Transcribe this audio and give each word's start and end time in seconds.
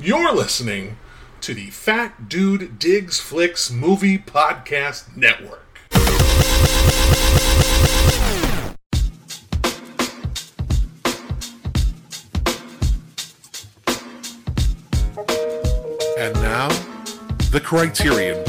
You're 0.00 0.32
listening 0.32 0.96
to 1.40 1.54
the 1.54 1.70
Fat 1.70 2.28
Dude 2.28 2.78
Digs 2.78 3.18
Flicks 3.18 3.68
Movie 3.68 4.16
Podcast 4.16 5.16
Network. 5.16 5.80
And 16.16 16.32
now, 16.34 16.68
the 17.50 17.60
Criterion 17.60 18.44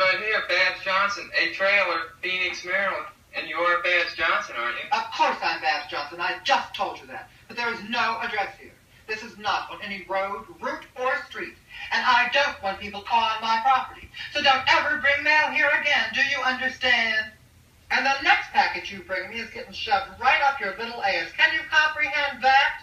right 0.00 0.18
here, 0.18 0.42
Babs 0.48 0.82
Johnson, 0.82 1.30
a 1.38 1.52
trailer, 1.52 2.16
Phoenix, 2.22 2.64
Maryland. 2.64 3.06
And 3.36 3.48
you're 3.48 3.82
Babs 3.82 4.16
Johnson, 4.16 4.56
aren't 4.58 4.76
you? 4.76 4.88
Of 4.90 5.12
course 5.12 5.36
I'm 5.42 5.60
Babs 5.60 5.90
Johnson. 5.90 6.20
I 6.20 6.38
just 6.42 6.74
told 6.74 6.98
you 6.98 7.06
that. 7.06 7.28
But 7.46 7.56
there 7.56 7.72
is 7.72 7.78
no 7.88 8.18
address 8.22 8.56
here. 8.58 8.72
This 9.06 9.22
is 9.22 9.36
not 9.38 9.70
on 9.70 9.78
any 9.82 10.04
road, 10.08 10.46
route, 10.60 10.86
or 10.98 11.16
street. 11.28 11.54
And 11.92 12.04
I 12.04 12.28
don't 12.32 12.60
want 12.62 12.80
people 12.80 13.04
on 13.12 13.40
my 13.40 13.60
property. 13.62 14.08
So 14.32 14.42
don't 14.42 14.62
ever 14.68 14.98
bring 14.98 15.22
mail 15.22 15.48
here 15.52 15.70
again. 15.80 16.06
Do 16.14 16.20
you 16.20 16.42
understand? 16.44 17.26
And 17.90 18.06
the 18.06 18.22
next 18.22 18.50
package 18.52 18.92
you 18.92 19.00
bring 19.00 19.30
me 19.30 19.40
is 19.40 19.50
getting 19.50 19.72
shoved 19.72 20.20
right 20.20 20.40
up 20.48 20.60
your 20.60 20.76
little 20.76 21.02
ass. 21.02 21.30
Can 21.36 21.52
you 21.52 21.60
comprehend 21.70 22.42
that? 22.42 22.82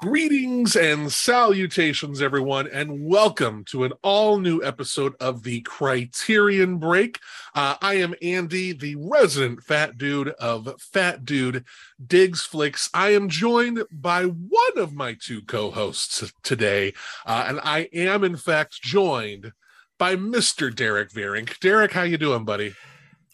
Greetings 0.00 0.76
and 0.88 1.12
salutations, 1.12 2.22
everyone, 2.22 2.66
and 2.66 3.04
welcome 3.04 3.62
to 3.62 3.84
an 3.84 3.92
all 4.02 4.38
new 4.38 4.64
episode 4.64 5.12
of 5.20 5.42
the 5.42 5.60
Criterion 5.60 6.78
Break. 6.78 7.18
Uh, 7.54 7.74
I 7.82 7.94
am 7.96 8.14
Andy, 8.22 8.72
the 8.72 8.96
resident 8.96 9.62
fat 9.62 9.98
dude 9.98 10.30
of 10.40 10.80
Fat 10.80 11.26
Dude 11.26 11.66
Digs 12.04 12.40
Flicks. 12.40 12.88
I 12.94 13.10
am 13.10 13.28
joined 13.28 13.82
by 13.92 14.24
one 14.24 14.78
of 14.78 14.94
my 14.94 15.14
two 15.20 15.42
co 15.42 15.70
hosts 15.70 16.32
today, 16.42 16.94
uh, 17.26 17.44
and 17.46 17.60
I 17.62 17.90
am, 17.92 18.24
in 18.24 18.38
fact, 18.38 18.80
joined 18.80 19.52
by 19.98 20.16
Mr. 20.16 20.74
Derrick 20.74 21.10
Vierink. 21.10 21.60
Derrick, 21.60 21.92
how 21.92 22.02
you 22.04 22.16
doing, 22.16 22.46
buddy? 22.46 22.74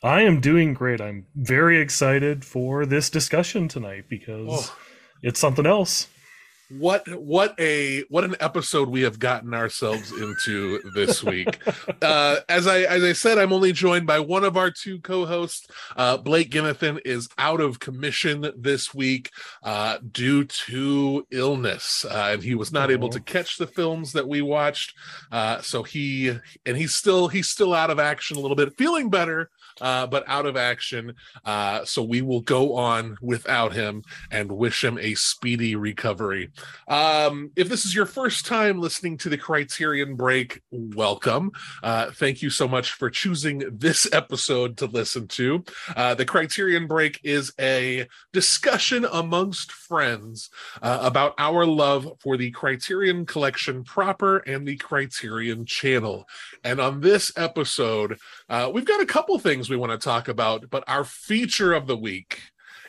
I 0.02 0.22
am 0.22 0.40
doing 0.40 0.74
great. 0.74 1.00
I'm 1.00 1.26
very 1.36 1.78
excited 1.80 2.44
for 2.44 2.84
this 2.84 3.08
discussion 3.10 3.68
tonight 3.68 4.06
because 4.08 4.48
Oh. 4.50 4.76
it's 5.22 5.38
something 5.38 5.66
else. 5.66 6.08
What 6.70 7.06
what 7.20 7.54
a 7.58 8.02
what 8.08 8.24
an 8.24 8.36
episode 8.40 8.88
we 8.88 9.02
have 9.02 9.18
gotten 9.18 9.54
ourselves 9.54 10.10
into 10.12 10.80
this 10.94 11.22
week. 11.22 11.58
Uh 12.02 12.40
as 12.48 12.66
i 12.66 12.80
as 12.80 13.02
i 13.02 13.12
said 13.12 13.38
i'm 13.38 13.52
only 13.52 13.72
joined 13.72 14.06
by 14.06 14.18
one 14.18 14.44
of 14.44 14.56
our 14.56 14.70
two 14.70 15.00
co-hosts. 15.00 15.66
Uh 15.96 16.16
blake 16.16 16.50
ginnathan 16.50 17.00
is 17.04 17.28
out 17.38 17.60
of 17.60 17.78
commission 17.78 18.50
this 18.56 18.94
week 18.94 19.30
uh 19.62 19.98
due 20.12 20.44
to 20.44 21.26
illness 21.30 22.04
uh, 22.04 22.30
and 22.32 22.42
he 22.42 22.54
was 22.54 22.72
not 22.72 22.90
able 22.90 23.08
to 23.08 23.20
catch 23.20 23.56
the 23.56 23.66
films 23.66 24.12
that 24.12 24.28
we 24.28 24.42
watched. 24.42 24.94
Uh 25.32 25.60
so 25.60 25.82
he 25.82 26.28
and 26.66 26.76
he's 26.76 26.94
still 26.94 27.28
he's 27.28 27.48
still 27.48 27.72
out 27.72 27.90
of 27.90 27.98
action 27.98 28.36
a 28.36 28.40
little 28.40 28.56
bit 28.56 28.76
feeling 28.76 29.08
better 29.08 29.50
uh 29.80 30.06
but 30.06 30.24
out 30.26 30.46
of 30.46 30.56
action 30.56 31.14
uh 31.44 31.84
so 31.84 32.02
we 32.02 32.22
will 32.22 32.40
go 32.40 32.74
on 32.74 33.16
without 33.20 33.72
him 33.72 34.02
and 34.30 34.50
wish 34.50 34.82
him 34.82 34.98
a 34.98 35.14
speedy 35.14 35.76
recovery 35.76 36.50
um, 36.88 37.50
if 37.56 37.68
this 37.68 37.84
is 37.84 37.94
your 37.94 38.06
first 38.06 38.46
time 38.46 38.80
listening 38.80 39.16
to 39.18 39.28
the 39.28 39.38
Criterion 39.38 40.16
Break, 40.16 40.62
welcome. 40.70 41.52
Uh, 41.82 42.10
thank 42.10 42.42
you 42.42 42.50
so 42.50 42.68
much 42.68 42.92
for 42.92 43.10
choosing 43.10 43.62
this 43.72 44.12
episode 44.12 44.76
to 44.78 44.86
listen 44.86 45.26
to. 45.28 45.64
Uh, 45.96 46.14
the 46.14 46.24
Criterion 46.24 46.86
Break 46.86 47.20
is 47.24 47.52
a 47.60 48.06
discussion 48.32 49.06
amongst 49.12 49.72
friends 49.72 50.50
uh, 50.82 51.00
about 51.02 51.34
our 51.38 51.66
love 51.66 52.08
for 52.20 52.36
the 52.36 52.50
Criterion 52.50 53.26
Collection 53.26 53.84
proper 53.84 54.38
and 54.38 54.66
the 54.66 54.76
Criterion 54.76 55.64
channel. 55.64 56.26
And 56.62 56.80
on 56.80 57.00
this 57.00 57.32
episode, 57.36 58.18
uh, 58.48 58.70
we've 58.72 58.84
got 58.84 59.00
a 59.00 59.06
couple 59.06 59.38
things 59.38 59.63
we 59.70 59.76
want 59.76 59.92
to 59.92 59.98
talk 59.98 60.28
about, 60.28 60.70
but 60.70 60.84
our 60.86 61.04
feature 61.04 61.72
of 61.72 61.86
the 61.86 61.96
week 61.96 62.40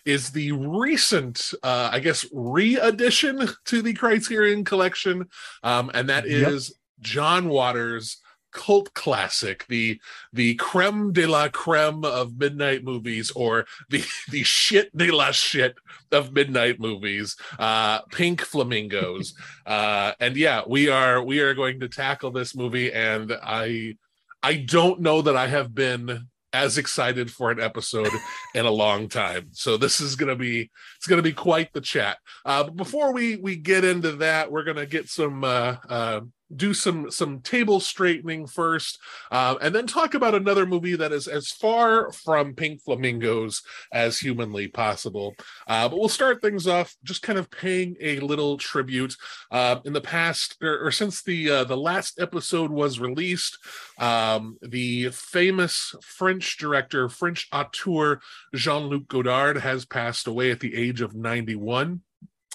is 0.06 0.31
the 0.31 0.52
recent, 0.52 1.53
uh, 1.63 1.90
I 1.91 2.00
guess, 2.00 2.25
re-addition 2.31 3.50
to 3.66 3.81
the 3.81 3.94
Criterion 3.94 4.63
Collection, 4.63 5.28
um, 5.64 5.90
and 5.94 6.09
that 6.09 6.25
is 6.28 6.69
Yep. 6.69 6.78
John 7.02 7.50
Waters' 7.50 8.18
cult 8.56 8.94
classic, 8.94 9.66
the 9.68 10.00
the 10.31 10.56
creme 10.56 11.12
de 11.12 11.25
la 11.25 11.50
creme 11.50 12.06
of 12.06 12.38
midnight 12.38 12.84
movies, 12.84 13.31
or 13.31 13.66
the 13.90 14.03
the 14.31 14.44
shit 14.44 14.96
de 14.96 15.12
la 15.12 15.31
shit 15.31 15.75
of 16.12 16.34
midnight 16.34 16.80
movies, 16.80 17.35
uh, 17.59 18.02
Pink 18.12 18.41
Flamingos. 18.41 19.35
uh, 19.66 20.14
and 20.19 20.38
yeah, 20.38 20.62
we 20.66 20.88
are 20.90 21.22
we 21.22 21.40
are 21.40 21.53
going 21.53 21.80
to 21.81 21.90
tackle 21.90 22.31
this 22.31 22.56
movie, 22.56 22.94
and 22.94 23.34
I 23.44 23.97
I 24.41 24.56
don't 24.56 25.02
know 25.02 25.22
that 25.22 25.35
I 25.35 25.47
have 25.47 25.75
been 25.75 26.28
as 26.55 26.77
excited 26.77 27.29
for 27.29 27.51
an 27.51 27.59
episode 27.59 28.11
in 28.53 28.66
a 28.66 28.71
long 28.71 29.09
time. 29.09 29.49
So 29.51 29.75
this 29.77 29.99
is 29.99 30.16
gonna 30.16 30.35
be 30.35 30.71
it's 30.97 31.07
gonna 31.07 31.21
be 31.21 31.33
quite 31.33 31.73
the 31.73 31.81
chat. 31.81 32.17
Uh, 32.45 32.63
but 32.63 32.75
before 32.75 33.13
we 33.13 33.35
we 33.35 33.57
get 33.57 33.83
into 33.83 34.13
that, 34.13 34.51
we're 34.51 34.63
gonna 34.63 34.85
get 34.85 35.09
some 35.09 35.43
uh, 35.43 35.75
uh, 35.89 36.21
do 36.53 36.73
some 36.73 37.09
some 37.09 37.39
table 37.39 37.79
straightening 37.79 38.47
first, 38.47 39.00
uh, 39.31 39.56
and 39.61 39.73
then 39.73 39.88
talk 39.88 40.13
about 40.13 40.35
another 40.35 40.66
movie 40.66 40.95
that 40.95 41.11
is 41.11 41.28
as 41.28 41.50
far 41.50 42.11
from 42.11 42.53
Pink 42.53 42.81
Flamingos 42.81 43.61
as 43.91 44.19
humanly 44.19 44.67
possible. 44.67 45.35
Uh, 45.67 45.89
but 45.89 45.97
we'll 45.97 46.09
start 46.09 46.41
things 46.41 46.67
off 46.67 46.95
just 47.03 47.22
kind 47.22 47.39
of 47.39 47.50
paying 47.50 47.95
a 48.00 48.19
little 48.19 48.57
tribute. 48.57 49.16
Uh, 49.51 49.79
in 49.85 49.94
the 49.94 50.01
past, 50.01 50.57
or, 50.61 50.88
or 50.88 50.91
since 50.91 51.23
the 51.23 51.50
uh, 51.50 51.63
the 51.63 51.78
last 51.78 52.19
episode 52.19 52.72
was 52.72 53.00
released, 53.00 53.57
um, 54.00 54.57
the 54.61 55.09
famous 55.09 55.95
French 56.01 56.57
director, 56.57 57.09
French 57.09 57.47
auteur 57.51 58.19
Jean 58.53 58.84
Luc 58.84 59.07
Godard 59.07 59.57
has 59.57 59.85
passed 59.85 60.28
away 60.28 60.51
at 60.51 60.59
the 60.59 60.75
age 60.75 61.01
of 61.01 61.16
91. 61.16 62.01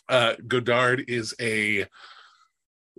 Uh, 0.09 0.35
Godard 0.47 1.05
is 1.09 1.35
a 1.41 1.87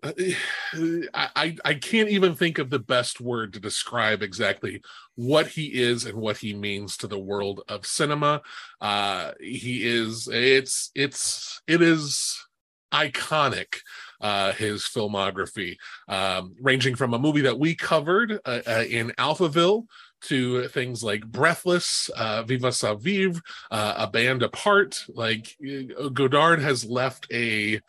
I, 1.13 1.56
I 1.63 1.73
can't 1.75 2.09
even 2.09 2.35
think 2.35 2.57
of 2.57 2.69
the 2.69 2.79
best 2.79 3.22
word 3.22 3.53
to 3.53 3.59
describe 3.59 4.23
exactly 4.23 4.81
what 5.16 5.47
he 5.47 5.67
is 5.67 6.06
and 6.06 6.17
what 6.17 6.38
he 6.38 6.53
means 6.53 6.97
to 6.97 7.07
the 7.07 7.19
world 7.19 7.62
of 7.67 7.85
cinema. 7.85 8.41
Uh, 8.79 9.31
he 9.39 9.88
is 9.88 10.28
it's 10.31 10.91
it's 10.95 11.62
it 11.67 11.81
is 11.81 12.44
iconic 12.91 13.75
uh, 14.22 14.51
his 14.53 14.84
filmography, 14.84 15.78
um, 16.07 16.56
ranging 16.62 16.95
from 16.95 17.13
a 17.13 17.19
movie 17.19 17.41
that 17.41 17.59
we 17.59 17.75
covered 17.75 18.39
uh, 18.45 18.62
uh, 18.68 18.83
in 18.88 19.12
Alphaville 19.18 19.85
to 20.22 20.68
things 20.68 21.03
like 21.03 21.25
Breathless, 21.25 22.09
uh, 22.16 22.44
Vivre 22.44 22.72
Sa 22.72 22.94
Vie, 22.94 23.33
uh, 23.72 24.07
Bande 24.07 24.44
à 24.44 24.51
part. 24.51 25.03
Like 25.09 25.56
uh, 25.68 26.09
Godard 26.09 26.62
has 26.62 26.85
left 26.85 27.28
a 27.33 27.81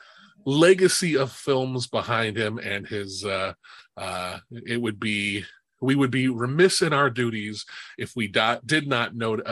legacy 0.44 1.16
of 1.16 1.32
films 1.32 1.86
behind 1.86 2.36
him, 2.36 2.58
and 2.58 2.86
his 2.86 3.24
uh, 3.24 3.52
uh, 3.96 4.38
it 4.50 4.80
would 4.80 4.98
be 4.98 5.44
we 5.82 5.94
would 5.96 6.10
be 6.10 6.28
remiss 6.28 6.80
in 6.80 6.92
our 6.92 7.10
duties 7.10 7.66
if 7.98 8.14
we 8.14 8.28
do, 8.28 8.56
did 8.64 8.86
not 8.86 9.16
note, 9.16 9.42
uh, 9.44 9.48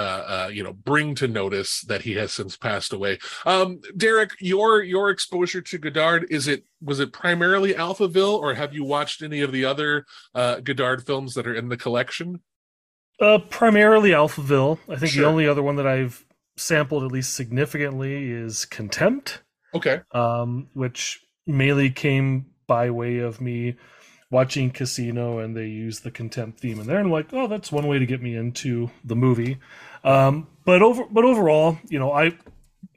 uh, 0.47 0.51
you 0.53 0.63
know, 0.63 0.73
bring 0.73 1.15
to 1.17 1.27
notice 1.27 1.83
that 1.83 2.03
he 2.03 2.13
has 2.15 2.33
since 2.33 2.57
passed 2.57 2.93
away. 2.93 3.19
Um, 3.45 3.81
Derrick, 3.97 4.31
your 4.41 4.83
your 4.83 5.11
exposure 5.11 5.61
to 5.61 5.79
Godard 5.79 6.27
is 6.31 6.47
it 6.49 6.65
was 6.81 7.01
it 7.01 7.13
primarily 7.13 7.75
Alphaville, 7.75 8.39
or 8.39 8.55
have 8.55 8.73
you 8.73 8.85
watched 8.85 9.23
any 9.23 9.41
of 9.41 9.53
the 9.53 9.65
other 9.65 10.07
uh, 10.35 10.61
Godard 10.61 11.05
films 11.05 11.35
that 11.35 11.47
are 11.47 11.55
in 11.55 11.69
the 11.69 11.77
collection? 11.77 12.41
Uh, 13.21 13.39
primarily 13.39 14.11
Alphaville. 14.11 14.79
I 14.89 14.97
think 14.97 15.13
Sure. 15.13 15.25
the 15.25 15.29
only 15.29 15.47
other 15.47 15.63
one 15.63 15.77
that 15.77 15.87
I've 15.87 16.25
sampled 16.57 17.03
at 17.05 17.13
least 17.13 17.35
significantly 17.35 18.31
is 18.31 18.65
Contempt, 18.65 19.43
Okay, 19.75 20.01
um, 20.13 20.69
which 20.75 21.21
mainly 21.47 21.91
came 21.91 22.47
by 22.67 22.91
way 22.91 23.19
of 23.19 23.41
me 23.41 23.77
watching 24.31 24.71
Casino 24.71 25.39
and 25.39 25.57
they 25.57 25.67
use 25.67 26.01
the 26.01 26.11
Contempt 26.11 26.61
theme 26.61 26.79
in 26.81 26.87
there. 26.87 26.99
And 26.99 27.07
I'm 27.07 27.13
like, 27.13 27.33
oh, 27.33 27.49
that's 27.49 27.73
one 27.73 27.87
way 27.87 27.99
to 27.99 28.07
get 28.07 28.23
me 28.23 28.37
into 28.37 28.91
the 29.05 29.17
movie. 29.17 29.59
Um, 30.05 30.47
but 30.65 30.83
over, 30.83 31.05
but 31.11 31.25
overall, 31.25 31.79
you 31.89 31.99
know, 31.99 32.13
I 32.13 32.37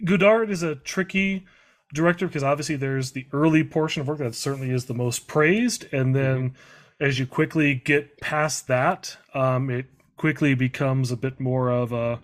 Godard 0.05 0.49
is 0.49 0.63
a 0.63 0.75
tricky 0.75 1.45
director 1.93 2.27
because 2.27 2.43
obviously 2.43 2.75
there's 2.75 3.11
the 3.11 3.25
early 3.33 3.63
portion 3.63 4.01
of 4.01 4.07
work 4.07 4.19
that 4.19 4.35
certainly 4.35 4.71
is 4.71 4.85
the 4.85 4.93
most 4.93 5.27
praised, 5.27 5.85
and 5.91 6.15
then 6.15 6.55
as 6.99 7.19
you 7.19 7.25
quickly 7.25 7.75
get 7.75 8.19
past 8.21 8.67
that, 8.67 9.17
um, 9.33 9.69
it 9.69 9.87
quickly 10.17 10.53
becomes 10.53 11.11
a 11.11 11.17
bit 11.17 11.39
more 11.39 11.69
of 11.69 11.91
a 11.91 12.19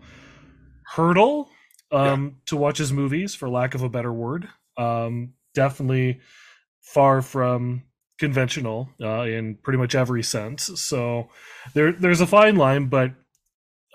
hurdle 0.84 1.50
um, 1.91 2.38
to 2.45 2.56
watch 2.56 2.77
his 2.77 2.91
movies, 2.91 3.36
for 3.36 3.50
lack 3.50 3.75
of 3.75 3.83
a 3.83 3.89
better 3.89 4.13
word. 4.13 4.47
Um, 4.77 5.33
definitely 5.53 6.19
far 6.81 7.21
from 7.21 7.83
conventional 8.18 8.89
uh, 9.01 9.21
in 9.21 9.56
pretty 9.56 9.77
much 9.77 9.95
every 9.95 10.24
sense. 10.24 10.69
So 10.81 11.30
there, 11.74 11.91
there's 11.91 12.21
a 12.21 12.27
fine 12.27 12.56
line, 12.56 12.88
but 12.88 13.13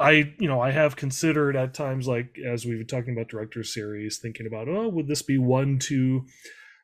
I, 0.00 0.35
you 0.38 0.49
know, 0.49 0.61
I 0.61 0.73
have 0.73 0.96
considered 0.96 1.56
at 1.56 1.75
times, 1.75 2.08
like 2.08 2.37
as 2.44 2.64
we've 2.64 2.79
been 2.79 2.87
talking 2.87 3.14
about 3.14 3.29
director 3.29 3.62
series, 3.62 4.19
thinking 4.19 4.47
about, 4.47 4.69
oh, 4.69 4.88
would 4.88 5.06
this 5.06 5.23
be 5.23 5.38
one 5.38 5.79
to 5.81 6.25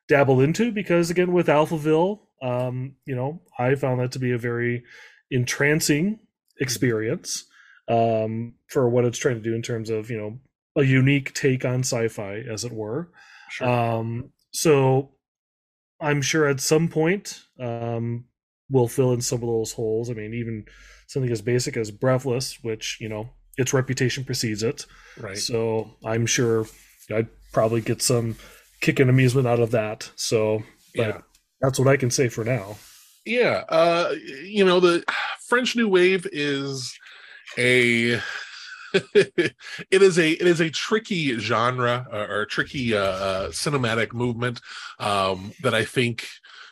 dabble 0.07 0.39
into? 0.39 0.71
Because 0.71 1.09
again, 1.09 1.33
with 1.33 1.47
Alphaville, 1.47 2.19
um, 2.41 2.95
you 3.05 3.15
know, 3.15 3.41
I 3.59 3.75
found 3.75 3.99
that 3.99 4.13
to 4.13 4.19
be 4.19 4.31
a 4.31 4.37
very 4.37 4.83
entrancing 5.29 6.19
experience 6.59 7.45
um, 7.87 8.53
for 8.67 8.89
what 8.89 9.05
it's 9.05 9.17
trying 9.17 9.35
to 9.35 9.41
do 9.41 9.55
in 9.55 9.61
terms 9.61 9.89
of, 9.89 10.09
you 10.09 10.17
know, 10.17 10.39
a 10.75 10.83
unique 10.83 11.33
take 11.33 11.65
on 11.65 11.79
sci-fi, 11.81 12.35
as 12.49 12.63
it 12.63 12.71
were. 12.71 13.09
Sure. 13.49 13.67
Um, 13.67 14.31
so 14.51 15.11
I'm 15.99 16.21
sure 16.21 16.47
at 16.47 16.59
some 16.59 16.87
point 16.87 17.41
um, 17.59 18.25
we'll 18.69 18.87
fill 18.87 19.13
in 19.13 19.21
some 19.21 19.41
of 19.41 19.47
those 19.47 19.73
holes. 19.73 20.09
I 20.09 20.13
mean, 20.13 20.33
even 20.33 20.65
something 21.07 21.31
as 21.31 21.41
basic 21.41 21.75
as 21.77 21.91
Breathless, 21.91 22.59
which 22.63 22.97
you 23.01 23.09
know 23.09 23.29
its 23.57 23.73
reputation 23.73 24.23
precedes 24.23 24.63
it. 24.63 24.85
right. 25.19 25.37
So 25.37 25.91
I'm 26.05 26.25
sure 26.25 26.65
I'd 27.13 27.27
probably 27.51 27.81
get 27.81 28.01
some 28.01 28.37
kick 28.79 28.99
and 28.99 29.09
amusement 29.09 29.45
out 29.47 29.59
of 29.59 29.71
that. 29.71 30.09
So, 30.15 30.63
but 30.95 31.07
Yeah. 31.07 31.21
that's 31.59 31.77
what 31.77 31.89
I 31.89 31.97
can 31.97 32.09
say 32.09 32.29
for 32.29 32.43
now. 32.45 32.77
Yeah, 33.25 33.65
uh, 33.69 34.15
you 34.43 34.63
know 34.65 34.79
the 34.79 35.03
French 35.47 35.75
New 35.75 35.89
Wave 35.89 36.25
is 36.31 36.97
a 37.57 38.19
it 39.13 39.55
is 40.01 40.19
a 40.19 40.31
it 40.31 40.47
is 40.47 40.59
a 40.59 40.69
tricky 40.69 41.37
genre 41.37 42.05
or, 42.11 42.41
or 42.41 42.45
tricky 42.45 42.95
uh, 42.95 42.99
uh, 43.01 43.47
cinematic 43.49 44.13
movement 44.13 44.61
um, 44.99 45.51
that 45.61 45.73
I 45.73 45.85
think 45.85 46.27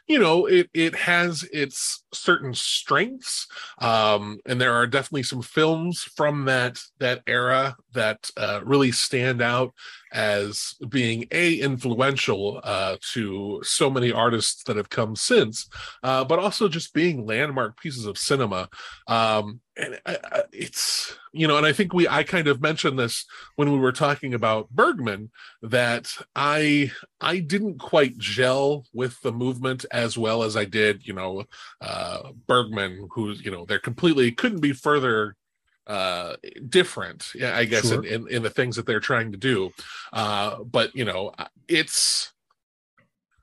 you 0.08 0.20
know 0.20 0.46
it 0.48 0.70
it 0.74 0.96
has 0.96 1.44
its 1.54 2.04
certain 2.14 2.54
strengths 2.54 3.48
um, 3.80 4.40
and 4.46 4.60
there 4.60 4.74
are 4.74 4.88
definitely 4.88 5.24
some 5.24 5.42
films 5.42 6.04
from 6.04 6.46
that 6.46 6.80
that 7.00 7.22
era 7.28 7.76
that 7.94 8.30
uh, 8.36 8.60
really 8.64 8.92
stand 8.92 9.42
out 9.42 9.74
as 10.12 10.76
being 10.90 11.28
a 11.32 11.56
influential 11.56 12.62
uh, 12.64 12.98
to 13.14 13.62
so 13.64 13.90
many 13.90 14.12
artists 14.12 14.64
that 14.64 14.78
have 14.78 14.90
come 14.90 15.16
since 15.16 15.70
uh, 16.04 16.24
but 16.24 16.40
also 16.40 16.68
just 16.68 16.94
being 16.94 17.26
landmark 17.26 17.80
pieces 17.80 18.06
of 18.06 18.18
cinema. 18.18 18.70
Um, 19.08 19.62
and 19.78 20.00
I, 20.06 20.18
I, 20.24 20.44
it's 20.52 21.16
you 21.32 21.48
know, 21.48 21.58
and 21.58 21.66
I 21.66 21.72
think 21.72 21.94
we 21.94 22.08
I 22.08 22.24
kind 22.24 22.48
of 22.48 22.62
mentioned 22.62 22.98
this 22.98 23.26
when 23.56 23.72
we 23.72 23.78
were 23.78 23.92
talking 23.92 24.34
about 24.34 24.70
Bergman 24.72 25.32
that 25.62 26.12
I 26.36 26.92
I 27.22 27.40
didn't 27.40 27.80
quite 27.80 28.18
gel 28.18 28.86
with 28.94 29.22
the 29.22 29.32
movement 29.32 29.86
as 29.92 30.18
well 30.18 30.44
as 30.44 30.58
I 30.58 30.66
did, 30.66 31.08
you 31.08 31.14
know, 31.14 31.46
uh, 31.82 32.32
Bergman, 32.48 33.08
who 33.12 33.32
you 33.32 33.52
know 33.52 33.66
they're 33.66 33.80
completely 33.80 34.32
couldn't 34.32 34.62
be 34.62 34.74
further 34.74 35.36
uh 35.90 36.36
different 36.70 37.32
yeah 37.36 37.58
i 37.58 37.66
guess 37.66 37.90
Sure. 37.90 38.06
in, 38.06 38.28
in 38.28 38.28
in 38.36 38.44
the 38.44 38.50
things 38.50 38.76
that 38.78 38.86
they're 38.86 39.00
trying 39.00 39.32
to 39.32 39.38
do 39.38 39.72
uh 40.14 40.64
but 40.64 40.96
you 40.96 41.04
know 41.04 41.32
it's 41.68 42.32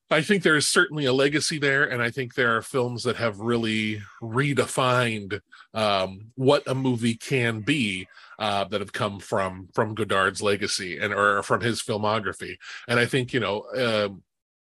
I 0.08 0.22
think 0.22 0.44
there 0.44 0.54
is 0.54 0.69
certainly 0.69 1.04
a 1.06 1.12
legacy 1.12 1.58
there, 1.58 1.82
and 1.82 2.00
I 2.00 2.10
think 2.12 2.34
there 2.34 2.56
are 2.56 2.62
films 2.62 3.02
that 3.02 3.16
have 3.16 3.40
really 3.40 4.02
redefined 4.22 5.40
um, 5.75 6.31
what 6.37 6.62
a 6.69 6.76
movie 6.76 7.16
can 7.16 7.60
be 7.60 8.06
uh, 8.38 8.64
that 8.64 8.81
have 8.81 8.92
come 8.92 9.19
from 9.19 9.69
from 9.75 9.94
Godard's 9.96 10.40
legacy 10.42 10.99
and 10.99 11.12
or 11.12 11.42
from 11.42 11.60
his 11.60 11.82
filmography. 11.82 12.56
And 12.87 13.00
I 13.00 13.06
think 13.06 13.32
you 13.32 13.40
know, 13.40 13.64
um 13.76 14.22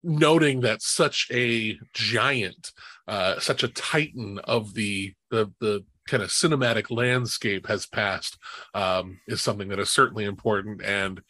noting 0.03 0.61
that 0.61 0.81
such 0.83 1.29
a 1.33 1.79
giant, 1.93 2.73
uh, 3.09 3.39
such 3.39 3.63
a 3.63 3.69
titan 3.69 4.39
of 4.45 4.73
the 4.73 5.13
the 5.31 5.53
the 5.61 5.85
kind 6.07 6.23
of 6.23 6.31
cinematic 6.31 6.91
landscape 6.91 7.67
has 7.67 7.87
passed 7.87 8.39
um, 8.75 9.19
is 9.27 9.43
something 9.43 9.69
that 9.69 9.79
is 9.81 9.91
certainly 9.91 10.25
important 10.25 10.83
and 10.83 11.23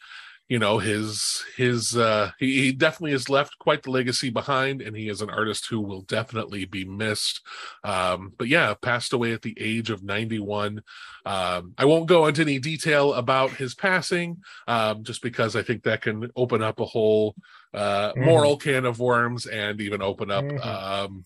you 0.49 0.59
know 0.59 0.77
his 0.79 1.43
his 1.57 1.97
uh 1.97 2.31
he, 2.39 2.61
he 2.61 2.71
definitely 2.71 3.11
has 3.11 3.29
left 3.29 3.57
quite 3.59 3.83
the 3.83 3.91
legacy 3.91 4.29
behind 4.29 4.81
and 4.81 4.95
he 4.95 5.09
is 5.09 5.21
an 5.21 5.29
artist 5.29 5.67
who 5.67 5.81
will 5.81 6.01
definitely 6.03 6.63
be 6.65 6.85
missed 6.85 7.41
um 7.83 8.31
but 8.37 8.47
yeah 8.47 8.73
passed 8.81 9.11
away 9.11 9.33
at 9.33 9.41
the 9.41 9.55
age 9.59 9.89
of 9.89 10.03
91 10.03 10.81
um 11.25 11.73
i 11.77 11.83
won't 11.83 12.07
go 12.07 12.27
into 12.27 12.41
any 12.41 12.59
detail 12.59 13.13
about 13.15 13.51
his 13.51 13.75
passing 13.75 14.37
um 14.67 15.03
just 15.03 15.21
because 15.21 15.55
i 15.55 15.61
think 15.61 15.83
that 15.83 16.01
can 16.01 16.29
open 16.35 16.61
up 16.61 16.79
a 16.79 16.85
whole 16.85 17.35
uh 17.73 18.13
Mhm. 18.15 18.23
moral 18.23 18.57
can 18.57 18.85
of 18.85 18.99
worms 18.99 19.45
and 19.45 19.81
even 19.81 20.01
open 20.01 20.31
up 20.31 20.45
Mhm. 20.53 20.65
um 20.65 21.25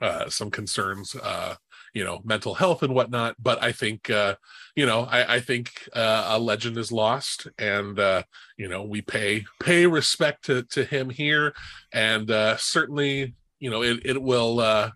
uh 0.00 0.28
some 0.28 0.50
concerns 0.50 1.14
uh 1.16 1.54
you 1.94 2.04
know 2.04 2.20
mental 2.24 2.54
health 2.54 2.82
and 2.82 2.94
whatnot 2.94 3.36
but 3.40 3.62
i 3.62 3.72
think 3.72 4.10
uh 4.10 4.34
you 4.76 4.84
know 4.84 5.02
i 5.10 5.36
i 5.36 5.40
think 5.40 5.88
uh, 5.94 6.26
a 6.28 6.38
legend 6.38 6.76
is 6.76 6.92
lost 6.92 7.46
and 7.58 7.98
uh 7.98 8.22
you 8.58 8.68
know 8.68 8.82
we 8.82 9.00
pay 9.00 9.44
pay 9.60 9.86
respect 9.86 10.44
to 10.44 10.62
to 10.64 10.84
him 10.84 11.10
here. 11.10 11.54
And 11.92 12.30
uh 12.30 12.56
certainly 12.56 13.34
you 13.60 13.70
know 13.70 13.82
it, 13.82 14.00
it 14.04 14.20
will 14.20 14.60
uh 14.60 14.90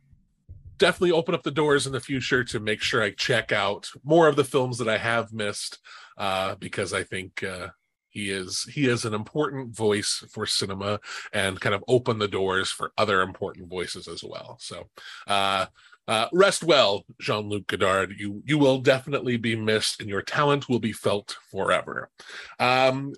definitely 0.76 1.12
open 1.12 1.34
up 1.34 1.42
the 1.42 1.50
doors 1.50 1.86
in 1.86 1.92
the 1.92 2.00
future 2.00 2.44
to 2.44 2.60
make 2.60 2.80
sure 2.80 3.02
i 3.02 3.10
check 3.10 3.52
out 3.52 3.88
more 4.04 4.28
of 4.28 4.36
the 4.36 4.44
films 4.44 4.78
that 4.78 4.88
i 4.88 4.98
have 4.98 5.32
missed 5.32 5.78
uh 6.18 6.54
because 6.56 6.92
i 6.92 7.02
think 7.02 7.42
uh 7.42 7.68
he 8.10 8.30
is 8.30 8.62
he 8.72 8.88
is 8.88 9.04
an 9.04 9.14
important 9.14 9.74
voice 9.74 10.24
for 10.32 10.46
cinema 10.46 10.98
and 11.32 11.60
kind 11.60 11.74
of 11.74 11.84
open 11.88 12.18
the 12.18 12.28
doors 12.28 12.70
for 12.70 12.92
other 12.96 13.20
important 13.20 13.68
voices 13.68 14.08
as 14.08 14.24
well. 14.24 14.56
So 14.60 14.88
uh 15.26 15.66
uh, 16.08 16.26
rest 16.32 16.64
well, 16.64 17.04
Jean-Luc 17.20 17.66
Godard. 17.66 18.14
You 18.18 18.42
you 18.46 18.58
will 18.58 18.78
definitely 18.78 19.36
be 19.36 19.54
missed, 19.54 20.00
and 20.00 20.08
your 20.08 20.22
talent 20.22 20.68
will 20.68 20.78
be 20.78 20.92
felt 20.92 21.36
forever. 21.50 22.08
Um, 22.58 23.12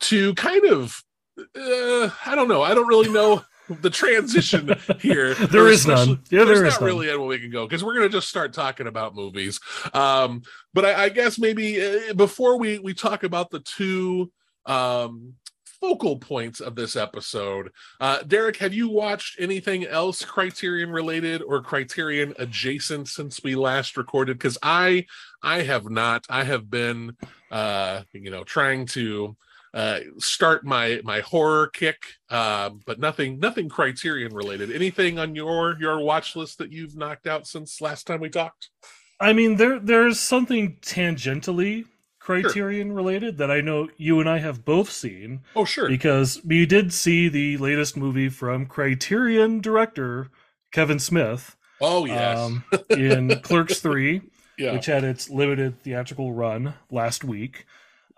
to 0.00 0.34
kind 0.34 0.66
of, 0.66 1.02
uh, 1.38 2.10
I 2.26 2.34
don't 2.34 2.48
know. 2.48 2.62
I 2.62 2.74
don't 2.74 2.86
really 2.86 3.10
know 3.10 3.42
the 3.80 3.90
transition 3.90 4.74
here. 5.00 5.34
There 5.34 5.68
is 5.68 5.86
none. 5.86 6.20
Yeah, 6.30 6.44
there 6.44 6.46
there's 6.46 6.58
is 6.58 6.74
not 6.74 6.80
none. 6.82 6.86
really 6.88 7.08
anywhere 7.08 7.26
we 7.26 7.38
can 7.38 7.50
go 7.50 7.66
because 7.66 7.82
we're 7.82 7.94
gonna 7.94 8.10
just 8.10 8.28
start 8.28 8.52
talking 8.52 8.86
about 8.86 9.14
movies. 9.14 9.58
Um, 9.94 10.42
but 10.74 10.84
I, 10.84 11.04
I 11.04 11.08
guess 11.08 11.38
maybe 11.38 11.80
uh, 11.82 12.12
before 12.14 12.58
we 12.58 12.78
we 12.78 12.92
talk 12.92 13.22
about 13.22 13.50
the 13.50 13.60
two 13.60 14.30
um 14.66 15.34
focal 15.80 16.16
points 16.16 16.60
of 16.60 16.74
this 16.74 16.96
episode. 16.96 17.70
Uh 18.00 18.22
derrick 18.22 18.56
have 18.58 18.74
you 18.74 18.88
watched 18.88 19.40
anything 19.40 19.86
else 19.86 20.24
criterion 20.24 20.90
related 20.90 21.42
or 21.42 21.62
criterion 21.62 22.34
adjacent 22.38 23.08
since 23.08 23.42
we 23.42 23.54
last 23.54 23.96
recorded? 23.96 24.38
Because 24.38 24.58
i 24.62 25.06
i 25.42 25.62
have 25.62 25.88
not. 25.90 26.26
I 26.28 26.44
have 26.44 26.70
been 26.70 27.16
uh 27.50 28.02
you 28.12 28.30
know 28.30 28.44
trying 28.44 28.86
to 28.86 29.36
uh 29.72 30.00
start 30.18 30.64
my 30.64 31.00
my 31.04 31.20
horror 31.20 31.68
kick 31.68 31.98
uh, 32.30 32.70
but 32.86 33.00
nothing 33.00 33.40
nothing 33.40 33.68
criterion 33.68 34.32
related. 34.32 34.70
Anything 34.70 35.18
on 35.18 35.34
your 35.34 35.76
your 35.80 35.98
watch 36.00 36.36
list 36.36 36.58
that 36.58 36.72
you've 36.72 36.96
knocked 36.96 37.26
out 37.26 37.46
since 37.46 37.80
last 37.80 38.06
time 38.06 38.20
we 38.20 38.28
talked? 38.28 38.70
I 39.18 39.32
mean, 39.32 39.56
there 39.56 39.78
there's 39.80 40.20
something 40.20 40.76
tangentially 40.80 41.86
Criterion 42.20 42.92
related 42.92 43.38
that 43.38 43.50
I 43.50 43.60
know 43.60 43.88
you 43.96 44.20
and 44.20 44.28
I 44.28 44.38
have 44.38 44.64
both 44.64 44.90
seen 44.90 45.40
oh 45.56 45.64
sure 45.64 45.88
because 45.88 46.40
we 46.44 46.66
did 46.66 46.92
see 46.92 47.28
the 47.28 47.56
latest 47.56 47.96
movie 47.96 48.28
from 48.28 48.66
Criterion 48.66 49.60
director 49.60 50.28
Kevin 50.72 50.98
Smith 51.00 51.56
oh 51.80 52.04
yes 52.04 52.38
um, 52.38 52.64
in 52.90 53.40
Clerks 53.40 53.80
3, 53.80 54.20
yeah 54.58 54.72
which 54.72 54.86
had 54.86 55.02
its 55.02 55.28
limited 55.30 55.80
theatrical 55.82 56.32
run 56.32 56.74
last 56.90 57.24
week. 57.24 57.64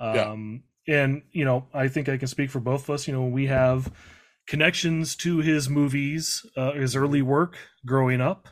Yeah. 0.01 0.31
Um, 0.31 0.65
And, 0.89 1.23
you 1.31 1.45
know, 1.45 1.69
I 1.73 1.87
think 1.87 2.09
I 2.09 2.17
can 2.17 2.27
speak 2.27 2.51
for 2.51 2.59
both 2.59 2.89
of 2.89 2.91
us. 2.91 3.07
You 3.07 3.15
know, 3.15 3.23
we 3.25 3.47
have 3.47 3.93
connections 4.49 5.15
to 5.17 5.39
his 5.39 5.69
movies, 5.69 6.45
uh, 6.57 6.73
his 6.73 6.97
early 6.97 7.23
work 7.23 7.57
growing 7.87 8.21
up. 8.21 8.49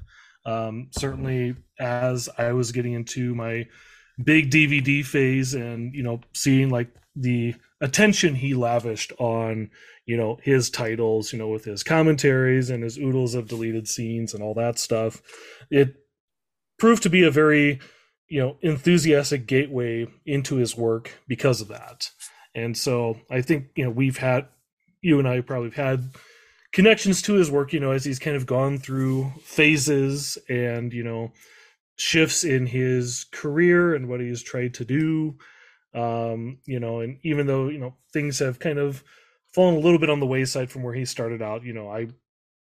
Um, 0.46 0.90
certainly, 0.92 1.56
as 1.80 2.28
I 2.38 2.52
was 2.52 2.70
getting 2.70 2.92
into 2.92 3.34
my 3.34 3.66
big 4.24 4.50
DVD 4.50 5.04
phase 5.04 5.54
and, 5.54 5.94
you 5.94 6.02
know, 6.02 6.20
seeing 6.32 6.70
like 6.70 6.88
the 7.16 7.54
attention 7.80 8.34
he 8.34 8.54
lavished 8.54 9.12
on, 9.18 9.70
you 10.06 10.16
know, 10.16 10.38
his 10.42 10.70
titles, 10.70 11.32
you 11.32 11.38
know, 11.38 11.48
with 11.48 11.64
his 11.64 11.82
commentaries 11.82 12.70
and 12.70 12.82
his 12.82 12.98
oodles 12.98 13.34
of 13.34 13.48
deleted 13.48 13.88
scenes 13.88 14.34
and 14.34 14.42
all 14.42 14.54
that 14.54 14.78
stuff, 14.78 15.22
it 15.70 15.94
proved 16.78 17.02
to 17.02 17.10
be 17.10 17.22
a 17.22 17.30
very, 17.30 17.80
you 18.28 18.40
know, 18.40 18.56
enthusiastic 18.62 19.46
gateway 19.46 20.06
into 20.24 20.56
his 20.56 20.76
work 20.76 21.10
because 21.26 21.60
of 21.60 21.68
that. 21.68 22.10
And 22.54 22.76
so 22.76 23.18
I 23.30 23.42
think, 23.42 23.66
you 23.76 23.84
know, 23.84 23.90
we've 23.90 24.18
had, 24.18 24.48
you 25.02 25.18
and 25.18 25.28
I 25.28 25.40
probably 25.40 25.70
had 25.70 26.10
connections 26.72 27.22
to 27.22 27.34
his 27.34 27.50
work, 27.50 27.72
you 27.72 27.80
know, 27.80 27.92
as 27.92 28.04
he's 28.04 28.18
kind 28.18 28.36
of 28.36 28.46
gone 28.46 28.78
through 28.78 29.32
phases 29.42 30.38
and, 30.48 30.92
you 30.92 31.02
know, 31.02 31.32
shifts 32.00 32.44
in 32.44 32.66
his 32.66 33.26
career 33.30 33.94
and 33.94 34.08
what 34.08 34.20
he's 34.20 34.42
tried 34.42 34.72
to 34.72 34.84
do. 34.86 35.36
Um, 35.92 36.58
you 36.64 36.80
know, 36.80 37.00
and 37.00 37.18
even 37.22 37.46
though 37.46 37.68
you 37.68 37.78
know 37.78 37.94
things 38.12 38.38
have 38.38 38.58
kind 38.58 38.78
of 38.78 39.04
fallen 39.52 39.74
a 39.74 39.80
little 39.80 39.98
bit 39.98 40.10
on 40.10 40.20
the 40.20 40.26
wayside 40.26 40.70
from 40.70 40.82
where 40.82 40.94
he 40.94 41.04
started 41.04 41.42
out, 41.42 41.62
you 41.62 41.72
know, 41.72 41.90
I 41.90 42.08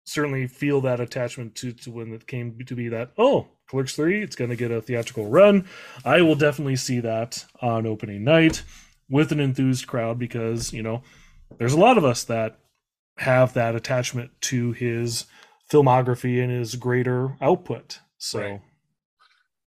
certainly 0.05 0.47
feel 0.47 0.81
that 0.81 0.99
attachment 0.99 1.55
to 1.55 1.71
to 1.71 1.91
when 1.91 2.13
it 2.13 2.25
came 2.25 2.57
to 2.65 2.75
be 2.75 2.89
that 2.89 3.11
oh 3.17 3.47
Clerks 3.67 3.95
three, 3.95 4.23
it's 4.23 4.35
going 4.35 4.49
to 4.49 4.55
get 4.55 4.71
a 4.71 4.81
theatrical 4.81 5.27
run. 5.27 5.67
I 6.03 6.21
will 6.21 6.35
definitely 6.35 6.77
see 6.77 6.99
that 7.01 7.45
on 7.61 7.85
opening 7.85 8.23
night 8.23 8.63
with 9.07 9.31
an 9.31 9.39
enthused 9.39 9.87
crowd 9.87 10.17
because 10.17 10.73
you 10.73 10.81
know 10.81 11.03
there's 11.59 11.73
a 11.73 11.79
lot 11.79 11.97
of 11.97 12.05
us 12.05 12.23
that 12.23 12.57
have 13.17 13.53
that 13.53 13.75
attachment 13.75 14.31
to 14.41 14.71
his 14.71 15.25
filmography 15.71 16.41
and 16.41 16.51
his 16.51 16.75
greater 16.75 17.37
output. 17.39 17.99
So. 18.17 18.39
Right. 18.39 18.61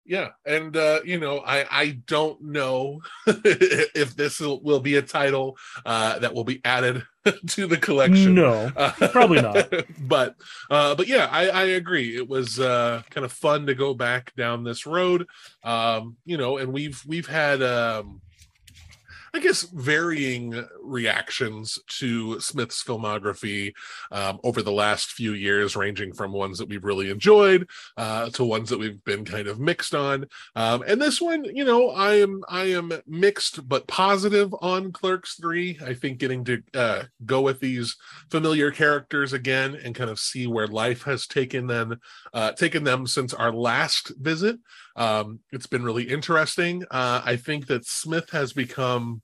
Yeah, 0.06 0.30
and 0.44 0.76
uh, 0.76 1.00
you 1.04 1.18
know, 1.18 1.40
I 1.40 1.66
I 1.70 1.98
don't 2.06 2.40
know 2.40 3.00
if 3.26 4.14
this 4.14 4.38
will, 4.38 4.62
will 4.62 4.80
be 4.80 4.96
a 4.96 5.02
title 5.02 5.56
uh, 5.84 6.20
that 6.20 6.32
will 6.32 6.44
be 6.44 6.60
added 6.64 7.02
to 7.48 7.66
the 7.66 7.76
collection. 7.76 8.34
No, 8.34 8.70
probably 9.10 9.42
not. 9.42 9.72
but 9.98 10.36
uh, 10.70 10.94
but 10.94 11.08
yeah, 11.08 11.28
I, 11.30 11.48
I 11.48 11.62
agree. 11.64 12.16
It 12.16 12.28
was 12.28 12.60
uh, 12.60 13.02
kind 13.10 13.24
of 13.24 13.32
fun 13.32 13.66
to 13.66 13.74
go 13.74 13.94
back 13.94 14.34
down 14.36 14.62
this 14.62 14.86
road. 14.86 15.26
Um, 15.64 16.16
you 16.24 16.36
know, 16.36 16.58
and 16.58 16.72
we've 16.72 17.02
we've 17.04 17.26
had 17.26 17.62
um, 17.62 18.20
I 19.36 19.38
guess, 19.38 19.64
varying 19.64 20.64
reactions 20.82 21.78
to 21.98 22.40
Smith's 22.40 22.82
filmography 22.82 23.74
um, 24.10 24.40
over 24.42 24.62
the 24.62 24.72
last 24.72 25.12
few 25.12 25.34
years, 25.34 25.76
ranging 25.76 26.14
from 26.14 26.32
ones 26.32 26.56
that 26.56 26.70
we've 26.70 26.82
really 26.82 27.10
enjoyed 27.10 27.68
uh, 27.98 28.30
to 28.30 28.44
ones 28.44 28.70
that 28.70 28.78
we've 28.78 29.04
been 29.04 29.26
kind 29.26 29.46
of 29.46 29.60
mixed 29.60 29.94
on. 29.94 30.24
Um, 30.54 30.82
and 30.86 31.02
this 31.02 31.20
one, 31.20 31.44
you 31.44 31.66
know, 31.66 31.90
I 31.90 32.14
am 32.14 32.44
I 32.48 32.70
am 32.70 32.92
mixed 33.06 33.68
but 33.68 33.86
positive 33.86 34.54
on 34.62 34.90
Clerks 34.90 35.34
Three. 35.34 35.78
I 35.84 35.92
think 35.92 36.16
getting 36.16 36.42
to 36.46 36.62
uh, 36.72 37.02
go 37.26 37.42
with 37.42 37.60
these 37.60 37.94
familiar 38.30 38.70
characters 38.70 39.34
again 39.34 39.74
and 39.74 39.94
kind 39.94 40.08
of 40.08 40.18
see 40.18 40.46
where 40.46 40.66
life 40.66 41.02
has 41.02 41.26
taken 41.26 41.66
them 41.66 42.00
uh, 42.32 42.52
taken 42.52 42.84
them 42.84 43.06
since 43.06 43.34
our 43.34 43.52
last 43.52 44.12
visit. 44.18 44.56
Um, 44.96 45.40
it's 45.52 45.66
been 45.66 45.84
really 45.84 46.04
interesting. 46.04 46.84
Uh, 46.90 47.20
I 47.22 47.36
think 47.36 47.66
that 47.66 47.84
Smith 47.84 48.30
has 48.30 48.54
become 48.54 49.20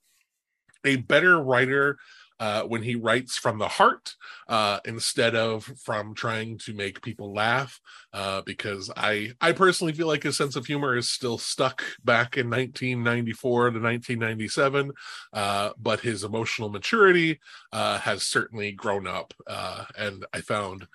a 0.85 0.97
better 0.97 1.41
writer 1.41 1.97
uh, 2.39 2.63
when 2.63 2.83
he 2.83 2.95
writes 2.95 3.37
from 3.37 3.57
the 3.57 3.67
heart 3.67 4.15
uh, 4.49 4.79
instead 4.85 5.35
of 5.35 5.63
from 5.81 6.13
trying 6.13 6.57
to 6.57 6.73
make 6.73 7.01
people 7.01 7.33
laugh. 7.33 7.79
Uh, 8.11 8.41
because 8.41 8.91
I 8.97 9.31
I 9.39 9.53
personally 9.53 9.93
feel 9.93 10.07
like 10.07 10.23
his 10.23 10.35
sense 10.35 10.55
of 10.55 10.65
humor 10.65 10.97
is 10.97 11.09
still 11.09 11.37
stuck 11.37 11.83
back 12.03 12.37
in 12.37 12.49
1994 12.49 13.71
to 13.71 13.79
1997, 13.79 14.91
uh, 15.31 15.69
but 15.77 16.01
his 16.01 16.23
emotional 16.23 16.69
maturity 16.69 17.39
uh, 17.71 17.99
has 17.99 18.23
certainly 18.23 18.71
grown 18.71 19.07
up. 19.07 19.33
Uh, 19.47 19.85
and 19.97 20.25
I 20.33 20.41
found 20.41 20.87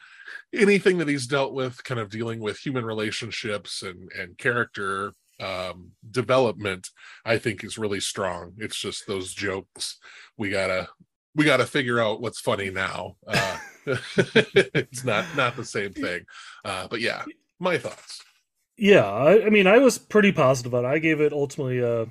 anything 0.52 0.99
that 0.99 1.09
he's 1.09 1.26
dealt 1.26 1.54
with, 1.54 1.83
kind 1.83 2.00
of 2.00 2.11
dealing 2.11 2.40
with 2.40 2.59
human 2.59 2.85
relationships 2.85 3.83
and 3.83 4.11
and 4.12 4.37
character 4.37 5.14
um, 5.40 5.92
development 6.11 6.88
i 7.25 7.38
think 7.38 7.64
is 7.64 7.78
really 7.78 8.00
strong. 8.00 8.52
It's 8.59 8.78
just 8.78 9.07
those 9.07 9.33
jokes. 9.33 9.99
We 10.37 10.50
gotta 10.50 10.88
we 11.35 11.45
gotta 11.45 11.66
figure 11.66 12.00
out 12.00 12.21
what's 12.21 12.40
funny 12.40 12.71
now. 12.71 13.16
Uh, 13.26 13.59
it's 13.87 15.04
not 15.04 15.25
not 15.37 15.57
the 15.57 15.64
same 15.64 15.92
thing. 15.92 16.25
Uh, 16.64 16.88
but 16.88 17.00
yeah 17.00 17.25
my 17.59 17.78
thoughts. 17.78 18.23
Yeah 18.76 19.04
I, 19.04 19.47
I, 19.47 19.50
mean 19.50 19.66
i 19.66 19.78
was 19.78 19.99
pretty 19.99 20.33
positive 20.33 20.73
about 20.73 20.85
it. 20.85 20.95
I 20.95 20.99
gave 20.99 21.21
it 21.21 21.33
ultimately 21.33 21.80
a 21.80 22.07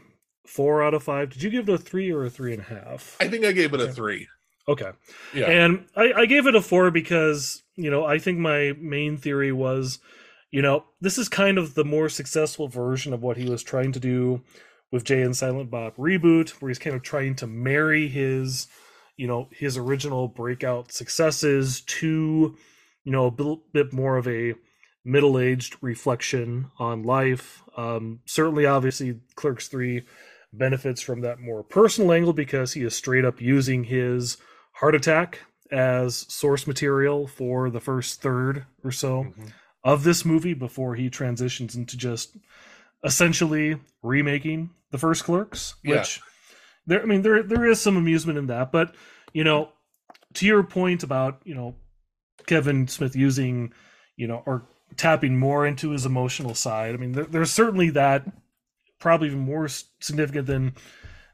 four 0.45 0.83
out 0.83 0.93
of 0.93 1.03
five. 1.03 1.31
Did 1.31 1.43
you 1.43 1.49
give 1.49 1.69
it 1.69 1.73
a 1.73 1.77
three 1.77 2.11
or 2.11 2.25
a 2.25 2.29
three 2.29 2.53
and 2.53 2.61
a 2.61 2.65
half? 2.65 3.17
I 3.19 3.27
think 3.27 3.45
i 3.45 3.51
gave 3.51 3.73
it 3.73 3.81
a 3.81 3.91
three. 3.91 4.27
Okay. 4.69 4.91
Yeah. 5.33 5.45
And 5.45 5.85
I, 5.95 6.13
I 6.13 6.25
gave 6.25 6.45
it 6.45 6.55
a 6.55 6.61
four 6.61 6.91
because 6.91 7.63
you 7.75 7.91
know 7.91 8.05
i 8.05 8.17
think 8.17 8.39
my 8.39 8.73
main 8.79 9.17
theory 9.17 9.51
was 9.51 9.99
you 10.51 10.61
know, 10.61 10.85
this 11.01 11.17
is 11.17 11.29
kind 11.29 11.57
of 11.57 11.75
the 11.75 11.85
more 11.85 12.09
successful 12.09 12.67
version 12.67 13.13
of 13.13 13.21
what 13.21 13.37
he 13.37 13.49
was 13.49 13.63
trying 13.63 13.91
to 13.91 13.99
do 13.99 14.41
with 14.91 15.03
Jay 15.03 15.21
and 15.21 15.35
Silent 15.35 15.69
Bob 15.69 15.95
reboot, 15.97 16.49
where 16.61 16.69
he's 16.69 16.79
kind 16.79 16.95
of 16.95 17.03
trying 17.03 17.35
to 17.35 17.47
marry 17.47 18.07
his, 18.07 18.67
you 19.17 19.27
know, 19.27 19.49
his 19.51 19.77
original 19.77 20.27
breakout 20.27 20.91
successes 20.91 21.81
to, 21.81 22.55
you 23.03 23.11
know, 23.11 23.25
a 23.25 23.57
bit 23.73 23.91
more 23.91 24.17
of 24.17 24.27
a 24.27 24.53
middle-aged 25.03 25.75
reflection 25.81 26.71
on 26.79 27.03
life. 27.03 27.61
Um, 27.75 28.21
certainly, 28.25 28.65
obviously, 28.65 29.19
Clerks 29.35 29.67
Three 29.67 30.03
benefits 30.53 31.01
from 31.01 31.21
that 31.21 31.39
more 31.39 31.63
personal 31.63 32.13
angle 32.13 32.33
because 32.33 32.73
he 32.73 32.83
is 32.83 32.95
straight 32.95 33.25
up 33.25 33.41
using 33.41 33.83
his 33.83 34.37
heart 34.71 34.95
attack 34.95 35.39
as 35.69 36.25
source 36.29 36.65
material 36.65 37.27
for 37.27 37.69
the 37.69 37.81
first 37.81 38.21
third 38.21 38.65
or 38.85 38.91
so. 38.91 39.23
Mm-hmm 39.23 39.47
of 39.87 40.03
this 40.03 40.25
movie 40.25 40.53
before 40.53 40.95
he 40.95 41.09
transitions 41.09 41.73
into 41.73 41.95
just 41.95 42.35
essentially 43.05 43.79
remaking 44.03 44.69
the 44.91 44.97
first 44.97 45.23
Clerks, 45.23 45.75
which 45.81 46.17
yeah. 46.17 46.23
there 46.85 47.01
I 47.01 47.05
mean 47.05 47.21
there 47.21 47.41
there 47.41 47.65
is 47.65 47.79
some 47.79 47.95
amusement 47.95 48.37
in 48.37 48.47
that, 48.47 48.73
but 48.73 48.93
you 49.31 49.45
know, 49.45 49.69
to 50.33 50.45
your 50.45 50.61
point 50.61 51.03
about, 51.03 51.39
you 51.45 51.55
know, 51.55 51.75
Kevin 52.47 52.89
Smith 52.89 53.15
using, 53.15 53.73
you 54.17 54.27
know, 54.27 54.43
or 54.45 54.63
tapping 54.97 55.39
more 55.39 55.65
into 55.65 55.91
his 55.91 56.05
emotional 56.05 56.53
side. 56.53 56.93
I 56.93 56.97
mean, 56.97 57.13
there, 57.13 57.25
there's 57.25 57.51
certainly 57.51 57.89
that 57.91 58.25
probably 58.99 59.27
even 59.27 59.39
more 59.39 59.69
significant 60.01 60.47
than 60.47 60.73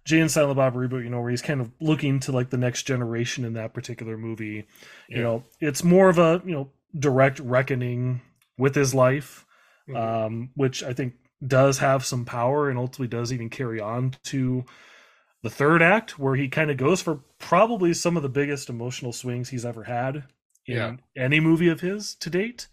Jay 0.05 0.19
and 0.19 0.29
Silent 0.29 0.57
Bob 0.57 0.75
reboot, 0.75 1.03
you 1.03 1.09
know, 1.09 1.21
where 1.21 1.31
he's 1.31 1.41
kind 1.41 1.59
of 1.59 1.71
looking 1.79 2.19
to 2.19 2.31
like 2.31 2.51
the 2.51 2.57
next 2.57 2.83
generation 2.83 3.45
in 3.45 3.53
that 3.53 3.73
particular 3.73 4.15
movie. 4.15 4.67
Yeah. 5.09 5.17
You 5.17 5.23
know, 5.23 5.43
it's 5.59 5.83
more 5.83 6.09
of 6.09 6.19
a, 6.19 6.39
you 6.45 6.53
know, 6.53 6.69
direct 6.99 7.39
reckoning 7.39 8.21
with 8.63 8.75
his 8.75 8.95
life, 8.95 9.45
mm-hmm. 9.89 9.97
um, 9.97 10.49
which 10.55 10.83
I 10.83 10.93
think 10.93 11.15
does 11.45 11.79
have 11.79 12.05
some 12.05 12.23
power 12.23 12.69
and 12.69 12.79
ultimately 12.79 13.09
does 13.09 13.33
even 13.33 13.49
carry 13.49 13.81
on 13.81 14.15
to 14.23 14.63
the 15.41 15.49
third 15.49 15.81
act, 15.81 16.17
where 16.17 16.35
he 16.35 16.47
kind 16.47 16.71
of 16.71 16.77
goes 16.77 17.01
for 17.01 17.19
probably 17.39 17.93
some 17.93 18.15
of 18.15 18.23
the 18.23 18.29
biggest 18.29 18.69
emotional 18.69 19.11
swings 19.11 19.49
he's 19.49 19.65
ever 19.65 19.83
had 19.83 20.23
in 20.65 20.77
yeah. 20.77 20.95
any 21.17 21.41
movie 21.41 21.67
of 21.67 21.81
his 21.81 22.15
to 22.15 22.29
date. 22.29 22.67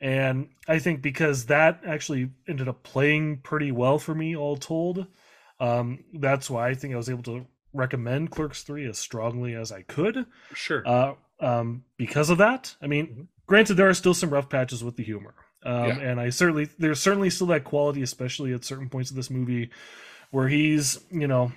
And 0.00 0.48
I 0.66 0.78
think 0.78 1.02
because 1.02 1.44
that 1.46 1.82
actually 1.86 2.30
ended 2.48 2.66
up 2.66 2.82
playing 2.82 3.42
pretty 3.42 3.70
well 3.70 3.98
for 3.98 4.14
me, 4.14 4.34
all 4.34 4.56
told, 4.56 5.08
um, 5.60 6.04
that's 6.14 6.48
why 6.48 6.70
I 6.70 6.74
think 6.74 6.94
I 6.94 6.96
was 6.96 7.10
able 7.10 7.24
to 7.24 7.46
recommend 7.74 8.30
Clerks 8.30 8.62
3 8.62 8.86
as 8.86 8.96
strongly 8.96 9.54
as 9.54 9.72
I 9.72 9.82
could. 9.82 10.24
Sure. 10.54 10.82
Uh, 10.88 11.14
um, 11.38 11.84
because 11.98 12.30
of 12.30 12.38
that, 12.38 12.74
I 12.80 12.86
mean, 12.86 13.06
mm-hmm 13.06 13.22
granted, 13.48 13.74
there 13.74 13.88
are 13.88 13.94
still 13.94 14.14
some 14.14 14.30
rough 14.30 14.48
patches 14.48 14.84
with 14.84 14.96
the 14.96 15.02
humor, 15.02 15.34
um, 15.64 15.88
yeah. 15.88 15.98
and 15.98 16.20
I 16.20 16.28
certainly 16.28 16.68
there's 16.78 17.00
certainly 17.00 17.30
still 17.30 17.48
that 17.48 17.64
quality, 17.64 18.02
especially 18.02 18.52
at 18.52 18.64
certain 18.64 18.88
points 18.88 19.10
of 19.10 19.16
this 19.16 19.30
movie, 19.30 19.70
where 20.30 20.46
he's 20.46 21.00
you 21.10 21.26
know 21.26 21.50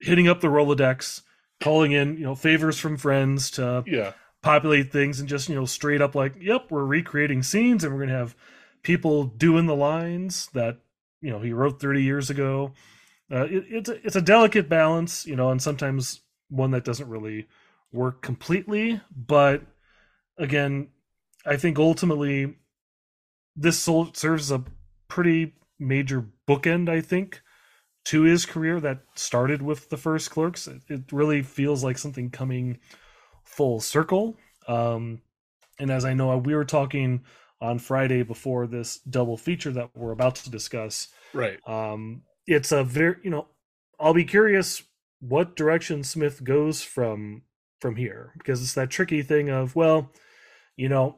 hitting 0.00 0.28
up 0.28 0.40
the 0.40 0.48
Rolodex, 0.48 1.20
calling 1.60 1.92
in 1.92 2.16
you 2.16 2.24
know 2.24 2.34
favors 2.34 2.78
from 2.78 2.96
friends 2.96 3.50
to 3.52 3.84
yeah. 3.86 4.12
populate 4.42 4.90
things, 4.90 5.20
and 5.20 5.28
just 5.28 5.50
you 5.50 5.54
know 5.54 5.66
straight 5.66 6.00
up 6.00 6.14
like, 6.14 6.36
yep, 6.40 6.70
we're 6.70 6.86
recreating 6.86 7.42
scenes, 7.42 7.84
and 7.84 7.92
we're 7.92 8.00
gonna 8.00 8.16
have 8.16 8.34
people 8.82 9.24
doing 9.24 9.66
the 9.66 9.76
lines 9.76 10.48
that 10.54 10.78
you 11.20 11.30
know 11.30 11.40
he 11.40 11.52
wrote 11.52 11.80
30 11.80 12.02
years 12.02 12.30
ago. 12.30 12.72
Uh, 13.30 13.44
it, 13.44 13.64
it's 13.68 13.88
a, 13.88 14.06
it's 14.06 14.16
a 14.16 14.22
delicate 14.22 14.68
balance, 14.68 15.26
you 15.26 15.36
know, 15.36 15.50
and 15.50 15.62
sometimes 15.62 16.22
one 16.48 16.72
that 16.72 16.84
doesn't 16.84 17.08
really 17.08 17.46
work 17.92 18.22
completely, 18.22 19.00
but 19.14 19.62
again, 20.40 20.88
I 21.46 21.56
think 21.56 21.78
ultimately 21.78 22.56
this 23.54 23.78
serves 23.78 24.24
as 24.24 24.50
a 24.50 24.64
pretty 25.08 25.54
major 25.78 26.26
bookend, 26.48 26.88
I 26.88 27.00
think, 27.00 27.42
to 28.06 28.22
his 28.22 28.46
career 28.46 28.80
that 28.80 29.02
started 29.14 29.62
with 29.62 29.90
the 29.90 29.96
first 29.96 30.30
Clerks. 30.30 30.66
It, 30.66 30.82
it 30.88 31.12
really 31.12 31.42
feels 31.42 31.84
like 31.84 31.98
something 31.98 32.30
coming 32.30 32.78
full 33.44 33.80
circle. 33.80 34.36
Um, 34.66 35.20
and 35.78 35.90
as 35.90 36.04
I 36.04 36.14
know, 36.14 36.36
we 36.38 36.54
were 36.54 36.64
talking 36.64 37.22
on 37.60 37.78
Friday 37.78 38.22
before 38.22 38.66
this 38.66 38.98
double 38.98 39.36
feature 39.36 39.72
that 39.72 39.90
we're 39.94 40.12
about 40.12 40.36
to 40.36 40.50
discuss. 40.50 41.08
Right. 41.34 41.58
Um, 41.66 42.22
it's 42.46 42.72
a 42.72 42.82
very, 42.82 43.16
you 43.22 43.30
know, 43.30 43.48
I'll 43.98 44.14
be 44.14 44.24
curious 44.24 44.82
what 45.20 45.56
direction 45.56 46.02
Smith 46.02 46.42
goes 46.42 46.82
from 46.82 47.42
from 47.80 47.96
here 47.96 48.32
because 48.38 48.62
it's 48.62 48.74
that 48.74 48.90
tricky 48.90 49.22
thing 49.22 49.48
of 49.48 49.74
well 49.74 50.10
you 50.80 50.88
know, 50.88 51.16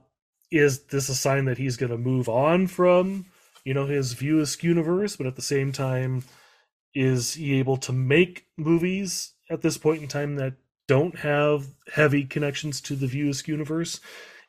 is 0.51 0.87
this 0.87 1.09
a 1.09 1.15
sign 1.15 1.45
that 1.45 1.57
he's 1.57 1.77
going 1.77 1.93
to 1.93 1.97
move 1.97 2.29
on 2.29 2.67
from, 2.67 3.27
you 3.65 3.73
know, 3.73 3.87
his 3.87 4.13
View 4.15 4.41
Askew 4.41 4.71
universe, 4.71 5.15
but 5.15 5.29
at 5.29 5.37
the 5.37 5.41
same 5.41 5.71
time, 5.71 6.25
is 6.95 7.35
he 7.35 7.61
able 7.61 7.77
to 7.77 7.93
make 7.93 8.47
movies 8.59 9.35
at 9.49 9.63
this 9.63 9.79
point 9.79 10.03
in 10.03 10.09
time 10.09 10.35
that 10.35 10.55
don't 10.89 11.21
have 11.21 11.69
heavy 11.95 12.25
connections 12.25 12.81
to 12.81 12.97
the 12.97 13.07
View 13.07 13.31
Askew 13.31 13.55
universe? 13.55 14.01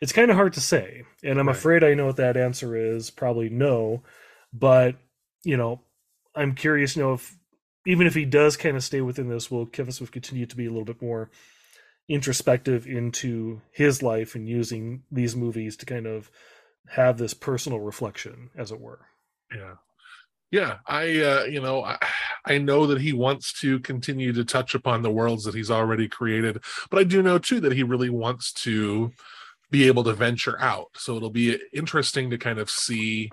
It's 0.02 0.12
kind 0.12 0.32
of 0.32 0.36
hard 0.36 0.54
to 0.54 0.62
say, 0.62 1.04
and 1.24 1.40
I'm 1.40 1.48
right. 1.48 1.56
afraid 1.56 1.84
I 1.84 1.94
know 1.94 2.08
what 2.08 2.18
that 2.18 2.36
answer 2.36 2.76
is. 2.76 3.12
Probably 3.12 3.50
no, 3.50 4.02
but 4.52 4.96
you 5.44 5.58
know, 5.58 5.82
I'm 6.36 6.56
curious 6.56 6.96
to 6.96 7.00
know 7.02 7.14
if 7.14 7.38
even 7.86 8.08
if 8.08 8.16
he 8.16 8.26
does 8.26 8.58
kind 8.58 8.76
of 8.76 8.84
stay 8.84 9.02
within 9.02 9.30
this, 9.30 9.52
will 9.52 9.68
Kevin 9.68 9.94
Smith 9.94 10.12
continue 10.12 10.48
to 10.48 10.58
be 10.58 10.66
a 10.66 10.70
little 10.70 10.86
bit 10.86 11.04
more 11.04 11.30
introspective 12.10 12.86
into 12.86 13.62
his 13.72 14.04
life 14.04 14.36
and 14.36 14.48
using 14.48 15.04
these 15.12 15.36
movies 15.36 15.78
to 15.78 15.86
kind 15.86 16.06
of 16.06 16.30
have 16.90 17.18
this 17.18 17.34
personal 17.34 17.80
reflection, 17.80 18.50
as 18.58 18.72
it 18.72 18.80
were. 18.80 19.06
Yeah. 19.56 19.76
Yeah, 20.52 20.78
I 20.86 21.20
uh, 21.20 21.44
you 21.46 21.60
know, 21.60 21.84
I, 21.84 21.98
I 22.46 22.60
know 22.60 22.86
that 22.86 23.02
he 23.02 23.12
wants 23.12 23.60
to 23.62 23.80
continue 23.80 24.34
to 24.34 24.46
touch 24.46 24.76
upon 24.76 25.02
the 25.02 25.10
worlds 25.10 25.46
that 25.46 25.56
he's 25.56 25.72
already 25.72 26.08
created, 26.08 26.64
but 26.92 27.00
I 27.00 27.06
do 27.06 27.24
know 27.24 27.40
too 27.40 27.60
that 27.62 27.74
he 27.74 27.82
really 27.82 28.12
wants 28.12 28.54
to 28.62 29.12
be 29.72 29.88
able 29.88 30.04
to 30.04 30.14
venture 30.14 30.62
out. 30.62 30.90
So 30.96 31.18
it'll 31.18 31.32
be 31.32 31.60
interesting 31.74 32.30
to 32.30 32.38
kind 32.38 32.60
of 32.60 32.70
see 32.70 33.32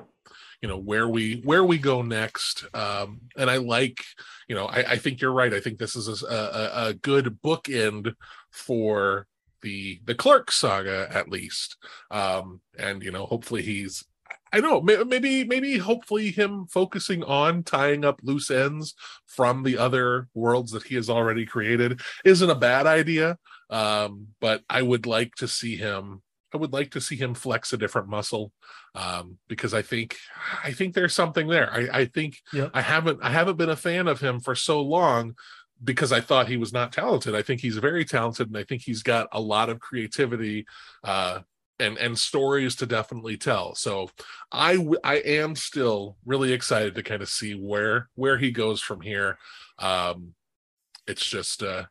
you 0.63 0.69
know 0.69 0.79
where 0.79 1.09
we 1.09 1.41
where 1.45 1.65
we 1.65 1.79
go 1.79 2.03
next 2.03 2.65
um 2.75 3.21
and 3.37 3.51
i 3.51 3.57
like 3.57 3.99
you 4.47 4.55
know 4.55 4.67
i, 4.67 4.93
I 4.93 4.97
think 4.97 5.21
you're 5.21 5.33
right 5.33 5.55
i 5.55 5.61
think 5.61 5.79
this 5.79 5.97
is 5.97 6.23
a, 6.23 6.27
a, 6.27 6.89
a 6.89 6.95
good 6.95 7.39
bookend 7.43 8.15
for 8.51 9.27
the 9.63 10.01
the 10.05 10.15
Clerks 10.15 10.57
saga 10.57 11.09
at 11.11 11.29
least. 11.29 11.77
Um, 12.11 12.61
and 12.79 13.03
you 13.03 13.11
know, 13.11 13.27
hopefully 13.27 13.63
he's 13.63 14.05
I 14.53 14.61
know 14.61 14.81
maybe 14.81 15.45
maybe 15.45 15.79
hopefully 15.79 16.31
him 16.31 16.67
focusing 16.67 17.23
on 17.23 17.63
tying 17.63 18.05
up 18.05 18.21
loose 18.23 18.51
ends 18.51 18.95
from 19.27 19.63
the 19.63 19.79
other 19.79 20.29
worlds 20.35 20.73
that 20.73 20.83
he 20.83 20.97
has 20.97 21.09
already 21.09 21.47
created 21.47 22.01
isn't 22.25 22.51
a 22.51 22.55
bad 22.55 22.87
idea. 22.87 23.39
Um, 23.69 24.29
but 24.41 24.63
I 24.69 24.83
would 24.83 25.07
like 25.07 25.35
to 25.37 25.47
see 25.47 25.77
him 25.77 26.23
I 26.53 26.59
would 26.59 26.73
like 26.73 26.91
to 26.93 27.01
see 27.01 27.17
him 27.17 27.35
flex 27.35 27.73
a 27.73 27.77
different 27.77 28.09
muscle 28.09 28.53
um, 28.95 29.39
because 29.49 29.75
I 29.75 29.83
think 29.83 30.17
I 30.65 30.73
think 30.73 30.95
there's 30.95 31.15
something 31.15 31.47
there. 31.47 31.73
I, 31.73 32.01
I 32.01 32.05
think 32.07 32.39
yep. 32.53 32.71
I 32.75 32.83
haven't 32.83 33.21
I 33.23 33.31
haven't 33.31 33.57
been 33.57 33.71
a 33.71 33.77
fan 33.77 34.09
of 34.09 34.21
him 34.21 34.41
for 34.41 34.55
so 34.55 34.81
long 34.81 35.35
because 35.83 36.13
I 36.13 36.21
thought 36.21 36.49
he 36.49 36.57
was 36.57 36.73
not 36.73 36.93
talented. 36.93 37.35
I 37.35 37.43
think 37.43 37.61
he's 37.61 37.77
very 37.79 38.05
talented, 38.05 38.49
and 38.49 38.57
I 38.57 38.65
think 38.65 38.83
he's 38.83 39.03
got 39.03 39.29
a 39.33 39.41
lot 39.41 39.71
of 39.71 39.81
creativity 39.81 40.67
uh, 41.05 41.41
and 41.79 41.97
and 41.99 42.19
stories 42.19 42.77
to 42.77 42.87
definitely 42.87 43.37
tell. 43.37 43.75
So 43.75 44.11
I 44.53 44.85
I 45.03 45.17
am 45.17 45.57
still 45.57 46.17
really 46.25 46.53
excited 46.53 46.95
to 46.95 47.03
kind 47.03 47.23
of 47.23 47.29
see 47.29 47.55
where 47.55 48.09
where 48.15 48.39
he 48.39 48.51
goes 48.51 48.83
from 48.83 49.01
here. 49.01 49.39
Um, 49.79 50.35
it's 51.07 51.27
just 51.27 51.63
uh, 51.63 51.85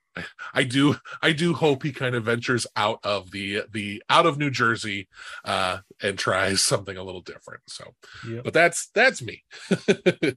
I 0.53 0.63
do 0.63 0.95
I 1.21 1.31
do 1.31 1.53
hope 1.53 1.83
he 1.83 1.91
kind 1.91 2.15
of 2.15 2.25
ventures 2.25 2.67
out 2.75 2.99
of 3.03 3.31
the 3.31 3.63
the 3.71 4.03
out 4.09 4.25
of 4.25 4.37
New 4.37 4.49
Jersey 4.49 5.07
uh, 5.45 5.79
and 6.01 6.17
tries 6.17 6.61
something 6.61 6.97
a 6.97 7.03
little 7.03 7.21
different. 7.21 7.61
So, 7.67 7.93
yep. 8.27 8.43
but 8.43 8.53
that's 8.53 8.89
that's 8.93 9.21
me. 9.21 9.43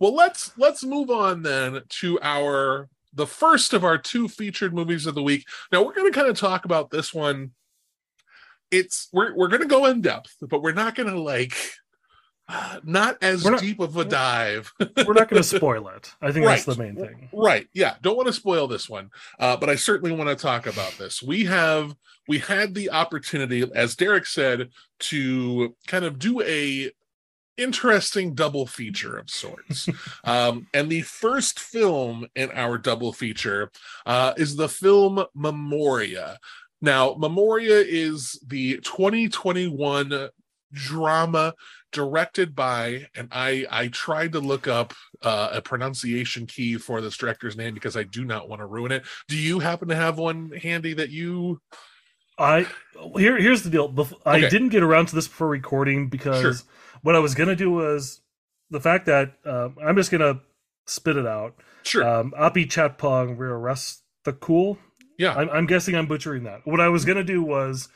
Well, 0.00 0.14
let's 0.14 0.56
let's 0.56 0.82
move 0.82 1.10
on 1.10 1.42
then 1.42 1.82
to 2.00 2.18
our 2.22 2.88
the 3.12 3.26
first 3.26 3.74
of 3.74 3.84
our 3.84 3.98
two 3.98 4.28
featured 4.28 4.72
movies 4.72 5.04
of 5.06 5.14
the 5.14 5.22
week. 5.22 5.46
Now 5.70 5.84
we're 5.84 5.94
going 5.94 6.10
to 6.10 6.18
kind 6.18 6.30
of 6.30 6.38
talk 6.38 6.64
about 6.64 6.90
this 6.90 7.12
one. 7.12 7.50
It's 8.70 9.08
we're 9.12 9.36
we're 9.36 9.48
going 9.48 9.60
to 9.60 9.68
go 9.68 9.84
in 9.86 10.00
depth, 10.00 10.36
but 10.40 10.62
we're 10.62 10.72
not 10.72 10.94
going 10.94 11.10
to 11.10 11.20
like 11.20 11.54
not 12.84 13.16
as 13.22 13.44
not, 13.44 13.60
deep 13.60 13.80
of 13.80 13.96
a 13.96 14.04
dive. 14.04 14.72
we're 14.78 15.12
not 15.12 15.28
going 15.28 15.28
to 15.42 15.42
spoil 15.42 15.88
it. 15.88 16.12
I 16.20 16.32
think 16.32 16.46
right. 16.46 16.62
that's 16.64 16.76
the 16.76 16.82
main 16.82 16.96
thing. 16.96 17.28
Right. 17.32 17.68
Yeah. 17.72 17.94
Don't 18.02 18.16
want 18.16 18.26
to 18.26 18.32
spoil 18.32 18.66
this 18.66 18.88
one, 18.88 19.10
uh, 19.38 19.56
but 19.56 19.68
I 19.68 19.76
certainly 19.76 20.14
want 20.14 20.30
to 20.30 20.36
talk 20.36 20.66
about 20.66 20.92
this. 20.98 21.22
We 21.22 21.44
have 21.44 21.94
we 22.28 22.38
had 22.38 22.74
the 22.74 22.90
opportunity, 22.90 23.64
as 23.74 23.96
Derrick 23.96 24.26
said, 24.26 24.70
to 25.00 25.74
kind 25.86 26.04
of 26.04 26.18
do 26.18 26.40
a 26.42 26.90
interesting 27.56 28.34
double 28.34 28.66
feature 28.66 29.16
of 29.16 29.30
sorts. 29.30 29.88
um, 30.24 30.66
and 30.72 30.90
the 30.90 31.02
first 31.02 31.60
film 31.60 32.26
in 32.34 32.50
our 32.52 32.78
double 32.78 33.12
feature 33.12 33.70
uh, 34.06 34.32
is 34.36 34.56
the 34.56 34.68
film 34.68 35.24
Memoria. 35.34 36.38
Now, 36.80 37.14
Memoria 37.14 37.84
is 37.86 38.40
the 38.46 38.76
2021 38.78 40.30
drama 40.72 41.54
directed 41.92 42.54
by 42.54 43.06
and 43.14 43.28
i 43.32 43.66
i 43.70 43.88
tried 43.88 44.32
to 44.32 44.40
look 44.40 44.68
up 44.68 44.94
uh, 45.22 45.50
a 45.52 45.60
pronunciation 45.62 46.46
key 46.46 46.76
for 46.76 47.00
this 47.00 47.16
director's 47.16 47.56
name 47.56 47.74
because 47.74 47.96
i 47.96 48.02
do 48.02 48.24
not 48.24 48.48
want 48.48 48.60
to 48.60 48.66
ruin 48.66 48.92
it 48.92 49.02
do 49.28 49.36
you 49.36 49.58
happen 49.58 49.88
to 49.88 49.96
have 49.96 50.18
one 50.18 50.50
handy 50.62 50.94
that 50.94 51.10
you 51.10 51.60
i 52.38 52.66
here 53.16 53.36
here's 53.38 53.62
the 53.62 53.70
deal 53.70 53.92
i 54.24 54.38
okay. 54.38 54.48
didn't 54.48 54.68
get 54.68 54.82
around 54.82 55.06
to 55.06 55.14
this 55.14 55.26
before 55.26 55.48
recording 55.48 56.08
because 56.08 56.40
sure 56.40 56.54
what 57.02 57.16
I 57.16 57.18
was 57.18 57.34
gonna 57.34 57.56
do 57.56 57.70
was 57.70 58.20
the 58.70 58.80
fact 58.80 59.06
that 59.06 59.34
um, 59.44 59.76
I'm 59.82 59.96
just 59.96 60.10
gonna 60.10 60.40
spit 60.86 61.16
it 61.16 61.26
out. 61.26 61.54
Sure. 61.82 62.06
Um, 62.06 62.34
Api 62.36 62.66
Chatpong 62.66 63.38
arrest 63.38 64.02
the 64.24 64.32
cool. 64.32 64.78
Yeah. 65.18 65.34
I'm, 65.34 65.50
I'm, 65.50 65.66
guessing 65.66 65.94
I'm 65.94 66.06
butchering 66.06 66.44
that. 66.44 66.66
What 66.66 66.80
I 66.80 66.88
was 66.88 67.04
gonna 67.04 67.24
do 67.24 67.42
was, 67.42 67.88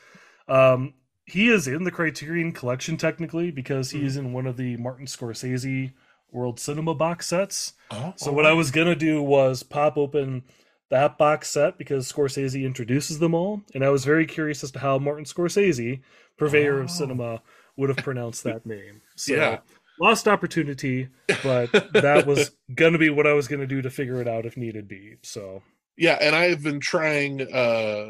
um, 0.47 0.93
he 1.25 1.49
is 1.49 1.67
in 1.67 1.83
the 1.83 1.91
Criterion 1.91 2.51
Collection 2.51 2.97
technically 2.97 3.51
because 3.51 3.91
he 3.91 4.01
mm. 4.01 4.05
is 4.05 4.17
in 4.17 4.31
one 4.31 4.45
of 4.45 4.57
the 4.57 4.77
Martin 4.77 5.07
Scorsese 5.07 5.91
World 6.31 6.59
Cinema 6.59 6.93
box 6.93 7.27
sets. 7.27 7.73
Oh, 7.91 8.13
so 8.15 8.31
what 8.31 8.45
I 8.45 8.53
was 8.53 8.71
gonna 8.71 8.95
do 8.95 9.21
was 9.21 9.63
pop 9.63 9.97
open 9.97 10.43
that 10.89 11.17
box 11.17 11.49
set 11.49 11.77
because 11.77 12.11
Scorsese 12.11 12.63
introduces 12.63 13.19
them 13.19 13.33
all, 13.33 13.61
and 13.73 13.83
I 13.83 13.89
was 13.89 14.05
very 14.05 14.25
curious 14.25 14.63
as 14.63 14.71
to 14.71 14.79
how 14.79 14.99
Martin 14.99 15.25
Scorsese, 15.25 16.01
purveyor 16.37 16.79
oh. 16.79 16.83
of 16.83 16.91
cinema, 16.91 17.41
would 17.75 17.89
have 17.89 17.97
pronounced 17.97 18.43
that 18.43 18.65
name. 18.65 19.01
So 19.17 19.33
yeah. 19.33 19.59
lost 19.99 20.27
opportunity, 20.27 21.07
but 21.41 21.71
that 21.93 22.25
was 22.27 22.51
gonna 22.75 22.97
be 22.97 23.09
what 23.09 23.25
I 23.25 23.33
was 23.33 23.47
gonna 23.47 23.65
do 23.65 23.81
to 23.81 23.89
figure 23.89 24.21
it 24.21 24.27
out 24.27 24.45
if 24.45 24.57
needed 24.57 24.87
be. 24.87 25.15
So 25.23 25.63
yeah, 25.97 26.17
and 26.21 26.35
I've 26.35 26.63
been 26.63 26.79
trying 26.79 27.41
uh 27.41 28.07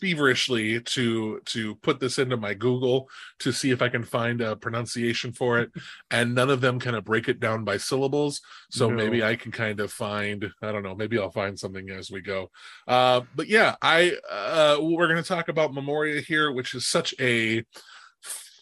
feverishly 0.00 0.80
to 0.80 1.40
to 1.46 1.74
put 1.76 2.00
this 2.00 2.18
into 2.18 2.36
my 2.36 2.54
Google 2.54 3.08
to 3.38 3.52
see 3.52 3.70
if 3.70 3.80
I 3.80 3.88
can 3.88 4.04
find 4.04 4.40
a 4.40 4.56
pronunciation 4.56 5.32
for 5.32 5.58
it, 5.58 5.70
and 6.10 6.34
none 6.34 6.50
of 6.50 6.60
them 6.60 6.78
kind 6.78 6.96
of 6.96 7.04
break 7.04 7.28
it 7.28 7.40
down 7.40 7.64
by 7.64 7.76
syllables. 7.76 8.40
So 8.70 8.88
no. 8.88 8.96
maybe 8.96 9.24
I 9.24 9.36
can 9.36 9.52
kind 9.52 9.80
of 9.80 9.92
find 9.92 10.50
I 10.62 10.72
don't 10.72 10.82
know, 10.82 10.94
maybe 10.94 11.18
I'll 11.18 11.30
find 11.30 11.58
something 11.58 11.90
as 11.90 12.10
we 12.10 12.20
go. 12.20 12.50
Uh, 12.86 13.22
but 13.34 13.48
yeah, 13.48 13.76
I 13.82 14.16
uh, 14.30 14.78
we're 14.80 15.08
going 15.08 15.22
to 15.22 15.28
talk 15.28 15.48
about 15.48 15.74
Memoria 15.74 16.20
here, 16.20 16.52
which 16.52 16.74
is 16.74 16.86
such 16.86 17.14
a 17.20 17.64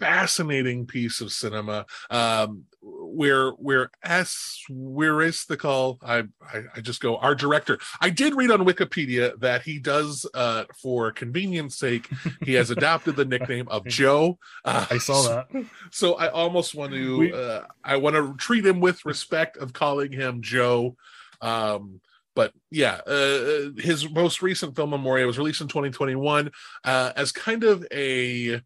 fascinating 0.05 0.87
piece 0.87 1.23
of 1.23 1.33
cinema. 1.33 1.87
Um, 2.11 2.65
where 2.83 3.51
where 3.53 3.91
s 4.03 4.63
where 4.69 5.23
is 5.23 5.47
the 5.47 5.57
call? 5.57 5.99
I, 6.03 6.25
I, 6.43 6.65
I 6.77 6.81
just 6.83 7.01
go 7.01 7.17
our 7.17 7.35
director. 7.35 7.79
I 8.01 8.11
did 8.11 8.35
read 8.35 8.51
on 8.51 8.67
wikipedia 8.67 9.39
that 9.41 9.63
he 9.63 9.79
does 9.79 10.27
uh 10.35 10.65
for 10.83 11.11
convenience 11.11 11.77
sake 11.77 12.11
he 12.43 12.53
has 12.55 12.71
adopted 12.77 13.17
the 13.17 13.25
nickname 13.25 13.69
of 13.69 13.87
joe. 13.87 14.39
Uh, 14.65 14.87
i 14.91 14.99
saw 14.99 15.23
that. 15.23 15.65
so 15.91 16.15
i 16.15 16.29
almost 16.29 16.75
want 16.75 16.93
to 16.93 17.19
we, 17.19 17.33
uh, 17.33 17.63
i 17.83 17.97
want 17.97 18.17
to 18.17 18.35
treat 18.37 18.67
him 18.67 18.81
with 18.81 19.05
respect 19.07 19.57
of 19.57 19.73
calling 19.73 20.13
him 20.13 20.43
joe. 20.43 20.97
Um 21.41 22.01
but 22.37 22.53
yeah, 22.69 23.01
uh, 23.07 23.71
his 23.79 24.11
most 24.11 24.43
recent 24.43 24.75
film 24.75 24.91
Memoria 24.91 25.25
was 25.25 25.39
released 25.39 25.61
in 25.61 25.69
2021 25.69 26.51
uh, 26.83 27.13
as 27.15 27.31
kind 27.31 27.63
of 27.63 27.87
a 27.93 28.61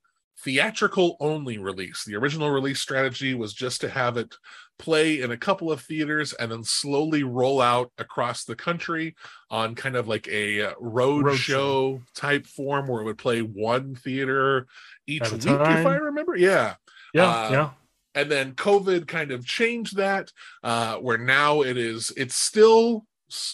theatrical 0.45 1.17
only 1.21 1.59
release. 1.59 2.05
The 2.05 2.17
original 2.17 2.51
release 2.51 2.81
strategy 2.81 3.35
was 3.35 3.53
just 3.53 3.81
to 3.81 3.89
have 3.89 4.17
it 4.17 4.35
play 4.79 5.21
in 5.21 5.33
a 5.33 5.37
couple 5.37 5.73
of 5.73 5.81
theaters 5.81 6.33
and 6.35 6.53
then 6.53 6.63
slowly 6.63 7.25
roll 7.25 7.61
out 7.61 7.91
across 7.99 8.45
the 8.45 8.55
country 8.55 9.17
on 9.51 9.75
kind 9.75 9.97
of 9.97 10.07
like 10.07 10.29
a 10.29 10.73
road, 10.79 11.25
road 11.27 11.37
show, 11.37 11.99
show, 11.99 12.03
type 12.15 12.47
form 12.47 12.87
where 12.87 13.03
it 13.03 13.05
would 13.05 13.19
play 13.19 13.41
one 13.41 13.97
theater 13.97 14.67
each 15.07 15.31
week, 15.33 15.47
if 15.47 15.87
I 15.87 15.97
remember. 15.97 16.37
Yeah. 16.37 16.75
Yeah. 17.13 17.27
Uh, 17.27 17.51
yeah. 17.51 17.71
And 18.15 18.31
then 18.31 18.55
COVID 18.55 19.07
kind 19.07 19.33
of 19.33 19.45
changed 19.45 19.97
that, 19.97 20.33
uh, 20.63 20.97
where 20.97 21.19
now 21.19 21.63
it 21.63 21.77
is, 21.77 22.13
it's 22.17 22.37
still 22.37 23.05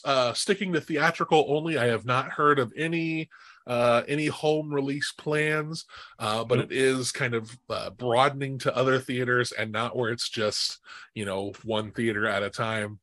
uh, 0.05 0.33
sticking 0.33 0.73
to 0.73 0.81
theatrical 0.81 1.47
only. 1.49 1.79
I 1.79 1.87
have 1.87 2.05
not 2.05 2.31
heard 2.31 2.59
of 2.59 2.73
any 2.77 3.29
uh, 3.67 4.03
any 4.09 4.27
home 4.27 4.73
release 4.73 5.13
plans, 5.13 5.85
uh, 6.19 6.45
but 6.45 6.59
it 6.59 6.73
is 6.73 7.13
kind 7.13 7.35
of 7.35 7.57
uh, 7.71 7.91
broadening 7.91 8.59
to 8.59 8.77
other 8.77 8.99
theaters 8.99 9.53
and 9.53 9.73
not 9.73 9.97
where 9.97 10.11
it's 10.11 10.29
just 10.29 10.79
you 11.15 11.25
know 11.25 11.53
one 11.65 11.91
theater 11.93 12.27
at 12.27 12.43
a 12.43 12.51
time. 12.51 12.99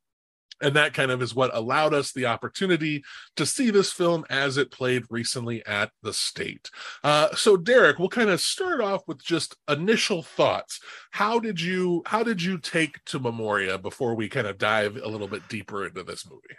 And 0.63 0.75
that 0.75 0.93
kind 0.93 1.09
of 1.09 1.23
is 1.23 1.33
what 1.33 1.55
allowed 1.55 1.93
us 1.95 2.11
the 2.11 2.27
opportunity 2.27 3.03
to 3.35 3.47
see 3.47 3.71
this 3.71 3.91
film 3.91 4.25
as 4.29 4.57
it 4.57 4.69
played 4.71 5.03
recently 5.09 5.65
at 5.65 5.89
the 6.03 6.13
state. 6.13 6.69
Uh, 7.03 7.33
so, 7.35 7.57
Derrick, 7.57 7.97
we'll 7.97 8.09
kind 8.09 8.29
of 8.29 8.39
start 8.39 8.79
off 8.79 9.01
with 9.07 9.23
just 9.23 9.55
initial 9.67 10.21
thoughts. 10.21 10.79
How 11.09 11.39
did 11.39 11.59
you 11.59 12.03
how 12.05 12.21
did 12.23 12.43
you 12.43 12.59
take 12.59 13.03
to 13.05 13.19
Memoria 13.19 13.79
before 13.79 14.13
we 14.13 14.29
kind 14.29 14.45
of 14.45 14.59
dive 14.59 14.97
a 14.97 15.07
little 15.07 15.27
bit 15.27 15.49
deeper 15.49 15.87
into 15.87 16.03
this 16.03 16.29
movie? 16.29 16.57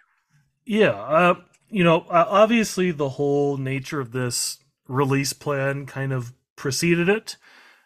Yeah, 0.65 0.91
uh, 0.91 1.35
you 1.73 1.85
know, 1.85 2.07
obviously 2.11 2.91
the 2.91 3.11
whole 3.11 3.57
nature 3.57 4.01
of 4.01 4.13
this 4.13 4.59
release 4.89 5.33
plan 5.33 5.87
kind 5.87 6.13
of 6.13 6.33
preceded 6.57 7.09
it, 7.09 7.37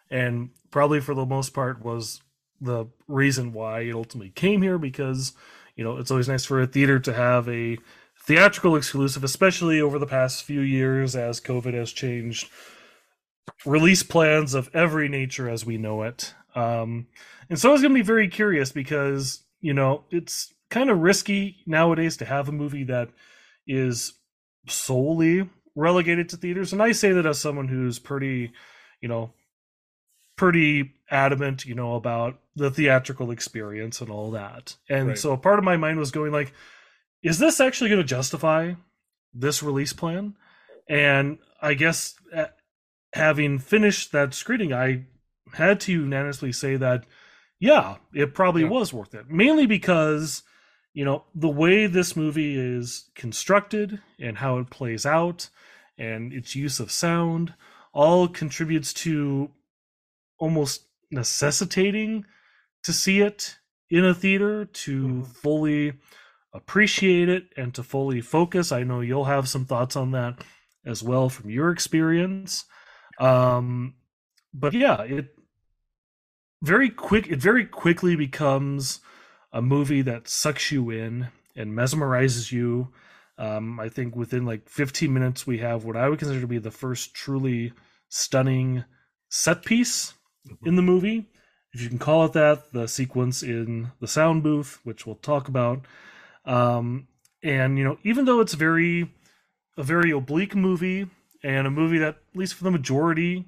and 0.09 0.49
probably 0.71 0.99
for 0.99 1.15
the 1.15 1.25
most 1.25 1.53
part 1.53 1.83
was 1.83 2.21
the 2.59 2.85
reason 3.07 3.53
why 3.53 3.81
it 3.81 3.93
ultimately 3.93 4.31
came 4.31 4.61
here 4.61 4.77
because 4.77 5.33
you 5.77 5.83
know, 5.83 5.97
it's 5.97 6.11
always 6.11 6.27
nice 6.27 6.43
for 6.43 6.59
a 6.59 6.67
theater 6.67 6.99
to 6.99 7.13
have 7.13 7.47
a 7.47 7.77
theatrical 8.25 8.75
exclusive, 8.75 9.23
especially 9.23 9.79
over 9.79 9.99
the 9.99 10.07
past 10.07 10.43
few 10.43 10.59
years 10.59 11.15
as 11.15 11.39
COVID 11.39 11.73
has 11.75 11.93
changed 11.93 12.49
release 13.65 14.03
plans 14.03 14.53
of 14.53 14.69
every 14.73 15.07
nature 15.07 15.47
as 15.47 15.65
we 15.65 15.77
know 15.77 16.01
it. 16.01 16.33
Um, 16.55 17.07
and 17.49 17.57
so 17.57 17.69
I 17.69 17.71
was 17.71 17.81
going 17.81 17.93
to 17.93 17.99
be 17.99 18.05
very 18.05 18.27
curious 18.27 18.71
because, 18.71 19.43
you 19.61 19.73
know, 19.73 20.03
it's 20.09 20.51
kind 20.69 20.89
of 20.89 20.97
risky 20.97 21.57
nowadays 21.65 22.17
to 22.17 22.25
have 22.25 22.49
a 22.49 22.51
movie 22.51 22.83
that 22.85 23.09
is 23.67 24.13
solely 24.67 25.49
relegated 25.75 26.29
to 26.29 26.37
theaters. 26.37 26.73
And 26.73 26.81
I 26.81 26.91
say 26.91 27.11
that 27.13 27.25
as 27.25 27.39
someone 27.39 27.67
who's 27.67 27.99
pretty, 27.99 28.51
you 29.01 29.07
know, 29.07 29.33
pretty 30.35 30.93
adamant, 31.09 31.65
you 31.65 31.75
know, 31.75 31.95
about 31.95 32.39
the 32.55 32.69
theatrical 32.71 33.31
experience 33.31 34.01
and 34.01 34.09
all 34.09 34.31
that. 34.31 34.75
And 34.89 35.09
Right. 35.09 35.17
so 35.17 35.35
part 35.37 35.59
of 35.59 35.65
my 35.65 35.77
mind 35.77 35.99
was 35.99 36.11
going 36.11 36.31
like, 36.31 36.53
is 37.23 37.39
this 37.39 37.59
actually 37.59 37.89
going 37.89 38.01
to 38.01 38.07
justify 38.07 38.73
this 39.33 39.63
release 39.63 39.93
plan? 39.93 40.35
And 40.87 41.39
I 41.61 41.73
guess 41.73 42.15
uh, 42.33 42.45
having 43.13 43.59
finished 43.59 44.11
that 44.11 44.33
screening, 44.33 44.73
I 44.73 45.05
had 45.53 45.79
to 45.81 45.91
unanimously 45.91 46.51
say 46.51 46.75
that, 46.77 47.05
yeah, 47.59 47.97
it 48.13 48.33
probably 48.33 48.63
Yeah. 48.63 48.69
was 48.69 48.93
worth 48.93 49.15
it. 49.15 49.29
Mainly 49.29 49.65
because, 49.65 50.43
you 50.97 51.05
know, 51.05 51.23
the 51.35 51.47
way 51.47 51.85
this 51.85 52.15
movie 52.15 52.57
is 52.57 53.11
constructed 53.13 54.01
and 54.19 54.35
how 54.35 54.57
it 54.57 54.71
plays 54.71 55.05
out 55.05 55.47
and 55.99 56.33
its 56.33 56.55
use 56.55 56.79
of 56.79 56.91
sound 56.91 57.53
all 57.93 58.27
contributes 58.27 58.93
to 58.95 59.51
almost 60.39 60.87
necessitating 61.11 62.25
to 62.81 62.91
see 62.91 63.19
it 63.21 63.59
in 63.91 64.05
a 64.05 64.15
theater 64.15 64.65
to 64.65 65.03
Mhm. 65.07 65.27
fully 65.27 65.93
appreciate 66.51 67.29
it 67.29 67.53
and 67.55 67.75
to 67.75 67.83
fully 67.83 68.19
focus. 68.19 68.71
I 68.71 68.81
know 68.81 69.01
you'll 69.01 69.25
have 69.25 69.47
some 69.47 69.65
thoughts 69.65 69.95
on 69.95 70.09
that 70.13 70.43
as 70.83 71.03
well 71.03 71.29
from 71.29 71.51
your 71.51 71.69
experience. 71.69 72.65
Um, 73.19 73.97
but 74.51 74.73
yeah, 74.73 75.03
it 75.03 75.37
very 76.63 76.89
quick. 76.89 77.27
It 77.27 77.39
very 77.39 77.67
quickly 77.67 78.15
becomes 78.15 78.99
a 79.51 79.61
movie 79.61 80.01
that 80.03 80.27
sucks 80.27 80.71
you 80.71 80.89
in 80.89 81.29
and 81.55 81.73
mesmerizes 81.77 82.51
you. 82.51 82.89
Um, 83.37 83.79
I 83.79 83.89
think 83.89 84.15
within 84.15 84.45
like 84.45 84.67
15 84.69 85.13
minutes, 85.13 85.45
we 85.45 85.59
have 85.59 85.83
what 85.83 85.95
I 85.95 86.09
would 86.09 86.19
consider 86.19 86.41
to 86.41 86.47
be 86.47 86.57
the 86.57 86.71
first 86.71 87.13
truly 87.13 87.73
stunning 88.09 88.83
set 89.29 89.63
piece 89.65 90.13
in 90.65 90.75
the 90.75 90.81
movie, 90.81 91.25
if 91.73 91.81
you 91.81 91.89
can 91.89 91.99
call 91.99 92.25
it 92.25 92.33
that. 92.33 92.71
The 92.73 92.87
sequence 92.87 93.43
in 93.43 93.91
the 93.99 94.07
sound 94.07 94.43
booth, 94.43 94.79
which 94.83 95.05
we'll 95.05 95.15
talk 95.15 95.47
about. 95.47 95.85
Um, 96.45 97.07
and 97.43 97.77
you 97.77 97.83
know, 97.83 97.97
even 98.03 98.25
though 98.25 98.39
it's 98.39 98.53
very 98.53 99.11
a 99.77 99.83
very 99.83 100.11
oblique 100.11 100.55
movie 100.55 101.07
and 101.43 101.67
a 101.67 101.71
movie 101.71 101.99
that, 101.99 102.15
at 102.15 102.35
least 102.39 102.55
for 102.55 102.63
the 102.63 102.71
majority 102.71 103.45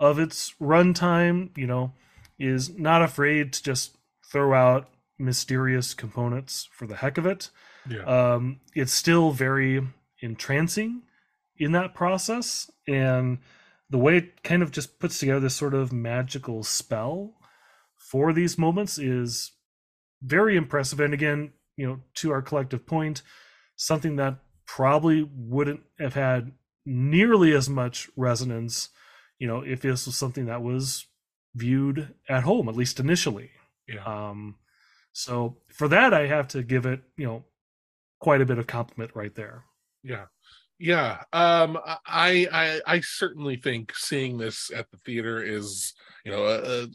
of 0.00 0.18
its 0.18 0.54
runtime, 0.60 1.50
you 1.56 1.66
know, 1.66 1.92
is 2.38 2.70
not 2.70 3.02
afraid 3.02 3.52
to 3.52 3.62
just 3.62 3.96
throw 4.30 4.54
out 4.54 4.88
mysterious 5.18 5.94
components 5.94 6.68
for 6.72 6.86
the 6.86 6.96
heck 6.96 7.18
of 7.18 7.26
it. 7.26 7.50
Yeah. 7.88 8.04
Um, 8.04 8.60
it's 8.74 8.92
still 8.92 9.30
very 9.30 9.86
entrancing 10.20 11.02
in 11.58 11.72
that 11.72 11.94
process, 11.94 12.70
and 12.86 13.38
the 13.88 13.98
way 13.98 14.18
it 14.18 14.42
kind 14.42 14.62
of 14.62 14.70
just 14.70 14.98
puts 14.98 15.18
together 15.18 15.40
this 15.40 15.56
sort 15.56 15.74
of 15.74 15.92
magical 15.92 16.62
spell 16.62 17.34
for 17.96 18.32
these 18.32 18.58
moments 18.58 18.98
is 18.98 19.52
very 20.22 20.56
impressive. 20.56 21.00
And 21.00 21.14
again, 21.14 21.52
you 21.76 21.86
know, 21.86 22.00
to 22.14 22.32
our 22.32 22.42
collective 22.42 22.86
point, 22.86 23.22
something 23.76 24.16
that 24.16 24.38
probably 24.66 25.28
wouldn't 25.34 25.80
have 25.98 26.14
had 26.14 26.52
nearly 26.84 27.52
as 27.52 27.68
much 27.68 28.08
resonance, 28.16 28.88
you 29.38 29.46
know, 29.46 29.60
if 29.60 29.80
this 29.80 30.06
was 30.06 30.16
something 30.16 30.46
that 30.46 30.62
was 30.62 31.06
viewed 31.54 32.14
at 32.28 32.44
home, 32.44 32.68
at 32.68 32.76
least 32.76 33.00
initially. 33.00 33.50
yeah. 33.88 34.04
Um, 34.04 34.56
so 35.16 35.56
for 35.68 35.88
that, 35.88 36.12
I 36.12 36.26
have 36.26 36.48
to 36.48 36.62
give 36.62 36.84
it, 36.84 37.00
you 37.16 37.26
know, 37.26 37.44
quite 38.20 38.42
a 38.42 38.44
bit 38.44 38.58
of 38.58 38.66
compliment 38.66 39.12
right 39.14 39.34
there. 39.34 39.64
Yeah. 40.02 40.26
Yeah. 40.78 41.22
Um 41.32 41.78
I 42.06 42.46
I 42.52 42.80
I 42.86 43.00
certainly 43.00 43.56
think 43.56 43.96
seeing 43.96 44.36
this 44.36 44.70
at 44.76 44.90
the 44.90 44.98
theater 44.98 45.42
is, 45.42 45.94
you 46.22 46.32
know, 46.32 46.44
a, 46.44 46.86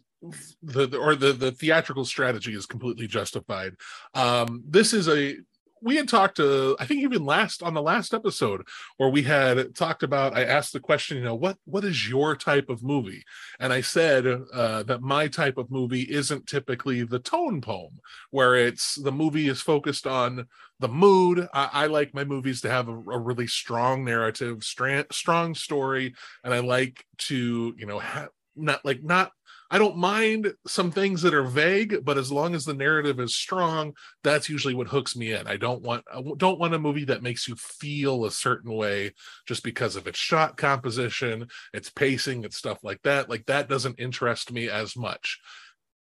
the, 0.61 0.85
the 0.85 0.97
or 0.99 1.15
the 1.15 1.33
the 1.33 1.51
theatrical 1.51 2.05
strategy 2.05 2.53
is 2.53 2.67
completely 2.67 3.07
justified. 3.07 3.73
Um 4.13 4.63
this 4.67 4.93
is 4.93 5.07
a 5.07 5.37
we 5.81 5.95
had 5.95 6.07
talked 6.07 6.37
to 6.37 6.75
I 6.79 6.85
think 6.85 7.01
even 7.01 7.25
last 7.25 7.63
on 7.63 7.73
the 7.73 7.81
last 7.81 8.13
episode 8.13 8.67
where 8.97 9.09
we 9.09 9.23
had 9.23 9.75
talked 9.75 10.03
about 10.03 10.35
I 10.35 10.43
asked 10.43 10.73
the 10.73 10.79
question, 10.79 11.17
you 11.17 11.23
know, 11.23 11.35
what 11.35 11.57
what 11.65 11.83
is 11.83 12.09
your 12.09 12.35
type 12.35 12.69
of 12.69 12.83
movie? 12.83 13.23
And 13.59 13.73
I 13.73 13.81
said 13.81 14.25
uh 14.53 14.83
that 14.83 15.01
my 15.01 15.27
type 15.27 15.57
of 15.57 15.71
movie 15.71 16.03
isn't 16.03 16.47
typically 16.47 17.03
the 17.03 17.19
tone 17.19 17.61
poem 17.61 17.99
where 18.29 18.55
it's 18.55 18.95
the 18.95 19.11
movie 19.11 19.47
is 19.47 19.61
focused 19.61 20.07
on 20.07 20.47
the 20.79 20.87
mood. 20.87 21.47
I, 21.53 21.69
I 21.71 21.85
like 21.87 22.13
my 22.13 22.23
movies 22.23 22.61
to 22.61 22.69
have 22.69 22.89
a, 22.89 22.93
a 22.93 23.19
really 23.19 23.47
strong 23.47 24.03
narrative, 24.03 24.63
strong 24.63 25.55
story, 25.55 26.15
and 26.43 26.53
I 26.53 26.59
like 26.59 27.05
to, 27.19 27.73
you 27.77 27.85
know, 27.85 27.99
ha- 27.99 28.29
not 28.55 28.83
like 28.83 29.03
not. 29.03 29.31
I 29.73 29.77
don't 29.77 29.95
mind 29.95 30.53
some 30.67 30.91
things 30.91 31.21
that 31.21 31.33
are 31.33 31.43
vague, 31.43 32.03
but 32.03 32.17
as 32.17 32.29
long 32.29 32.53
as 32.53 32.65
the 32.65 32.73
narrative 32.73 33.21
is 33.21 33.33
strong, 33.33 33.93
that's 34.21 34.49
usually 34.49 34.73
what 34.73 34.89
hooks 34.89 35.15
me 35.15 35.31
in. 35.31 35.47
I 35.47 35.55
don't 35.55 35.81
want 35.81 36.03
I 36.13 36.21
don't 36.35 36.59
want 36.59 36.73
a 36.73 36.79
movie 36.79 37.05
that 37.05 37.23
makes 37.23 37.47
you 37.47 37.55
feel 37.55 38.25
a 38.25 38.31
certain 38.31 38.73
way 38.73 39.13
just 39.47 39.63
because 39.63 39.95
of 39.95 40.07
its 40.07 40.19
shot 40.19 40.57
composition, 40.57 41.47
its 41.73 41.89
pacing, 41.89 42.43
its 42.43 42.57
stuff 42.57 42.79
like 42.83 43.01
that. 43.03 43.29
Like 43.29 43.45
that 43.45 43.69
doesn't 43.69 43.97
interest 43.97 44.51
me 44.51 44.69
as 44.69 44.97
much. 44.97 45.39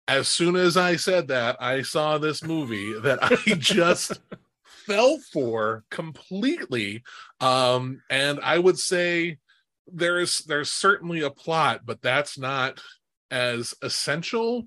As 0.07 0.29
soon 0.29 0.55
as 0.55 0.76
I 0.76 0.94
said 0.94 1.26
that, 1.29 1.57
I 1.61 1.83
saw 1.83 2.18
this 2.18 2.44
movie 2.44 2.96
that 3.00 3.18
I 3.20 3.35
just 3.59 4.20
fell 4.87 5.18
for 5.33 5.83
completely 5.90 7.02
um 7.40 8.00
and 8.09 8.38
i 8.44 8.57
would 8.57 8.79
say 8.79 9.37
there's 9.92 10.44
there's 10.44 10.70
certainly 10.70 11.22
a 11.22 11.31
plot 11.31 11.81
but 11.85 12.00
that's 12.00 12.38
not 12.38 12.81
as 13.30 13.74
essential 13.82 14.66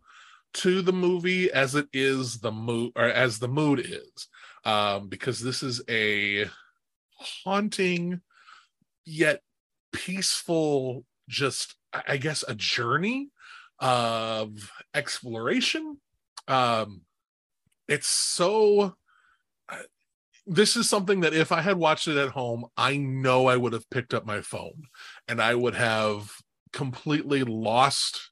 to 0.53 0.81
the 0.81 0.93
movie 0.93 1.51
as 1.51 1.75
it 1.75 1.87
is 1.93 2.39
the 2.39 2.51
mood 2.51 2.91
or 2.95 3.05
as 3.05 3.39
the 3.39 3.47
mood 3.47 3.79
is. 3.79 4.27
Um 4.65 5.07
because 5.07 5.39
this 5.39 5.63
is 5.63 5.81
a 5.89 6.49
haunting 7.15 8.21
yet 9.05 9.41
peaceful 9.91 11.03
just 11.27 11.75
i 12.07 12.17
guess 12.17 12.43
a 12.47 12.55
journey 12.55 13.29
of 13.79 14.71
exploration. 14.93 15.97
Um 16.47 17.01
it's 17.87 18.07
so 18.07 18.95
this 20.45 20.75
is 20.75 20.89
something 20.89 21.21
that 21.21 21.33
if 21.33 21.51
I 21.51 21.61
had 21.61 21.77
watched 21.77 22.07
it 22.07 22.17
at 22.17 22.29
home, 22.29 22.65
I 22.75 22.97
know 22.97 23.47
I 23.47 23.55
would 23.55 23.73
have 23.73 23.89
picked 23.91 24.15
up 24.15 24.25
my 24.25 24.41
phone 24.41 24.83
and 25.27 25.39
I 25.39 25.53
would 25.53 25.75
have 25.75 26.31
completely 26.73 27.43
lost 27.43 28.28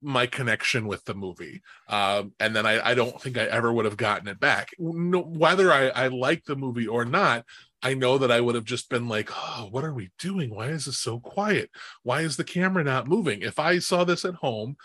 my 0.00 0.26
connection 0.26 0.86
with 0.86 1.04
the 1.04 1.14
movie. 1.14 1.62
Um, 1.88 2.32
and 2.38 2.54
then 2.54 2.66
I, 2.66 2.90
I 2.90 2.94
don't 2.94 3.20
think 3.20 3.36
I 3.36 3.44
ever 3.44 3.72
would 3.72 3.84
have 3.84 3.96
gotten 3.96 4.28
it 4.28 4.38
back. 4.38 4.70
No, 4.78 5.20
whether 5.20 5.72
I, 5.72 5.88
I 5.88 6.08
like 6.08 6.44
the 6.44 6.56
movie 6.56 6.86
or 6.86 7.04
not, 7.04 7.44
I 7.82 7.94
know 7.94 8.18
that 8.18 8.30
I 8.30 8.40
would 8.40 8.54
have 8.54 8.64
just 8.64 8.90
been 8.90 9.08
like, 9.08 9.30
oh, 9.32 9.68
what 9.70 9.84
are 9.84 9.94
we 9.94 10.10
doing? 10.18 10.54
Why 10.54 10.68
is 10.68 10.86
this 10.86 10.98
so 10.98 11.20
quiet? 11.20 11.70
Why 12.02 12.22
is 12.22 12.36
the 12.36 12.44
camera 12.44 12.84
not 12.84 13.06
moving? 13.06 13.42
If 13.42 13.58
I 13.58 13.78
saw 13.78 14.04
this 14.04 14.24
at 14.24 14.34
home, 14.34 14.76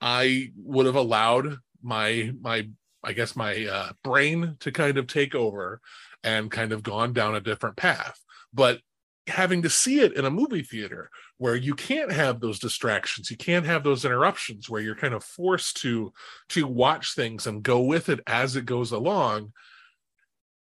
I 0.00 0.52
would 0.56 0.86
have 0.86 0.96
allowed 0.96 1.58
my 1.82 2.32
my 2.40 2.68
I 3.02 3.12
guess 3.12 3.36
my 3.36 3.66
uh, 3.66 3.92
brain 4.02 4.56
to 4.60 4.72
kind 4.72 4.98
of 4.98 5.06
take 5.06 5.34
over 5.34 5.80
and 6.24 6.50
kind 6.50 6.72
of 6.72 6.82
gone 6.82 7.12
down 7.12 7.36
a 7.36 7.40
different 7.40 7.76
path. 7.76 8.20
But 8.52 8.80
having 9.26 9.62
to 9.62 9.70
see 9.70 10.00
it 10.00 10.14
in 10.14 10.24
a 10.24 10.30
movie 10.30 10.62
theater 10.62 11.10
where 11.38 11.56
you 11.56 11.74
can't 11.74 12.12
have 12.12 12.40
those 12.40 12.58
distractions, 12.58 13.30
you 13.30 13.36
can't 13.36 13.66
have 13.66 13.84
those 13.84 14.04
interruptions 14.04 14.70
where 14.70 14.80
you're 14.80 14.94
kind 14.94 15.14
of 15.14 15.22
forced 15.22 15.76
to 15.78 16.12
to 16.50 16.66
watch 16.66 17.14
things 17.14 17.46
and 17.46 17.62
go 17.62 17.80
with 17.80 18.08
it 18.08 18.20
as 18.26 18.56
it 18.56 18.66
goes 18.66 18.92
along, 18.92 19.52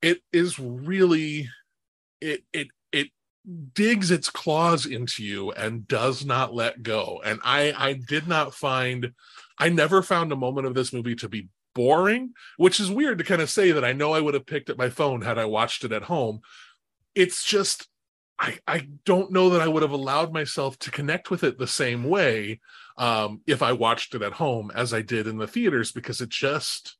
it 0.02 0.22
is 0.34 0.60
really 0.60 1.50
it 2.22 2.44
it 2.52 2.68
it 2.92 3.08
digs 3.74 4.12
its 4.12 4.30
claws 4.30 4.86
into 4.86 5.24
you 5.24 5.52
and 5.52 5.88
does 5.88 6.26
not 6.26 6.54
let 6.54 6.84
go. 6.84 7.22
And 7.24 7.40
I 7.44 7.74
I 7.78 7.94
did 7.94 8.28
not 8.28 8.54
find 8.54 9.12
I 9.58 9.70
never 9.70 10.02
found 10.02 10.32
a 10.32 10.38
moment 10.38 10.68
of 10.68 10.74
this 10.74 10.92
movie 10.92 11.16
to 11.16 11.30
be 11.30 11.48
boring, 11.74 12.34
which 12.58 12.80
is 12.80 12.90
weird 12.92 13.18
to 13.20 13.24
kind 13.24 13.42
of 13.42 13.50
say 13.50 13.72
that 13.72 13.86
I 13.86 13.94
know 13.94 14.14
I 14.14 14.22
would 14.22 14.34
have 14.34 14.46
picked 14.46 14.70
up 14.70 14.78
my 14.78 14.90
phone 14.90 15.22
had 15.22 15.38
I 15.38 15.46
watched 15.46 15.84
it 15.84 15.92
at 15.92 16.04
home. 16.04 16.42
It's 17.14 17.46
just 17.46 17.88
I 18.40 18.58
I 18.68 18.88
don't 19.06 19.32
know 19.32 19.50
that 19.52 19.62
I 19.62 19.68
would 19.68 19.84
have 19.84 19.92
allowed 19.92 20.34
myself 20.34 20.78
to 20.80 20.92
connect 20.92 21.30
with 21.30 21.44
it 21.44 21.58
the 21.58 21.68
same 21.68 22.04
way 22.04 22.60
um 22.98 23.42
if 23.48 23.62
I 23.62 23.72
watched 23.74 24.16
it 24.16 24.22
at 24.22 24.34
home 24.34 24.72
as 24.74 24.94
I 24.94 25.02
did 25.02 25.28
in 25.28 25.38
the 25.38 25.48
theaters 25.48 25.92
because 25.92 26.22
it 26.22 26.30
just 26.30 26.98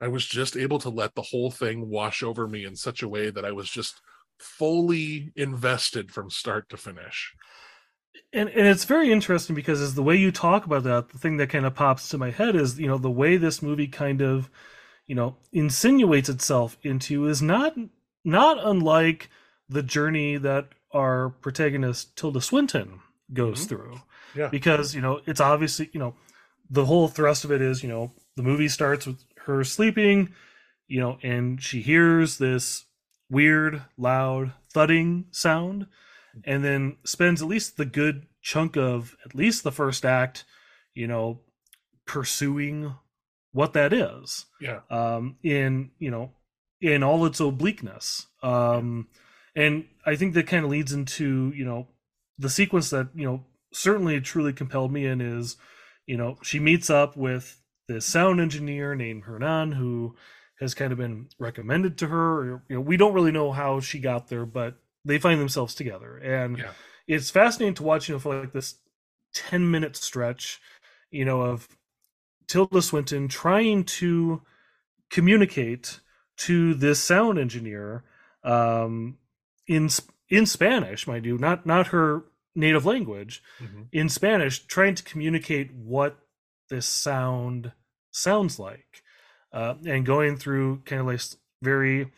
I 0.00 0.08
was 0.08 0.26
just 0.26 0.56
able 0.56 0.78
to 0.80 0.90
let 0.90 1.14
the 1.14 1.22
whole 1.22 1.50
thing 1.50 1.88
wash 1.88 2.22
over 2.22 2.46
me 2.46 2.64
in 2.64 2.76
such 2.76 3.02
a 3.02 3.08
way 3.08 3.30
that 3.30 3.44
I 3.44 3.52
was 3.52 3.68
just 3.68 4.00
fully 4.38 5.32
invested 5.34 6.12
from 6.12 6.30
start 6.30 6.68
to 6.68 6.76
finish. 6.76 7.34
And 8.32 8.48
and 8.50 8.66
it's 8.66 8.84
very 8.84 9.10
interesting 9.10 9.56
because 9.56 9.80
as 9.80 9.94
the 9.94 10.02
way 10.02 10.16
you 10.16 10.30
talk 10.30 10.66
about 10.66 10.84
that, 10.84 11.08
the 11.08 11.18
thing 11.18 11.38
that 11.38 11.50
kind 11.50 11.66
of 11.66 11.74
pops 11.74 12.08
to 12.10 12.18
my 12.18 12.30
head 12.30 12.54
is, 12.54 12.78
you 12.78 12.86
know, 12.86 12.98
the 12.98 13.10
way 13.10 13.36
this 13.36 13.62
movie 13.62 13.88
kind 13.88 14.20
of, 14.20 14.50
you 15.06 15.14
know, 15.14 15.36
insinuates 15.52 16.28
itself 16.28 16.76
into 16.82 17.26
is 17.26 17.42
not 17.42 17.74
not 18.24 18.58
unlike 18.62 19.30
the 19.68 19.82
journey 19.82 20.36
that 20.38 20.68
our 20.92 21.30
protagonist 21.30 22.16
Tilda 22.16 22.40
Swinton 22.40 23.00
goes 23.32 23.64
Mhm. 23.64 23.68
through. 23.68 24.00
Yeah. 24.34 24.48
Because, 24.48 24.94
you 24.94 25.00
know, 25.00 25.20
it's 25.26 25.40
obviously, 25.40 25.90
you 25.92 26.00
know, 26.00 26.14
the 26.70 26.86
whole 26.86 27.08
thrust 27.08 27.44
of 27.44 27.52
it 27.52 27.60
is, 27.60 27.82
you 27.82 27.88
know, 27.88 28.12
the 28.36 28.42
movie 28.42 28.68
starts 28.68 29.06
with 29.06 29.22
her 29.46 29.64
sleeping, 29.64 30.34
you 30.86 31.00
know, 31.00 31.18
and 31.22 31.62
she 31.62 31.82
hears 31.82 32.38
this 32.38 32.86
weird, 33.30 33.82
loud 33.96 34.52
thudding 34.72 35.26
sound, 35.30 35.86
and 36.44 36.64
then 36.64 36.96
spends 37.04 37.42
at 37.42 37.48
least 37.48 37.76
the 37.76 37.84
good 37.84 38.26
chunk 38.40 38.76
of 38.76 39.16
at 39.24 39.34
least 39.34 39.64
the 39.64 39.72
first 39.72 40.04
act, 40.04 40.44
you 40.94 41.06
know, 41.06 41.40
pursuing 42.06 42.94
what 43.52 43.72
that 43.74 43.92
is 43.92 44.46
Yeah. 44.60 44.80
um, 44.90 45.36
in 45.42 45.90
you 45.98 46.10
know 46.10 46.32
in 46.80 47.02
all 47.02 47.26
its 47.26 47.40
obliqueness 47.40 48.26
um, 48.42 49.08
and 49.58 49.84
i 50.06 50.14
think 50.16 50.32
that 50.34 50.46
kind 50.46 50.64
of 50.64 50.70
leads 50.70 50.92
into 50.92 51.52
you 51.54 51.64
know 51.64 51.86
the 52.38 52.48
sequence 52.48 52.90
that 52.90 53.08
you 53.14 53.24
know 53.26 53.44
certainly 53.72 54.20
truly 54.20 54.52
compelled 54.52 54.92
me 54.92 55.04
in 55.04 55.20
is 55.20 55.56
you 56.06 56.16
know 56.16 56.38
she 56.42 56.58
meets 56.58 56.88
up 56.88 57.16
with 57.16 57.60
this 57.88 58.06
sound 58.06 58.40
engineer 58.40 58.94
named 58.94 59.24
hernan 59.24 59.72
who 59.72 60.14
has 60.60 60.74
kind 60.74 60.92
of 60.92 60.98
been 60.98 61.28
recommended 61.38 61.98
to 61.98 62.06
her 62.06 62.62
you 62.68 62.76
know 62.76 62.80
we 62.80 62.96
don't 62.96 63.12
really 63.14 63.32
know 63.32 63.52
how 63.52 63.80
she 63.80 63.98
got 63.98 64.28
there 64.28 64.46
but 64.46 64.76
they 65.04 65.18
find 65.18 65.40
themselves 65.40 65.74
together 65.74 66.16
and 66.18 66.58
Yeah. 66.58 66.72
it's 67.06 67.30
fascinating 67.30 67.74
to 67.74 67.82
watch 67.82 68.08
you 68.08 68.14
know 68.14 68.18
for 68.20 68.40
like 68.40 68.52
this 68.52 68.76
10 69.34 69.70
minute 69.70 69.96
stretch 69.96 70.60
you 71.10 71.24
know 71.24 71.42
of 71.42 71.68
tilda 72.46 72.80
swinton 72.82 73.28
trying 73.28 73.84
to 73.84 74.40
communicate 75.10 76.00
to 76.36 76.74
this 76.74 77.00
sound 77.02 77.38
engineer 77.38 78.04
um, 78.44 79.18
in 79.68 79.88
in 80.28 80.44
Spanish, 80.46 81.06
mind 81.06 81.24
you, 81.24 81.38
not 81.38 81.64
not 81.66 81.88
her 81.88 82.24
native 82.54 82.84
language, 82.84 83.42
Mhm. 83.60 83.88
in 83.92 84.08
Spanish, 84.08 84.66
trying 84.66 84.94
to 84.96 85.02
communicate 85.04 85.72
what 85.72 86.18
this 86.70 86.86
sound 86.86 87.72
sounds 88.10 88.58
like, 88.58 89.02
uh, 89.52 89.74
and 89.86 90.04
going 90.04 90.36
through 90.36 90.78
kind 90.84 91.00
of 91.00 91.06
like 91.06 91.20
very 91.62 92.10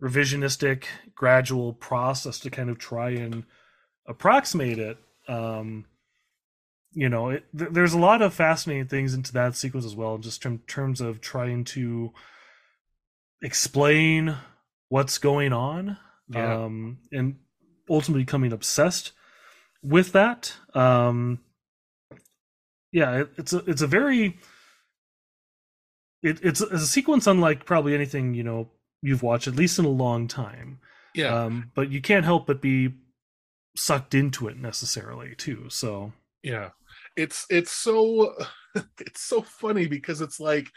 revisionistic, 0.00 0.84
gradual 1.14 1.72
process 1.74 2.38
to 2.40 2.50
kind 2.50 2.70
of 2.70 2.78
try 2.78 3.10
and 3.10 3.44
approximate 4.06 4.78
it. 4.78 4.98
Um, 5.28 5.86
you 6.92 7.08
know, 7.08 7.30
it, 7.30 7.44
th- 7.56 7.70
there's 7.72 7.92
a 7.92 7.98
lot 7.98 8.22
of 8.22 8.32
fascinating 8.34 8.88
things 8.88 9.12
into 9.14 9.32
that 9.34 9.54
sequence 9.56 9.84
as 9.84 9.94
well, 9.94 10.18
just 10.18 10.44
in 10.46 10.58
terms 10.60 11.00
of 11.00 11.20
trying 11.20 11.64
to 11.64 12.12
explain 13.42 14.36
what's 14.88 15.18
going 15.18 15.52
on 15.52 15.98
Yeah. 16.32 16.64
um, 16.64 16.98
and 17.12 17.36
ultimately 17.88 18.24
becoming 18.24 18.52
obsessed 18.52 19.12
with 19.82 20.12
that. 20.12 20.54
Um, 20.74 21.40
yeah, 22.92 23.20
it, 23.22 23.30
it's 23.36 23.52
a 23.52 23.58
it's 23.66 23.82
a 23.82 23.86
very 23.86 24.38
it, 26.22 26.38
it's, 26.42 26.60
it's 26.60 26.82
a 26.82 26.86
sequence 26.86 27.26
unlike 27.26 27.64
probably 27.64 27.94
anything 27.94 28.34
you 28.34 28.42
know 28.42 28.68
you've 29.02 29.22
watched 29.22 29.48
at 29.48 29.56
least 29.56 29.78
in 29.78 29.84
a 29.84 29.88
long 29.88 30.28
time. 30.28 30.78
Yeah. 31.14 31.44
Um, 31.44 31.72
but 31.74 31.90
you 31.90 32.00
can't 32.00 32.24
help 32.24 32.46
but 32.46 32.60
be 32.60 32.94
sucked 33.76 34.14
into 34.14 34.48
it 34.48 34.56
necessarily 34.56 35.34
too. 35.34 35.66
So 35.68 36.12
yeah 36.42 36.70
it's 37.16 37.46
it's 37.50 37.72
so 37.72 38.34
it's 38.98 39.22
so 39.22 39.42
funny 39.42 39.86
because 39.86 40.20
it's 40.20 40.40
like 40.40 40.70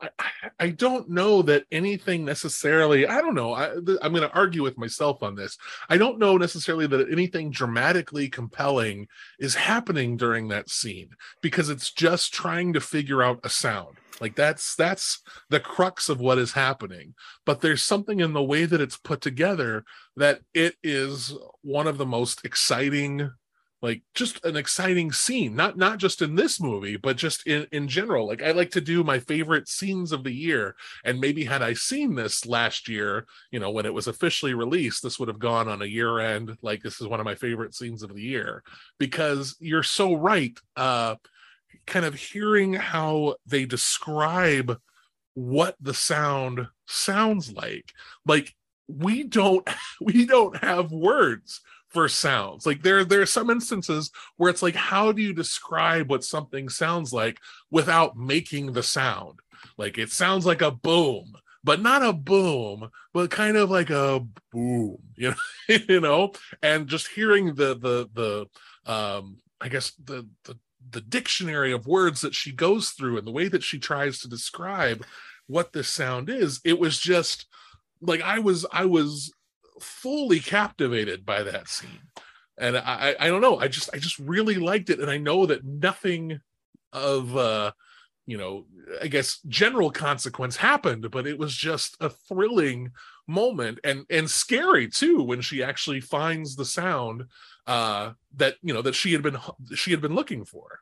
I, 0.00 0.10
I- 0.58 0.70
don't 0.70 1.10
know 1.10 1.42
that 1.42 1.64
anything 1.72 2.24
necessarily 2.24 3.06
i 3.06 3.20
don't 3.20 3.34
know 3.34 3.52
I, 3.52 3.72
i'm 4.02 4.12
going 4.12 4.22
to 4.28 4.32
argue 4.32 4.62
with 4.62 4.78
myself 4.78 5.22
on 5.22 5.34
this. 5.34 5.56
I 5.88 5.96
don't 5.96 6.18
know 6.18 6.36
necessarily 6.36 6.86
that 6.88 7.10
anything 7.10 7.50
dramatically 7.50 8.28
compelling 8.28 9.08
is 9.38 9.54
happening 9.54 10.16
during 10.16 10.48
that 10.48 10.68
scene 10.70 11.10
because 11.42 11.68
it's 11.68 11.92
just 11.92 12.32
trying 12.32 12.72
to 12.72 12.80
figure 12.80 13.22
out 13.22 13.40
a 13.44 13.48
sound. 13.48 13.96
Like 14.20 14.34
that's 14.36 14.74
that's 14.74 15.22
the 15.48 15.60
crux 15.60 16.08
of 16.08 16.20
what 16.20 16.38
is 16.38 16.52
happening. 16.52 17.14
But 17.46 17.60
there's 17.60 17.82
something 17.82 18.20
in 18.20 18.32
the 18.32 18.42
way 18.42 18.64
that 18.66 18.80
it's 18.80 18.98
put 18.98 19.20
together 19.20 19.84
that 20.16 20.40
it 20.54 20.74
is 20.82 21.34
one 21.62 21.86
of 21.86 21.98
the 21.98 22.06
most 22.06 22.44
exciting 22.44 23.30
like 23.82 24.02
just 24.14 24.44
an 24.44 24.56
exciting 24.56 25.10
scene 25.10 25.56
not 25.56 25.76
not 25.76 25.98
just 25.98 26.20
in 26.20 26.34
this 26.34 26.60
movie 26.60 26.96
but 26.96 27.16
just 27.16 27.46
in 27.46 27.66
in 27.72 27.88
general. 27.88 28.26
Like 28.26 28.42
i 28.42 28.50
like 28.52 28.70
to 28.72 28.80
do 28.80 29.02
my 29.02 29.18
favorite 29.18 29.68
scenes 29.68 30.12
of 30.12 30.24
the 30.24 30.32
year. 30.32 30.76
And 31.04 31.20
maybe 31.20 31.44
had 31.44 31.62
i 31.62 31.74
seen 31.74 32.14
this 32.14 32.46
last 32.46 32.88
year 32.88 33.26
you 33.50 33.58
know 33.60 33.70
when 33.70 33.86
it 33.86 33.94
was 33.94 34.06
officially 34.06 34.54
released 34.54 35.02
this 35.02 35.18
would 35.18 35.28
have 35.28 35.38
gone 35.38 35.68
on 35.68 35.82
a 35.82 35.86
year 35.86 36.18
end. 36.18 36.56
Like 36.62 36.82
this 36.82 37.00
is 37.00 37.06
one 37.06 37.20
of 37.20 37.26
my 37.26 37.34
favorite 37.34 37.74
scenes 37.74 38.02
of 38.02 38.14
the 38.14 38.22
year. 38.22 38.62
Because 38.98 39.56
you're 39.60 39.82
so 39.82 40.14
right 40.14 40.58
uh 40.76 41.16
kind 41.86 42.04
of 42.04 42.14
hearing 42.14 42.74
how 42.74 43.36
they 43.46 43.64
describe 43.64 44.78
what 45.34 45.76
the 45.80 45.94
sound 45.94 46.66
sounds 46.86 47.52
like. 47.52 47.92
Like 48.26 48.54
we 48.88 49.22
don't 49.22 49.66
we 50.00 50.26
don't 50.26 50.56
have 50.62 50.92
words 50.92 51.60
for 51.90 52.08
sounds. 52.08 52.66
Like 52.66 52.82
there 52.82 53.04
there 53.04 53.20
are 53.20 53.26
some 53.26 53.50
instances 53.50 54.10
where 54.36 54.50
it's 54.50 54.62
like 54.62 54.76
how 54.76 55.12
do 55.12 55.22
you 55.22 55.32
describe 55.32 56.08
what 56.08 56.24
something 56.24 56.68
sounds 56.68 57.12
like 57.12 57.38
without 57.70 58.16
making 58.16 58.72
the 58.72 58.82
sound? 58.82 59.40
Like 59.76 59.98
it 59.98 60.10
sounds 60.10 60.46
like 60.46 60.62
a 60.62 60.70
boom 60.70 61.34
but 61.62 61.80
not 61.80 62.02
a 62.02 62.12
boom 62.12 62.88
but 63.12 63.30
kind 63.30 63.56
of 63.56 63.70
like 63.70 63.90
a 63.90 64.24
boom 64.50 64.96
you 65.16 65.30
know? 65.68 65.76
You 65.88 66.00
know 66.00 66.32
and 66.62 66.86
just 66.86 67.08
hearing 67.08 67.54
the 67.54 67.74
the 67.74 68.08
the 68.14 68.90
um 68.90 69.36
i 69.60 69.68
guess 69.68 69.92
the 70.02 70.26
the 70.44 70.58
the 70.90 71.00
dictionary 71.00 71.72
of 71.72 71.86
words 71.86 72.22
that 72.22 72.34
she 72.34 72.52
goes 72.52 72.90
through 72.90 73.18
and 73.18 73.26
the 73.26 73.32
way 73.32 73.48
that 73.48 73.62
she 73.62 73.78
tries 73.78 74.20
to 74.20 74.28
describe 74.28 75.04
what 75.46 75.72
this 75.72 75.88
sound 75.88 76.28
is 76.28 76.60
it 76.64 76.78
was 76.78 76.98
just 76.98 77.46
like 78.00 78.22
i 78.22 78.38
was 78.38 78.64
i 78.72 78.84
was 78.84 79.32
fully 79.82 80.40
captivated 80.40 81.24
by 81.24 81.42
that 81.42 81.68
scene. 81.68 82.08
And 82.58 82.76
I, 82.76 83.16
I 83.18 83.28
don't 83.28 83.40
know. 83.40 83.58
I 83.58 83.68
just 83.68 83.90
i 83.94 83.98
just 83.98 84.18
really 84.18 84.56
liked 84.56 84.90
it. 84.90 85.00
And 85.00 85.10
i 85.10 85.18
know 85.18 85.46
that 85.46 85.64
nothing 85.64 86.40
of 86.92 87.36
uh 87.36 87.72
you 88.26 88.36
know 88.36 88.66
i 89.00 89.06
guess 89.06 89.38
general 89.46 89.90
consequence 89.92 90.56
happened 90.56 91.08
but 91.10 91.24
it 91.26 91.38
was 91.38 91.54
just 91.54 91.96
a 92.00 92.10
thrilling 92.10 92.90
moment 93.28 93.78
and 93.84 94.04
and 94.10 94.28
scary 94.28 94.88
too 94.88 95.22
when 95.22 95.40
she 95.40 95.62
actually 95.62 96.00
finds 96.00 96.56
the 96.56 96.64
sound 96.64 97.24
uh 97.66 98.10
that 98.34 98.56
you 98.62 98.74
know 98.74 98.82
that 98.82 98.94
she 98.94 99.12
had 99.12 99.22
been 99.22 99.38
she 99.74 99.90
had 99.90 100.00
been 100.00 100.14
looking 100.14 100.44
for. 100.44 100.80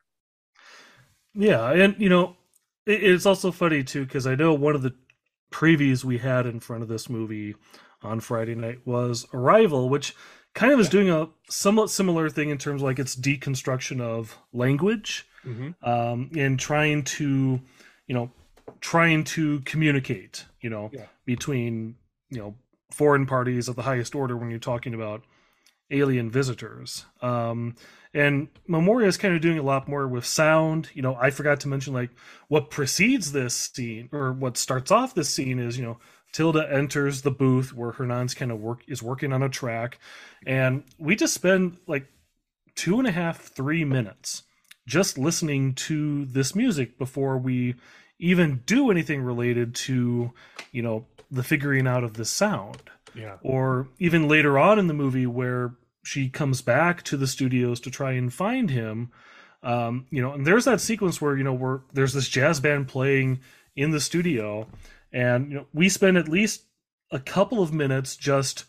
Yeah, 1.35 1.71
and 1.71 1.95
you 1.99 2.09
know, 2.09 2.35
it, 2.85 3.03
it's 3.03 3.25
also 3.25 3.51
funny 3.51 3.83
too 3.83 4.05
because 4.05 4.27
I 4.27 4.35
know 4.35 4.53
one 4.53 4.75
of 4.75 4.81
the 4.81 4.95
previews 5.51 6.03
we 6.03 6.17
had 6.17 6.45
in 6.45 6.59
front 6.59 6.83
of 6.83 6.89
this 6.89 7.09
movie 7.09 7.55
on 8.01 8.19
Friday 8.19 8.55
night 8.55 8.79
was 8.85 9.25
Arrival, 9.33 9.89
which 9.89 10.15
kind 10.53 10.71
of 10.73 10.79
is 10.79 10.89
doing 10.89 11.09
a 11.09 11.29
somewhat 11.49 11.89
similar 11.89 12.29
thing 12.29 12.49
in 12.49 12.57
terms 12.57 12.81
of 12.81 12.85
like 12.85 12.99
its 12.99 13.15
deconstruction 13.15 14.01
of 14.01 14.37
language 14.53 15.25
um, 15.83 16.29
and 16.35 16.59
trying 16.59 17.03
to, 17.03 17.59
you 18.07 18.13
know, 18.15 18.31
trying 18.81 19.23
to 19.23 19.61
communicate, 19.61 20.45
you 20.61 20.69
know, 20.69 20.89
Yeah. 20.93 21.05
between 21.25 21.95
you 22.29 22.37
know 22.39 22.55
foreign 22.91 23.25
parties 23.25 23.67
of 23.67 23.75
the 23.75 23.81
highest 23.83 24.13
order 24.15 24.35
when 24.37 24.49
you're 24.49 24.59
talking 24.59 24.93
about 24.93 25.23
alien 25.91 26.29
visitors. 26.29 27.05
Um, 27.21 27.75
and 28.13 28.47
Memoria 28.67 29.07
is 29.07 29.17
kind 29.17 29.33
of 29.35 29.41
doing 29.41 29.57
a 29.59 29.63
lot 29.63 29.87
more 29.87 30.07
with 30.07 30.25
sound. 30.25 30.89
You 30.93 31.01
know, 31.01 31.15
I 31.15 31.29
forgot 31.31 31.59
to 31.61 31.67
mention 31.67 31.93
like 31.93 32.09
what 32.47 32.69
precedes 32.69 33.31
this 33.31 33.55
scene 33.55 34.09
or 34.11 34.31
what 34.33 34.57
starts 34.57 34.91
off 34.91 35.13
this 35.15 35.29
scene 35.29 35.57
is, 35.59 35.77
you 35.77 35.85
know, 35.85 35.99
Tilda 36.31 36.71
enters 36.71 37.21
the 37.21 37.31
booth 37.31 37.73
where 37.73 37.91
Hernan's 37.91 38.33
kind 38.33 38.51
of 38.51 38.59
work 38.59 38.81
is 38.87 39.01
working 39.01 39.33
on 39.33 39.43
a 39.43 39.49
track. 39.49 39.99
And 40.45 40.83
we 40.97 41.15
just 41.15 41.33
spend 41.33 41.77
like 41.87 42.05
two 42.75 42.99
and 42.99 43.07
a 43.07 43.11
half, 43.11 43.41
three 43.41 43.83
minutes 43.83 44.43
just 44.87 45.17
listening 45.17 45.73
to 45.73 46.25
this 46.25 46.55
music 46.55 46.97
before 46.97 47.37
we 47.37 47.75
even 48.19 48.61
do 48.65 48.91
anything 48.91 49.21
related 49.21 49.73
to, 49.73 50.31
you 50.71 50.81
know, 50.81 51.05
the 51.31 51.43
figuring 51.43 51.87
out 51.87 52.03
of 52.03 52.15
the 52.15 52.25
sound 52.25 52.89
yeah 53.15 53.37
or 53.41 53.87
even 53.97 54.27
later 54.27 54.59
on 54.59 54.77
in 54.77 54.85
the 54.85 54.93
movie 54.93 55.25
where 55.25 55.73
she 56.03 56.29
comes 56.29 56.61
back 56.61 57.01
to 57.01 57.17
the 57.17 57.25
studios 57.25 57.79
to 57.79 57.89
try 57.89 58.11
and 58.11 58.33
find 58.33 58.69
him 58.69 59.11
um, 59.63 60.05
you 60.11 60.21
know 60.21 60.33
and 60.33 60.45
there's 60.45 60.65
that 60.65 60.79
sequence 60.79 61.19
where 61.19 61.35
you 61.35 61.43
know 61.43 61.53
where 61.53 61.81
there's 61.93 62.13
this 62.13 62.29
jazz 62.29 62.59
band 62.59 62.87
playing 62.87 63.39
in 63.79 63.91
the 63.91 63.99
studio, 64.01 64.67
and 65.11 65.49
you 65.49 65.57
know 65.57 65.65
we 65.73 65.89
spend 65.89 66.17
at 66.17 66.27
least 66.27 66.63
a 67.11 67.19
couple 67.19 67.61
of 67.61 67.73
minutes 67.73 68.15
just 68.15 68.65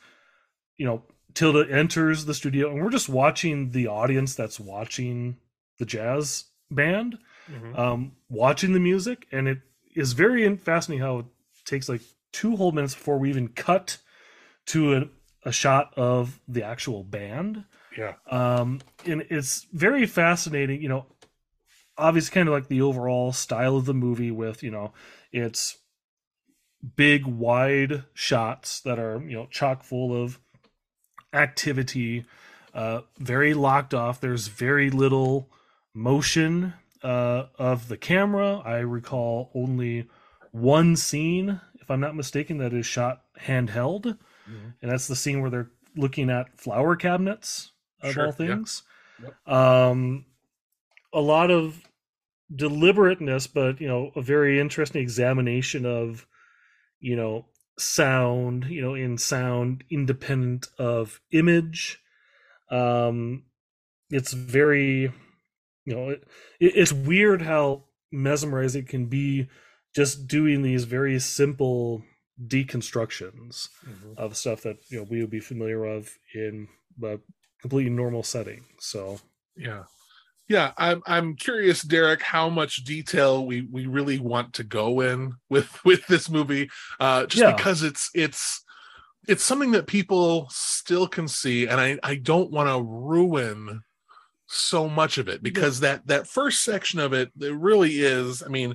you 0.76 0.86
know 0.86 1.02
Tilda 1.34 1.70
enters 1.70 2.24
the 2.24 2.34
studio 2.34 2.70
and 2.70 2.82
we're 2.82 2.90
just 2.90 3.08
watching 3.08 3.70
the 3.70 3.86
audience 3.86 4.34
that's 4.34 4.58
watching 4.58 5.36
the 5.78 5.84
jazz 5.86 6.44
band, 6.70 7.18
Mhm. 7.50 7.78
um, 7.78 8.12
watching 8.28 8.72
the 8.72 8.80
music, 8.80 9.26
and 9.32 9.46
it 9.48 9.60
is 9.94 10.12
very 10.12 10.56
fascinating 10.56 11.02
how 11.02 11.18
it 11.20 11.26
takes 11.64 11.88
like 11.88 12.00
two 12.32 12.56
whole 12.56 12.72
minutes 12.72 12.94
before 12.94 13.18
we 13.18 13.28
even 13.28 13.48
cut 13.48 13.98
to 14.66 14.94
a, 14.96 15.08
a 15.44 15.52
shot 15.52 15.92
of 15.96 16.40
the 16.48 16.62
actual 16.62 17.02
band. 17.04 17.64
yeah 17.96 18.14
Um, 18.30 18.80
and 19.06 19.22
it's 19.30 19.66
very 19.72 20.06
fascinating, 20.06 20.80
you 20.82 20.88
know, 20.88 21.06
obviously 21.98 22.32
kind 22.34 22.48
of 22.48 22.54
like 22.54 22.68
the 22.68 22.82
overall 22.82 23.32
style 23.32 23.76
of 23.76 23.84
the 23.84 23.94
movie 23.94 24.30
with, 24.30 24.62
you 24.62 24.70
know, 24.70 24.92
it's 25.32 25.76
big 26.96 27.26
wide 27.26 28.04
shots 28.14 28.80
that 28.80 28.98
are, 28.98 29.20
you 29.22 29.36
know, 29.36 29.46
chock 29.50 29.82
full 29.82 30.14
of 30.22 30.38
activity, 31.32 32.24
uh, 32.74 33.02
very 33.18 33.54
locked 33.54 33.94
off. 33.94 34.20
There's 34.20 34.48
very 34.48 34.90
little 34.90 35.48
motion 35.94 36.74
uh, 37.02 37.46
of 37.58 37.88
the 37.88 37.96
camera. 37.96 38.58
I 38.58 38.78
recall 38.78 39.50
only 39.54 40.08
one 40.52 40.96
scene, 40.96 41.60
if 41.80 41.90
I'm 41.90 42.00
not 42.00 42.14
mistaken, 42.16 42.58
that 42.58 42.72
is 42.72 42.86
shot 42.86 43.22
handheld, 43.40 44.18
Mhm. 44.48 44.74
and 44.82 44.90
that's 44.90 45.06
the 45.08 45.16
scene 45.16 45.40
where 45.40 45.50
they're 45.50 45.70
looking 45.96 46.28
at 46.30 46.58
flower 46.58 46.96
cabinets 46.96 47.72
of 48.02 48.12
Sure, 48.14 48.26
all 48.26 48.28
yeah. 48.38 48.46
things. 48.46 48.82
Um, 49.46 50.26
a 51.12 51.20
lot 51.20 51.50
of 51.50 51.82
deliberateness, 52.54 53.46
but 53.46 53.80
you 53.80 53.88
know, 53.88 54.12
a 54.16 54.22
very 54.22 54.58
interesting 54.60 55.02
examination 55.02 55.84
of, 55.86 56.26
you 57.00 57.16
know, 57.16 57.46
sound. 57.78 58.66
You 58.66 58.82
know, 58.82 58.94
in 58.94 59.18
sound 59.18 59.84
independent 59.90 60.68
of 60.78 61.20
image. 61.32 61.98
Um, 62.70 63.44
it's 64.10 64.32
very, 64.32 65.12
you 65.84 65.94
know, 65.94 66.10
it, 66.10 66.24
it, 66.60 66.72
it's 66.76 66.92
weird 66.92 67.42
how 67.42 67.84
mesmerizing 68.12 68.82
it 68.84 68.88
can 68.88 69.06
be 69.06 69.48
just 69.94 70.26
doing 70.28 70.62
these 70.62 70.84
very 70.84 71.18
simple 71.18 72.02
deconstructions 72.46 73.68
Mhm. 73.86 74.16
of 74.16 74.36
stuff 74.36 74.62
that 74.62 74.78
you 74.88 74.98
know 74.98 75.06
we 75.10 75.20
would 75.20 75.30
be 75.30 75.40
familiar 75.40 75.84
of 75.84 76.16
in 76.34 76.68
a 77.02 77.18
completely 77.60 77.90
normal 77.90 78.22
setting. 78.22 78.64
So 78.78 79.20
Yeah. 79.56 79.84
Yeah, 80.50 80.72
I'm 80.76 81.00
I'm 81.06 81.36
curious, 81.36 81.80
Derrick, 81.80 82.22
how 82.22 82.48
much 82.48 82.82
detail 82.82 83.46
we 83.46 83.62
we 83.70 83.86
really 83.86 84.18
want 84.18 84.54
to 84.54 84.64
go 84.64 85.00
in 85.00 85.34
with 85.48 85.78
with 85.84 86.04
this 86.08 86.28
movie. 86.28 86.68
Uh 86.98 87.26
just 87.26 87.40
Yeah. 87.40 87.54
because 87.54 87.84
it's 87.84 88.10
it's 88.14 88.64
it's 89.28 89.44
something 89.44 89.70
that 89.72 89.86
people 89.86 90.48
still 90.50 91.06
can 91.06 91.28
see, 91.28 91.68
and 91.68 91.80
I 91.80 92.00
I 92.02 92.16
don't 92.16 92.50
want 92.50 92.68
to 92.68 92.82
ruin 92.82 93.82
so 94.48 94.88
much 94.88 95.18
of 95.18 95.28
it 95.28 95.40
because 95.40 95.78
that 95.80 96.04
that 96.08 96.26
first 96.26 96.64
section 96.64 96.98
of 96.98 97.12
it 97.12 97.30
it 97.40 97.54
really 97.54 98.00
is, 98.00 98.42
I 98.42 98.48
mean, 98.48 98.74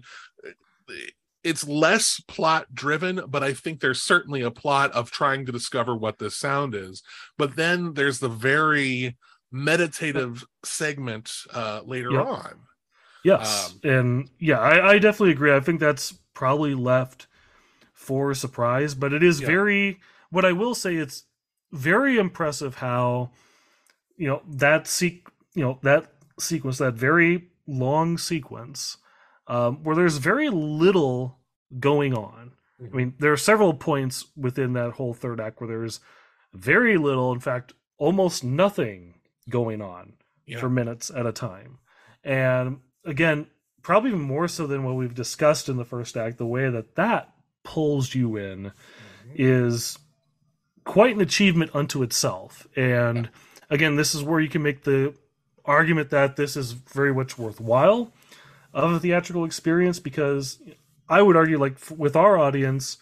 it's 1.43 1.67
less 1.67 2.21
plot 2.25 2.73
driven, 2.73 3.19
but 3.27 3.43
I 3.43 3.51
think 3.53 3.81
there's 3.81 4.01
certainly 4.01 4.43
a 4.43 4.49
plot 4.49 4.93
of 4.93 5.11
trying 5.11 5.45
to 5.45 5.51
discover 5.51 5.93
what 5.93 6.19
this 6.19 6.37
sound 6.37 6.73
is. 6.73 7.03
But 7.37 7.57
then 7.57 7.95
there's 7.95 8.19
the 8.19 8.29
very 8.29 9.17
meditative 9.55 10.43
segment 10.63 11.31
uh 11.53 11.81
later 11.85 12.11
on. 12.19 12.53
yes, 13.23 13.71
Um, 13.73 13.91
and 13.91 14.29
yeah, 14.39 14.59
I, 14.59 14.93
I 14.93 14.99
definitely 14.99 15.31
agree. 15.31 15.53
I 15.53 15.59
think 15.59 15.79
that's 15.79 16.11
probably 16.33 16.75
left 16.75 17.27
for 17.93 18.33
surprise, 18.33 18.93
but 18.95 19.13
it 19.13 19.23
is 19.23 19.39
Yeah. 19.39 19.47
very. 19.47 19.99
What 20.29 20.45
I 20.45 20.51
will 20.51 20.75
say, 20.75 20.95
it's 20.95 21.23
very 21.71 22.17
impressive 22.17 22.75
how 22.75 23.31
you 24.17 24.27
know 24.27 24.41
that 24.47 24.87
seek 24.87 25.27
you 25.53 25.63
know 25.63 25.79
that 25.83 26.11
sequence, 26.39 26.77
that 26.79 26.93
very 26.95 27.49
long 27.67 28.17
sequence, 28.17 28.97
um, 29.47 29.83
where 29.83 29.95
there's 29.95 30.17
very 30.17 30.49
little 30.49 31.39
going 31.79 32.13
on. 32.13 32.51
I 32.93 32.95
mean, 32.95 33.13
there 33.19 33.31
are 33.31 33.37
several 33.37 33.73
points 33.73 34.25
within 34.35 34.73
that 34.73 34.91
whole 34.91 35.13
third 35.13 35.39
act 35.39 35.59
where 35.59 35.67
there's 35.67 35.99
very 36.53 36.97
little, 36.97 37.31
in 37.31 37.39
fact, 37.39 37.73
almost 37.97 38.43
nothing 38.43 39.15
going 39.49 39.81
on 39.81 40.13
Yeah. 40.45 40.59
for 40.59 40.69
minutes 40.69 41.11
at 41.13 41.25
a 41.25 41.31
time. 41.31 41.79
And 42.23 42.79
again, 43.03 43.47
probably 43.81 44.09
even 44.09 44.21
more 44.21 44.47
so 44.47 44.65
than 44.65 44.83
what 44.83 44.95
we've 44.95 45.13
discussed 45.13 45.69
in 45.69 45.77
the 45.77 45.85
first 45.85 46.17
act, 46.17 46.37
the 46.37 46.45
way 46.45 46.69
that 46.69 46.95
that 46.95 47.33
pulls 47.63 48.15
you 48.15 48.35
in 48.35 48.65
mm-hmm. 48.65 49.31
is 49.35 49.97
quite 50.85 51.15
an 51.15 51.21
achievement 51.21 51.71
unto 51.75 52.03
itself. 52.03 52.67
And 52.75 53.29
again, 53.69 53.95
this 53.95 54.15
is 54.15 54.23
where 54.23 54.39
you 54.39 54.49
can 54.49 54.63
make 54.63 54.83
the 54.83 55.13
argument 55.65 56.09
that 56.11 56.35
this 56.35 56.55
is 56.55 56.71
very 56.71 57.13
much 57.13 57.37
worthwhile 57.37 58.13
of 58.73 58.91
a 58.91 58.99
theatrical 58.99 59.45
experience 59.45 59.99
because 59.99 60.59
I 61.09 61.21
would 61.21 61.35
argue, 61.35 61.57
like 61.57 61.73
f- 61.73 61.91
with 61.91 62.15
our 62.15 62.37
audience, 62.37 62.97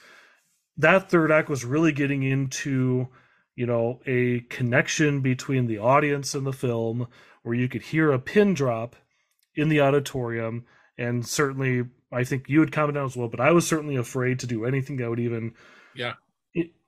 that 0.78 1.10
third 1.10 1.32
act 1.32 1.50
was 1.50 1.66
really 1.66 1.92
getting 1.92 2.24
into, 2.24 3.08
you 3.56 3.66
know, 3.66 4.00
a 4.06 4.42
connection 4.50 5.22
between 5.22 5.68
the 5.68 5.78
audience 5.78 6.34
and 6.34 6.46
the 6.46 6.54
film 6.54 7.08
where 7.44 7.56
you 7.56 7.68
could 7.68 7.84
hear 7.84 8.12
a 8.12 8.20
pin 8.20 8.54
drop 8.54 8.96
in 9.56 9.70
the 9.70 9.80
auditorium. 9.82 10.66
And 10.98 11.26
certainly, 11.26 11.84
I 12.12 12.24
think 12.24 12.48
you 12.48 12.60
had 12.60 12.72
commented 12.72 13.00
on 13.02 13.06
as 13.06 13.18
well, 13.18 13.28
but 13.28 13.40
I 13.40 13.52
was 13.52 13.68
certainly 13.68 13.96
afraid 13.96 14.40
to 14.40 14.48
do 14.48 14.66
anything 14.66 14.98
that 14.98 15.10
would 15.10 15.20
even 15.20 15.54
Yeah. 15.96 16.14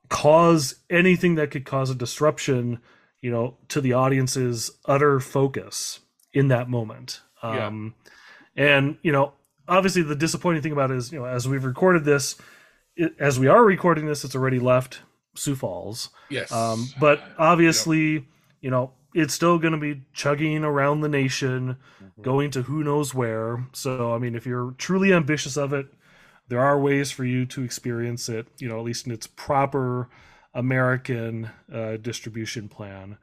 cause 0.10 0.75
anything 0.89 1.36
that 1.36 1.51
could 1.51 1.65
cause 1.65 1.89
a 1.89 1.95
disruption, 1.95 2.80
you 3.21 3.32
know, 3.32 3.58
to 3.69 3.82
the 3.82 3.93
audience's 3.93 4.71
utter 4.86 5.19
focus 5.19 5.99
in 6.34 6.47
that 6.49 6.69
moment. 6.69 7.21
Yeah. 7.43 7.67
Um, 7.67 7.95
and 8.56 8.97
you 9.01 9.12
know, 9.12 9.34
obviously, 9.67 10.01
the 10.04 10.15
disappointing 10.15 10.62
thing 10.62 10.71
about 10.71 10.91
it 10.91 10.97
is, 10.97 11.12
you 11.12 11.19
know, 11.19 11.25
as 11.25 11.47
we've 11.47 11.63
recorded 11.65 12.06
this, 12.06 12.36
it, 12.95 13.13
as 13.19 13.39
we 13.39 13.47
are 13.47 13.63
recording 13.63 14.06
this, 14.06 14.23
it's 14.23 14.36
already 14.36 14.60
left 14.60 15.01
Sioux 15.36 15.56
Falls. 15.56 16.10
Yes. 16.30 16.52
Um, 16.52 16.88
but 17.00 17.21
obviously, 17.38 18.28
you 18.62 18.69
know, 18.69 18.91
it's 19.13 19.34
still 19.34 19.58
going 19.60 19.74
to 19.74 19.80
be 19.80 20.02
chugging 20.13 20.63
around 20.63 21.02
the 21.02 21.10
nation, 21.10 21.78
going 22.21 22.52
to 22.52 22.63
who 22.63 22.84
knows 22.84 23.13
where. 23.13 23.65
So, 23.71 24.13
I 24.13 24.17
mean, 24.17 24.36
if 24.36 24.45
you're 24.45 24.71
truly 24.78 25.13
ambitious 25.13 25.56
of 25.58 25.71
it, 25.74 25.88
there 26.48 26.60
are 26.60 26.80
ways 26.80 27.12
for 27.12 27.24
you 27.24 27.45
to 27.48 27.63
experience 27.63 28.28
it, 28.30 28.48
you 28.60 28.67
know, 28.67 28.78
at 28.78 28.84
least 28.86 29.06
in 29.08 29.12
its 29.13 29.28
proper 29.28 30.10
American 30.54 31.50
uh, 31.74 31.98
distribution 31.98 32.67
plan. 32.69 33.17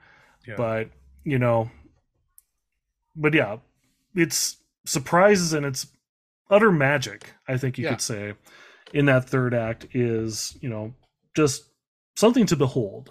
Yeah. 0.46 0.54
But, 0.56 0.90
you 1.24 1.38
know, 1.38 1.70
but 3.14 3.34
yeah, 3.34 3.58
it's 4.14 4.56
surprises 4.84 5.52
and 5.52 5.64
it's 5.64 5.86
utter 6.50 6.72
magic, 6.72 7.34
I 7.46 7.56
think 7.58 7.78
you 7.78 7.84
Yeah. 7.84 7.90
could 7.90 8.00
say, 8.00 8.34
in 8.92 9.06
that 9.06 9.28
third 9.28 9.54
act 9.54 9.86
is, 9.94 10.56
you 10.60 10.68
know, 10.68 10.94
just 11.36 11.64
something 12.16 12.46
to 12.46 12.56
behold. 12.56 13.10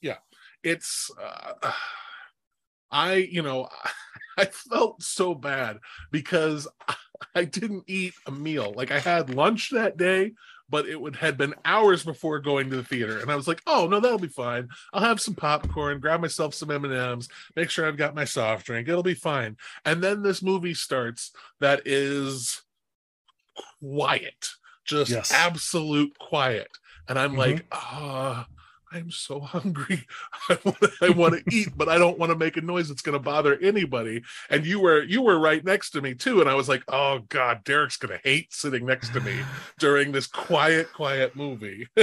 Yeah, 0.00 0.18
it's 0.62 1.10
uh, 1.22 1.72
i 2.92 3.14
you 3.14 3.40
know 3.42 3.68
i 4.38 4.44
felt 4.46 5.00
so 5.02 5.32
bad 5.34 5.78
because 6.10 6.66
i 7.34 7.44
didn't 7.44 7.84
eat 7.86 8.14
a 8.26 8.30
meal. 8.30 8.72
Like 8.76 8.90
i 8.90 8.98
had 8.98 9.34
lunch 9.34 9.70
that 9.70 9.96
day 9.96 10.32
but 10.68 10.86
it 10.86 11.00
would 11.00 11.16
had 11.16 11.36
been 11.36 11.52
hours 11.64 12.04
before 12.04 12.38
going 12.38 12.70
to 12.70 12.76
the 12.76 12.84
theater. 12.84 13.18
And 13.18 13.30
i 13.30 13.36
was 13.36 13.46
like 13.48 13.60
oh 13.66 13.86
no 13.88 14.00
that'll 14.00 14.18
be 14.18 14.28
fine. 14.28 14.68
I'll 14.92 15.02
have 15.02 15.20
some 15.20 15.34
popcorn 15.34 16.00
grab 16.00 16.20
myself 16.20 16.54
some 16.54 16.70
m&ms 16.70 17.28
make 17.56 17.70
sure 17.70 17.86
i've 17.86 17.96
got 17.96 18.14
my 18.14 18.24
soft 18.24 18.66
drink. 18.66 18.88
It'll 18.88 19.02
be 19.02 19.14
fine. 19.14 19.56
And 19.84 20.02
then 20.02 20.22
this 20.22 20.42
movie 20.42 20.74
starts 20.74 21.32
that 21.60 21.82
is 21.86 22.62
quiet 23.82 24.50
just 24.84 25.10
Yes. 25.10 25.32
absolute 25.32 26.16
quiet 26.18 26.70
and 27.08 27.18
i'm 27.18 27.34
Mhm. 27.34 27.38
like 27.38 27.66
ah 27.72 28.46
I'm 28.92 29.12
so 29.12 29.38
hungry. 29.54 30.04
I 30.48 30.58
want 30.64 30.80
to, 30.80 30.90
I 31.00 31.10
want 31.10 31.34
to 31.46 31.54
eat, 31.54 31.68
but 31.76 31.88
I 31.88 31.96
don't 31.96 32.18
want 32.18 32.30
to 32.32 32.36
make 32.36 32.56
a 32.56 32.60
noise 32.60 32.88
that's 32.88 33.02
going 33.02 33.12
to 33.12 33.20
bother 33.22 33.56
anybody. 33.62 34.20
And 34.48 34.66
you 34.66 34.80
were 34.80 35.04
you 35.04 35.22
were 35.22 35.38
right 35.38 35.64
next 35.64 35.90
to 35.90 36.00
me 36.00 36.12
too, 36.12 36.40
and 36.40 36.50
I 36.50 36.54
was 36.54 36.68
like, 36.68 36.82
oh 36.88 37.20
god, 37.28 37.62
Derrick's 37.62 37.96
going 37.98 38.18
to 38.18 38.28
hate 38.28 38.52
sitting 38.52 38.84
next 38.84 39.12
to 39.12 39.20
me 39.20 39.42
during 39.78 40.10
this 40.10 40.26
quiet, 40.26 40.92
quiet 40.92 41.36
movie. 41.36 41.86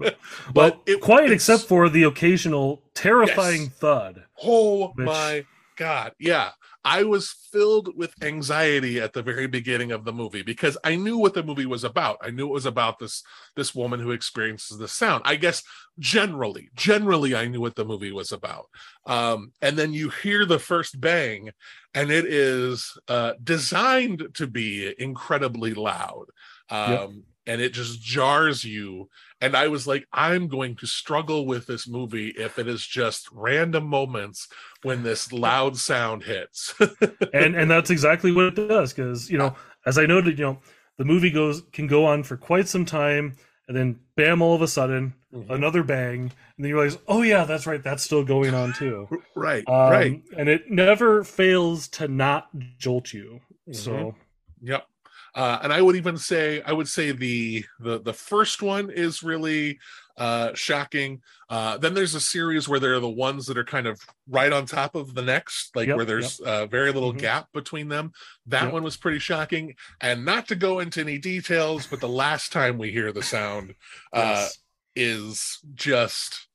But 0.00 0.18
but 0.52 0.82
it 0.86 1.00
quiet 1.00 1.30
except 1.30 1.64
for 1.66 1.88
the 1.88 2.02
occasional 2.02 2.82
terrifying 2.94 3.62
Yes. 3.62 3.70
thud. 3.78 4.24
Oh 4.42 4.88
Which- 4.88 5.06
my 5.06 5.46
god. 5.76 6.14
Yeah. 6.18 6.50
I 6.84 7.04
was 7.04 7.30
filled 7.50 7.96
with 7.96 8.14
anxiety 8.22 9.00
at 9.00 9.14
the 9.14 9.22
very 9.22 9.46
beginning 9.46 9.90
of 9.90 10.04
the 10.04 10.12
movie 10.12 10.42
because 10.42 10.76
I 10.84 10.96
knew 10.96 11.16
what 11.16 11.32
the 11.32 11.42
movie 11.42 11.66
was 11.66 11.82
about. 11.82 12.18
I 12.20 12.30
knew 12.30 12.46
it 12.46 12.52
was 12.52 12.66
about 12.66 12.98
this 12.98 13.22
this 13.56 13.74
woman 13.74 14.00
who 14.00 14.10
experiences 14.10 14.76
the 14.78 14.88
sound. 14.88 15.22
I 15.24 15.36
guess 15.36 15.62
generally, 15.98 16.68
generally 16.74 17.34
I 17.34 17.46
knew 17.46 17.60
what 17.60 17.74
the 17.76 17.84
movie 17.86 18.12
was 18.12 18.32
about. 18.32 18.66
Um 19.06 19.52
and 19.62 19.78
then 19.78 19.92
you 19.94 20.10
hear 20.10 20.44
the 20.44 20.58
first 20.58 21.00
bang 21.00 21.50
and 21.94 22.10
it 22.10 22.26
is 22.26 22.96
uh 23.08 23.32
designed 23.42 24.28
to 24.34 24.46
be 24.46 24.94
incredibly 24.98 25.72
loud. 25.74 26.26
um 26.70 26.88
Yep. 26.90 27.33
And 27.46 27.60
it 27.60 27.72
just 27.72 28.00
jars 28.00 28.64
you. 28.64 29.08
And 29.40 29.54
i 29.56 29.68
was 29.68 29.86
like 29.86 30.06
i'm 30.12 30.48
going 30.48 30.74
to 30.76 30.86
struggle 30.86 31.44
with 31.46 31.66
this 31.66 31.86
movie 31.86 32.28
if 32.38 32.58
it 32.58 32.66
is 32.66 32.86
just 32.86 33.28
random 33.32 33.84
moments 33.86 34.48
when 34.82 35.02
this 35.02 35.32
loud 35.32 35.76
sound 35.76 36.22
hits. 36.24 36.74
And 37.34 37.54
and 37.54 37.70
that's 37.70 37.90
exactly 37.90 38.32
what 38.32 38.46
it 38.46 38.54
does 38.68 38.92
because 38.94 39.30
you 39.30 39.36
know 39.38 39.54
as 39.84 39.98
i 39.98 40.06
noted 40.06 40.38
you 40.38 40.44
know 40.46 40.58
the 40.96 41.04
movie 41.04 41.30
goes 41.30 41.62
can 41.72 41.86
go 41.86 42.06
on 42.06 42.22
for 42.22 42.36
quite 42.36 42.68
some 42.68 42.84
time 42.86 43.36
and 43.68 43.76
then 43.76 43.98
bam 44.16 44.40
all 44.40 44.54
of 44.54 44.62
a 44.62 44.68
sudden 44.68 45.14
Mhm. 45.34 45.50
another 45.50 45.82
bang 45.82 46.20
and 46.20 46.30
then 46.58 46.68
you 46.68 46.76
realize 46.80 46.96
oh 47.08 47.22
yeah 47.22 47.44
that's 47.44 47.66
right 47.66 47.82
that's 47.82 48.04
still 48.04 48.22
going 48.24 48.54
on 48.54 48.72
too. 48.72 49.08
Right 49.34 49.64
um, 49.68 49.90
right. 49.90 50.22
and 50.38 50.48
it 50.48 50.70
never 50.70 51.24
fails 51.24 51.88
to 51.88 52.06
not 52.06 52.46
jolt 52.78 53.12
you. 53.12 53.40
So 53.72 54.14
Yep. 54.62 54.86
Uh, 55.34 55.58
and 55.62 55.72
I 55.72 55.82
would 55.82 55.96
even 55.96 56.16
say 56.16 56.62
I 56.62 56.72
would 56.72 56.88
say 56.88 57.10
the 57.12 57.64
the 57.80 58.00
the 58.00 58.12
first 58.12 58.62
one 58.62 58.90
is 58.90 59.22
really 59.22 59.78
uh 60.16 60.54
shocking. 60.54 61.20
Uh 61.48 61.76
then 61.78 61.94
there's 61.94 62.14
a 62.14 62.20
series 62.20 62.68
where 62.68 62.78
they're 62.78 63.00
the 63.00 63.08
ones 63.10 63.46
that 63.46 63.58
are 63.58 63.64
kind 63.64 63.86
of 63.88 64.00
right 64.28 64.52
on 64.52 64.64
top 64.66 64.94
of 64.94 65.14
the 65.14 65.22
next, 65.22 65.74
like 65.74 65.88
Yep, 65.88 65.96
where 65.96 66.04
there's 66.04 66.38
uh 66.40 66.66
very 66.66 66.92
little 66.92 67.12
Mhm. 67.12 67.18
gap 67.18 67.48
between 67.52 67.88
them. 67.88 68.12
That 68.46 68.64
Yep. 68.64 68.72
one 68.72 68.82
was 68.84 68.96
pretty 68.96 69.18
shocking. 69.18 69.74
And 70.00 70.24
not 70.24 70.46
to 70.48 70.54
go 70.54 70.78
into 70.78 71.00
any 71.00 71.18
details, 71.18 71.86
but 71.88 72.00
the 72.00 72.08
last 72.08 72.52
time 72.52 72.78
we 72.78 72.92
hear 72.92 73.12
the 73.12 73.22
sound 73.22 73.74
uh 74.12 74.50
yes. 74.50 74.58
is 74.94 75.58
just 75.74 76.48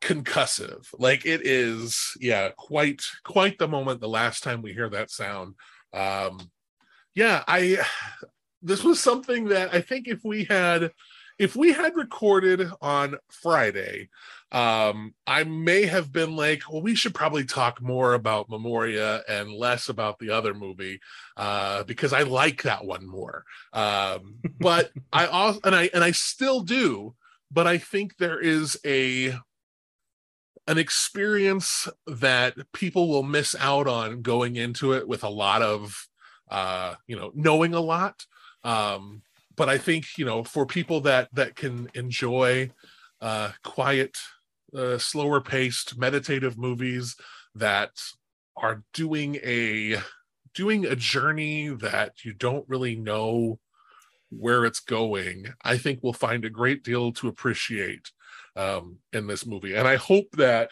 concussive 0.00 0.86
like 1.00 1.26
it 1.26 1.44
is 1.44 2.16
yeah 2.20 2.50
quite 2.56 3.02
quite 3.24 3.58
the 3.58 3.66
moment 3.66 4.00
the 4.00 4.08
last 4.08 4.44
time 4.44 4.62
we 4.62 4.72
hear 4.72 4.88
that 4.88 5.10
sound 5.10 5.56
um 5.92 6.38
yeah 7.14 7.42
i 7.46 7.78
this 8.62 8.82
was 8.84 9.00
something 9.00 9.46
that 9.46 9.72
i 9.74 9.80
think 9.80 10.08
if 10.08 10.24
we 10.24 10.44
had 10.44 10.90
if 11.38 11.54
we 11.54 11.72
had 11.72 11.94
recorded 11.96 12.68
on 12.80 13.16
friday 13.30 14.08
um 14.50 15.14
i 15.26 15.44
may 15.44 15.84
have 15.84 16.10
been 16.10 16.34
like 16.34 16.62
well 16.70 16.82
we 16.82 16.94
should 16.94 17.14
probably 17.14 17.44
talk 17.44 17.82
more 17.82 18.14
about 18.14 18.48
memoria 18.48 19.22
and 19.28 19.52
less 19.52 19.88
about 19.88 20.18
the 20.18 20.30
other 20.30 20.54
movie 20.54 20.98
uh 21.36 21.84
because 21.84 22.12
i 22.12 22.22
like 22.22 22.62
that 22.62 22.84
one 22.84 23.06
more. 23.06 23.44
Um 23.72 24.36
but 24.60 24.90
i 25.12 25.26
also 25.26 25.60
and 25.64 25.74
i 25.74 25.90
and 25.92 26.02
i 26.02 26.12
still 26.12 26.60
do 26.60 27.14
but 27.50 27.66
i 27.66 27.78
think 27.78 28.16
there 28.16 28.40
is 28.40 28.78
a 28.86 29.34
an 30.66 30.76
experience 30.76 31.88
that 32.06 32.54
people 32.74 33.08
will 33.08 33.22
miss 33.22 33.54
out 33.58 33.88
on 33.88 34.20
going 34.20 34.56
into 34.56 34.92
it 34.92 35.08
with 35.08 35.24
a 35.24 35.28
lot 35.28 35.62
of 35.62 36.08
uh 36.50 36.94
you 37.06 37.16
know 37.16 37.30
knowing 37.34 37.74
a 37.74 37.80
lot 37.80 38.24
um 38.64 39.22
but 39.56 39.68
i 39.68 39.78
think 39.78 40.06
you 40.16 40.24
know 40.24 40.42
for 40.44 40.66
people 40.66 41.00
that 41.00 41.28
that 41.32 41.54
can 41.56 41.88
enjoy 41.94 42.70
uh 43.20 43.50
quiet 43.64 44.16
uh, 44.76 44.98
slower 44.98 45.40
paced 45.40 45.96
meditative 45.96 46.58
movies 46.58 47.16
that 47.54 47.90
are 48.56 48.82
doing 48.92 49.36
a 49.36 49.96
doing 50.54 50.84
a 50.84 50.94
journey 50.94 51.68
that 51.68 52.22
you 52.22 52.34
don't 52.34 52.68
really 52.68 52.94
know 52.94 53.58
where 54.30 54.66
it's 54.66 54.80
going 54.80 55.46
i 55.64 55.78
think 55.78 56.00
we'll 56.02 56.12
find 56.12 56.44
a 56.44 56.50
great 56.50 56.84
deal 56.84 57.12
to 57.12 57.28
appreciate 57.28 58.10
um, 58.58 58.98
in 59.12 59.26
this 59.26 59.46
movie. 59.46 59.74
And 59.74 59.86
I 59.86 59.96
hope 59.96 60.26
that 60.32 60.70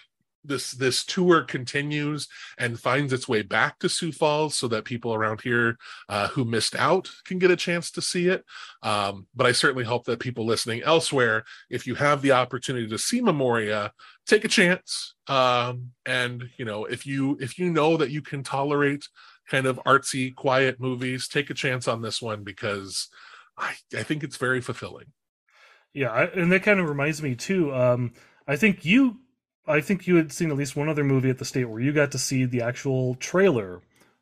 this 0.49 0.73
this 0.73 1.05
tour 1.05 1.43
continues 1.43 2.29
and 2.59 2.79
finds 2.79 3.13
its 3.13 3.29
way 3.29 3.43
back 3.43 3.79
to 3.79 3.89
Sioux 3.89 4.13
Falls 4.13 4.57
so 4.57 4.69
that 4.69 4.85
people 4.85 5.15
around 5.15 5.41
here 5.41 5.77
uh, 6.09 6.29
who 6.29 6.45
missed 6.45 6.75
out 6.77 7.11
can 7.25 7.39
get 7.39 7.51
a 7.51 7.57
chance 7.57 7.91
to 7.93 8.03
see 8.03 8.29
it. 8.29 8.45
Um, 8.83 9.27
but 9.35 9.47
I 9.47 9.53
certainly 9.53 9.85
hope 9.85 10.05
that 10.07 10.21
people 10.21 10.47
listening 10.47 10.83
elsewhere, 10.83 11.45
if 11.71 11.87
you 11.87 11.95
have 11.97 12.23
the 12.23 12.33
opportunity 12.33 12.89
to 12.89 12.99
see 12.99 13.21
Memoria, 13.21 13.93
take 14.27 14.45
a 14.45 14.49
chance. 14.49 15.15
Um, 15.29 15.93
and 16.05 16.51
you 16.57 16.65
know, 16.65 16.85
if 16.85 17.07
you 17.07 17.37
if 17.41 17.59
you 17.59 17.71
know 17.71 17.97
that 17.97 18.11
you 18.11 18.23
can 18.23 18.43
tolerate 18.43 19.09
kind 19.49 19.67
of 19.67 19.81
artsy, 19.87 20.35
quiet 20.35 20.81
movies, 20.81 21.29
take 21.29 21.51
a 21.51 21.55
chance 21.55 21.87
on 21.87 22.03
this 22.03 22.21
one 22.21 22.43
because 22.43 23.09
I, 23.57 23.75
I 23.97 24.03
think 24.03 24.23
it's 24.23 24.37
very 24.37 24.61
fulfilling. 24.61 25.07
Yeah, 25.95 26.29
and 26.35 26.53
that 26.53 26.63
kind 26.63 26.79
of 26.79 26.89
reminds 26.89 27.23
me 27.23 27.35
too. 27.35 27.75
Um, 27.75 28.13
I 28.47 28.57
think 28.57 28.85
you, 28.85 29.21
I 29.67 29.81
think 29.81 30.07
you 30.07 30.17
had 30.17 30.33
seen 30.33 30.51
at 30.51 30.57
least 30.57 30.77
one 30.77 30.89
other 30.89 31.05
movie 31.05 31.31
at 31.31 31.39
the 31.39 31.45
state 31.45 31.65
where 31.65 31.81
you 31.81 31.93
got 31.93 32.13
to 32.13 32.19
see 32.19 32.45
the 32.45 32.63
actual 32.63 33.15
trailer 33.17 33.81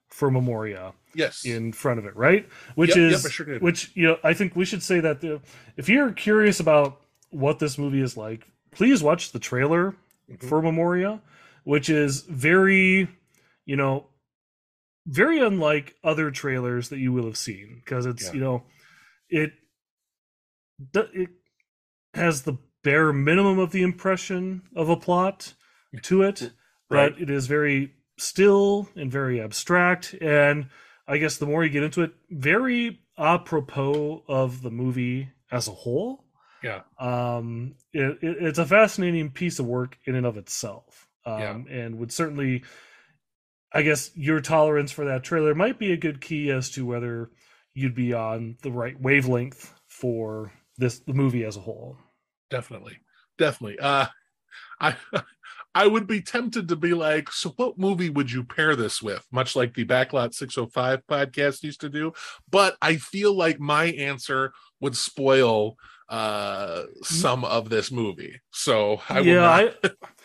for 0.08 0.30
Memoria 0.30 0.92
Yes. 1.14 1.44
in 1.44 1.72
front 1.72 1.98
of 1.98 2.06
it, 2.06 2.16
right? 2.16 2.48
Which 2.76 2.90
Yep, 2.90 2.96
yep, 2.96 3.12
is, 3.12 3.26
I 3.26 3.28
sure 3.30 3.58
which 3.58 3.90
you 3.94 4.06
know, 4.06 4.18
I 4.24 4.32
think 4.34 4.56
we 4.56 4.64
should 4.64 4.82
say 4.82 5.00
that 5.00 5.20
the, 5.20 5.40
if 5.76 5.88
you're 5.88 6.12
curious 6.12 6.60
about 6.60 7.00
what 7.30 7.58
this 7.58 7.78
movie 7.78 8.00
is 8.00 8.16
like, 8.16 8.46
please 8.70 9.02
watch 9.02 9.32
the 9.32 9.38
trailer 9.38 9.94
Mhm. 10.30 10.48
for 10.48 10.62
Memoria, 10.62 11.20
which 11.64 11.88
is 11.90 12.22
very, 12.22 13.08
you 13.66 13.76
know, 13.76 14.06
very 15.06 15.38
unlike 15.40 15.96
other 16.02 16.30
trailers 16.30 16.88
that 16.88 16.98
you 16.98 17.12
will 17.12 17.24
have 17.26 17.36
seen 17.36 17.82
because 17.84 18.06
it's 18.06 18.24
Yeah. 18.26 18.32
you 18.32 18.40
know, 18.40 18.62
it 19.28 19.52
it 20.94 21.30
has 22.14 22.42
the 22.42 22.54
bare 22.84 23.12
minimum 23.12 23.58
of 23.58 23.72
the 23.72 23.82
impression 23.82 24.62
of 24.76 24.88
a 24.88 24.96
plot 24.96 25.54
to 26.02 26.22
it, 26.22 26.52
Right. 26.90 27.12
but 27.12 27.20
it 27.20 27.30
is 27.30 27.48
very 27.48 27.94
still 28.18 28.88
and 28.94 29.10
very 29.10 29.40
abstract. 29.40 30.14
And 30.20 30.68
I 31.08 31.18
guess 31.18 31.38
the 31.38 31.46
more 31.46 31.64
you 31.64 31.70
get 31.70 31.82
into 31.82 32.02
it, 32.02 32.12
very 32.30 33.00
apropos 33.18 34.22
of 34.28 34.62
the 34.62 34.70
movie 34.70 35.30
as 35.50 35.66
a 35.66 35.72
whole. 35.72 36.24
Yeah. 36.62 36.82
Um, 36.98 37.74
it, 37.92 38.18
it, 38.22 38.36
it's 38.40 38.58
a 38.58 38.66
fascinating 38.66 39.30
piece 39.30 39.58
of 39.58 39.66
work 39.66 39.98
in 40.04 40.14
and 40.14 40.26
of 40.26 40.36
itself. 40.36 41.08
Um, 41.26 41.40
Yeah. 41.40 41.58
and 41.70 41.98
would 41.98 42.12
certainly, 42.12 42.62
I 43.72 43.82
guess, 43.82 44.10
your 44.14 44.40
tolerance 44.40 44.92
for 44.92 45.06
that 45.06 45.24
trailer 45.24 45.54
might 45.54 45.78
be 45.78 45.92
a 45.92 45.96
good 45.96 46.20
key 46.20 46.50
as 46.50 46.70
to 46.70 46.86
whether 46.86 47.30
you'd 47.74 47.94
be 47.94 48.12
on 48.14 48.56
the 48.62 48.70
right 48.70 48.98
wavelength 49.00 49.74
for 49.88 50.52
this 50.76 51.00
the 51.00 51.12
movie 51.14 51.44
as 51.44 51.56
a 51.56 51.60
whole. 51.60 51.98
Definitely. 52.50 52.98
Definitely. 53.38 53.78
Uh 53.78 54.06
i 54.80 54.96
i 55.74 55.86
would 55.86 56.06
be 56.06 56.20
tempted 56.20 56.68
to 56.68 56.76
be 56.76 56.94
like 56.94 57.30
so 57.32 57.50
what 57.56 57.78
movie 57.78 58.10
would 58.10 58.30
you 58.30 58.44
pair 58.44 58.76
this 58.76 59.02
with? 59.02 59.26
Much 59.32 59.56
like 59.56 59.74
the 59.74 59.84
backlot 59.84 60.34
605 60.34 61.02
podcast 61.06 61.62
used 61.62 61.80
to 61.80 61.88
do. 61.88 62.12
But 62.50 62.76
i 62.80 62.96
feel 62.96 63.34
like 63.34 63.58
my 63.60 63.86
answer 63.86 64.52
would 64.80 64.96
spoil 64.96 65.76
uh 66.08 66.82
some 67.02 67.44
of 67.44 67.70
this 67.70 67.90
movie. 67.90 68.40
So 68.50 69.00
i 69.08 69.20
yeah, 69.20 69.48
I, 69.48 69.72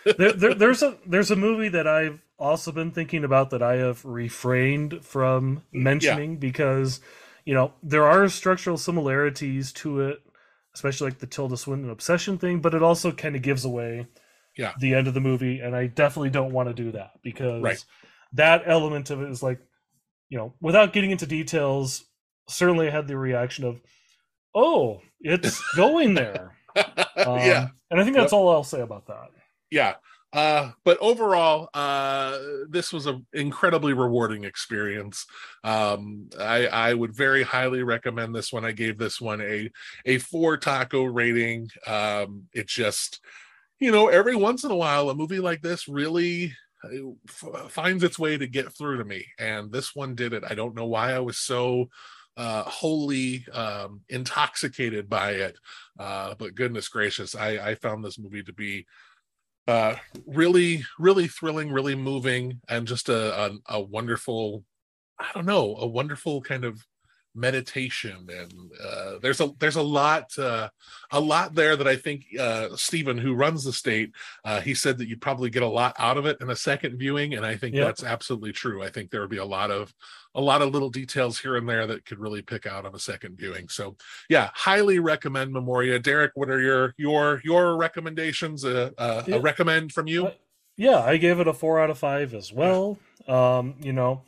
there, 0.18 0.34
there, 0.34 0.54
there's 0.54 0.84
a 0.84 0.98
there's 1.06 1.32
a 1.32 1.36
movie 1.36 1.70
that 1.70 1.88
I've 1.88 2.20
also 2.38 2.72
been 2.72 2.92
thinking 2.92 3.24
about 3.24 3.50
that 3.52 3.62
I 3.62 3.76
have 3.76 4.04
refrained 4.06 5.04
from 5.06 5.64
mentioning 5.72 6.38
because 6.38 7.00
you 7.46 7.54
know 7.54 7.74
there 7.82 8.06
are 8.06 8.28
structural 8.30 8.78
similarities 8.78 9.72
to 9.74 10.02
it, 10.02 10.22
especially 10.76 11.10
like 11.10 11.20
the 11.20 11.28
Tilda 11.28 11.58
Swinton 11.58 11.90
obsession 11.90 12.38
thing, 12.38 12.60
but 12.62 12.74
it 12.74 12.84
also 12.84 13.12
kind 13.12 13.36
of 13.36 13.42
gives 13.42 13.66
away 13.66 14.08
Yeah. 14.58 14.74
the 14.80 14.94
end 14.94 15.08
of 15.08 15.14
the 15.14 15.22
movie, 15.22 15.60
and 15.60 15.76
I 15.76 15.88
definitely 15.88 16.30
don't 16.32 16.54
want 16.54 16.70
to 16.70 16.74
do 16.84 16.92
that 16.92 17.12
because 17.24 17.62
Right. 17.64 17.84
that 18.34 18.64
element 18.66 19.10
of 19.10 19.22
it 19.22 19.30
is 19.30 19.42
like 19.44 19.60
you 20.30 20.38
know 20.38 20.54
without 20.62 20.94
getting 20.94 21.12
into 21.12 21.26
details, 21.26 22.06
certainly 22.48 22.88
I 22.88 22.92
had 22.92 23.08
the 23.08 23.18
reaction 23.18 23.66
of 23.66 23.82
oh 24.56 25.02
it's 25.20 25.62
going 25.76 26.14
there. 26.14 26.56
Um, 27.18 27.40
yeah 27.40 27.68
and 27.92 28.00
I 28.00 28.04
think 28.06 28.16
that's 28.16 28.32
all 28.32 28.50
I'll 28.50 28.64
say 28.64 28.80
about 28.82 29.08
that. 29.08 29.30
yeah 29.72 29.96
uh 30.32 30.72
but 30.84 30.98
overall 31.02 31.70
uh 31.74 32.38
this 32.70 32.94
was 32.94 33.08
an 33.08 33.26
incredibly 33.34 33.94
rewarding 33.94 34.44
experience. 34.44 35.26
Um 35.64 36.30
i 36.40 36.68
i 36.68 36.94
would 36.94 37.16
very 37.16 37.42
highly 37.44 37.82
recommend 37.84 38.36
this 38.36 38.54
one. 38.54 38.64
I 38.66 38.72
gave 38.72 38.98
this 38.98 39.20
one 39.20 39.42
a 39.42 39.72
a 40.06 40.20
four 40.20 40.58
taco 40.58 41.04
rating. 41.04 41.70
Um 41.88 42.44
it 42.54 42.68
just 42.68 43.22
you 43.80 43.92
know 43.92 44.08
every 44.08 44.36
once 44.36 44.64
in 44.64 44.72
a 44.72 44.76
while 44.76 45.10
a 45.10 45.16
movie 45.16 45.40
like 45.40 45.62
this 45.62 45.88
really 45.88 46.54
uh, 46.84 46.90
f- 47.28 47.72
finds 47.72 48.04
its 48.04 48.20
way 48.20 48.38
to 48.38 48.48
get 48.48 48.72
through 48.74 48.98
to 48.98 49.06
me. 49.06 49.26
And 49.40 49.72
this 49.72 49.96
one 49.96 50.16
did 50.16 50.34
it. 50.34 50.44
I 50.50 50.56
don't 50.56 50.76
know 50.76 50.86
why 50.88 51.14
i 51.14 51.20
was 51.20 51.38
so 51.38 51.90
uh 52.38 52.64
wholly 52.64 53.46
um 53.54 54.02
intoxicated 54.10 55.10
by 55.10 55.32
it. 55.32 55.58
Uh 56.00 56.36
but 56.38 56.56
goodness 56.56 56.88
gracious 56.88 57.36
i 57.36 57.50
i 57.72 57.76
found 57.76 58.04
this 58.04 58.20
movie 58.20 58.44
to 58.44 58.54
be 58.54 58.86
uh 59.70 59.96
really 60.26 60.84
really 60.98 61.28
thrilling 61.28 61.72
really 61.72 61.96
moving 61.96 62.60
and 62.70 62.88
just 62.88 63.08
a 63.08 63.46
a, 63.46 63.52
a 63.70 63.82
wonderful 63.82 64.64
i 65.20 65.28
don't 65.34 65.46
know 65.46 65.76
a 65.78 65.88
wonderful 65.88 66.42
kind 66.42 66.66
of 66.66 66.82
meditation 67.40 68.28
and 68.30 68.54
uh, 68.84 69.18
there's 69.22 69.40
a 69.42 69.52
there's 69.60 69.76
a 69.78 69.82
lot 69.82 70.38
uh, 70.38 70.70
a 71.12 71.20
lot 71.20 71.56
there 71.56 71.76
that 71.76 71.88
I 71.88 71.96
think 71.96 72.26
uh, 72.40 72.70
Stephen, 72.76 73.18
who 73.18 73.34
runs 73.34 73.64
the 73.64 73.74
state, 73.74 74.12
uh, 74.46 74.60
he 74.62 74.74
said 74.74 74.98
that 74.98 75.08
you'd 75.08 75.22
probably 75.22 75.50
get 75.50 75.64
a 75.64 75.68
lot 75.68 75.96
out 75.98 76.18
of 76.18 76.26
it 76.26 76.38
in 76.42 76.50
a 76.50 76.56
second 76.56 76.98
viewing, 76.98 77.34
and 77.36 77.46
I 77.46 77.56
think 77.56 77.76
Yep. 77.76 77.86
that's 77.86 78.04
absolutely 78.04 78.52
true. 78.52 78.84
I 78.84 78.90
think 78.90 79.10
there 79.10 79.22
would 79.22 79.30
be 79.30 79.38
a 79.38 79.46
lot 79.46 79.72
of 79.72 79.94
a 80.36 80.42
lot 80.42 80.62
of 80.62 80.72
little 80.72 80.90
details 80.90 81.40
here 81.40 81.56
and 81.56 81.68
there 81.68 81.88
that 81.88 82.06
could 82.06 82.20
really 82.20 82.42
pick 82.42 82.66
out 82.68 82.86
of 82.86 82.94
a 82.94 83.00
second 83.00 83.38
viewing. 83.38 83.68
So 83.70 83.96
yeah, 84.30 84.50
highly 84.54 85.00
recommend 85.00 85.54
Memoria. 85.54 85.98
Derrick, 86.00 86.32
what 86.36 86.50
are 86.50 86.62
your 86.62 86.94
your 86.98 87.42
your 87.44 87.78
recommendations? 87.78 88.64
Uh, 88.66 88.92
uh, 88.98 89.24
Yeah. 89.28 89.36
A 89.38 89.40
recommend 89.40 89.92
from 89.92 90.08
you? 90.08 90.30
Yeah, 90.78 91.00
I 91.00 91.18
gave 91.18 91.40
it 91.40 91.48
a 91.48 91.54
four 91.54 91.80
out 91.80 91.90
of 91.90 91.98
five 91.98 92.34
as 92.34 92.54
well. 92.54 92.98
Um, 93.28 93.76
you 93.82 93.92
know, 93.94 94.22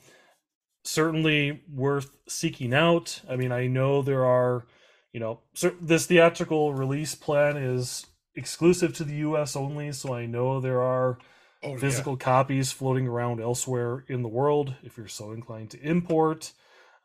certainly 0.84 1.62
worth 1.72 2.18
seeking 2.28 2.74
out. 2.74 3.22
I 3.30 3.36
mean, 3.36 3.52
I 3.52 3.68
know 3.68 4.02
there 4.02 4.26
are, 4.26 4.66
you 5.14 5.20
know, 5.20 5.40
this 5.80 6.08
theatrical 6.08 6.74
release 6.74 7.16
plan 7.16 7.58
is 7.58 8.06
exclusive 8.36 8.94
to 8.96 9.04
the 9.04 9.16
US 9.16 9.56
only, 9.56 9.92
so 9.92 10.14
I 10.14 10.26
know 10.26 10.60
there 10.60 10.82
are 10.82 11.20
oh, 11.64 11.74
yeah. 11.74 11.78
physical 11.78 12.18
copies 12.18 12.72
floating 12.72 13.08
around 13.08 13.42
elsewhere 13.42 14.06
in 14.08 14.22
the 14.22 14.30
world 14.30 14.76
if 14.84 14.98
you're 14.98 15.08
so 15.08 15.32
inclined 15.32 15.72
to 15.72 15.82
import. 15.82 16.52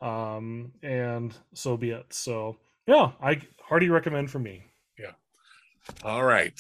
Um, 0.01 0.73
and 0.83 1.35
so 1.55 1.77
be 1.77 1.91
it. 1.91 2.13
So, 2.13 2.59
yeah, 2.87 3.13
I 3.21 3.41
hearty 3.63 3.89
recommend 3.89 4.31
for 4.31 4.39
me. 4.39 4.63
Yeah. 4.99 5.13
All 6.05 6.25
right. 6.25 6.59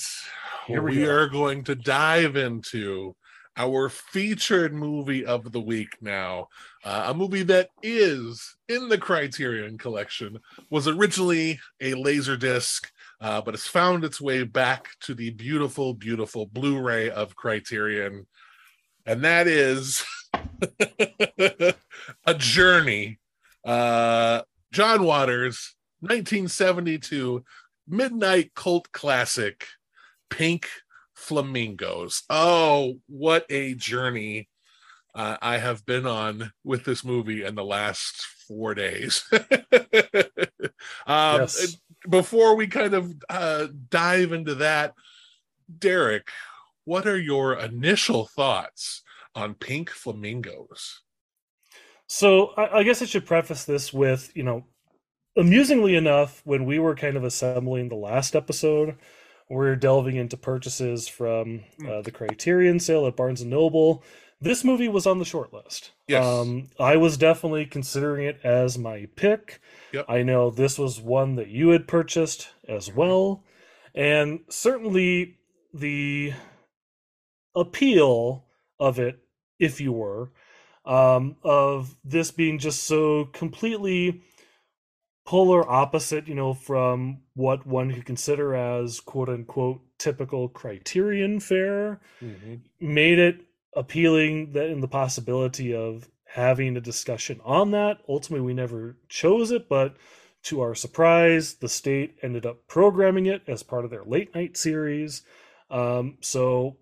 Here 0.66 0.82
we 0.82 0.98
we 0.98 1.06
are 1.06 1.28
going 1.28 1.64
to 1.64 1.74
dive 1.74 2.36
into 2.36 3.14
our 3.56 3.88
featured 3.88 4.74
movie 4.74 5.24
of 5.24 5.52
the 5.52 5.60
week 5.60 5.96
now. 6.00 6.48
Uh, 6.84 7.06
a 7.08 7.14
movie 7.14 7.42
that 7.44 7.70
is 7.82 8.56
in 8.68 8.88
the 8.88 8.98
Criterion 8.98 9.78
collection, 9.78 10.38
was 10.70 10.86
originally 10.86 11.58
a 11.80 11.94
laser 11.94 12.36
disc, 12.36 12.90
uh, 13.20 13.40
but 13.40 13.54
has 13.54 13.66
found 13.66 14.04
its 14.04 14.20
way 14.20 14.42
back 14.42 14.88
to 15.00 15.14
the 15.14 15.30
beautiful, 15.30 15.94
beautiful 15.94 16.46
Blu 16.46 16.80
ray 16.80 17.10
of 17.10 17.36
Criterion. 17.36 18.26
And 19.06 19.24
that 19.24 19.46
is 19.46 20.04
A 22.26 22.34
Journey. 22.36 23.18
Uh, 23.64 24.42
John 24.72 25.04
Waters, 25.04 25.74
1972 26.00 27.44
midnight 27.88 28.54
cult 28.54 28.90
classic 28.92 29.66
pink 30.28 30.68
flamingos. 31.16 32.22
Oh 32.30 33.00
what 33.08 33.46
a 33.50 33.74
journey 33.74 34.48
uh, 35.14 35.36
i 35.40 35.56
have 35.56 35.84
been 35.86 36.06
on 36.06 36.52
with 36.62 36.84
this 36.84 37.02
movie 37.04 37.42
in 37.42 37.54
the 37.54 37.64
last 37.64 38.26
four 38.46 38.74
days. 38.74 39.24
Um, 41.06 41.40
Yes. 41.40 41.78
before 42.08 42.54
we 42.54 42.66
kind 42.66 42.92
of 42.94 43.12
uh, 43.28 43.68
dive 43.88 44.32
into 44.32 44.56
that 44.56 44.94
derrick 45.78 46.28
what 46.86 47.06
are 47.06 47.18
your 47.18 47.54
initial 47.54 48.26
thoughts 48.26 49.02
on 49.34 49.54
pink 49.54 49.90
flamingos? 49.90 51.02
So 52.06 52.52
I, 52.56 52.78
I 52.78 52.82
guess 52.84 53.02
I 53.02 53.06
should 53.06 53.26
preface 53.26 53.64
this 53.64 53.92
with, 53.92 54.30
you 54.34 54.44
know, 54.44 54.64
amusingly 55.36 55.96
enough, 55.96 56.40
when 56.44 56.64
we 56.64 56.78
were 56.78 56.94
kind 56.94 57.16
of 57.16 57.24
assembling 57.24 57.88
the 57.88 57.96
last 57.96 58.34
episode, 58.36 58.96
we 59.48 59.66
are 59.66 59.76
delving 59.76 60.16
into 60.16 60.36
purchases 60.36 61.08
from 61.08 61.62
uh, 61.88 62.02
the 62.02 62.10
Criterion 62.10 62.80
sale 62.80 63.06
at 63.06 63.16
Barnes 63.16 63.40
and 63.40 63.50
Noble. 63.50 64.02
This 64.40 64.64
movie 64.64 64.88
was 64.88 65.06
on 65.06 65.18
the 65.18 65.24
short 65.24 65.52
list. 65.52 65.92
Yes. 66.08 66.24
Um, 66.24 66.68
I 66.78 66.96
was 66.96 67.16
definitely 67.16 67.64
considering 67.64 68.26
it 68.26 68.38
as 68.44 68.76
my 68.76 69.06
pick. 69.16 69.60
Yep. 69.92 70.06
I 70.08 70.22
know 70.22 70.50
this 70.50 70.78
was 70.78 71.00
one 71.00 71.36
that 71.36 71.48
you 71.48 71.70
had 71.70 71.88
purchased 71.88 72.48
as 72.68 72.92
well. 72.92 73.44
And 73.94 74.40
certainly 74.50 75.38
the 75.72 76.34
appeal 77.54 78.44
of 78.78 78.98
it, 78.98 79.20
if 79.58 79.80
you 79.80 79.92
were, 79.92 80.32
um, 80.84 81.36
of 81.42 81.96
this 82.04 82.30
being 82.30 82.58
just 82.58 82.84
so 82.84 83.24
completely 83.26 84.22
polar 85.26 85.68
opposite, 85.68 86.28
you 86.28 86.34
know, 86.34 86.54
from 86.54 87.18
what 87.34 87.66
one 87.66 87.92
could 87.92 88.06
consider 88.06 88.54
as 88.54 89.00
quote 89.00 89.28
unquote 89.28 89.80
typical 89.98 90.48
criterion 90.48 91.40
fare, 91.40 92.00
made 92.80 93.18
it 93.18 93.40
appealing 93.74 94.52
that 94.52 94.70
in 94.70 94.80
the 94.80 94.88
possibility 94.88 95.74
of 95.74 96.08
having 96.24 96.76
a 96.76 96.80
discussion 96.80 97.40
on 97.44 97.72
that. 97.72 97.98
Ultimately, 98.08 98.46
we 98.46 98.54
never 98.54 98.96
chose 99.08 99.50
it, 99.50 99.68
but 99.68 99.96
to 100.44 100.60
our 100.60 100.74
surprise, 100.74 101.54
the 101.54 101.68
state 101.68 102.16
ended 102.22 102.46
up 102.46 102.68
programming 102.68 103.26
it 103.26 103.42
as 103.48 103.62
part 103.62 103.84
of 103.84 103.90
their 103.90 104.04
late 104.04 104.34
night 104.34 104.56
series. 104.56 105.22
Um, 105.70 106.18
so 106.20 106.76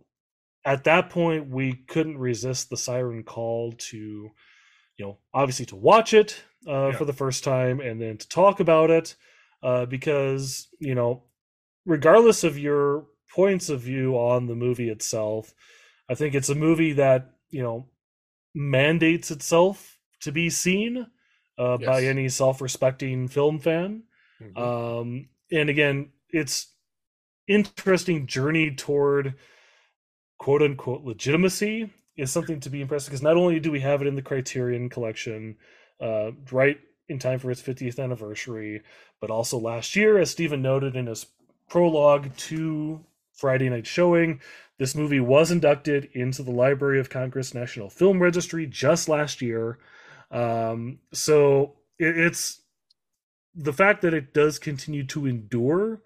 at 0.65 0.85
that 0.85 1.09
point, 1.09 1.49
we 1.49 1.73
couldn't 1.73 2.19
resist 2.19 2.69
the 2.69 2.77
siren 2.77 3.23
call 3.23 3.73
to, 3.73 3.97
you 3.97 5.05
know, 5.05 5.19
obviously 5.33 5.67
to 5.67 5.77
watch 5.77 6.13
it 6.13 6.43
uh, 6.67 6.93
Yeah. 6.93 6.97
for 6.97 7.05
the 7.05 7.12
first 7.12 7.45
time 7.45 7.81
and 7.81 8.01
then 8.01 8.19
to 8.19 8.29
talk 8.29 8.61
about 8.61 8.91
it 8.91 9.17
uh, 9.62 9.87
because, 9.87 10.69
you 10.79 10.95
know, 10.95 11.25
regardless 11.87 12.45
of 12.45 12.59
your 12.59 13.07
points 13.31 13.69
of 13.69 13.81
view 13.81 14.15
on 14.17 14.47
the 14.47 14.55
movie 14.55 14.91
itself, 14.91 15.55
I 16.09 16.15
think 16.15 16.35
it's 16.35 16.49
a 16.51 16.55
movie 16.55 16.93
that, 16.95 17.33
you 17.51 17.62
know, 17.62 17.89
mandates 18.55 19.31
itself 19.31 19.99
to 20.21 20.33
be 20.33 20.51
seen 20.51 21.07
uh, 21.59 21.77
by 21.79 22.05
any 22.05 22.29
self 22.29 22.61
respecting 22.61 23.29
film 23.29 23.59
fan. 23.59 24.05
Mhm. 24.43 24.57
Um, 24.59 25.29
and 25.53 25.69
again, 25.71 26.11
it's 26.31 26.75
interesting 27.49 28.27
journey 28.27 28.75
toward 28.75 29.35
quote 30.39 30.62
unquote 30.62 31.03
legitimacy 31.05 31.91
is 32.17 32.31
something 32.31 32.61
to 32.61 32.71
be 32.71 32.81
impressed 32.81 33.07
because 33.07 33.23
not 33.23 33.37
only 33.37 33.59
do 33.61 33.71
we 33.73 33.81
have 33.81 34.01
it 34.03 34.07
in 34.07 34.15
the 34.15 34.23
Criterion 34.23 34.89
collection, 34.89 35.57
uh, 36.01 36.33
right 36.51 36.79
in 37.09 37.19
time 37.19 37.39
for 37.39 37.51
its 37.51 37.63
50th 37.63 38.03
anniversary, 38.03 38.83
but 39.21 39.31
also 39.31 39.59
last 39.59 39.95
year, 39.95 40.19
as 40.19 40.31
Stephen 40.31 40.63
noted 40.63 40.97
in 40.97 41.07
his 41.07 41.27
prologue 41.69 42.35
to 42.37 43.05
Friday 43.33 43.69
night 43.69 43.87
showing, 43.87 44.41
this 44.79 44.95
movie 44.95 45.21
was 45.21 45.51
inducted 45.51 46.09
into 46.13 46.43
the 46.43 46.51
Library 46.51 46.99
of 46.99 47.11
Congress 47.11 47.55
National 47.55 47.91
Film 47.91 48.21
Registry 48.21 48.67
just 48.67 49.09
last 49.09 49.43
year. 49.43 49.79
Um, 50.31 50.99
so 51.13 51.77
it, 51.99 52.19
it's 52.19 52.61
the 53.55 53.73
fact 53.73 54.03
that 54.03 54.15
it 54.15 54.35
does 54.35 54.59
continue 54.59 55.05
to 55.07 55.27
endure 55.27 56.01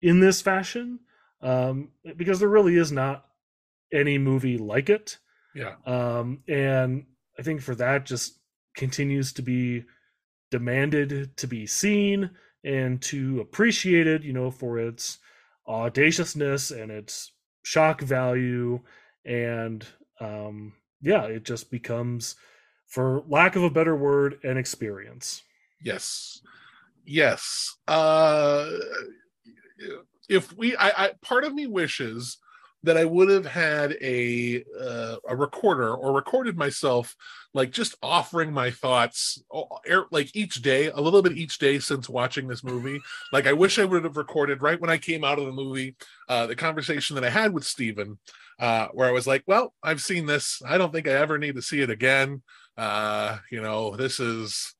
in 0.00 0.20
this 0.20 0.42
fashion, 0.42 0.98
um, 1.40 1.90
because 2.16 2.40
there 2.40 2.48
really 2.48 2.76
is 2.76 2.90
not 2.90 3.26
any 3.92 4.18
movie 4.18 4.58
like 4.58 4.90
it. 4.90 5.18
yeah 5.54 5.74
Um, 5.86 6.42
and 6.48 7.06
I 7.38 7.42
think 7.42 7.60
for 7.60 7.74
that, 7.76 8.06
just 8.06 8.38
continues 8.74 9.32
to 9.34 9.42
be 9.42 9.84
demanded 10.50 11.36
to 11.36 11.46
be 11.46 11.66
seen 11.66 12.30
and 12.64 13.00
to 13.02 13.40
appreciated, 13.40 14.22
you 14.22 14.32
know, 14.32 14.50
for 14.50 14.78
its 14.78 15.18
audaciousness 15.66 16.70
and 16.70 16.90
its 16.90 17.32
shock 17.64 18.00
value. 18.00 18.80
And 19.24 19.84
um, 20.20 20.74
yeah, 21.00 21.24
it 21.24 21.44
just 21.44 21.70
becomes, 21.70 22.36
for 22.86 23.24
lack 23.28 23.56
of 23.56 23.62
a 23.64 23.70
better 23.70 23.96
word, 23.96 24.38
an 24.44 24.56
experience. 24.56 25.42
Yes. 25.82 26.40
Yes. 27.04 27.76
Uh 27.88 28.70
if 30.28 30.56
we 30.56 30.76
I, 30.76 31.06
I 31.06 31.10
part 31.20 31.44
of 31.44 31.54
me 31.54 31.66
wishes 31.66 32.38
that 32.84 32.96
I 32.96 33.04
would 33.04 33.28
have 33.30 33.46
had 33.46 33.96
a 34.00 34.64
uh, 34.80 35.16
a 35.28 35.36
recorder 35.36 35.94
or 35.94 36.12
recorded 36.12 36.56
myself 36.56 37.14
like 37.54 37.70
just 37.70 37.94
offering 38.02 38.52
my 38.52 38.70
thoughts 38.70 39.42
like 40.10 40.34
each 40.34 40.62
day 40.62 40.86
a 40.86 41.00
little 41.00 41.22
bit 41.22 41.36
each 41.36 41.58
day 41.58 41.78
since 41.78 42.08
watching 42.08 42.48
this 42.48 42.64
movie. 42.64 43.00
Like 43.32 43.46
I 43.46 43.52
wish 43.52 43.78
I 43.78 43.84
would 43.84 44.04
have 44.04 44.16
recorded 44.16 44.62
right 44.62 44.80
when 44.80 44.90
I 44.90 44.98
came 44.98 45.24
out 45.24 45.38
of 45.38 45.46
the 45.46 45.52
movie 45.52 45.96
uh 46.28 46.46
the 46.46 46.56
conversation 46.56 47.14
that 47.14 47.24
I 47.24 47.30
had 47.30 47.52
with 47.52 47.64
Steven 47.64 48.18
uh 48.58 48.88
where 48.92 49.08
I 49.08 49.12
was 49.12 49.26
like 49.26 49.44
well 49.46 49.74
I've 49.82 50.02
seen 50.02 50.26
this. 50.26 50.60
I 50.66 50.78
don't 50.78 50.92
think 50.92 51.06
I 51.06 51.12
ever 51.12 51.38
need 51.38 51.56
to 51.56 51.62
see 51.62 51.80
it 51.80 51.90
again. 51.90 52.42
Uh 52.76 53.38
you 53.50 53.60
know 53.60 53.96
this 53.96 54.18
is 54.18 54.74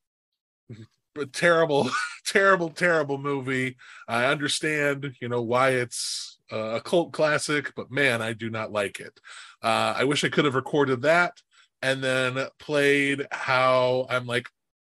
terrible 1.32 1.90
terrible 2.26 2.70
terrible 2.70 3.18
movie. 3.18 3.76
I 4.08 4.26
understand 4.26 5.14
you 5.20 5.28
know 5.28 5.42
why 5.42 5.70
it's 5.70 6.38
a 6.50 6.80
cult 6.84 7.12
classic 7.12 7.72
but 7.74 7.90
man 7.90 8.20
i 8.20 8.32
do 8.32 8.50
not 8.50 8.72
like 8.72 9.00
it. 9.00 9.18
Uh 9.62 9.94
i 9.96 10.04
wish 10.04 10.24
i 10.24 10.28
could 10.28 10.44
have 10.44 10.54
recorded 10.54 11.02
that 11.02 11.40
and 11.80 12.02
then 12.02 12.46
played 12.58 13.26
how 13.30 14.06
i'm 14.10 14.26
like 14.26 14.48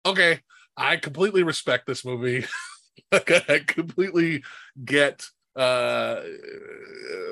okay 0.06 0.40
i 0.78 0.98
completely 0.98 1.44
respect 1.44 1.88
this 1.88 2.06
movie. 2.06 2.46
I 3.12 3.62
completely 3.66 4.44
get 4.84 5.26
uh 5.56 6.22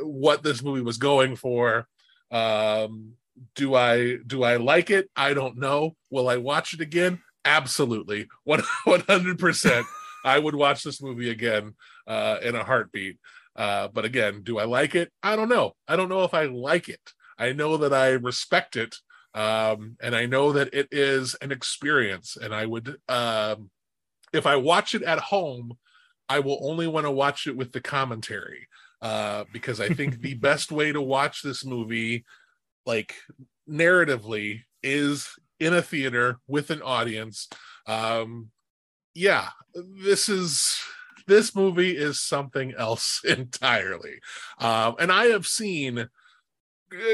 what 0.03 0.43
this 0.43 0.63
movie 0.63 0.81
was 0.81 0.97
going 0.97 1.35
for. 1.35 1.87
Um 2.31 3.13
do 3.55 3.73
i 3.75 4.17
do 4.25 4.43
i 4.43 4.57
like 4.57 4.89
it? 4.89 5.09
I 5.15 5.33
don't 5.33 5.57
know. 5.57 5.95
Will 6.09 6.29
i 6.29 6.37
watch 6.37 6.73
it 6.73 6.81
again 6.81 7.19
absolutely, 7.45 8.27
one 8.43 8.61
one 8.83 9.01
hundred 9.01 9.39
percent. 9.39 9.85
I 10.25 10.39
would 10.39 10.55
watch 10.55 10.83
this 10.83 11.01
movie 11.01 11.29
again 11.29 11.73
uh, 12.07 12.37
in 12.41 12.55
a 12.55 12.63
heartbeat. 12.63 13.17
Uh, 13.55 13.87
but 13.89 14.05
again, 14.05 14.41
do 14.43 14.57
I 14.57 14.63
like 14.65 14.95
it? 14.95 15.11
I 15.21 15.35
don't 15.35 15.49
know. 15.49 15.75
I 15.87 15.95
don't 15.95 16.09
know 16.09 16.23
if 16.23 16.33
I 16.33 16.45
like 16.45 16.89
it. 16.89 17.11
I 17.37 17.53
know 17.53 17.77
that 17.77 17.93
I 17.93 18.09
respect 18.11 18.75
it, 18.75 18.95
um, 19.33 19.97
and 20.01 20.15
I 20.15 20.25
know 20.25 20.53
that 20.53 20.73
it 20.73 20.87
is 20.91 21.35
an 21.41 21.51
experience. 21.51 22.37
And 22.39 22.53
I 22.53 22.65
would, 22.65 22.97
um, 23.09 23.69
if 24.31 24.45
I 24.45 24.55
watch 24.55 24.95
it 24.95 25.03
at 25.03 25.19
home, 25.19 25.73
I 26.29 26.39
will 26.39 26.59
only 26.67 26.87
want 26.87 27.05
to 27.05 27.11
watch 27.11 27.47
it 27.47 27.55
with 27.55 27.71
the 27.73 27.81
commentary 27.81 28.67
uh, 29.01 29.43
because 29.51 29.79
I 29.81 29.89
think 29.89 30.21
the 30.21 30.33
best 30.49 30.71
way 30.71 30.91
to 30.91 31.01
watch 31.01 31.41
this 31.41 31.65
movie, 31.65 32.25
like 32.85 33.13
narratively, 33.69 34.61
is 34.81 35.29
in 35.63 35.73
a 35.73 35.81
theater 35.81 36.39
with 36.47 36.69
an 36.69 36.81
audience. 36.81 37.47
Um, 37.87 38.49
yeah, 39.13 39.49
this 39.73 40.29
is 40.29 40.79
this 41.27 41.55
movie 41.55 41.95
is 41.95 42.19
something 42.19 42.73
else 42.77 43.21
entirely. 43.25 44.19
Um, 44.59 44.95
and 44.99 45.11
I 45.11 45.25
have 45.27 45.47
seen 45.47 45.99
uh, 45.99 46.07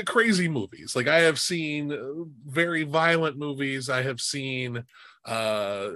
crazy 0.06 0.47
movies. 0.47 0.95
Like 0.95 1.08
I 1.08 1.20
have 1.20 1.39
seen 1.39 1.91
uh, 1.91 2.26
very 2.45 2.84
violent 2.84 3.38
movies. 3.38 3.89
I 3.89 4.02
have 4.04 4.20
seen 4.20 4.84
uh 5.26 5.89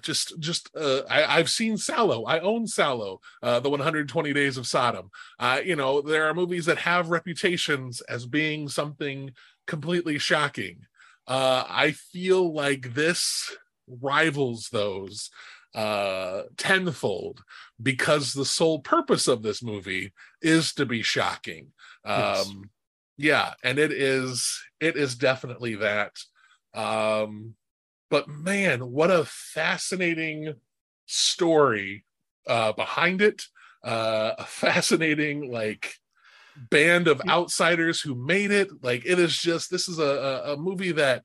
just 0.00 0.38
just 0.38 0.70
uh 0.76 1.00
I, 1.10 1.38
i've 1.38 1.50
seen 1.50 1.74
Salò 1.74 2.22
i 2.28 2.38
own 2.38 2.66
Salò 2.66 3.18
uh 3.42 3.58
the 3.58 3.68
120 3.68 4.32
days 4.32 4.56
of 4.56 4.66
sodom 4.66 5.10
uh 5.40 5.60
you 5.62 5.74
know 5.74 6.00
there 6.00 6.26
are 6.28 6.34
movies 6.34 6.64
that 6.66 6.78
have 6.78 7.10
reputations 7.10 8.00
as 8.02 8.26
being 8.26 8.68
something 8.68 9.32
completely 9.66 10.18
shocking 10.18 10.86
uh 11.26 11.64
i 11.68 11.90
feel 11.92 12.52
like 12.52 12.94
this 12.94 13.56
rivals 13.86 14.68
those 14.70 15.30
uh 15.74 16.42
tenfold 16.56 17.42
because 17.82 18.32
the 18.32 18.44
sole 18.44 18.78
purpose 18.80 19.26
of 19.26 19.42
this 19.42 19.62
movie 19.62 20.12
is 20.40 20.72
to 20.72 20.86
be 20.86 21.02
shocking. 21.02 21.72
Um 22.04 22.16
Yes. 22.16 22.54
yeah 23.16 23.54
and 23.64 23.78
it 23.78 23.90
is 23.92 24.60
it 24.80 24.96
is 24.96 25.16
definitely 25.16 25.74
that. 25.76 26.12
Um 26.74 27.54
but 28.10 28.28
man 28.28 28.80
what 28.92 29.10
a 29.10 29.24
fascinating 29.24 30.54
story 31.06 32.04
uh 32.46 32.72
behind 32.72 33.20
it. 33.20 33.42
Uh 33.82 34.34
a 34.38 34.44
fascinating 34.44 35.50
like 35.50 35.94
band 36.70 37.08
of 37.08 37.20
outsiders 37.28 38.00
who 38.00 38.14
made 38.14 38.50
it. 38.50 38.68
Like 38.82 39.04
it 39.04 39.18
is 39.18 39.36
just 39.36 39.70
this 39.70 39.88
is 39.88 39.98
a, 39.98 40.42
a, 40.52 40.56
movie 40.56 40.92
that 40.92 41.24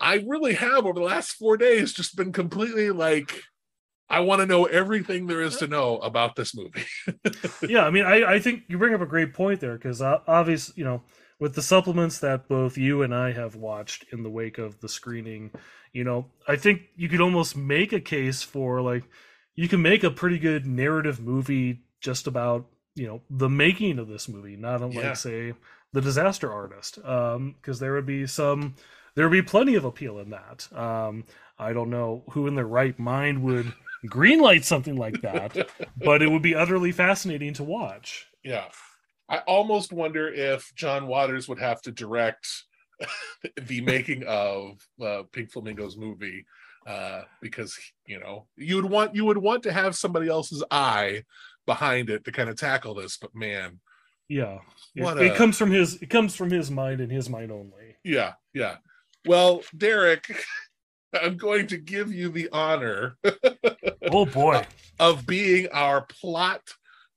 i 0.00 0.22
really 0.26 0.54
have 0.54 0.84
over 0.84 0.92
the 0.92 1.00
last 1.00 1.32
four 1.32 1.56
days 1.56 1.92
just 1.92 2.16
been 2.16 2.32
completely 2.32 2.90
like 2.90 3.42
i 4.10 4.20
want 4.20 4.40
to 4.40 4.46
know 4.46 4.66
everything 4.66 5.26
there 5.26 5.40
is 5.40 5.56
to 5.56 5.66
know 5.66 5.98
about 5.98 6.36
this 6.36 6.54
movie. 6.54 6.84
Yeah, 7.68 7.86
I 7.86 7.90
mean, 7.90 8.04
I, 8.04 8.34
I 8.34 8.38
think 8.38 8.64
you 8.68 8.78
bring 8.78 8.94
up 8.94 9.00
a 9.00 9.06
great 9.06 9.34
point 9.34 9.60
there 9.60 9.76
because 9.76 10.02
uh, 10.02 10.18
obviously, 10.26 10.74
you 10.76 10.84
know, 10.84 11.02
with 11.40 11.54
the 11.54 11.62
supplements 11.62 12.18
that 12.20 12.48
both 12.48 12.78
you 12.78 13.02
and 13.02 13.14
I 13.14 13.32
have 13.32 13.56
watched 13.56 14.04
in 14.12 14.22
the 14.22 14.30
wake 14.30 14.58
of 14.58 14.80
the 14.80 14.88
screening, 14.88 15.50
you 15.92 16.04
know, 16.04 16.26
I 16.46 16.56
think 16.56 16.82
you 16.96 17.08
could 17.08 17.20
almost 17.20 17.56
make 17.56 17.92
a 17.92 18.00
case 18.00 18.42
for 18.42 18.80
like 18.80 19.04
you 19.54 19.68
can 19.68 19.82
make 19.82 20.04
a 20.04 20.10
pretty 20.10 20.38
good 20.38 20.66
narrative 20.66 21.20
movie 21.20 21.82
just 22.00 22.26
about 22.26 22.66
you 22.96 23.06
know 23.06 23.20
the 23.30 23.48
making 23.48 23.98
of 24.00 24.08
this 24.08 24.28
movie, 24.28 24.56
not 24.56 24.82
unlike 24.82 25.04
Yeah. 25.04 25.12
say 25.14 25.54
the 25.92 26.00
Disaster 26.00 26.52
Artist, 26.52 26.96
because 26.96 27.78
there 27.78 27.92
would 27.94 28.06
be 28.06 28.26
some 28.26 28.74
there 29.14 29.28
would 29.28 29.32
be 29.36 29.42
plenty 29.42 29.76
of 29.76 29.84
appeal 29.84 30.18
in 30.18 30.30
that. 30.30 30.68
Um, 30.76 31.24
I 31.58 31.72
don't 31.72 31.90
know 31.90 32.24
who 32.32 32.46
in 32.48 32.54
their 32.54 32.66
right 32.66 32.98
mind 32.98 33.42
would 33.44 33.72
greenlight 34.06 34.64
something 34.64 34.96
like 34.96 35.20
that, 35.22 35.56
but 35.96 36.20
it 36.22 36.30
would 36.30 36.42
be 36.42 36.54
utterly 36.54 36.92
fascinating 36.92 37.54
to 37.54 37.64
watch. 37.64 38.26
yeah 38.44 38.66
i 39.28 39.38
almost 39.38 39.92
wonder 39.92 40.28
if 40.32 40.72
john 40.76 41.08
waters 41.08 41.48
would 41.48 41.58
have 41.58 41.82
to 41.82 41.90
direct 41.90 42.46
the 43.62 43.80
making 43.80 44.22
of 44.24 44.78
uh, 45.02 45.22
pink 45.32 45.50
flamingos 45.50 45.96
movie 45.96 46.44
uh 46.86 47.22
because 47.42 47.76
you 48.06 48.20
know 48.20 48.46
you 48.56 48.76
would 48.76 48.84
want 48.84 49.14
you 49.16 49.24
would 49.24 49.38
want 49.38 49.64
to 49.64 49.72
have 49.72 49.96
somebody 49.96 50.28
else's 50.28 50.62
eye 50.70 51.24
behind 51.66 52.08
it 52.10 52.24
to 52.24 52.32
kind 52.32 52.48
of 52.48 52.56
tackle 52.56 52.94
this 52.94 53.16
but 53.16 53.34
man 53.34 53.80
Yeah, 54.28 54.58
it, 54.94 55.02
What 55.02 55.18
it 55.20 55.32
a- 55.32 55.36
comes 55.36 55.58
from 55.58 55.70
his 55.70 56.00
it 56.02 56.10
comes 56.10 56.34
from 56.34 56.50
his 56.50 56.70
mind 56.70 57.00
and 57.00 57.10
his 57.12 57.28
mind 57.28 57.50
only. 57.52 57.96
yeah 58.04 58.34
yeah. 58.54 58.76
Well 59.26 59.62
derrick 59.76 60.24
i'm 61.22 61.36
going 61.36 61.66
to 61.68 61.76
give 61.78 62.12
you 62.12 62.28
the 62.30 62.48
honor 62.52 63.16
Oh 64.08 64.24
boy, 64.26 64.64
of 65.00 65.26
being 65.26 65.66
our 65.72 66.02
plot 66.02 66.62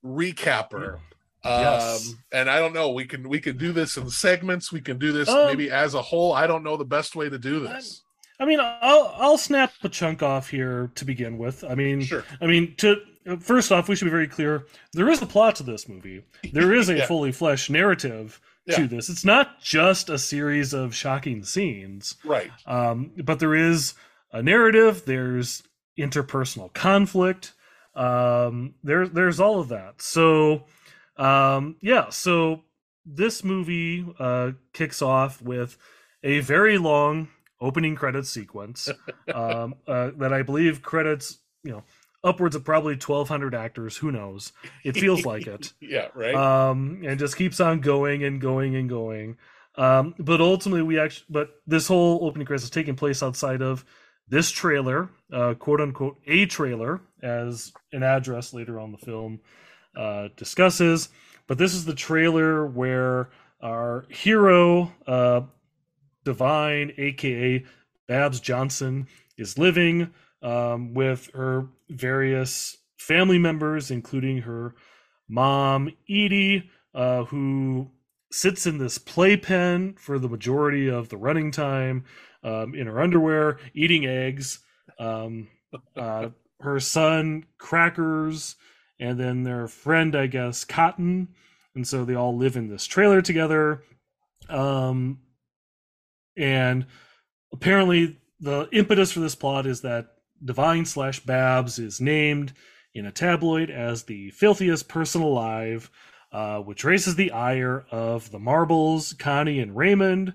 recapper. 0.04 0.98
Yes. 1.44 2.08
um 2.10 2.18
and 2.32 2.50
i 2.50 2.58
don't 2.58 2.74
know 2.74 2.90
we 2.90 3.04
can 3.06 3.26
we 3.28 3.40
can 3.40 3.56
do 3.56 3.72
this 3.72 3.96
in 3.96 4.10
segments 4.10 4.70
we 4.72 4.80
can 4.82 4.98
do 4.98 5.10
this 5.12 5.26
Um, 5.28 5.46
maybe 5.46 5.70
as 5.70 5.94
a 5.94 6.02
whole. 6.02 6.32
I 6.34 6.46
don't 6.46 6.62
know 6.62 6.76
the 6.76 6.84
best 6.84 7.16
way 7.16 7.28
to 7.30 7.38
do 7.38 7.60
this. 7.60 8.02
I 8.38 8.44
mean, 8.46 8.58
I'll 8.60 9.14
I'll 9.18 9.38
snap 9.38 9.72
a 9.82 9.88
chunk 9.88 10.22
off 10.22 10.48
here 10.50 10.90
to 10.96 11.04
begin 11.04 11.36
with. 11.38 11.62
I 11.64 11.74
mean, 11.74 12.00
sure. 12.02 12.24
I 12.42 12.46
mean, 12.46 12.74
to 12.78 12.96
first 13.40 13.70
off, 13.72 13.88
we 13.88 13.96
should 13.96 14.06
be 14.06 14.10
very 14.10 14.26
clear. 14.28 14.66
There 14.92 15.08
is 15.08 15.20
a 15.22 15.26
plot 15.26 15.56
to 15.56 15.62
this 15.62 15.88
movie. 15.88 16.24
There 16.52 16.74
is 16.74 16.88
a 16.88 16.96
Yeah. 16.98 17.06
fully 17.06 17.32
fleshed 17.32 17.70
narrative 17.70 18.40
Yeah. 18.66 18.76
to 18.76 18.86
this. 18.86 19.08
It's 19.08 19.24
not 19.24 19.60
just 19.60 20.08
a 20.10 20.18
series 20.18 20.72
of 20.72 20.94
shocking 20.94 21.44
scenes. 21.44 22.16
right 22.24 22.50
um, 22.66 23.12
but 23.24 23.38
there 23.40 23.54
is 23.54 23.94
a 24.32 24.42
narrative 24.42 25.02
there's 25.06 25.62
interpersonal 25.98 26.72
conflict 26.72 27.52
um, 27.94 28.74
there, 28.84 29.08
there's 29.08 29.40
all 29.40 29.58
of 29.60 29.68
that 29.68 30.00
so 30.00 30.64
um, 31.16 31.76
yeah 31.80 32.08
so 32.10 32.62
this 33.04 33.42
movie 33.42 34.06
uh, 34.18 34.52
kicks 34.72 35.02
off 35.02 35.42
with 35.42 35.76
a 36.22 36.38
very 36.40 36.78
long 36.78 37.28
opening 37.60 37.96
credits 37.96 38.30
sequence 38.30 38.88
um, 39.34 39.74
uh, 39.88 40.10
that 40.16 40.32
i 40.32 40.42
believe 40.42 40.80
credits 40.82 41.38
you 41.64 41.72
know 41.72 41.82
upwards 42.22 42.54
of 42.54 42.64
probably 42.64 42.94
1200 42.94 43.54
actors 43.54 43.96
who 43.96 44.12
knows 44.12 44.52
it 44.84 44.92
feels 44.92 45.24
like 45.24 45.46
it 45.46 45.72
yeah 45.80 46.08
right 46.14 46.34
um, 46.34 47.02
and 47.04 47.18
just 47.18 47.36
keeps 47.36 47.60
on 47.60 47.80
going 47.80 48.24
and 48.24 48.40
going 48.40 48.76
and 48.76 48.88
going. 48.88 49.36
Um, 49.76 50.14
but 50.18 50.40
ultimately, 50.40 50.82
we 50.82 50.98
actually, 50.98 51.26
but 51.30 51.50
this 51.66 51.86
whole 51.86 52.20
opening 52.22 52.46
credits 52.46 52.64
is 52.64 52.70
taking 52.70 52.96
place 52.96 53.22
outside 53.22 53.62
of 53.62 53.84
this 54.28 54.50
trailer, 54.50 55.08
uh, 55.32 55.54
quote 55.54 55.80
unquote, 55.80 56.18
a 56.26 56.46
trailer, 56.46 57.00
as 57.22 57.72
an 57.92 58.02
address 58.02 58.52
later 58.52 58.78
on 58.78 58.92
the 58.92 58.98
film 58.98 59.40
uh, 59.96 60.28
discusses. 60.36 61.08
But 61.46 61.58
this 61.58 61.74
is 61.74 61.84
the 61.84 61.94
trailer 61.94 62.66
where 62.66 63.30
our 63.60 64.06
hero, 64.08 64.92
uh, 65.06 65.42
Divine, 66.24 66.92
aka 66.98 67.64
Babs 68.06 68.40
Johnson, 68.40 69.06
is 69.36 69.58
living 69.58 70.12
um, 70.42 70.94
with 70.94 71.30
her 71.34 71.66
various 71.88 72.76
family 72.98 73.38
members, 73.38 73.90
including 73.90 74.38
her 74.42 74.74
mom 75.28 75.90
Edie, 76.08 76.70
uh, 76.94 77.24
who 77.24 77.90
sits 78.32 78.66
in 78.66 78.78
this 78.78 78.98
playpen 78.98 79.94
for 79.98 80.18
the 80.18 80.28
majority 80.28 80.88
of 80.88 81.08
the 81.08 81.16
running 81.16 81.50
time 81.50 82.04
um, 82.44 82.74
in 82.74 82.86
her 82.86 83.00
underwear, 83.00 83.58
eating 83.74 84.06
eggs. 84.06 84.60
Um, 84.98 85.48
uh, 85.96 86.28
her 86.60 86.78
son 86.78 87.46
Crackers, 87.58 88.56
and 88.98 89.18
then 89.18 89.42
their 89.42 89.66
friend, 89.66 90.14
I 90.14 90.26
guess, 90.26 90.64
Cotton, 90.64 91.28
and 91.74 91.86
so 91.86 92.04
they 92.04 92.14
all 92.14 92.36
live 92.36 92.56
in 92.56 92.68
this 92.68 92.86
trailer 92.86 93.22
together. 93.22 93.82
Um, 94.48 95.20
and 96.36 96.86
apparently, 97.52 98.18
the 98.40 98.68
impetus 98.72 99.12
for 99.12 99.20
this 99.20 99.34
plot 99.34 99.66
is 99.66 99.82
that 99.82 100.08
Divine 100.44 100.84
slash 100.84 101.20
Babs 101.20 101.78
is 101.78 102.00
named 102.00 102.52
in 102.94 103.06
a 103.06 103.12
tabloid 103.12 103.70
as 103.70 104.04
the 104.04 104.30
filthiest 104.30 104.88
person 104.88 105.22
alive, 105.22 105.90
uh, 106.32 106.58
which 106.60 106.84
raises 106.84 107.14
the 107.14 107.32
ire 107.32 107.86
of 107.90 108.30
the 108.30 108.38
Marbles, 108.38 109.12
Connie, 109.14 109.60
and 109.60 109.76
Raymond, 109.76 110.34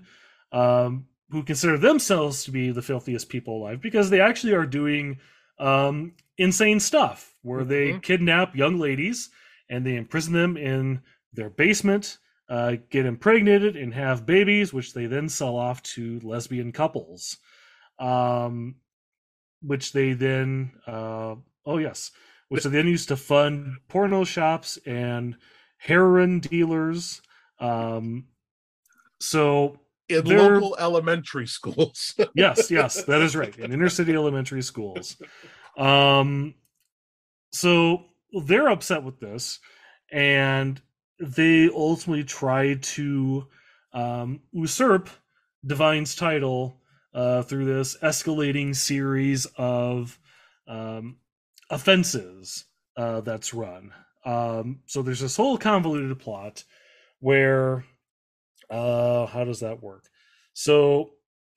um, 0.52 1.06
who 1.30 1.42
consider 1.42 1.76
themselves 1.76 2.44
to 2.44 2.50
be 2.50 2.70
the 2.70 2.82
filthiest 2.82 3.28
people 3.28 3.58
alive 3.58 3.80
because 3.80 4.10
they 4.10 4.20
actually 4.20 4.54
are 4.54 4.66
doing 4.66 5.18
um, 5.58 6.12
insane 6.36 6.78
stuff 6.78 7.32
where 7.42 7.64
they 7.64 7.94
Mhm. 7.94 8.02
kidnap 8.02 8.54
young 8.54 8.78
ladies 8.78 9.30
and 9.70 9.86
they 9.86 9.96
imprison 9.96 10.34
them 10.34 10.56
in 10.56 11.00
their 11.32 11.48
basement, 11.48 12.18
uh, 12.48 12.76
get 12.90 13.06
impregnated, 13.06 13.74
and 13.74 13.94
have 13.94 14.26
babies, 14.26 14.72
which 14.72 14.92
they 14.92 15.06
then 15.06 15.28
sell 15.30 15.56
off 15.56 15.82
to 15.82 16.20
lesbian 16.22 16.72
couples. 16.72 17.38
Um, 17.98 18.76
which 19.66 19.92
they 19.92 20.12
then, 20.12 20.72
uh, 20.86 21.34
oh 21.64 21.78
yes, 21.78 22.10
which 22.48 22.64
they 22.64 22.70
then 22.70 22.86
used 22.86 23.08
to 23.08 23.16
fund 23.16 23.76
porno 23.88 24.24
shops 24.24 24.78
and 24.86 25.36
heroin 25.78 26.40
dealers. 26.40 27.20
Um, 27.58 28.26
so 29.20 29.80
in 30.08 30.24
local 30.24 30.76
elementary 30.78 31.46
schools. 31.46 32.14
yes, 32.34 32.70
yes, 32.70 33.02
that 33.04 33.22
is 33.22 33.34
right. 33.34 33.56
In 33.58 33.72
inner 33.72 33.88
city 33.88 34.14
elementary 34.14 34.62
schools. 34.62 35.16
Um, 35.76 36.54
so 37.52 38.04
they're 38.44 38.68
upset 38.68 39.02
with 39.02 39.18
this, 39.18 39.58
and 40.12 40.80
they 41.18 41.68
ultimately 41.68 42.24
try 42.24 42.74
to 42.74 43.46
um, 43.92 44.40
usurp 44.52 45.08
Divine's 45.66 46.14
title 46.14 46.80
uh, 47.16 47.42
through 47.42 47.64
this 47.64 47.96
escalating 48.02 48.76
series 48.76 49.46
of 49.56 50.20
um, 50.68 51.16
offenses 51.70 52.66
uh, 52.96 53.22
that's 53.22 53.54
run. 53.54 53.92
Um, 54.26 54.80
so 54.86 55.00
there's 55.00 55.20
this 55.20 55.36
whole 55.36 55.56
convoluted 55.56 56.18
plot 56.18 56.64
where, 57.20 57.84
uh, 58.68 59.26
how 59.26 59.44
does 59.44 59.60
that 59.60 59.82
work? 59.82 60.04
So 60.52 61.12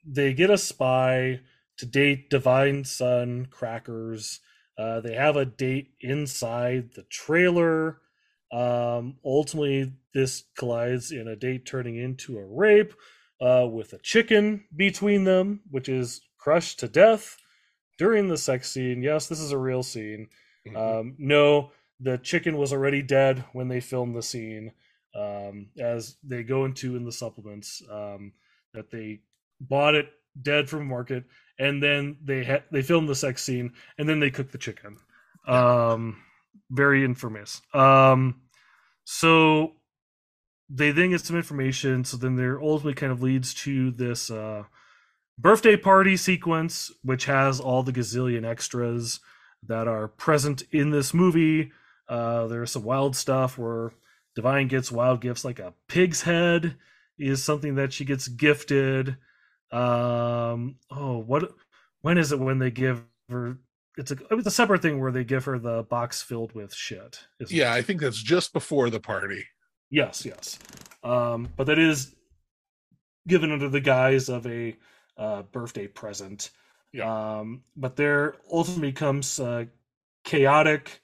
they 0.05 0.33
get 0.33 0.49
a 0.49 0.57
spy 0.57 1.41
to 1.77 1.85
date 1.85 2.29
Divine 2.29 2.85
son 2.85 3.47
Crackers. 3.51 4.39
Uh, 4.77 5.01
they 5.01 5.15
have 5.15 5.35
a 5.35 5.45
date 5.45 5.91
inside 5.99 6.93
the 6.95 7.03
trailer. 7.03 7.99
Um, 8.49 9.17
ultimately, 9.25 9.91
this 10.13 10.45
collides 10.57 11.11
in 11.11 11.27
a 11.27 11.35
date 11.35 11.65
turning 11.65 11.97
into 11.97 12.37
a 12.37 12.45
rape 12.45 12.93
uh, 13.41 13.67
with 13.69 13.93
a 13.93 13.99
chicken 13.99 14.65
between 14.75 15.23
them, 15.23 15.61
which 15.69 15.89
is 15.89 16.21
crushed 16.37 16.79
to 16.79 16.87
death 16.87 17.37
during 17.97 18.27
the 18.27 18.37
sex 18.37 18.71
scene. 18.71 19.01
Yes, 19.01 19.27
this 19.27 19.39
is 19.39 19.51
a 19.51 19.57
real 19.57 19.83
scene. 19.83 20.29
Um, 20.75 21.15
no, 21.17 21.71
the 21.99 22.17
chicken 22.17 22.57
was 22.57 22.71
already 22.73 23.01
dead 23.01 23.43
when 23.53 23.67
they 23.67 23.79
filmed 23.79 24.15
the 24.15 24.23
scene. 24.23 24.71
Um, 25.15 25.67
as 25.79 26.17
they 26.23 26.43
go 26.43 26.65
into 26.65 26.95
in 26.95 27.03
the 27.03 27.11
supplements, 27.11 27.81
um, 27.91 28.33
that 28.73 28.91
they 28.91 29.21
bought 29.59 29.95
it 29.95 30.09
dead 30.41 30.69
from 30.69 30.87
market, 30.87 31.25
and 31.57 31.81
then 31.81 32.17
they 32.23 32.43
had 32.43 32.63
they 32.71 32.81
filmed 32.81 33.09
the 33.09 33.15
sex 33.15 33.43
scene, 33.43 33.73
and 33.97 34.07
then 34.07 34.19
they 34.19 34.29
cooked 34.29 34.51
the 34.51 34.57
chicken. 34.57 34.97
Um, 35.47 36.21
very 36.69 37.03
infamous. 37.03 37.61
Um, 37.73 38.41
so 39.03 39.73
they 40.69 40.91
then 40.91 41.09
get 41.09 41.21
some 41.21 41.35
information. 41.35 42.05
So 42.05 42.17
then 42.17 42.35
there 42.35 42.61
ultimately 42.61 42.93
kind 42.93 43.11
of 43.11 43.23
leads 43.23 43.53
to 43.55 43.91
this 43.91 44.29
uh, 44.29 44.63
birthday 45.37 45.75
party 45.75 46.15
sequence, 46.15 46.91
which 47.03 47.25
has 47.25 47.59
all 47.59 47.83
the 47.83 47.93
gazillion 47.93 48.45
extras 48.45 49.19
that 49.67 49.87
are 49.87 50.07
present 50.07 50.63
in 50.71 50.91
this 50.91 51.13
movie. 51.13 51.71
Uh, 52.07 52.47
there's 52.47 52.71
some 52.71 52.83
wild 52.83 53.15
stuff 53.15 53.57
where 53.57 53.91
Divine 54.35 54.67
gets 54.67 54.91
wild 54.91 55.21
gifts, 55.21 55.43
like 55.43 55.59
a 55.59 55.73
pig's 55.87 56.21
head 56.21 56.75
is 57.17 57.43
something 57.43 57.75
that 57.75 57.91
she 57.91 58.05
gets 58.05 58.27
gifted. 58.27 59.17
Um, 59.71 60.77
oh, 60.89 61.17
what? 61.17 61.51
When 62.01 62.17
is 62.17 62.31
it 62.31 62.39
when 62.39 62.59
they 62.59 62.71
give 62.71 63.03
her? 63.29 63.57
It's 63.97 64.11
a 64.11 64.17
it's 64.31 64.47
a 64.47 64.51
separate 64.51 64.81
thing 64.81 65.01
where 65.01 65.11
they 65.11 65.25
give 65.25 65.45
her 65.45 65.59
the 65.59 65.83
box 65.83 66.21
filled 66.21 66.53
with 66.53 66.73
shit. 66.73 67.27
yeah, 67.49 67.73
it? 67.73 67.77
I 67.77 67.81
think 67.81 67.99
that's 67.99 68.21
just 68.21 68.53
before 68.53 68.89
the 68.89 68.99
party. 69.01 69.45
Yes, 69.89 70.25
yes. 70.25 70.59
Um, 71.03 71.49
but 71.55 71.65
that 71.67 71.79
is 71.79 72.15
given 73.27 73.51
under 73.51 73.69
the 73.69 73.81
guise 73.81 74.29
of 74.29 74.45
a 74.47 74.75
uh, 75.17 75.43
birthday 75.43 75.87
present. 75.87 76.51
Um, 77.05 77.63
but 77.75 77.95
there 77.95 78.35
ultimately 78.51 78.91
comes 78.91 79.39
uh, 79.39 79.65
chaotic. 80.23 81.01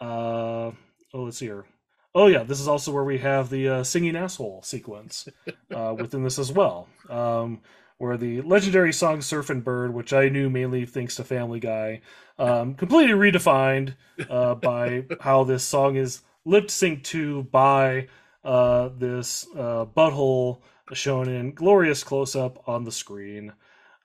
Uh, 0.00 0.72
oh, 1.14 1.22
let's 1.22 1.38
see 1.38 1.46
here. 1.46 1.66
Oh 2.14 2.26
yeah, 2.26 2.42
this 2.42 2.60
is 2.60 2.66
also 2.66 2.90
where 2.90 3.04
we 3.04 3.18
have 3.18 3.50
the 3.50 3.68
uh, 3.68 3.84
singing 3.84 4.16
asshole 4.16 4.62
sequence 4.62 5.28
uh, 5.72 5.94
within 5.98 6.24
this 6.24 6.40
as 6.40 6.50
well, 6.50 6.88
um, 7.08 7.60
where 7.98 8.16
the 8.16 8.40
legendary 8.42 8.92
song 8.92 9.18
"Surfin' 9.18 9.62
Bird," 9.62 9.94
which 9.94 10.12
I 10.12 10.28
knew 10.28 10.50
mainly 10.50 10.86
thanks 10.86 11.14
to 11.16 11.24
Family 11.24 11.60
Guy, 11.60 12.00
um, 12.36 12.74
completely 12.74 13.14
redefined 13.14 13.94
uh, 14.28 14.56
by 14.56 15.04
how 15.20 15.44
this 15.44 15.62
song 15.62 15.94
is 15.94 16.22
lip 16.44 16.66
synced 16.66 17.04
to 17.04 17.44
by 17.44 18.08
uh, 18.44 18.90
this 18.96 19.46
uh, 19.56 19.84
butthole 19.84 20.60
shown 20.92 21.28
in 21.28 21.54
glorious 21.54 22.02
close 22.02 22.34
up 22.34 22.68
on 22.68 22.84
the 22.84 22.92
screen. 22.92 23.52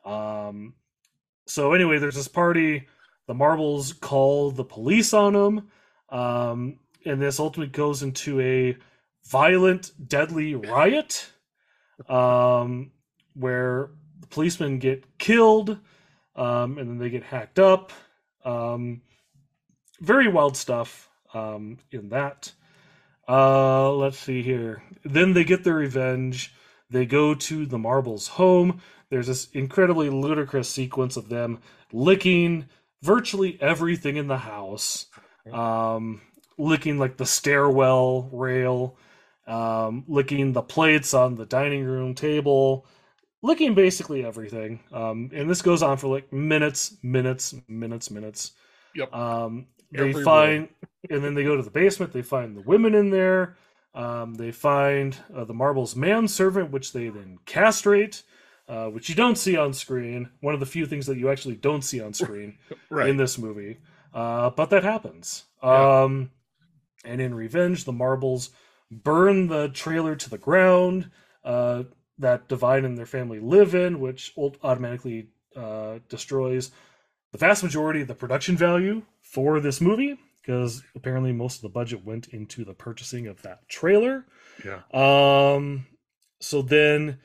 Um, 0.06 0.76
so 1.48 1.74
anyway, 1.74 1.98
there's 1.98 2.16
this 2.16 2.28
party. 2.28 2.88
The 3.28 3.34
marbles 3.34 3.94
call 3.94 4.52
the 4.52 4.64
police 4.64 5.14
on 5.14 5.34
them, 5.34 5.70
um, 6.10 6.80
and 7.06 7.22
this 7.22 7.40
ultimately 7.40 7.72
goes 7.72 8.04
into 8.04 8.40
a 8.40 8.78
violent, 9.28 9.92
deadly 10.08 10.54
riot, 10.54 11.28
um, 12.08 12.92
where 13.34 13.90
the 14.20 14.28
policemen 14.28 14.78
get 14.78 15.18
killed, 15.18 15.80
um, 16.36 16.78
and 16.78 16.88
then 16.88 16.98
they 17.00 17.10
get 17.10 17.24
hacked 17.24 17.58
up. 17.58 17.92
Um, 18.44 19.02
very 20.02 20.28
wild 20.28 20.56
stuff 20.56 21.10
um, 21.34 21.78
in 21.92 22.10
that. 22.10 22.52
Uh, 23.28 23.92
let's 23.92 24.20
see 24.20 24.42
here. 24.42 24.84
Then 25.04 25.34
they 25.34 25.44
get 25.44 25.64
their 25.64 25.76
revenge. 25.76 26.54
They 26.90 27.06
go 27.06 27.34
to 27.34 27.66
the 27.66 27.78
Marbles' 27.78 28.28
home. 28.28 28.82
There's 29.10 29.28
this 29.28 29.50
incredibly 29.52 30.10
ludicrous 30.10 30.70
sequence 30.70 31.18
of 31.18 31.30
them 31.30 31.60
licking 31.92 32.68
virtually 33.02 33.58
everything 33.62 34.18
in 34.18 34.28
the 34.28 34.38
house, 34.38 35.08
um, 35.52 36.22
licking 36.58 36.98
like 36.98 37.18
the 37.18 37.26
stairwell 37.26 38.30
rail, 38.32 38.98
um, 39.48 40.04
licking 40.08 40.54
the 40.54 40.62
plates 40.62 41.14
on 41.14 41.36
the 41.36 41.46
dining 41.46 41.84
room 41.84 42.16
table, 42.16 42.86
licking 43.42 43.76
basically 43.76 44.26
everything. 44.26 44.80
Um, 44.92 45.30
and 45.34 45.50
this 45.50 45.62
goes 45.62 45.84
on 45.84 45.98
for 45.98 46.08
like 46.08 46.32
minutes, 46.34 46.98
minutes, 47.04 47.54
minutes, 47.68 48.10
minutes. 48.10 48.54
Yep. 48.96 49.14
Um, 49.14 49.68
they 49.92 50.10
Every 50.10 50.24
find, 50.24 50.68
and 51.10 51.24
then 51.24 51.34
they 51.34 51.44
go 51.44 51.56
to 51.56 51.64
the 51.64 51.70
basement. 51.72 52.14
They 52.14 52.22
find 52.22 52.56
the 52.56 52.62
women 52.62 52.96
in 52.96 53.10
there. 53.10 53.56
Um, 53.94 54.36
they 54.36 54.52
find 54.52 55.16
uh, 55.34 55.46
the 55.46 55.54
Marbles 55.54 55.96
manservant, 55.96 56.72
which 56.72 56.92
they 56.92 57.10
then 57.10 57.40
castrate, 57.46 58.24
uh, 58.68 58.88
which 58.88 59.08
you 59.10 59.16
don't 59.16 59.38
see 59.38 59.56
on 59.56 59.74
screen. 59.74 60.30
One 60.42 60.54
of 60.54 60.60
the 60.60 60.66
few 60.66 60.86
things 60.86 61.06
that 61.08 61.18
you 61.18 61.30
actually 61.30 61.56
don't 61.56 61.82
see 61.84 62.02
on 62.02 62.14
screen 62.14 62.58
Right. 62.90 63.08
in 63.10 63.18
this 63.18 63.38
movie. 63.38 63.78
Uh, 64.14 64.50
but 64.50 64.70
that 64.72 64.84
happens. 64.84 65.46
Yeah. 65.64 66.04
Um, 66.04 66.32
and 67.06 67.22
in 67.22 67.34
revenge, 67.34 67.86
the 67.86 67.94
Marbles 67.94 68.50
burn 68.92 69.48
the 69.48 69.70
trailer 69.70 70.16
to 70.16 70.30
the 70.30 70.38
ground 70.38 71.10
uh, 71.44 71.84
that 72.18 72.48
Divine 72.48 72.86
and 72.86 72.98
their 72.98 73.06
family 73.06 73.40
live 73.40 73.76
in, 73.76 74.00
which 74.00 74.34
automatically 74.38 75.28
uh, 75.56 76.00
destroys 76.10 76.72
the 77.32 77.38
vast 77.38 77.64
majority 77.64 78.02
of 78.02 78.08
the 78.08 78.16
production 78.16 78.58
value 78.58 79.04
for 79.22 79.60
this 79.60 79.80
movie 79.82 80.18
because 80.46 80.84
apparently 80.96 81.32
most 81.32 81.58
of 81.58 81.62
the 81.64 81.70
budget 81.70 82.06
went 82.06 82.28
into 82.28 82.64
the 82.64 82.74
purchasing 82.74 83.28
of 83.28 83.42
that 83.42 83.68
trailer. 83.68 84.26
yeah. 84.64 84.82
Um, 84.94 85.88
so 86.40 86.62
then 86.62 87.20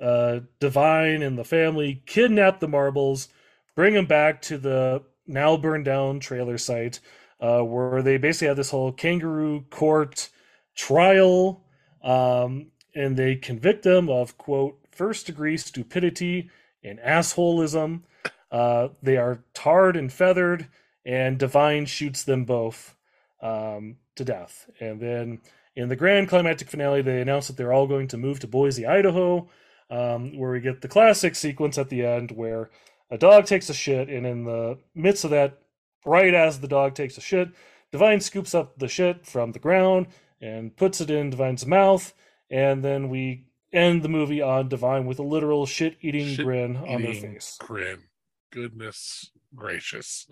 uh, 0.00 0.40
Divine 0.58 1.22
and 1.22 1.38
the 1.38 1.44
family 1.44 2.02
kidnap 2.06 2.58
the 2.58 2.68
marbles, 2.68 3.28
bring 3.76 3.94
them 3.94 4.06
back 4.06 4.42
to 4.42 4.58
the 4.58 5.02
now 5.26 5.56
burned 5.56 5.84
down 5.84 6.18
trailer 6.18 6.58
site, 6.58 7.00
uh, 7.40 7.60
where 7.60 8.02
they 8.02 8.16
basically 8.16 8.48
have 8.48 8.56
this 8.56 8.70
whole 8.70 8.92
kangaroo 8.92 9.64
court 9.70 10.30
trial, 10.74 11.64
um, 12.02 12.72
and 12.94 13.16
they 13.16 13.36
convict 13.36 13.84
them 13.84 14.08
of 14.08 14.36
quote 14.36 14.78
first 14.90 15.26
degree 15.26 15.56
stupidity 15.56 16.50
and 16.82 16.98
assholism. 16.98 18.02
Uh, 18.50 18.88
they 19.02 19.16
are 19.16 19.44
tarred 19.54 19.96
and 19.96 20.12
feathered, 20.12 20.68
and 21.04 21.38
Divine 21.38 21.86
shoots 21.86 22.24
them 22.24 22.44
both 22.44 22.96
um, 23.42 23.96
to 24.16 24.24
death. 24.24 24.68
And 24.80 25.00
then 25.00 25.40
in 25.76 25.88
the 25.88 25.96
grand 25.96 26.28
climactic 26.28 26.70
finale, 26.70 27.02
they 27.02 27.20
announce 27.20 27.48
that 27.48 27.56
they're 27.56 27.72
all 27.72 27.86
going 27.86 28.08
to 28.08 28.16
move 28.16 28.40
to 28.40 28.46
Boise, 28.46 28.86
Idaho, 28.86 29.48
um, 29.90 30.36
where 30.38 30.52
we 30.52 30.60
get 30.60 30.80
the 30.80 30.88
classic 30.88 31.34
sequence 31.34 31.78
at 31.78 31.88
the 31.88 32.04
end 32.04 32.30
where 32.30 32.70
a 33.10 33.18
dog 33.18 33.46
takes 33.46 33.68
a 33.68 33.74
shit, 33.74 34.08
and 34.08 34.26
in 34.26 34.44
the 34.44 34.78
midst 34.94 35.24
of 35.24 35.30
that, 35.30 35.58
right 36.04 36.34
as 36.34 36.60
the 36.60 36.68
dog 36.68 36.94
takes 36.94 37.18
a 37.18 37.20
shit, 37.20 37.48
Divine 37.92 38.20
scoops 38.20 38.54
up 38.54 38.78
the 38.78 38.88
shit 38.88 39.26
from 39.26 39.52
the 39.52 39.58
ground 39.58 40.06
and 40.40 40.76
puts 40.76 41.00
it 41.00 41.10
in 41.10 41.30
Divine's 41.30 41.66
mouth, 41.66 42.12
and 42.50 42.82
then 42.82 43.08
we 43.08 43.46
end 43.72 44.02
the 44.02 44.08
movie 44.08 44.42
on 44.42 44.68
Divine 44.68 45.06
with 45.06 45.18
a 45.18 45.22
literal 45.22 45.66
shit-eating 45.66 46.34
Shit 46.34 46.44
grin 46.44 46.76
on 46.76 47.02
their 47.02 47.14
face. 47.14 47.56
Grin. 47.60 48.04
Goodness 48.50 49.30
gracious. 49.54 50.26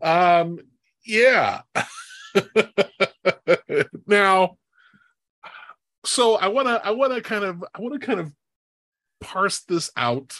Um, 0.00 0.58
yeah. 1.04 1.62
now, 4.06 4.56
so 6.04 6.34
I 6.36 6.48
want 6.48 6.68
to, 6.68 6.84
I 6.84 6.90
want 6.90 7.14
to 7.14 7.20
kind 7.20 7.44
of, 7.44 7.64
I 7.74 7.80
want 7.80 8.00
to 8.00 8.06
kind 8.06 8.20
of 8.20 8.32
parse 9.20 9.60
this 9.60 9.90
out, 9.96 10.34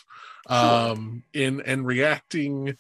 um, 0.49 1.23
in 1.33 1.61
and 1.61 1.87
reacting. 1.87 2.77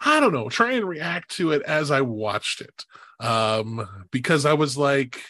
I 0.00 0.20
don't 0.20 0.32
know, 0.32 0.48
try 0.48 0.72
and 0.72 0.88
react 0.88 1.32
to 1.36 1.52
it 1.52 1.62
as 1.62 1.90
I 1.90 2.02
watched 2.02 2.60
it, 2.60 2.84
um, 3.20 4.06
because 4.10 4.44
I 4.46 4.52
was 4.52 4.76
like, 4.76 5.20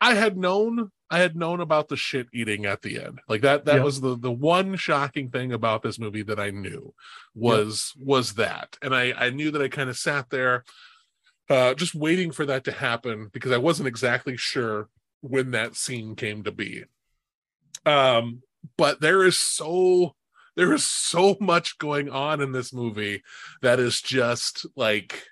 I 0.00 0.14
had 0.14 0.36
known 0.36 0.90
I 1.10 1.18
had 1.20 1.36
known 1.36 1.60
about 1.60 1.88
the 1.88 1.96
shit 1.96 2.28
eating 2.32 2.66
at 2.66 2.82
the 2.82 3.00
end. 3.02 3.20
Like 3.28 3.40
that 3.42 3.64
that 3.64 3.76
Yeah. 3.76 3.82
was 3.82 4.00
the 4.00 4.16
the 4.16 4.30
one 4.32 4.76
shocking 4.76 5.30
thing 5.30 5.52
about 5.52 5.82
this 5.82 5.98
movie 5.98 6.22
that 6.22 6.38
I 6.38 6.50
knew 6.50 6.94
was 7.34 7.94
was 7.98 8.34
that. 8.34 8.76
And 8.82 8.94
I 8.94 9.12
I 9.12 9.30
knew 9.30 9.50
that 9.50 9.62
I 9.62 9.68
kind 9.68 9.88
of 9.90 9.96
sat 9.98 10.30
there 10.30 10.64
uh 11.48 11.72
just 11.74 11.94
waiting 11.94 12.30
for 12.30 12.44
that 12.46 12.64
to 12.64 12.72
happen 12.72 13.28
because 13.32 13.52
I 13.52 13.56
wasn't 13.56 13.88
exactly 13.88 14.36
sure 14.36 14.88
when 15.20 15.50
that 15.52 15.76
scene 15.76 16.14
came 16.14 16.44
to 16.44 16.52
be. 16.52 16.84
Um 17.86 18.42
but 18.76 19.00
there 19.00 19.24
is 19.24 19.36
so 19.38 20.14
there 20.56 20.72
is 20.74 20.84
so 20.84 21.36
much 21.40 21.78
going 21.78 22.10
on 22.10 22.40
in 22.40 22.52
this 22.52 22.72
movie 22.72 23.22
that 23.62 23.78
is 23.80 24.02
just 24.02 24.66
like 24.76 25.24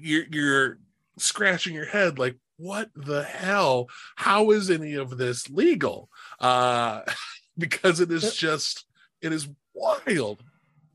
you're 0.00 0.24
you're 0.30 0.78
scratching 1.18 1.74
your 1.74 1.86
head 1.86 2.18
like 2.18 2.36
what 2.56 2.90
the 2.94 3.24
hell? 3.24 3.88
How 4.16 4.50
is 4.52 4.70
any 4.70 4.94
of 4.94 5.16
this 5.18 5.50
legal? 5.50 6.08
Uh 6.38 7.02
because 7.58 8.00
it 8.00 8.10
is 8.10 8.34
just 8.36 8.84
it 9.22 9.32
is 9.32 9.48
wild 9.74 10.42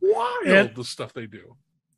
wild 0.02 0.46
And- 0.48 0.76
the 0.76 0.84
stuff 0.84 1.14
they 1.14 1.26
do. 1.28 1.56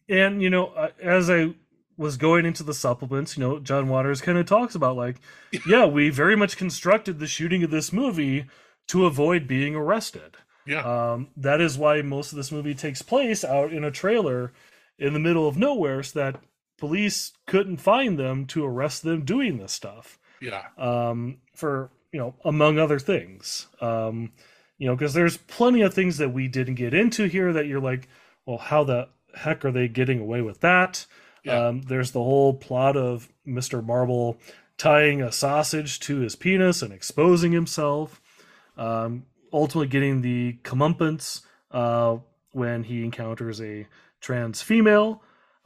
and 0.09 0.41
you 0.41 0.49
know 0.49 0.67
uh, 0.67 0.89
as 1.01 1.29
i 1.29 1.53
was 1.97 2.17
going 2.17 2.45
into 2.45 2.63
the 2.63 2.73
supplements 2.73 3.37
you 3.37 3.43
know 3.43 3.59
john 3.59 3.87
waters 3.87 4.21
kind 4.21 4.37
of 4.37 4.45
talks 4.47 4.73
about 4.75 4.95
like 4.95 5.17
yeah 5.67 5.85
we 5.85 6.09
very 6.09 6.35
much 6.35 6.57
constructed 6.57 7.19
the 7.19 7.27
shooting 7.27 7.63
of 7.63 7.69
this 7.71 7.91
movie 7.93 8.45
to 8.87 9.05
avoid 9.05 9.47
being 9.47 9.73
arrested. 9.75 10.35
Yeah. 10.67 10.81
Um, 11.13 11.29
that 11.37 11.61
is 11.61 11.77
why 11.77 12.01
most 12.01 12.31
of 12.33 12.37
this 12.37 12.51
movie 12.51 12.73
takes 12.75 13.01
place 13.01 13.43
out 13.43 13.71
in 13.71 13.83
a 13.83 13.91
trailer 13.91 14.51
in 14.99 15.13
the 15.13 15.19
middle 15.19 15.47
of 15.47 15.55
nowhere 15.57 16.03
so 16.03 16.19
that 16.19 16.41
police 16.81 17.33
couldn't 17.45 17.77
find 17.77 18.17
them 18.17 18.45
to 18.47 18.65
arrest 18.65 19.03
them 19.03 19.23
doing 19.23 19.57
this 19.57 19.71
stuff. 19.71 20.19
Yeah. 20.41 20.63
Um, 20.79 21.37
for 21.55 21.91
you 22.11 22.19
know 22.19 22.33
among 22.43 22.79
other 22.79 22.99
things. 22.99 23.67
Um, 23.79 24.33
you 24.79 24.87
know 24.87 24.95
because 24.95 25.13
there's 25.13 25.37
plenty 25.37 25.83
of 25.83 25.93
things 25.93 26.17
that 26.17 26.33
we 26.33 26.47
didn't 26.47 26.75
get 26.75 26.93
into 26.93 27.25
here 27.25 27.53
that 27.53 27.67
you're 27.67 27.79
like 27.79 28.09
well 28.47 28.57
how 28.57 28.83
the 28.83 29.07
heck 29.35 29.63
are 29.63 29.71
they 29.71 29.87
getting 29.87 30.19
away 30.19 30.41
with 30.41 30.59
that? 30.61 31.05
Yeah. 31.43 31.67
um, 31.67 31.83
there's 31.83 32.11
the 32.11 32.23
whole 32.23 32.53
plot 32.53 32.97
of 32.97 33.29
mr 33.47 33.83
marble 33.83 34.37
tying 34.77 35.21
a 35.21 35.31
sausage 35.31 35.99
to 35.99 36.19
his 36.19 36.35
penis 36.35 36.81
and 36.81 36.91
exposing 36.91 37.51
himself. 37.51 38.19
Um, 38.75 39.25
ultimately 39.53 39.87
getting 39.87 40.21
the 40.21 40.57
comeuppance 40.63 41.41
uh, 41.71 42.17
when 42.51 42.83
he 42.83 43.03
encounters 43.03 43.61
a 43.61 43.87
trans 44.19 44.63
female 44.63 45.21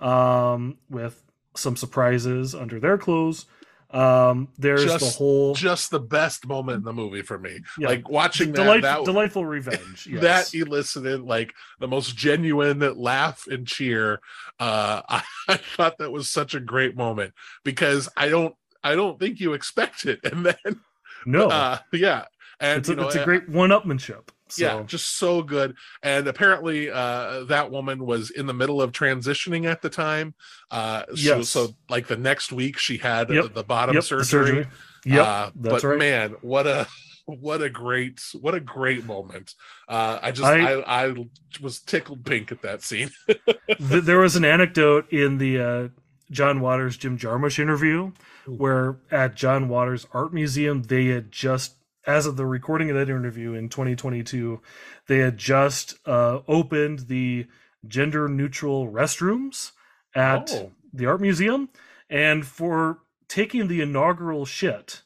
um, 0.05 0.77
with 0.89 1.21
some 1.55 1.75
surprises 1.75 2.53
under 2.53 2.79
their 2.79 2.97
clothes. 2.97 3.45
Um, 3.91 4.49
there's 4.57 4.83
the 4.83 4.97
Just- 4.99 5.17
whole 5.17 5.53
just 5.53 5.89
the 5.91 5.99
best 5.99 6.45
moment 6.47 6.79
in 6.79 6.83
the 6.83 6.91
movie 6.91 7.21
for 7.21 7.37
me 7.37 7.59
Yeah. 7.77 7.89
like 7.89 8.09
watching 8.09 8.51
that, 8.51 8.63
delight, 8.63 8.81
that 8.81 9.05
delightful 9.05 9.45
revenge. 9.45 10.07
Yes. 10.11 10.21
that 10.51 10.53
elicited 10.57 11.21
like 11.21 11.53
the 11.79 11.87
most 11.87 12.17
genuine 12.17 12.79
laugh 12.97 13.45
and 13.47 13.65
cheer 13.65 14.19
uh 14.59 15.01
I, 15.07 15.23
I 15.47 15.57
thought 15.57 15.99
that 15.99 16.11
was 16.11 16.29
such 16.29 16.55
a 16.55 16.59
great 16.59 16.97
moment 16.97 17.33
because 17.63 18.09
i 18.17 18.27
don't 18.27 18.55
i 18.83 18.95
don't 18.95 19.17
think 19.19 19.39
you 19.39 19.53
expect 19.53 20.05
it 20.05 20.19
and 20.29 20.45
then 20.45 20.81
no, 21.25 21.47
uh 21.47 21.77
yeah 21.93 22.25
and 22.59 22.79
it's, 22.79 22.89
a, 22.89 22.95
know 22.95 23.05
it's 23.07 23.15
a 23.15 23.23
great 23.23 23.47
one-upmanship. 23.47 24.29
So, 24.49 24.63
yeah 24.63 24.83
just 24.83 25.17
so 25.17 25.41
good. 25.41 25.75
And 26.03 26.27
apparently 26.27 26.89
uh 26.91 27.45
that 27.45 27.71
woman 27.71 28.05
was 28.05 28.29
in 28.29 28.45
the 28.45 28.53
middle 28.53 28.81
of 28.81 28.91
transitioning 28.91 29.65
at 29.65 29.81
the 29.81 29.89
time. 29.89 30.35
Uh 30.69 31.03
so, 31.07 31.13
Yes. 31.37 31.49
so 31.49 31.75
like 31.89 32.07
the 32.07 32.17
next 32.17 32.51
week 32.51 32.77
she 32.77 32.97
had 32.97 33.29
Yep. 33.29 33.53
the 33.53 33.63
bottom 33.63 33.95
yep, 33.95 34.03
the 34.03 34.23
surgery, 34.23 34.67
Yeah, 35.03 35.21
uh, 35.23 35.51
but 35.55 35.83
right. 35.83 35.97
man 35.97 36.35
what 36.41 36.67
a 36.67 36.87
what 37.25 37.63
a 37.63 37.69
great 37.71 38.21
what 38.39 38.53
a 38.53 38.59
great 38.59 39.03
moment. 39.05 39.55
Uh 39.87 40.19
i 40.21 40.31
just 40.31 40.43
I- 40.45 40.73
I, 40.81 41.05
I 41.07 41.15
was 41.59 41.79
tickled 41.79 42.23
pink 42.23 42.51
at 42.51 42.61
that 42.61 42.83
scene. 42.83 43.09
Th- 43.27 44.03
there 44.03 44.19
was 44.19 44.35
an 44.35 44.45
anecdote 44.45 45.11
in 45.11 45.39
the 45.39 45.59
uh, 45.59 45.87
John 46.29 46.59
Waters 46.59 46.97
Jim 46.97 47.17
Jarmusch 47.17 47.57
interview 47.57 48.11
where 48.45 48.97
at 49.09 49.33
John 49.35 49.69
Waters 49.69 50.05
Art 50.13 50.33
Museum 50.35 50.83
they 50.83 51.07
had 51.07 51.31
just 51.31 51.73
as 52.07 52.25
of 52.25 52.35
the 52.37 52.45
recording 52.45 52.89
of 52.89 52.95
that 52.95 53.09
interview 53.09 53.53
in 53.53 53.69
2022 53.69 54.61
they 55.07 55.19
had 55.19 55.37
just 55.37 55.95
uh, 56.05 56.39
opened 56.47 56.99
the 57.07 57.47
gender 57.87 58.27
neutral 58.27 58.87
restrooms 58.87 59.71
at 60.15 60.49
Oh. 60.51 60.71
the 60.93 61.05
art 61.05 61.21
museum 61.21 61.69
and 62.09 62.45
for 62.45 62.99
taking 63.27 63.67
the 63.67 63.81
inaugural 63.81 64.45
shit 64.45 65.01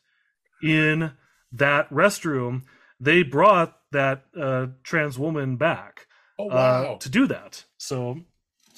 in 0.62 1.12
that 1.52 1.90
restroom 1.90 2.64
they 3.00 3.24
brought 3.24 3.78
that 3.92 4.26
uh, 4.40 4.68
trans 4.84 5.18
woman 5.18 5.56
back 5.56 6.06
oh 6.38 6.50
uh, 6.50 6.98
to 7.00 7.10
do 7.10 7.26
that. 7.28 7.64
So, 7.78 8.20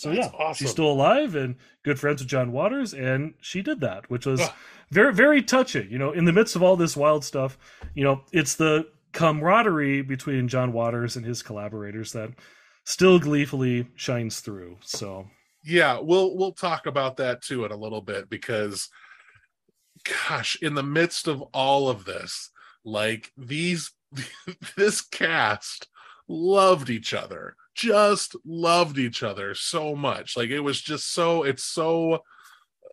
so 0.02 0.10
That's 0.10 0.32
yeah, 0.32 0.39
awesome. 0.39 0.66
she's 0.66 0.72
still 0.72 0.91
alive 0.91 1.36
and 1.36 1.56
good 1.84 1.99
friends 1.99 2.22
with 2.22 2.30
John 2.30 2.52
Waters, 2.52 2.93
and 2.93 3.36
she 3.39 3.62
did 3.62 3.82
that, 3.82 4.10
which 4.10 4.26
was 4.26 4.41
Ugh. 4.41 4.52
very, 4.89 5.14
very 5.14 5.41
touching. 5.43 5.91
You 5.91 5.99
know, 5.99 6.12
in 6.12 6.26
the 6.26 6.34
midst 6.34 6.56
of 6.56 6.64
all 6.64 6.76
this 6.76 6.97
wild 6.97 7.24
stuff, 7.24 7.58
you 7.93 8.04
know, 8.04 8.22
it's 8.32 8.56
the 8.56 8.88
camaraderie 9.14 10.02
between 10.02 10.47
John 10.47 10.74
Waters 10.74 11.16
and 11.16 11.26
his 11.26 11.43
collaborators 11.43 12.14
that 12.14 12.32
still 12.84 13.20
gleefully 13.20 13.88
shines 13.95 14.39
through. 14.39 14.78
So, 14.82 15.28
yeah 15.64 15.99
we'll 15.99 16.36
we'll 16.36 16.54
talk 16.54 16.86
about 16.86 17.18
that 17.18 17.41
too 17.41 17.66
in 17.66 17.72
a 17.72 17.78
little 17.78 18.02
bit 18.02 18.30
because 18.30 18.89
gosh 20.28 20.58
in 20.62 20.74
the 20.74 20.84
midst 20.84 21.28
of 21.28 21.41
all 21.54 21.89
of 21.89 22.06
this 22.06 22.49
like 22.84 23.32
these 23.38 23.91
this 24.76 25.02
cast 25.02 25.88
loved 26.28 26.89
each 26.89 27.14
other 27.14 27.56
just 27.82 28.36
loved 28.45 28.97
each 28.97 29.23
other 29.23 29.55
so 29.55 29.95
much. 29.95 30.38
Like 30.38 30.49
it 30.49 30.59
was 30.59 30.79
just 30.79 31.13
so 31.13 31.43
it's 31.43 31.63
so 31.63 32.23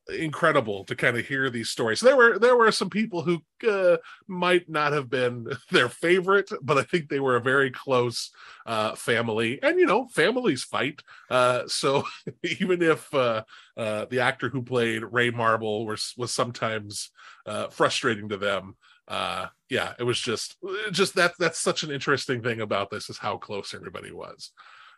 incredible 0.08 0.84
to 0.84 0.96
kind 0.96 1.18
of 1.18 1.26
hear 1.26 1.50
these 1.50 1.68
stories. 1.68 2.00
There 2.00 2.16
were 2.16 2.38
there 2.38 2.56
were 2.56 2.72
some 2.72 2.88
people 2.88 3.22
who 3.22 3.42
uh, 3.68 3.98
might 4.26 4.66
not 4.68 4.94
have 4.94 5.10
been 5.10 5.46
their 5.70 5.88
favorite 5.90 6.50
but 6.62 6.78
i 6.78 6.82
think 6.82 7.08
they 7.08 7.20
were 7.20 7.36
a 7.36 7.40
very 7.40 7.70
close 7.70 8.30
uh 8.64 8.94
family. 8.94 9.62
And 9.62 9.78
you 9.78 9.86
know 9.86 10.08
families 10.08 10.64
fight. 10.64 11.02
Uh 11.28 11.64
so 11.66 12.04
even 12.60 12.80
if 12.80 13.12
uh, 13.12 13.42
uh, 13.76 14.06
the 14.06 14.20
actor 14.20 14.48
who 14.48 14.62
played 14.62 15.02
Ray 15.02 15.30
Marble 15.30 15.84
was 15.84 16.14
was 16.16 16.32
sometimes 16.32 17.10
uh, 17.46 17.68
frustrating 17.68 18.28
to 18.30 18.36
them, 18.38 18.76
uh, 19.08 19.46
yeah, 19.70 19.94
it 19.98 20.04
was 20.04 20.20
just 20.20 20.56
just 20.92 21.14
that 21.14 21.32
that's 21.38 21.58
such 21.58 21.82
an 21.82 21.90
interesting 21.90 22.42
thing 22.42 22.60
about 22.60 22.90
this 22.90 23.08
is 23.08 23.18
how 23.18 23.36
close 23.36 23.74
everybody 23.74 24.12
was. 24.12 24.52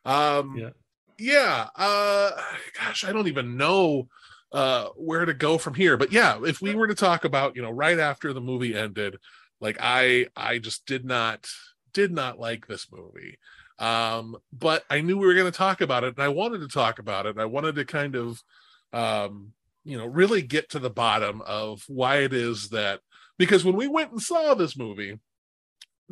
Um, 0.04 0.56
Yeah. 0.56 0.70
yeah. 1.18 1.68
Uh, 1.76 2.30
gosh, 2.78 3.04
I 3.04 3.12
don't 3.12 3.28
even 3.28 3.56
know 3.56 4.08
uh, 4.52 4.88
where 4.96 5.24
to 5.24 5.34
go 5.34 5.58
from 5.58 5.74
here, 5.74 5.96
but 5.96 6.12
yeah, 6.12 6.40
if 6.44 6.60
we 6.60 6.74
were 6.74 6.88
to 6.88 6.94
talk 6.94 7.24
about 7.24 7.56
you 7.56 7.62
know 7.62 7.70
right 7.70 7.98
after 7.98 8.32
the 8.32 8.40
movie 8.40 8.74
ended, 8.74 9.16
like 9.60 9.76
I 9.80 10.26
I 10.36 10.58
just 10.58 10.86
did 10.86 11.04
not 11.04 11.46
did 11.92 12.12
not 12.12 12.38
like 12.38 12.66
this 12.66 12.86
movie 12.92 13.38
um 13.80 14.36
but 14.52 14.84
i 14.90 15.00
knew 15.00 15.16
we 15.16 15.26
were 15.26 15.34
going 15.34 15.50
to 15.50 15.56
talk 15.56 15.80
about 15.80 16.04
it 16.04 16.14
and 16.14 16.22
i 16.22 16.28
wanted 16.28 16.60
to 16.60 16.68
talk 16.68 16.98
about 16.98 17.26
it 17.26 17.30
and 17.30 17.40
i 17.40 17.46
wanted 17.46 17.74
to 17.74 17.84
kind 17.84 18.14
of 18.14 18.40
um 18.92 19.52
you 19.84 19.96
know 19.96 20.06
really 20.06 20.42
get 20.42 20.68
to 20.68 20.78
the 20.78 20.90
bottom 20.90 21.40
of 21.42 21.82
why 21.88 22.18
it 22.18 22.32
is 22.32 22.68
that 22.68 23.00
because 23.38 23.64
when 23.64 23.74
we 23.74 23.88
went 23.88 24.12
and 24.12 24.20
saw 24.20 24.54
this 24.54 24.76
movie 24.76 25.18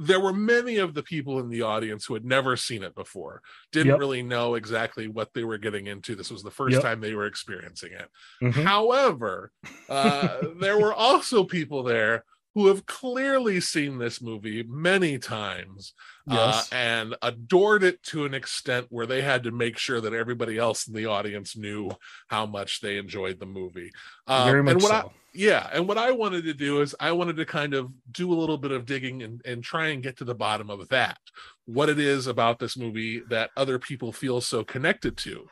there 0.00 0.20
were 0.20 0.32
many 0.32 0.76
of 0.76 0.94
the 0.94 1.02
people 1.02 1.40
in 1.40 1.48
the 1.48 1.62
audience 1.62 2.06
who 2.06 2.14
had 2.14 2.24
never 2.24 2.56
seen 2.56 2.84
it 2.84 2.94
before 2.94 3.42
didn't 3.72 3.88
Yep. 3.88 3.98
really 3.98 4.22
know 4.22 4.54
exactly 4.54 5.08
what 5.08 5.34
they 5.34 5.42
were 5.42 5.58
getting 5.58 5.88
into 5.88 6.14
this 6.14 6.30
was 6.30 6.44
the 6.44 6.50
first 6.52 6.74
Yep. 6.74 6.82
time 6.82 7.00
they 7.00 7.14
were 7.14 7.26
experiencing 7.26 7.92
it 7.92 8.08
mhm. 8.40 8.52
However, 8.64 9.50
uh, 9.88 10.38
there 10.60 10.78
were 10.78 10.94
also 10.94 11.42
people 11.44 11.82
there 11.82 12.24
who 12.54 12.68
have 12.68 12.86
clearly 12.86 13.60
seen 13.60 13.98
this 13.98 14.20
movie 14.22 14.64
many 14.64 15.18
times 15.18 15.92
yes, 16.26 16.72
uh, 16.72 16.74
and 16.74 17.14
adored 17.22 17.82
it 17.84 18.02
to 18.02 18.24
an 18.24 18.34
extent 18.34 18.86
where 18.90 19.06
they 19.06 19.20
had 19.22 19.44
to 19.44 19.50
make 19.50 19.78
sure 19.78 20.00
that 20.00 20.12
everybody 20.14 20.58
else 20.58 20.88
in 20.88 20.94
the 20.94 21.06
audience 21.06 21.56
knew 21.56 21.90
how 22.28 22.46
much 22.46 22.80
they 22.80 22.96
enjoyed 22.98 23.38
the 23.38 23.46
movie. 23.46 23.92
Um, 24.26 24.48
very 24.48 24.62
much 24.62 24.74
and 24.74 24.82
what 24.82 24.92
I, 24.92 25.00
so. 25.02 25.12
Yeah, 25.34 25.68
and 25.72 25.86
what 25.86 25.98
I 25.98 26.10
wanted 26.10 26.44
to 26.44 26.54
do 26.54 26.80
is 26.80 26.94
I 26.98 27.12
wanted 27.12 27.36
to 27.36 27.44
kind 27.44 27.74
of 27.74 27.90
do 28.10 28.32
a 28.32 28.34
little 28.34 28.58
bit 28.58 28.70
of 28.70 28.86
digging 28.86 29.22
and, 29.22 29.42
and 29.44 29.62
try 29.62 29.88
and 29.88 30.02
get 30.02 30.16
to 30.18 30.24
the 30.24 30.34
bottom 30.34 30.70
of 30.70 30.88
that. 30.88 31.18
What 31.66 31.88
it 31.88 31.98
is 31.98 32.26
about 32.26 32.58
this 32.58 32.76
movie 32.76 33.20
that 33.28 33.50
other 33.56 33.78
people 33.78 34.12
feel 34.12 34.40
so 34.40 34.64
connected 34.64 35.16
to. 35.18 35.46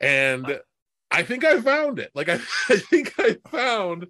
And 0.00 0.60
I 1.10 1.22
think 1.22 1.44
I 1.44 1.60
found 1.60 1.98
it. 1.98 2.10
Like 2.14 2.28
I, 2.30 2.34
I 2.68 2.76
think 2.76 3.14
I 3.18 3.38
found 3.50 4.06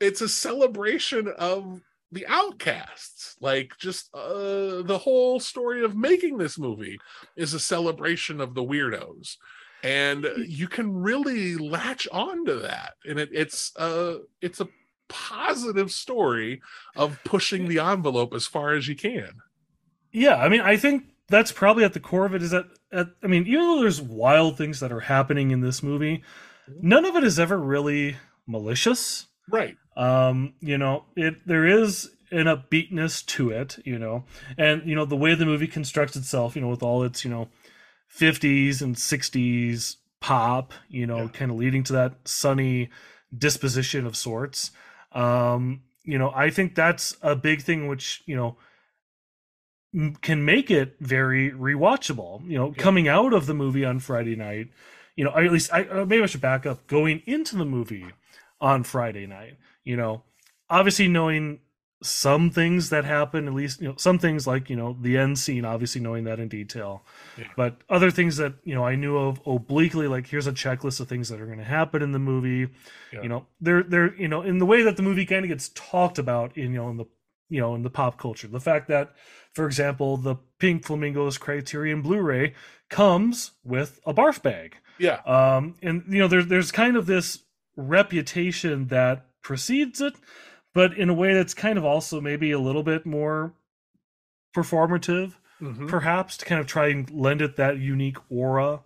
it's 0.00 0.20
a 0.20 0.28
celebration 0.28 1.28
of 1.38 1.80
the 2.12 2.26
outcasts. 2.26 3.36
Like 3.40 3.72
just 3.78 4.08
uh 4.14 4.82
the 4.82 4.98
whole 5.02 5.40
story 5.40 5.84
of 5.84 5.96
making 5.96 6.38
this 6.38 6.58
movie 6.58 6.98
is 7.36 7.54
a 7.54 7.60
celebration 7.60 8.40
of 8.40 8.54
the 8.54 8.64
weirdos. 8.64 9.36
And 9.82 10.26
you 10.46 10.68
can 10.68 10.94
really 10.94 11.56
latch 11.56 12.08
on 12.10 12.44
to 12.46 12.54
that. 12.56 12.94
And 13.04 13.18
it, 13.18 13.30
it's 13.32 13.72
a 13.76 14.20
it's 14.40 14.60
a 14.60 14.68
positive 15.08 15.90
story 15.92 16.60
of 16.96 17.20
pushing 17.24 17.68
the 17.68 17.78
envelope 17.78 18.34
as 18.34 18.46
far 18.46 18.74
as 18.74 18.88
you 18.88 18.96
can. 18.96 19.42
Yeah, 20.12 20.36
I 20.36 20.48
mean, 20.48 20.60
I 20.60 20.76
think 20.76 21.04
that's 21.28 21.52
probably 21.52 21.84
at 21.84 21.92
the 21.92 22.00
core 22.00 22.26
of 22.26 22.34
it. 22.34 22.42
Is 22.42 22.50
that, 22.50 22.66
at, 22.92 23.08
I 23.22 23.26
mean, 23.26 23.46
even 23.46 23.60
though 23.60 23.80
there's 23.80 24.00
wild 24.00 24.56
things 24.56 24.80
that 24.80 24.92
are 24.92 25.00
happening 25.00 25.50
in 25.50 25.60
this 25.60 25.82
movie, 25.82 26.22
none 26.80 27.04
of 27.04 27.16
it 27.16 27.24
is 27.24 27.38
ever 27.38 27.58
really 27.58 28.16
malicious. 28.46 29.26
Right. 29.50 29.76
Um, 29.96 30.54
you 30.60 30.78
know, 30.78 31.04
it 31.16 31.46
there 31.46 31.66
is 31.66 32.10
an 32.30 32.46
upbeatness 32.46 33.24
to 33.26 33.50
it, 33.50 33.78
you 33.84 33.98
know, 33.98 34.24
and 34.58 34.82
you 34.84 34.94
know 34.94 35.04
the 35.04 35.16
way 35.16 35.34
the 35.34 35.46
movie 35.46 35.66
constructs 35.66 36.16
itself, 36.16 36.56
you 36.56 36.62
know, 36.62 36.68
with 36.68 36.82
all 36.82 37.02
its 37.02 37.24
you 37.24 37.30
know 37.30 37.48
50s 38.08 38.82
and 38.82 38.96
60s 38.96 39.96
pop, 40.20 40.72
you 40.88 41.06
know, 41.06 41.22
Yeah. 41.22 41.28
kind 41.28 41.50
of 41.50 41.56
leading 41.56 41.82
to 41.84 41.92
that 41.94 42.26
sunny 42.26 42.90
disposition 43.36 44.06
of 44.06 44.16
sorts. 44.16 44.70
Um, 45.12 45.82
you 46.04 46.18
know, 46.18 46.30
I 46.34 46.50
think 46.50 46.74
that's 46.74 47.16
a 47.22 47.34
big 47.36 47.62
thing 47.62 47.86
which, 47.88 48.22
you 48.26 48.36
know, 48.36 48.56
m- 49.94 50.16
can 50.22 50.44
make 50.44 50.70
it 50.70 50.96
very 51.00 51.50
rewatchable. 51.50 52.48
You 52.48 52.58
know, 52.58 52.68
Yeah. 52.68 52.82
coming 52.82 53.08
out 53.08 53.32
of 53.32 53.46
the 53.46 53.54
movie 53.54 53.84
on 53.84 53.98
Friday 54.00 54.36
night, 54.36 54.68
you 55.16 55.24
know, 55.24 55.30
at 55.36 55.50
least 55.52 55.72
I 55.72 55.84
uh, 55.84 56.04
maybe 56.04 56.22
I 56.22 56.26
should 56.26 56.40
back 56.40 56.66
up. 56.66 56.86
Going 56.86 57.22
into 57.26 57.56
the 57.56 57.64
movie 57.64 58.06
on 58.60 58.84
Friday 58.84 59.26
night, 59.26 59.56
you 59.84 59.96
know, 59.96 60.22
obviously 60.70 61.08
knowing 61.08 61.60
some 62.02 62.50
things 62.50 62.90
that 62.90 63.04
happen, 63.04 63.48
at 63.48 63.54
least 63.54 63.80
you 63.80 63.88
know 63.88 63.94
some 63.96 64.18
things 64.18 64.46
like 64.46 64.68
you 64.68 64.76
know 64.76 64.96
the 65.00 65.16
end 65.16 65.38
scene, 65.38 65.64
obviously 65.64 66.00
knowing 66.00 66.24
that 66.24 66.38
in 66.38 66.48
detail, 66.48 67.04
Yeah. 67.38 67.46
but 67.56 67.80
other 67.88 68.10
things 68.10 68.36
that 68.36 68.54
you 68.64 68.74
know 68.74 68.84
I 68.84 68.96
knew 68.96 69.16
of 69.16 69.40
obliquely, 69.46 70.06
like 70.06 70.26
here's 70.26 70.46
a 70.46 70.52
checklist 70.52 71.00
of 71.00 71.08
things 71.08 71.28
that 71.30 71.40
are 71.40 71.46
going 71.46 71.58
to 71.58 71.64
happen 71.64 72.02
in 72.02 72.12
the 72.12 72.18
movie. 72.18 72.70
Yeah. 73.12 73.22
You 73.22 73.28
know, 73.30 73.46
they're 73.60 73.82
they're 73.82 74.14
you 74.16 74.28
know 74.28 74.42
in 74.42 74.58
the 74.58 74.66
way 74.66 74.82
that 74.82 74.96
the 74.96 75.02
movie 75.02 75.24
kind 75.26 75.44
of 75.44 75.48
gets 75.48 75.70
talked 75.74 76.18
about 76.18 76.56
in 76.56 76.72
you 76.72 76.78
know 76.78 76.90
in 76.90 76.96
the 76.98 77.06
you 77.48 77.60
know 77.60 77.74
in 77.74 77.82
the 77.82 77.90
pop 77.90 78.18
culture, 78.18 78.48
the 78.48 78.60
fact 78.60 78.88
that, 78.88 79.14
for 79.54 79.64
example, 79.66 80.16
the 80.16 80.36
Pink 80.58 80.84
Flamingos 80.84 81.38
Criterion 81.38 82.02
Blu-ray 82.02 82.54
comes 82.90 83.52
with 83.64 84.00
a 84.06 84.12
barf 84.14 84.42
bag 84.42 84.76
Yeah. 84.98 85.20
um 85.26 85.74
and 85.82 86.04
you 86.08 86.18
know 86.20 86.28
there's 86.28 86.46
there's 86.48 86.70
kind 86.72 86.96
of 86.96 87.06
this 87.06 87.42
reputation 87.76 88.86
that 88.88 89.26
precedes 89.42 90.00
it 90.00 90.14
but 90.76 90.92
in 90.92 91.08
a 91.08 91.14
way 91.14 91.32
that's 91.32 91.54
kind 91.54 91.78
of 91.78 91.84
also 91.86 92.20
maybe 92.20 92.50
a 92.52 92.58
little 92.58 92.82
bit 92.82 93.06
more 93.06 93.54
performative 94.54 95.34
Mhm. 95.60 95.88
perhaps 95.88 96.36
to 96.36 96.44
kind 96.44 96.60
of 96.60 96.66
try 96.66 96.88
and 96.88 97.08
lend 97.10 97.40
it 97.40 97.56
that 97.56 97.78
unique 97.78 98.18
aura 98.30 98.80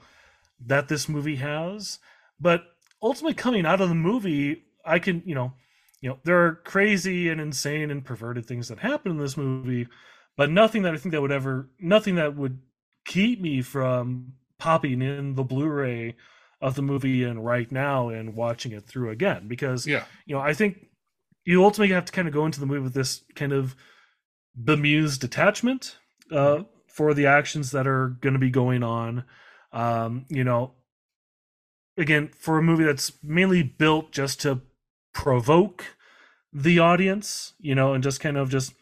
that 0.65 0.87
this 0.89 1.09
movie 1.09 1.37
has 1.37 1.99
but 2.41 2.63
ultimately 3.03 3.35
coming 3.35 3.67
out 3.67 3.81
of 3.81 3.89
the 3.89 3.95
movie 3.95 4.63
i 4.85 4.99
can 5.01 5.21
you 5.27 5.35
know 5.35 5.53
you 6.01 6.09
know 6.09 6.19
there 6.23 6.45
are 6.47 6.55
crazy 6.55 7.29
and 7.29 7.41
insane 7.41 7.91
and 7.91 8.05
perverted 8.05 8.47
things 8.47 8.69
that 8.69 8.79
happen 8.79 9.11
in 9.13 9.19
this 9.19 9.37
movie 9.37 9.89
but 10.37 10.49
nothing 10.51 10.83
that 10.83 10.95
i 10.95 10.97
think 10.97 11.11
that 11.13 11.21
would 11.23 11.33
ever 11.33 11.69
nothing 11.81 12.15
that 12.15 12.37
would 12.37 12.61
keep 13.05 13.41
me 13.41 13.63
from 13.63 14.33
popping 14.59 15.03
in 15.03 15.35
the 15.35 15.43
blu-ray 15.43 16.15
of 16.61 16.75
the 16.77 16.83
movie 16.83 17.25
and 17.25 17.45
right 17.45 17.73
now 17.73 18.11
and 18.11 18.35
watching 18.37 18.71
it 18.71 18.85
through 18.87 19.11
again 19.11 19.49
because 19.49 19.87
Yeah. 19.89 20.05
you 20.27 20.37
know 20.37 20.41
i 20.41 20.53
think 20.55 20.87
you 21.45 21.65
ultimately 21.65 21.95
have 21.95 22.05
to 22.05 22.13
kind 22.13 22.29
of 22.29 22.35
go 22.35 22.47
into 22.47 22.61
the 22.61 22.67
movie 22.67 22.81
with 22.81 22.95
this 22.95 23.23
kind 23.35 23.53
of 23.53 23.75
bemused 24.55 25.21
detachment 25.21 25.97
uh, 26.31 26.65
for 26.87 27.15
the 27.15 27.27
actions 27.27 27.71
that 27.71 27.87
are 27.87 28.09
going 28.21 28.35
to 28.35 28.39
be 28.39 28.51
going 28.51 28.83
on. 28.83 29.25
Um, 29.73 30.27
you 30.29 30.45
know, 30.45 30.73
again, 31.97 32.31
for 32.39 32.59
a 32.59 32.63
movie 32.63 32.85
that's 32.85 33.13
mainly 33.23 33.63
built 33.63 34.13
just 34.13 34.41
to 34.43 34.61
provoke 35.13 35.97
the 36.53 36.79
audience, 36.79 37.55
you 37.59 37.75
know, 37.75 37.95
and 37.95 38.03
just 38.03 38.21
kind 38.21 38.37
of 38.37 38.51
just 38.51 38.75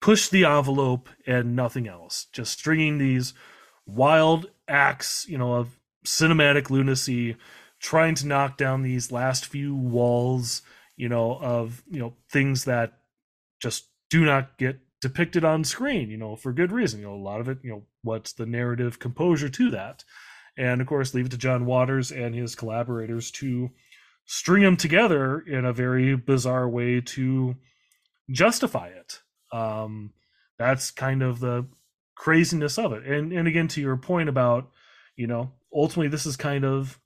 push 0.00 0.28
the 0.28 0.44
envelope 0.44 1.08
and 1.26 1.54
nothing 1.54 1.88
else. 1.88 2.26
Just 2.32 2.58
stringing 2.58 2.98
these 2.98 3.34
wild 3.86 4.46
acts, 4.68 5.26
you 5.28 5.36
know, 5.36 5.54
of 5.54 5.78
cinematic 6.04 6.70
lunacy, 6.70 7.36
trying 7.80 8.14
to 8.14 8.26
knock 8.26 8.56
down 8.56 8.82
these 8.82 9.12
last 9.12 9.46
few 9.46 9.74
walls, 9.74 10.62
you 11.00 11.08
know, 11.08 11.38
of, 11.40 11.82
you 11.90 11.98
know, 11.98 12.12
things 12.30 12.66
that 12.66 12.98
just 13.58 13.88
do 14.10 14.22
not 14.22 14.58
get 14.58 14.78
depicted 15.00 15.44
on 15.46 15.64
screen, 15.64 16.10
you 16.10 16.18
know, 16.18 16.36
for 16.36 16.52
good 16.52 16.70
reason. 16.70 17.00
You 17.00 17.06
know, 17.06 17.14
a 17.14 17.28
lot 17.30 17.40
of 17.40 17.48
it, 17.48 17.58
you 17.62 17.70
know, 17.70 17.82
what's 18.02 18.34
the 18.34 18.44
narrative 18.44 18.98
composure 18.98 19.48
to 19.48 19.70
that? 19.70 20.04
And 20.58 20.82
of 20.82 20.86
course, 20.86 21.14
leave 21.14 21.26
it 21.26 21.30
to 21.30 21.38
John 21.38 21.64
Waters 21.64 22.12
and 22.12 22.34
his 22.34 22.54
collaborators 22.54 23.30
to 23.32 23.70
string 24.26 24.62
them 24.62 24.76
together 24.76 25.40
in 25.40 25.64
a 25.64 25.72
very 25.72 26.16
bizarre 26.16 26.68
way 26.68 27.00
to 27.00 27.56
justify 28.30 28.88
it. 28.88 29.20
Um, 29.52 30.12
that's 30.58 30.90
kind 30.90 31.22
of 31.22 31.40
the 31.40 31.66
craziness 32.14 32.76
of 32.78 32.92
it. 32.92 33.06
And 33.06 33.32
and 33.32 33.48
again, 33.48 33.68
to 33.68 33.80
your 33.80 33.96
point 33.96 34.28
about, 34.28 34.70
you 35.16 35.26
know, 35.26 35.52
ultimately 35.72 36.08
this 36.08 36.26
is 36.26 36.36
kind 36.36 36.66
of, 36.66 36.99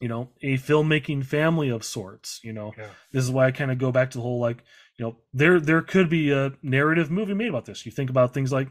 you 0.00 0.08
know, 0.08 0.30
a 0.42 0.54
filmmaking 0.54 1.24
family 1.24 1.68
of 1.68 1.84
sorts. 1.84 2.40
You 2.42 2.52
know, 2.52 2.72
Yeah. 2.76 2.90
this 3.12 3.24
is 3.24 3.30
why 3.30 3.46
I 3.46 3.50
kind 3.50 3.70
of 3.70 3.78
go 3.78 3.90
back 3.92 4.10
to 4.12 4.18
the 4.18 4.22
whole 4.22 4.38
like, 4.40 4.62
you 4.96 5.04
know, 5.04 5.16
there 5.32 5.60
there 5.60 5.82
could 5.82 6.08
be 6.08 6.30
a 6.32 6.52
narrative 6.62 7.10
movie 7.10 7.34
made 7.34 7.48
about 7.48 7.64
this. 7.66 7.84
You 7.86 7.92
think 7.92 8.10
about 8.10 8.34
things 8.34 8.52
like 8.52 8.68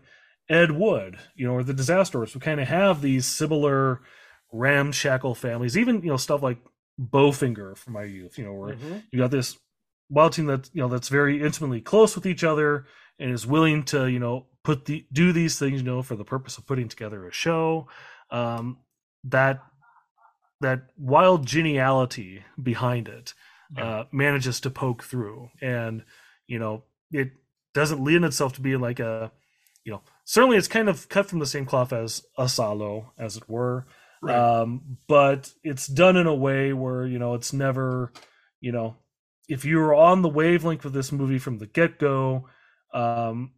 Ed 0.50 0.72
Wood, 0.72 1.18
you 1.36 1.46
know, 1.48 1.54
or 1.54 1.64
the 1.64 1.74
Disaster 1.74 2.20
Artist, 2.20 2.34
who 2.34 2.40
kind 2.40 2.60
of 2.60 2.68
have 2.68 3.02
these 3.02 3.26
similar 3.26 4.02
ramshackle 4.52 5.36
families. 5.36 5.78
Even 5.78 6.02
you 6.02 6.10
know 6.10 6.18
stuff 6.18 6.42
like 6.42 6.60
Bowfinger 7.00 7.78
from 7.78 7.94
my 7.94 8.04
youth, 8.04 8.38
you 8.38 8.46
know, 8.46 8.54
where 8.54 8.74
Mhm. 8.76 9.04
you 9.12 9.20
got 9.20 9.32
this 9.32 9.58
wild 10.10 10.34
team 10.34 10.46
that 10.46 10.70
you 10.74 10.82
know 10.82 10.88
that's 10.88 11.10
very 11.10 11.42
intimately 11.42 11.82
close 11.82 12.16
with 12.16 12.26
each 12.26 12.44
other 12.44 12.86
and 13.20 13.32
is 13.32 13.46
willing 13.46 13.84
to 13.84 14.08
you 14.08 14.20
know 14.20 14.46
put 14.64 14.86
the 14.86 15.06
do 15.12 15.34
these 15.34 15.60
things 15.60 15.82
you 15.82 15.86
know 15.86 16.02
for 16.02 16.16
the 16.16 16.24
purpose 16.24 16.58
of 16.58 16.66
putting 16.66 16.88
together 16.88 17.28
a 17.28 17.32
show 17.32 17.88
um 18.32 18.78
that 19.26 19.62
that 20.62 20.90
wild 20.98 21.46
geniality 21.46 22.44
behind 22.62 23.08
it 23.08 23.34
uh 23.78 24.06
manages 24.12 24.60
to 24.62 24.70
poke 24.70 25.04
through. 25.04 25.50
And 25.62 26.04
you 26.48 26.60
know 26.60 26.84
it 27.12 27.32
doesn't 27.74 28.04
lend 28.04 28.26
itself 28.26 28.54
to 28.54 28.62
be 28.62 28.76
like 28.78 29.00
a 29.00 29.32
you 29.84 29.92
know 29.92 30.02
certainly 30.26 30.58
it's 30.58 30.68
kind 30.68 30.90
of 30.90 31.10
cut 31.10 31.28
from 31.28 31.40
the 31.40 31.46
same 31.46 31.66
cloth 31.66 31.94
as 31.94 32.24
Salò 32.40 33.08
as 33.18 33.38
it 33.38 33.50
were. 33.50 33.86
Right. 34.22 34.36
um 34.36 34.98
but 35.08 35.52
it's 35.64 35.86
done 35.88 36.18
in 36.18 36.26
a 36.26 36.34
way 36.34 36.74
where 36.74 37.06
you 37.06 37.20
know 37.20 37.36
it's 37.36 37.54
never 37.54 38.12
you 38.60 38.72
know 38.72 38.96
if 39.48 39.64
you're 39.64 39.94
on 39.94 40.24
the 40.24 40.30
wavelength 40.30 40.86
of 40.86 40.94
this 40.94 41.12
movie 41.12 41.38
from 41.40 41.60
the 41.60 41.68
get-go 41.68 42.48
um 42.94 43.52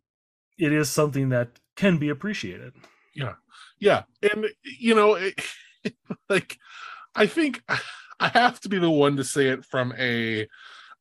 it 0.57 0.73
is 0.73 0.89
something 0.89 1.29
that 1.29 1.59
can 1.75 1.97
be 1.97 2.09
appreciated. 2.09 2.73
Yeah, 3.15 3.35
yeah. 3.79 4.03
And 4.21 4.45
you 4.63 4.95
know 4.95 5.15
it, 5.15 5.39
like 6.29 6.57
i 7.15 7.25
think 7.25 7.61
i 8.19 8.27
have 8.29 8.59
to 8.59 8.69
be 8.69 8.79
the 8.79 8.89
one 8.89 9.17
to 9.17 9.23
say 9.23 9.47
it 9.47 9.65
from 9.65 9.93
a 9.97 10.47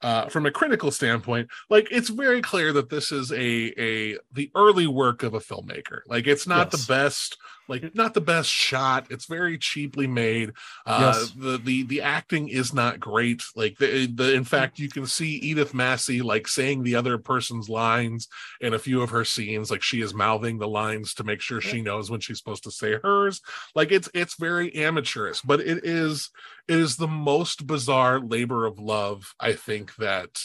uh 0.03 0.27
from 0.29 0.47
a 0.47 0.51
critical 0.51 0.91
standpoint 0.91 1.49
like 1.71 1.89
it's 1.91 2.09
very 2.09 2.41
clear 2.41 2.73
that 2.73 2.89
this 2.89 3.11
is 3.11 3.33
a 3.33 3.37
a 3.81 4.19
the 4.33 4.51
early 4.55 4.87
work 4.87 5.23
of 5.23 5.35
a 5.35 5.41
filmmaker. 5.41 6.01
Like 6.07 6.27
it's 6.27 6.47
not 6.47 6.69
Yes. 6.73 6.87
the 6.87 6.93
best 6.93 7.37
like 7.71 7.95
not 7.95 8.15
the 8.15 8.21
best 8.23 8.49
shot. 8.49 9.09
It's 9.11 9.27
very 9.27 9.59
cheaply 9.59 10.07
made. 10.07 10.53
Uh 10.87 11.15
Yes. 11.19 11.31
the 11.37 11.59
the 11.59 11.83
the 11.85 12.03
acting 12.03 12.49
is 12.49 12.73
not 12.73 12.99
great. 13.01 13.43
Like 13.57 13.77
the, 13.79 14.07
the 14.07 14.33
in 14.35 14.45
fact 14.45 14.79
you 14.79 14.89
can 14.89 15.07
see 15.07 15.35
edith 15.37 15.75
massey 15.75 16.23
like 16.23 16.49
saying 16.49 16.83
the 16.83 16.95
other 16.95 17.19
person's 17.19 17.69
lines 17.69 18.29
in 18.61 18.75
a 18.75 18.79
few 18.79 19.03
of 19.03 19.11
her 19.11 19.25
scenes. 19.25 19.71
Like 19.71 19.83
she 19.83 20.01
is 20.01 20.15
mouthing 20.15 20.59
the 20.59 20.69
lines 20.69 21.13
to 21.15 21.25
make 21.25 21.41
sure 21.41 21.61
she 21.61 21.83
knows 21.83 22.11
when 22.11 22.21
she's 22.21 22.39
supposed 22.39 22.65
to 22.65 22.71
say 22.71 22.97
hers. 23.03 23.41
Like 23.75 23.91
it's 23.93 24.09
it's 24.15 24.37
very 24.39 24.75
amateurish 24.77 25.41
but 25.43 25.61
it 25.61 25.85
is 25.85 26.31
it 26.69 26.79
is 26.79 26.97
the 26.97 27.09
most 27.09 27.67
bizarre 27.67 28.21
labor 28.21 28.67
of 28.67 28.79
love 28.79 29.35
i 29.41 29.53
think 29.53 29.97
that 29.97 30.43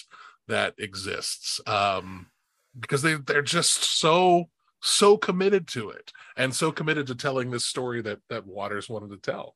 that 0.47 0.73
exists 0.77 1.59
um 1.67 2.27
because 2.79 3.01
they 3.01 3.13
they're 3.15 3.41
just 3.41 3.83
so 3.83 4.49
so 4.81 5.15
committed 5.15 5.67
to 5.67 5.89
it 5.89 6.11
and 6.35 6.53
so 6.53 6.71
committed 6.71 7.07
to 7.07 7.15
telling 7.15 7.51
this 7.51 7.65
story 7.65 8.01
that 8.01 8.19
that 8.29 8.45
waters 8.45 8.89
wanted 8.89 9.09
to 9.09 9.17
tell. 9.17 9.55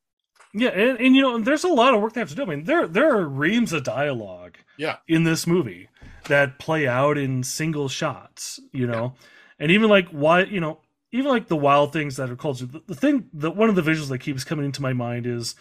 Yeah 0.54 0.70
and, 0.70 0.98
and 1.00 1.16
you 1.16 1.22
know 1.22 1.38
there's 1.40 1.66
a 1.66 1.68
lot 1.68 1.94
of 1.94 2.02
work 2.02 2.14
they 2.14 2.22
have 2.22 2.30
to 2.30 2.36
do. 2.36 2.44
I 2.44 2.46
mean 2.46 2.64
there 2.64 2.88
there 2.88 3.14
are 3.18 3.28
reams 3.28 3.74
of 3.74 3.84
dialogue 3.84 4.56
Yeah. 4.78 4.98
in 5.08 5.26
this 5.26 5.46
movie 5.46 5.90
that 6.30 6.60
play 6.60 6.88
out 6.88 7.18
in 7.18 7.44
single 7.44 7.90
shots 7.90 8.62
you 8.72 8.88
know? 8.88 9.16
And 9.60 9.70
even 9.72 9.90
like 9.90 10.08
why 10.10 10.44
you 10.44 10.62
know 10.62 10.80
even 11.12 11.30
like 11.30 11.48
the 11.48 11.58
wild 11.58 11.92
things 11.92 12.16
that 12.16 12.30
are 12.30 12.38
called 12.38 12.60
the, 12.60 12.82
the 12.88 12.96
thing 12.96 13.26
that 13.34 13.58
one 13.58 13.68
of 13.68 13.76
the 13.76 13.82
visuals 13.82 14.08
that 14.08 14.20
keeps 14.20 14.46
coming 14.46 14.64
into 14.66 14.82
my 14.82 14.94
mind 14.94 15.26
is 15.26 15.56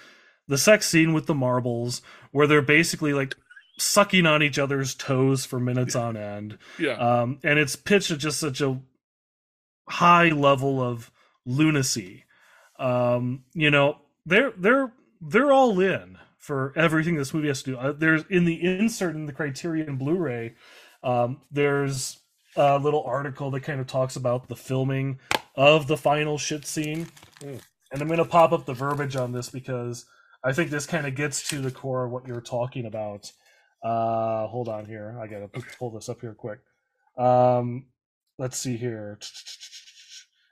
the 0.48 0.58
sex 0.58 0.86
scene 0.88 1.12
with 1.12 1.26
the 1.26 1.34
marbles 1.34 2.02
where 2.32 2.46
they're 2.46 2.62
basically 2.62 3.12
like 3.12 3.34
sucking 3.78 4.26
on 4.26 4.42
each 4.42 4.58
other's 4.58 4.94
toes 4.94 5.44
for 5.44 5.60
minutes 5.60 5.94
on 5.94 6.16
end 6.16 6.56
yeah 6.78 6.92
um, 6.94 7.38
and 7.44 7.58
it's 7.58 7.76
pitched 7.76 8.10
at 8.10 8.18
just 8.18 8.40
such 8.40 8.60
a 8.60 8.80
high 9.88 10.28
level 10.30 10.82
of 10.82 11.10
lunacy. 11.44 12.24
Um, 12.78 13.44
you 13.54 13.70
know, 13.70 13.98
they're 14.24 14.52
they're 14.56 14.92
they're 15.20 15.52
all 15.52 15.78
in 15.80 16.18
for 16.38 16.72
everything 16.76 17.16
this 17.16 17.32
movie 17.32 17.48
has 17.48 17.62
to 17.62 17.72
do. 17.72 17.78
Uh, 17.78 17.92
there's 17.92 18.24
in 18.28 18.44
the 18.44 18.62
insert 18.62 19.14
in 19.14 19.26
the 19.26 19.32
Criterion 19.32 19.96
Blu-ray, 19.96 20.54
um, 21.02 21.40
there's 21.50 22.18
a 22.56 22.78
little 22.78 23.02
article 23.04 23.50
that 23.52 23.60
kind 23.62 23.80
of 23.80 23.86
talks 23.86 24.16
about 24.16 24.48
the 24.48 24.56
filming 24.56 25.18
of 25.54 25.86
the 25.86 25.96
final 25.96 26.38
shit 26.38 26.66
scene, 26.66 27.06
Mm. 27.40 27.60
and 27.92 28.00
I'm 28.02 28.08
going 28.08 28.18
to 28.18 28.24
pop 28.24 28.52
up 28.52 28.64
the 28.66 28.74
verbiage 28.74 29.16
on 29.16 29.32
this 29.32 29.50
because 29.50 30.06
I 30.46 30.52
think 30.52 30.70
this 30.70 30.86
kind 30.86 31.08
of 31.08 31.16
gets 31.16 31.48
to 31.48 31.60
the 31.60 31.72
core 31.72 32.04
of 32.04 32.12
what 32.12 32.26
you're 32.28 32.40
talking 32.40 32.86
about. 32.86 33.32
Uh, 33.82 34.46
hold 34.46 34.68
on 34.68 34.86
here, 34.86 35.18
I 35.20 35.26
gotta 35.26 35.48
pull 35.78 35.90
this 35.90 36.08
up 36.08 36.20
here 36.20 36.34
quick. 36.34 36.60
Um, 37.18 37.86
let's 38.38 38.56
see 38.58 38.76
here. 38.76 39.18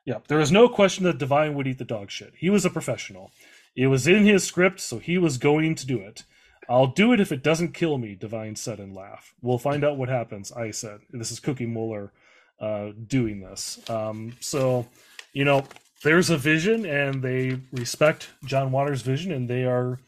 Yeah, 0.07 0.19
there 0.29 0.41
is 0.41 0.53
no 0.53 0.69
question 0.69 1.05
that 1.05 1.17
Divine 1.17 1.55
would 1.55 1.67
eat 1.67 1.79
the 1.79 1.85
dog 1.87 2.11
shit. 2.11 2.35
He 2.37 2.51
was 2.51 2.67
a 2.67 2.71
professional. 2.71 3.31
It 3.75 3.87
was 3.87 4.07
in 4.07 4.27
his 4.27 4.45
script, 4.45 4.81
so 4.81 4.99
he 4.99 5.17
was 5.17 5.39
going 5.39 5.75
to 5.77 5.87
do 5.87 5.99
it. 5.99 6.25
I'll 6.69 6.89
do 6.89 7.15
it 7.15 7.21
if 7.21 7.33
it 7.33 7.43
doesn't 7.43 7.73
kill 7.73 7.97
me, 7.97 8.15
Divine 8.15 8.55
said 8.55 8.81
and 8.81 8.95
laughed. 8.95 9.33
We'll 9.41 9.57
find 9.57 9.83
out 9.83 9.97
what 9.97 10.11
happens, 10.11 10.53
I 10.53 10.73
said. 10.73 11.01
This 11.11 11.33
is 11.33 11.41
Cookie 11.41 11.65
Mueller 11.65 12.13
uh, 12.61 12.91
doing 13.07 13.41
this. 13.41 13.81
Um, 13.89 14.37
so, 14.41 14.87
you 15.33 15.47
know, 15.47 15.65
there's 16.03 16.31
a 16.31 16.37
vision, 16.37 16.85
and 16.85 17.23
they 17.23 17.59
respect 17.73 18.29
John 18.45 18.73
Waters' 18.73 19.03
vision, 19.03 19.33
and 19.33 19.49
they 19.49 19.65
are, 19.65 19.99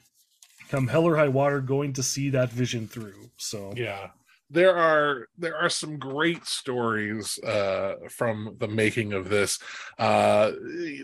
come 0.69 0.89
hell 0.89 1.05
or 1.05 1.17
high 1.17 1.29
water, 1.29 1.61
going 1.61 1.93
to 1.95 2.03
see 2.03 2.31
that 2.31 2.51
vision 2.51 2.87
through. 2.89 3.31
So, 3.37 3.73
yeah 3.77 4.09
there 4.51 4.77
are 4.77 5.29
there 5.37 5.57
are 5.57 5.69
some 5.69 5.99
great 5.99 6.47
stories 6.47 7.39
uh 7.41 7.97
from 8.09 8.55
the 8.59 8.69
making 8.69 9.13
of 9.13 9.29
this 9.29 9.59
uh 9.99 10.53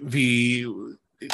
the 0.02 0.64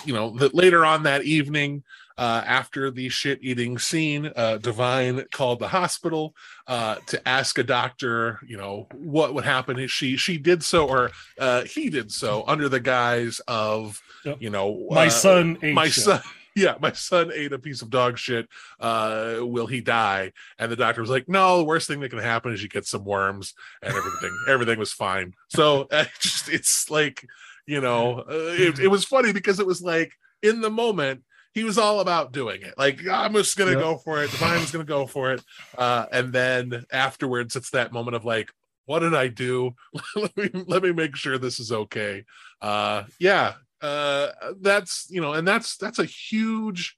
you 0.04 0.14
know 0.14 0.30
that 0.30 0.54
later 0.54 0.84
on 0.84 1.02
that 1.02 1.24
evening 1.24 1.82
uh 2.18 2.42
after 2.46 2.90
the 2.90 3.08
shit 3.08 3.38
eating 3.40 3.78
scene 3.78 4.30
uh 4.36 4.58
divine 4.58 5.24
called 5.32 5.58
the 5.60 5.68
hospital 5.68 6.34
uh 6.66 6.96
to 7.06 7.26
ask 7.26 7.56
a 7.58 7.62
doctor 7.62 8.38
you 8.46 8.56
know 8.56 8.86
what 8.94 9.32
would 9.34 9.44
happen 9.44 9.78
if 9.78 9.90
she 9.90 10.16
she 10.16 10.36
did 10.36 10.62
so 10.62 10.86
or 10.86 11.10
uh 11.38 11.62
he 11.64 11.88
did 11.88 12.12
so 12.12 12.44
under 12.46 12.68
the 12.68 12.80
guise 12.80 13.40
of 13.48 14.02
Yep. 14.24 14.42
you 14.42 14.50
know 14.50 14.88
my 14.90 15.06
uh, 15.06 15.10
son 15.10 15.58
ate 15.62 15.74
my 15.74 15.88
shit. 15.88 16.04
son 16.04 16.20
yeah 16.56 16.74
my 16.80 16.90
son 16.90 17.30
ate 17.32 17.52
a 17.52 17.58
piece 17.58 17.82
of 17.82 17.88
dog 17.90 18.18
shit 18.18 18.48
uh 18.80 19.36
will 19.40 19.68
he 19.68 19.80
die 19.80 20.32
and 20.58 20.72
the 20.72 20.76
doctor 20.76 21.00
was 21.00 21.08
like 21.10 21.28
no 21.28 21.58
the 21.58 21.64
worst 21.64 21.86
thing 21.86 22.00
that 22.00 22.08
can 22.08 22.18
happen 22.18 22.52
is 22.52 22.60
you 22.62 22.68
get 22.68 22.84
some 22.84 23.04
worms 23.04 23.54
and 23.80 23.94
everything 23.94 24.36
everything 24.48 24.78
was 24.78 24.92
fine 24.92 25.34
so 25.48 25.86
just 26.20 26.48
it's 26.48 26.90
like 26.90 27.24
you 27.66 27.80
know 27.80 28.20
uh, 28.20 28.24
it, 28.58 28.80
it 28.80 28.88
was 28.88 29.04
funny 29.04 29.32
because 29.32 29.60
it 29.60 29.66
was 29.66 29.80
like 29.80 30.12
in 30.42 30.60
the 30.60 30.70
moment 30.70 31.22
he 31.54 31.64
was 31.64 31.78
all 31.78 32.00
about 32.00 32.32
doing 32.32 32.62
it. 32.62 32.74
Like 32.78 33.00
i'm 33.10 33.32
just 33.34 33.56
gonna 33.56 33.72
Yep. 33.72 33.80
go 33.80 33.96
for 33.98 34.22
it. 34.22 34.30
Divine's 34.30 34.70
gonna 34.70 34.84
go 34.84 35.06
for 35.06 35.32
it. 35.32 35.42
Uh 35.76 36.06
and 36.12 36.32
then 36.32 36.84
afterwards 36.92 37.56
it's 37.56 37.70
that 37.70 37.92
moment 37.92 38.16
of 38.16 38.24
like 38.24 38.50
what 38.86 39.00
did 39.00 39.14
i 39.14 39.28
do? 39.28 39.72
Let 40.16 40.36
me 40.36 40.50
let 40.66 40.82
me 40.82 40.92
make 40.92 41.16
sure 41.16 41.38
this 41.38 41.60
is 41.60 41.72
okay. 41.72 42.24
Uh 42.60 43.04
yeah 43.18 43.54
uh 43.80 44.28
that's 44.60 45.06
you 45.10 45.20
know 45.20 45.34
and 45.34 45.46
that's 45.46 45.76
that's 45.76 45.98
a 45.98 46.04
huge 46.04 46.96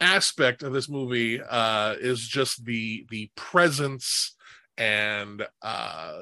aspect 0.00 0.62
of 0.62 0.72
this 0.72 0.88
movie 0.88 1.40
uh 1.42 1.94
is 2.00 2.20
just 2.20 2.64
the 2.64 3.04
the 3.10 3.30
presence 3.34 4.36
and 4.76 5.44
uh 5.62 6.14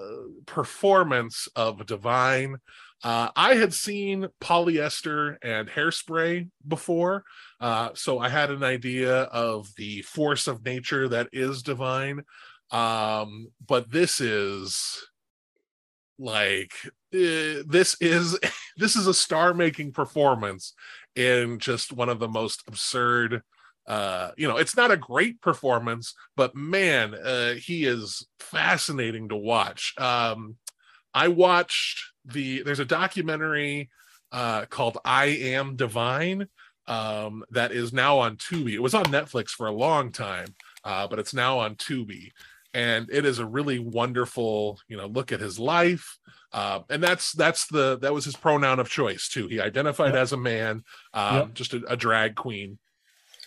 performance 0.47 1.47
of 1.57 1.85
divine. 1.87 2.57
Uh 3.05 3.29
i 3.37 3.55
had 3.55 3.75
seen 3.75 4.29
polyester 4.41 5.37
and 5.43 5.69
hairspray 5.69 6.49
before 6.67 7.23
uh 7.61 7.91
so 7.95 8.19
i 8.19 8.29
had 8.29 8.51
an 8.51 8.63
idea 8.63 9.23
of 9.23 9.69
the 9.77 10.03
force 10.03 10.47
of 10.47 10.65
nature 10.65 11.09
that 11.09 11.29
is 11.33 11.63
divine 11.63 12.23
um 12.71 13.49
but 13.67 13.91
this 13.91 14.21
is 14.21 15.07
like 16.19 16.73
uh, 17.15 17.63
this 17.67 17.97
is 18.01 18.39
this 18.77 18.97
is 18.97 19.07
a 19.07 19.15
star 19.15 19.55
making 19.55 19.93
performance 19.93 20.75
in 21.15 21.59
just 21.59 21.93
one 21.93 22.09
of 22.09 22.19
the 22.19 22.29
most 22.29 22.63
absurd 22.67 23.43
uh 23.87 24.31
you 24.37 24.49
know 24.49 24.57
it's 24.57 24.77
not 24.77 24.91
a 24.91 24.97
great 24.97 25.41
performance 25.41 26.15
but 26.37 26.57
man 26.57 27.15
uh 27.15 27.55
he 27.55 27.85
is 27.85 28.27
fascinating 28.41 29.29
to 29.29 29.37
watch. 29.37 29.95
Um 29.99 30.57
i 31.15 31.29
watched 31.29 32.01
the 32.25 32.63
there's 32.63 32.81
a 32.81 32.85
documentary 32.85 33.89
uh 34.33 34.67
called 34.67 34.99
i 35.05 35.27
am 35.27 35.77
divine 35.77 36.49
um 36.89 37.45
that 37.51 37.73
is 37.73 37.93
now 37.93 38.19
on 38.19 38.37
tubi. 38.37 38.73
It 38.75 38.83
was 38.83 38.95
on 38.95 39.05
netflix 39.07 39.51
for 39.51 39.67
a 39.67 39.73
long 39.73 40.13
time 40.13 40.49
uh 40.85 41.07
but 41.09 41.19
it's 41.19 41.35
now 41.35 41.59
on 41.59 41.75
tubi. 41.77 42.31
And 42.75 43.09
it 43.11 43.25
is 43.25 43.39
a 43.39 43.47
really 43.47 43.79
wonderful 43.79 44.79
you 44.89 44.97
know 44.97 45.07
look 45.07 45.33
at 45.33 45.41
his 45.41 45.59
life. 45.59 46.19
Uh, 46.53 46.81
and 46.89 47.03
that's 47.03 47.33
that's 47.33 47.67
the 47.67 47.99
that 47.99 48.15
was 48.15 48.25
his 48.25 48.37
pronoun 48.37 48.79
of 48.79 48.89
choice 48.89 49.29
too. 49.29 49.47
He 49.49 49.61
identified 49.61 50.15
Yep. 50.15 50.23
as 50.23 50.33
a 50.33 50.37
man 50.37 50.85
um, 51.13 51.35
Yep. 51.37 51.55
just 51.55 51.75
a, 51.75 51.83
a 51.89 51.97
drag 51.97 52.35
queen. 52.35 52.79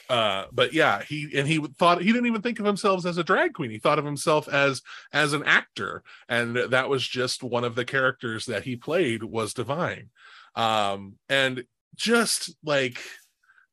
Uh 0.10 0.46
but 0.52 0.74
yeah 0.74 1.04
he 1.04 1.30
and 1.36 1.48
he 1.48 1.60
thought 1.78 2.02
he 2.02 2.12
didn't 2.12 2.26
even 2.26 2.42
think 2.42 2.60
of 2.60 2.66
himself 2.66 3.06
as 3.06 3.18
a 3.20 3.24
drag 3.24 3.54
queen. 3.54 3.70
He 3.72 3.78
thought 3.80 4.00
of 4.00 4.06
himself 4.06 4.48
as 4.48 4.82
as 5.14 5.34
an 5.34 5.44
actor. 5.44 6.04
And 6.28 6.56
that 6.56 6.90
was 6.90 7.08
just 7.08 7.44
one 7.44 7.64
of 7.64 7.76
the 7.76 7.86
characters 7.86 8.48
that 8.48 8.64
he 8.64 8.76
played 8.76 9.24
was 9.24 9.54
divine. 9.54 10.10
Um 10.56 11.16
and 11.30 11.64
just 11.96 12.56
like 12.64 13.00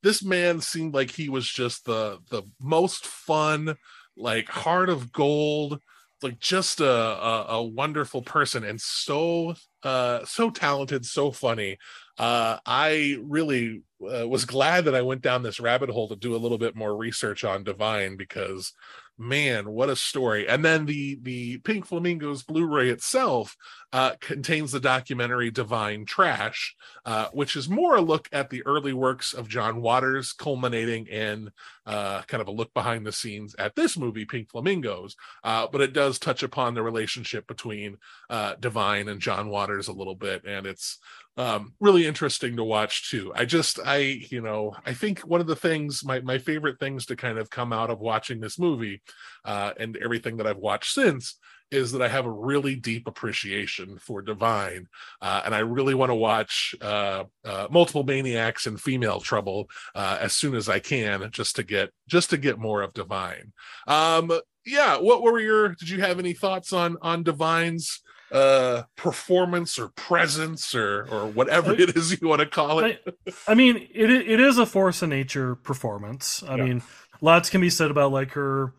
this 0.07 0.23
man 0.23 0.61
seemed 0.61 0.95
like 0.95 1.11
he 1.11 1.29
was 1.29 1.49
just 1.49 1.85
the 1.85 2.21
the 2.31 2.45
most 2.61 3.05
fun 3.05 3.75
like 4.17 4.49
heart 4.49 4.89
of 4.89 5.13
gold 5.13 5.81
like 6.23 6.39
just 6.39 6.81
a, 6.81 6.89
a 6.89 7.47
a 7.49 7.63
wonderful 7.65 8.23
person 8.23 8.63
and 8.63 8.81
so 8.81 9.53
uh 9.83 10.25
so 10.25 10.49
talented 10.49 11.05
so 11.05 11.33
funny. 11.33 11.77
Uh 12.19 12.57
i 12.65 13.19
really 13.21 13.83
uh, 14.01 14.29
was 14.29 14.45
glad 14.45 14.85
that 14.85 14.95
i 14.95 15.03
went 15.03 15.23
down 15.23 15.43
this 15.43 15.59
rabbit 15.59 15.91
hole 15.91 16.09
to 16.09 16.15
do 16.15 16.37
a 16.37 16.39
little 16.39 16.57
bit 16.57 16.77
more 16.77 16.97
research 16.97 17.43
on 17.43 17.65
divine 17.65 18.17
because 18.17 18.73
man 19.19 19.71
what 19.71 19.89
a 19.89 19.97
story. 19.97 20.49
And 20.49 20.65
then 20.65 20.87
the 20.87 21.19
the 21.23 21.59
pink 21.59 21.87
flamingos 21.87 22.43
blu-ray 22.43 22.91
itself 22.91 23.57
uh 23.93 24.13
contains 24.21 24.73
the 24.73 24.81
documentary 24.81 25.51
divine 25.51 26.05
trash 26.05 26.75
uh 27.05 27.29
which 27.33 27.57
is 27.57 27.69
more 27.69 27.97
a 27.97 28.01
look 28.01 28.29
at 28.33 28.51
the 28.51 28.65
early 28.67 28.93
works 28.93 29.33
of 29.33 29.49
john 29.49 29.81
waters 29.81 30.33
culminating 30.33 31.07
in 31.07 31.51
uh 31.87 32.21
kind 32.23 32.41
of 32.41 32.49
a 32.49 32.53
look 32.53 32.75
behind 32.75 33.07
the 33.07 33.13
scenes 33.13 33.55
at 33.59 33.75
this 33.77 33.97
movie 33.97 34.25
pink 34.25 34.51
flamingos. 34.51 35.17
Uh 35.45 35.67
but 35.71 35.81
it 35.81 35.93
does 35.93 36.19
touch 36.19 36.43
upon 36.43 36.75
the 36.75 36.83
relationship 36.83 37.47
between 37.47 37.97
uh 38.29 38.55
divine 38.61 39.09
and 39.09 39.21
john 39.21 39.49
waters 39.49 39.89
a 39.89 39.93
little 39.93 40.17
bit. 40.17 40.45
And 40.45 40.67
it's 40.67 40.99
um 41.37 41.75
really 41.81 42.07
interesting 42.07 42.57
to 42.57 42.65
watch 42.65 43.11
too. 43.11 43.33
I 43.35 43.45
just 43.45 43.79
i 43.85 43.99
you 44.31 44.41
know 44.41 44.75
i 44.85 44.93
think 44.95 45.21
one 45.21 45.41
of 45.41 45.47
the 45.47 45.57
things 45.57 46.05
my 46.05 46.21
my 46.21 46.39
favorite 46.39 46.81
things 46.81 47.07
to 47.07 47.17
kind 47.17 47.39
of 47.39 47.51
come 47.51 47.73
out 47.73 47.91
of 47.91 48.01
watching 48.01 48.41
this 48.41 48.59
movie 48.59 49.01
uh 49.45 49.73
and 49.79 49.97
everything 49.97 50.37
that 50.37 50.47
i've 50.47 50.57
watched 50.57 50.93
since 50.93 51.39
is 51.71 51.93
that 51.93 52.03
i 52.03 52.09
have 52.09 52.27
a 52.27 52.31
really 52.31 52.77
deep 52.77 53.07
appreciation 53.07 53.99
for 53.99 54.23
divine 54.23 54.87
uh 55.21 55.43
and 55.45 55.55
i 55.55 55.59
really 55.59 55.95
want 55.95 56.11
to 56.11 56.15
watch 56.15 56.75
uh, 56.81 57.25
uh 57.45 57.67
multiple 57.71 58.05
maniacs 58.05 58.67
and 58.67 58.81
female 58.81 59.21
trouble 59.21 59.69
uh 59.95 60.19
as 60.21 60.33
soon 60.33 60.55
as 60.55 60.69
i 60.69 60.79
can 60.79 61.29
just 61.31 61.57
to 61.57 61.63
get 61.63 61.91
just 62.07 62.31
to 62.31 62.37
get 62.37 62.59
more 62.59 62.83
of 62.83 62.93
divine 62.95 63.53
um 63.89 64.31
yeah 64.65 64.97
what 64.99 65.23
were 65.23 65.41
your 65.41 65.69
did 65.71 65.89
you 65.89 66.01
have 66.01 66.19
any 66.19 66.33
thoughts 66.33 66.73
on 66.73 66.97
on 67.03 67.23
divine's 67.23 68.01
uh 68.33 68.83
performance 68.97 69.79
or 69.79 69.89
presence 69.91 70.75
or 70.75 71.07
or 71.11 71.27
whatever 71.29 71.73
it 71.73 71.97
is 71.97 72.21
you 72.21 72.29
want 72.29 72.41
to 72.41 72.47
call 72.47 72.81
it 72.81 73.01
I 73.49 73.55
mean, 73.55 73.77
it 73.95 74.11
it 74.11 74.41
is 74.41 74.59
a 74.59 74.67
force 74.67 75.03
of 75.03 75.09
nature 75.09 75.55
performance. 75.55 76.43
I 76.43 76.57
Yeah. 76.57 76.65
mean, 76.65 76.83
lots 77.21 77.51
can 77.51 77.61
be 77.61 77.71
said 77.71 77.91
about 77.91 78.13
like 78.13 78.33
her, 78.33 78.73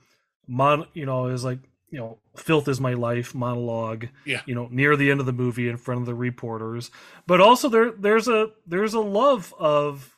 mon. 0.47 0.85
You 0.93 1.05
know, 1.05 1.27
is 1.27 1.43
like 1.43 1.59
you 1.89 1.99
know, 1.99 2.17
filth 2.35 2.67
is 2.67 2.81
my 2.81 2.93
life 2.93 3.33
monologue. 3.33 4.07
Yeah. 4.25 4.41
You 4.45 4.55
know, 4.55 4.67
near 4.71 4.95
the 4.95 5.09
end 5.11 5.19
of 5.19 5.25
the 5.25 5.33
movie 5.33 5.69
in 5.69 5.77
front 5.77 6.01
of 6.01 6.05
the 6.05 6.15
reporters, 6.15 6.91
but 7.25 7.39
also 7.39 7.69
there 7.69 7.91
there's 7.91 8.27
a 8.27 8.51
there's 8.65 8.93
a 8.93 8.99
love 8.99 9.53
of, 9.57 10.17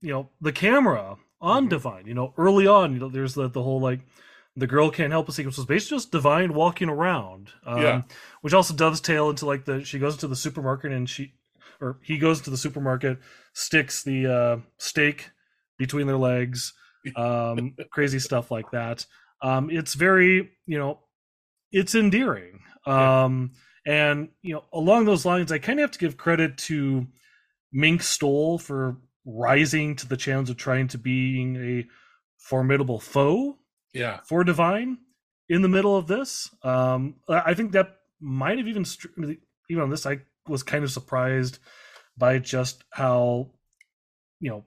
you 0.00 0.10
know, 0.12 0.30
the 0.40 0.52
camera 0.52 1.16
on 1.40 1.66
Mhm. 1.66 1.70
Divine. 1.70 2.06
You 2.06 2.14
know, 2.14 2.32
early 2.38 2.66
on, 2.66 2.92
you 2.94 3.00
know, 3.00 3.08
there's 3.08 3.34
the 3.34 3.48
the 3.48 3.62
whole 3.62 3.80
like. 3.80 4.00
The 4.56 4.68
girl 4.68 4.88
can't 4.88 5.10
help 5.10 5.28
a 5.28 5.32
sequence 5.32 5.56
was 5.56 5.66
basically 5.66 5.96
just 5.96 6.12
divine 6.12 6.54
walking 6.54 6.88
around, 6.88 7.50
um, 7.66 7.82
Yeah. 7.82 8.02
which 8.40 8.54
also 8.54 8.72
dovetail 8.72 9.28
into 9.28 9.46
like 9.46 9.64
the 9.64 9.84
she 9.84 9.98
goes 9.98 10.14
into 10.14 10.28
the 10.28 10.36
supermarket 10.36 10.92
and 10.92 11.10
she 11.10 11.34
or 11.80 11.98
he 12.02 12.18
goes 12.18 12.40
to 12.42 12.50
the 12.50 12.56
supermarket, 12.56 13.18
sticks 13.52 14.04
the 14.04 14.28
uh, 14.28 14.56
steak 14.78 15.30
between 15.76 16.06
their 16.06 16.16
legs, 16.16 16.72
um, 17.16 17.74
crazy 17.90 18.20
stuff 18.20 18.52
like 18.52 18.70
that. 18.70 19.06
Um, 19.42 19.70
it's 19.70 19.94
very, 19.94 20.50
you 20.66 20.78
know, 20.78 21.00
it's 21.72 21.94
endearing. 21.94 22.60
Um, 22.86 23.52
and 23.86 24.28
you 24.42 24.54
know, 24.54 24.64
along 24.72 25.04
those 25.04 25.24
lines, 25.24 25.52
I 25.52 25.58
kind 25.58 25.78
of 25.78 25.84
have 25.84 25.90
to 25.92 25.98
give 25.98 26.16
credit 26.16 26.56
to 26.58 27.06
Mink 27.72 28.02
Stole 28.02 28.58
for 28.58 28.96
rising 29.26 29.96
to 29.96 30.08
the 30.08 30.16
challenge 30.16 30.50
of 30.50 30.56
trying 30.56 30.88
to 30.88 30.98
being 30.98 31.56
a 31.56 31.86
formidable 32.38 33.00
foe 33.00 33.58
Yeah. 33.92 34.20
for 34.24 34.44
Divine 34.44 34.98
in 35.48 35.62
the 35.62 35.68
middle 35.68 35.96
of 35.96 36.06
this. 36.06 36.54
Um, 36.62 37.16
I 37.28 37.54
think 37.54 37.72
that 37.72 37.96
might 38.20 38.58
have 38.58 38.68
even 38.68 38.84
even 39.68 39.82
on 39.82 39.90
this, 39.90 40.06
I 40.06 40.20
was 40.46 40.62
kind 40.62 40.84
of 40.84 40.90
surprised 40.90 41.58
by 42.16 42.38
just 42.38 42.84
how 42.90 43.50
you 44.40 44.50
know 44.50 44.64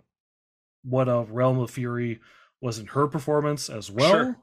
what 0.84 1.07
a 1.07 1.23
Realm 1.30 1.60
of 1.60 1.69
Fury 1.72 2.19
was 2.61 2.80
in 2.80 2.88
her 2.88 3.07
performance 3.07 3.69
as 3.69 3.91
well. 3.91 4.11
Sure. 4.11 4.38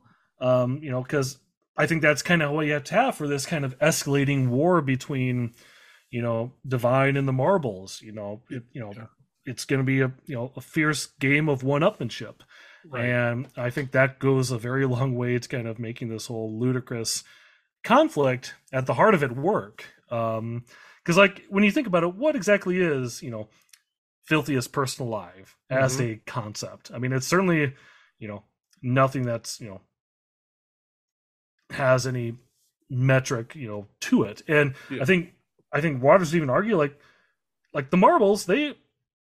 Um, 0.45 0.79
you 0.83 0.91
know, 0.91 1.03
because 1.03 1.39
I 1.77 1.87
think 1.87 2.03
that's 2.03 2.23
kind 2.23 2.43
of 2.43 2.53
what 2.53 2.67
you 2.67 2.73
have 2.73 2.85
to 2.85 2.95
have 2.95 3.17
for 3.17 3.27
this 3.27 3.47
kind 3.47 3.65
of 3.65 3.79
escalating 3.79 4.49
war 4.49 4.81
between 4.83 5.55
you 6.11 6.23
know 6.23 6.53
Divine 6.67 7.17
and 7.17 7.27
the 7.27 7.33
Marbles. 7.33 8.01
You 8.03 8.13
know, 8.13 8.43
it, 8.51 8.63
you 8.73 8.81
know. 8.81 8.93
Yeah. 8.95 9.07
It's 9.47 9.67
going 9.67 9.81
to 9.81 9.85
be 9.85 10.01
a 10.01 10.11
you 10.25 10.35
know 10.35 10.53
a 10.57 10.63
fierce 10.63 11.05
game 11.21 11.51
of 11.51 11.63
one-upmanship, 11.63 12.37
Right. 12.91 13.05
and 13.05 13.47
I 13.59 13.69
think 13.69 13.91
that 13.93 14.19
goes 14.19 14.51
a 14.51 14.57
very 14.57 14.87
long 14.97 15.15
way 15.17 15.39
to 15.39 15.47
kind 15.49 15.69
of 15.69 15.79
making 15.79 16.09
this 16.09 16.27
whole 16.29 16.59
ludicrous 16.59 17.25
conflict 17.83 18.55
at 18.73 18.87
the 18.87 18.95
heart 18.95 19.13
of 19.15 19.23
it 19.23 19.33
work. 19.37 19.85
Um, 20.11 20.65
because 21.03 21.19
like 21.19 21.45
when 21.51 21.63
you 21.63 21.71
think 21.71 21.87
about 21.87 22.05
it, 22.05 22.15
what 22.15 22.37
exactly 22.37 22.81
is 22.81 23.23
you 23.23 23.31
know 23.31 23.49
filthiest 24.25 24.73
person 24.73 25.07
alive 25.07 25.57
as 25.69 25.97
Mm-hmm. 25.99 26.13
a 26.13 26.21
concept? 26.27 26.91
I 26.95 26.99
mean, 26.99 27.13
it's 27.13 27.27
certainly 27.27 27.75
you 28.19 28.29
know 28.29 28.45
nothing 28.83 29.25
that's 29.25 29.61
you 29.61 29.69
know 29.69 29.81
has 31.71 32.07
any 32.07 32.37
metric 32.91 33.55
you 33.55 33.67
know 33.67 33.87
to 34.01 34.23
it, 34.25 34.43
and 34.49 34.75
Yeah. 34.91 35.03
I 35.03 35.05
think 35.05 35.35
I 35.73 35.81
think 35.81 36.03
Waters 36.03 36.35
even 36.35 36.51
argue 36.51 36.77
like 36.77 36.99
like 37.73 37.91
the 37.91 37.97
marbles 37.97 38.47
they 38.47 38.77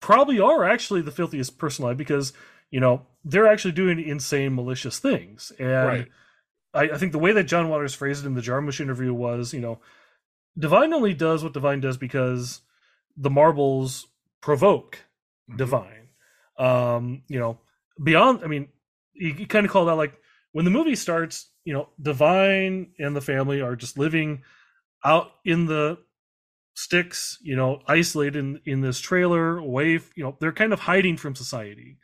probably 0.01 0.39
are 0.39 0.65
actually 0.65 1.03
the 1.03 1.11
filthiest 1.11 1.59
person 1.59 1.85
alive 1.85 1.97
because 1.97 2.33
you 2.71 2.81
know 2.81 3.07
they're 3.25 3.49
actually 3.49 3.73
doing 3.73 3.99
insane 3.99 4.55
malicious 4.55 4.99
things 4.99 5.51
and 5.59 5.87
Right. 5.87 6.09
I, 6.75 6.95
I 6.95 6.99
think 6.99 7.13
the 7.13 7.19
way 7.19 7.33
that 7.33 7.45
john 7.45 7.69
waters 7.69 7.95
phrased 7.95 8.25
it 8.25 8.27
in 8.29 8.35
the 8.35 8.41
jarmusch 8.43 8.79
interview 8.81 9.13
was 9.15 9.53
you 9.55 9.61
know 9.61 9.81
divine 10.57 10.93
only 10.93 11.15
does 11.15 11.43
what 11.43 11.55
divine 11.55 11.81
does 11.81 11.97
because 11.97 12.61
the 13.17 13.31
marbles 13.31 14.07
provoke 14.43 14.99
Mhm. 15.51 15.57
divine 15.57 16.09
um 16.59 17.23
you 17.29 17.39
know 17.39 17.59
beyond 18.03 18.45
i 18.45 18.47
mean 18.47 18.69
he, 19.13 19.33
he 19.33 19.47
kind 19.47 19.65
of 19.67 19.73
called 19.73 19.89
out 19.89 19.97
like 19.97 20.21
when 20.57 20.65
the 20.65 20.71
movie 20.71 20.97
starts 20.97 21.51
you 21.67 21.75
know 21.75 21.91
divine 22.01 22.91
and 22.99 23.15
the 23.15 23.21
family 23.21 23.61
are 23.61 23.77
just 23.77 23.99
living 23.99 24.43
out 25.05 25.33
in 25.45 25.67
the 25.67 25.99
sticks 26.75 27.39
you 27.43 27.55
know 27.55 27.83
isolated 27.87 28.37
in, 28.37 28.59
in 28.65 28.81
this 28.81 28.99
trailer 28.99 29.59
away 29.59 30.01
you 30.15 30.25
know 30.25 30.35
they're 30.41 30.53
kind 30.53 30.73
of 30.73 30.81
hiding 30.81 31.19
from 31.19 31.35
society. 31.35 31.99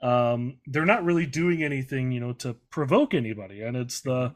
Um 0.00 0.60
they're 0.66 0.86
not 0.86 1.04
really 1.04 1.26
doing 1.26 1.62
anything 1.62 2.10
you 2.10 2.20
know 2.20 2.32
to 2.44 2.54
provoke 2.70 3.12
anybody 3.12 3.60
and 3.60 3.76
it's 3.76 4.00
the 4.00 4.32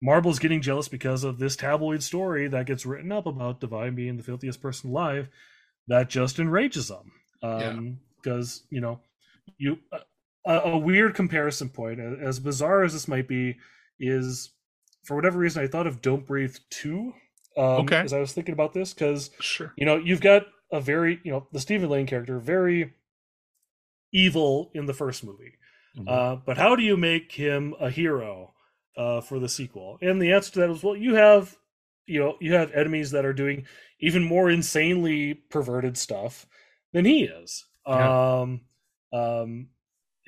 marbles 0.00 0.38
getting 0.38 0.62
jealous 0.62 0.86
because 0.86 1.24
of 1.24 1.40
this 1.40 1.56
tabloid 1.56 2.04
story 2.04 2.46
that 2.46 2.66
gets 2.66 2.86
written 2.86 3.10
up 3.10 3.26
about 3.26 3.58
divine 3.58 3.96
being 3.96 4.18
the 4.18 4.22
filthiest 4.22 4.62
person 4.62 4.90
alive 4.90 5.28
that 5.88 6.08
just 6.08 6.38
enrages 6.38 6.86
them. 6.86 7.10
Um 7.42 7.98
because 8.22 8.62
you 8.70 8.80
know 8.80 9.00
you 9.58 9.78
a, 10.46 10.54
a 10.70 10.78
weird 10.78 11.14
comparison 11.14 11.68
point 11.68 12.00
as 12.00 12.38
bizarre 12.40 12.82
as 12.82 12.92
this 12.92 13.08
might 13.08 13.28
be 13.28 13.56
is 13.98 14.50
for 15.04 15.14
whatever 15.16 15.38
reason 15.38 15.62
i 15.62 15.66
thought 15.66 15.86
of 15.86 16.00
don't 16.02 16.26
breathe 16.26 16.56
2 16.70 17.12
um 17.56 17.64
Okay. 17.80 18.00
as 18.00 18.12
i 18.12 18.18
was 18.18 18.32
thinking 18.32 18.52
about 18.52 18.72
this 18.72 18.92
because 18.94 19.30
Sure. 19.40 19.72
you 19.76 19.84
know 19.86 19.96
you've 19.96 20.20
got 20.20 20.46
a 20.72 20.80
very 20.80 21.20
you 21.24 21.32
know 21.32 21.46
the 21.52 21.60
stephen 21.60 21.88
lang 21.90 22.06
character 22.06 22.38
very 22.38 22.94
evil 24.12 24.70
in 24.74 24.86
the 24.86 24.94
first 24.94 25.24
movie 25.24 25.54
Mhm. 25.98 26.08
uh, 26.08 26.36
but 26.46 26.56
how 26.56 26.76
do 26.76 26.82
you 26.84 26.96
make 26.96 27.32
him 27.32 27.74
a 27.80 27.90
hero 27.90 28.54
uh, 28.96 29.20
for 29.20 29.38
the 29.40 29.48
sequel? 29.48 29.98
And 30.00 30.20
the 30.22 30.32
answer 30.32 30.52
to 30.52 30.58
that 30.60 30.70
is 30.70 30.82
well, 30.84 30.94
you 30.96 31.14
have 31.14 31.56
you 32.06 32.20
know 32.20 32.36
you 32.40 32.54
have 32.54 32.70
enemies 32.72 33.10
that 33.10 33.24
are 33.24 33.32
doing 33.32 33.66
even 33.98 34.22
more 34.22 34.48
insanely 34.50 35.34
perverted 35.34 35.96
stuff 35.98 36.46
than 36.92 37.04
he 37.04 37.24
is. 37.24 37.66
Yeah. 37.88 38.40
Um, 38.40 38.60
um, 39.12 39.68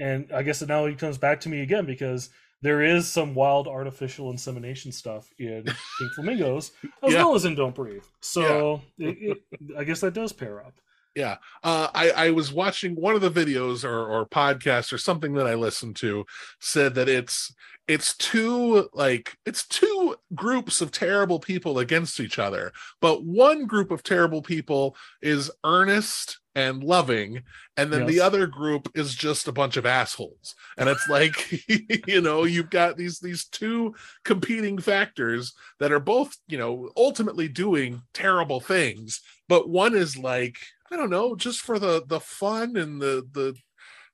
and 0.02 0.30
I 0.32 0.42
guess 0.42 0.62
it 0.62 0.68
now 0.68 0.86
he 0.86 0.94
comes 0.94 1.18
back 1.18 1.40
to 1.42 1.48
me 1.48 1.62
again 1.62 1.86
because 1.86 2.30
there 2.62 2.82
is 2.82 3.08
some 3.08 3.34
wild 3.34 3.66
artificial 3.66 4.30
insemination 4.30 4.92
stuff 4.92 5.28
in 5.38 5.64
Pink 5.98 6.12
Flamingos 6.14 6.72
as 7.02 7.12
Yeah. 7.12 7.24
well 7.24 7.34
as 7.34 7.44
in 7.44 7.54
Don't 7.54 7.74
Breathe. 7.74 8.04
So 8.20 8.80
it, 8.98 9.16
it, 9.20 9.38
I 9.76 9.84
guess 9.84 10.00
that 10.00 10.14
does 10.14 10.32
pair 10.32 10.60
up. 10.64 10.74
Yeah. 11.14 11.36
Uh, 11.62 11.88
I, 11.94 12.10
I 12.10 12.30
was 12.30 12.52
watching 12.52 12.94
one 12.94 13.14
of 13.14 13.20
the 13.20 13.30
videos 13.30 13.84
or, 13.84 14.06
or 14.06 14.26
podcasts 14.26 14.92
or 14.92 14.98
something 14.98 15.34
that 15.34 15.46
I 15.46 15.54
listened 15.54 15.96
to 15.96 16.24
said 16.60 16.94
that 16.94 17.08
it's 17.08 17.52
it's 17.88 18.16
two 18.16 18.88
like 18.94 19.36
it's 19.44 19.66
two 19.66 20.14
groups 20.34 20.80
of 20.80 20.90
terrible 20.92 21.40
people 21.40 21.80
against 21.80 22.20
each 22.20 22.38
other, 22.38 22.72
but 23.00 23.24
one 23.24 23.66
group 23.66 23.90
of 23.90 24.02
terrible 24.02 24.40
people 24.40 24.96
is 25.20 25.50
earnest 25.64 26.38
and 26.54 26.84
loving, 26.84 27.42
and 27.76 27.92
then 27.92 28.06
the 28.06 28.20
other 28.20 28.46
group 28.46 28.90
is 28.94 29.14
just 29.14 29.48
a 29.48 29.52
bunch 29.52 29.76
of 29.76 29.86
assholes. 29.86 30.54
And 30.76 30.88
it's 30.88 31.08
like 31.08 31.64
you 32.06 32.20
know, 32.20 32.44
you've 32.44 32.70
got 32.70 32.96
these 32.96 33.18
these 33.18 33.46
two 33.46 33.94
competing 34.24 34.78
factors 34.78 35.54
that 35.80 35.92
are 35.92 36.00
both, 36.00 36.36
you 36.46 36.58
know, 36.58 36.90
ultimately 36.96 37.48
doing 37.48 38.02
terrible 38.12 38.60
things, 38.60 39.20
but 39.48 39.68
one 39.68 39.94
is 39.94 40.16
like 40.16 40.56
I 40.90 40.96
don't 40.96 41.10
know, 41.10 41.34
just 41.34 41.60
for 41.60 41.78
the 41.78 42.04
the 42.06 42.20
fun 42.20 42.76
and 42.76 43.00
the 43.00 43.26
the 43.32 43.56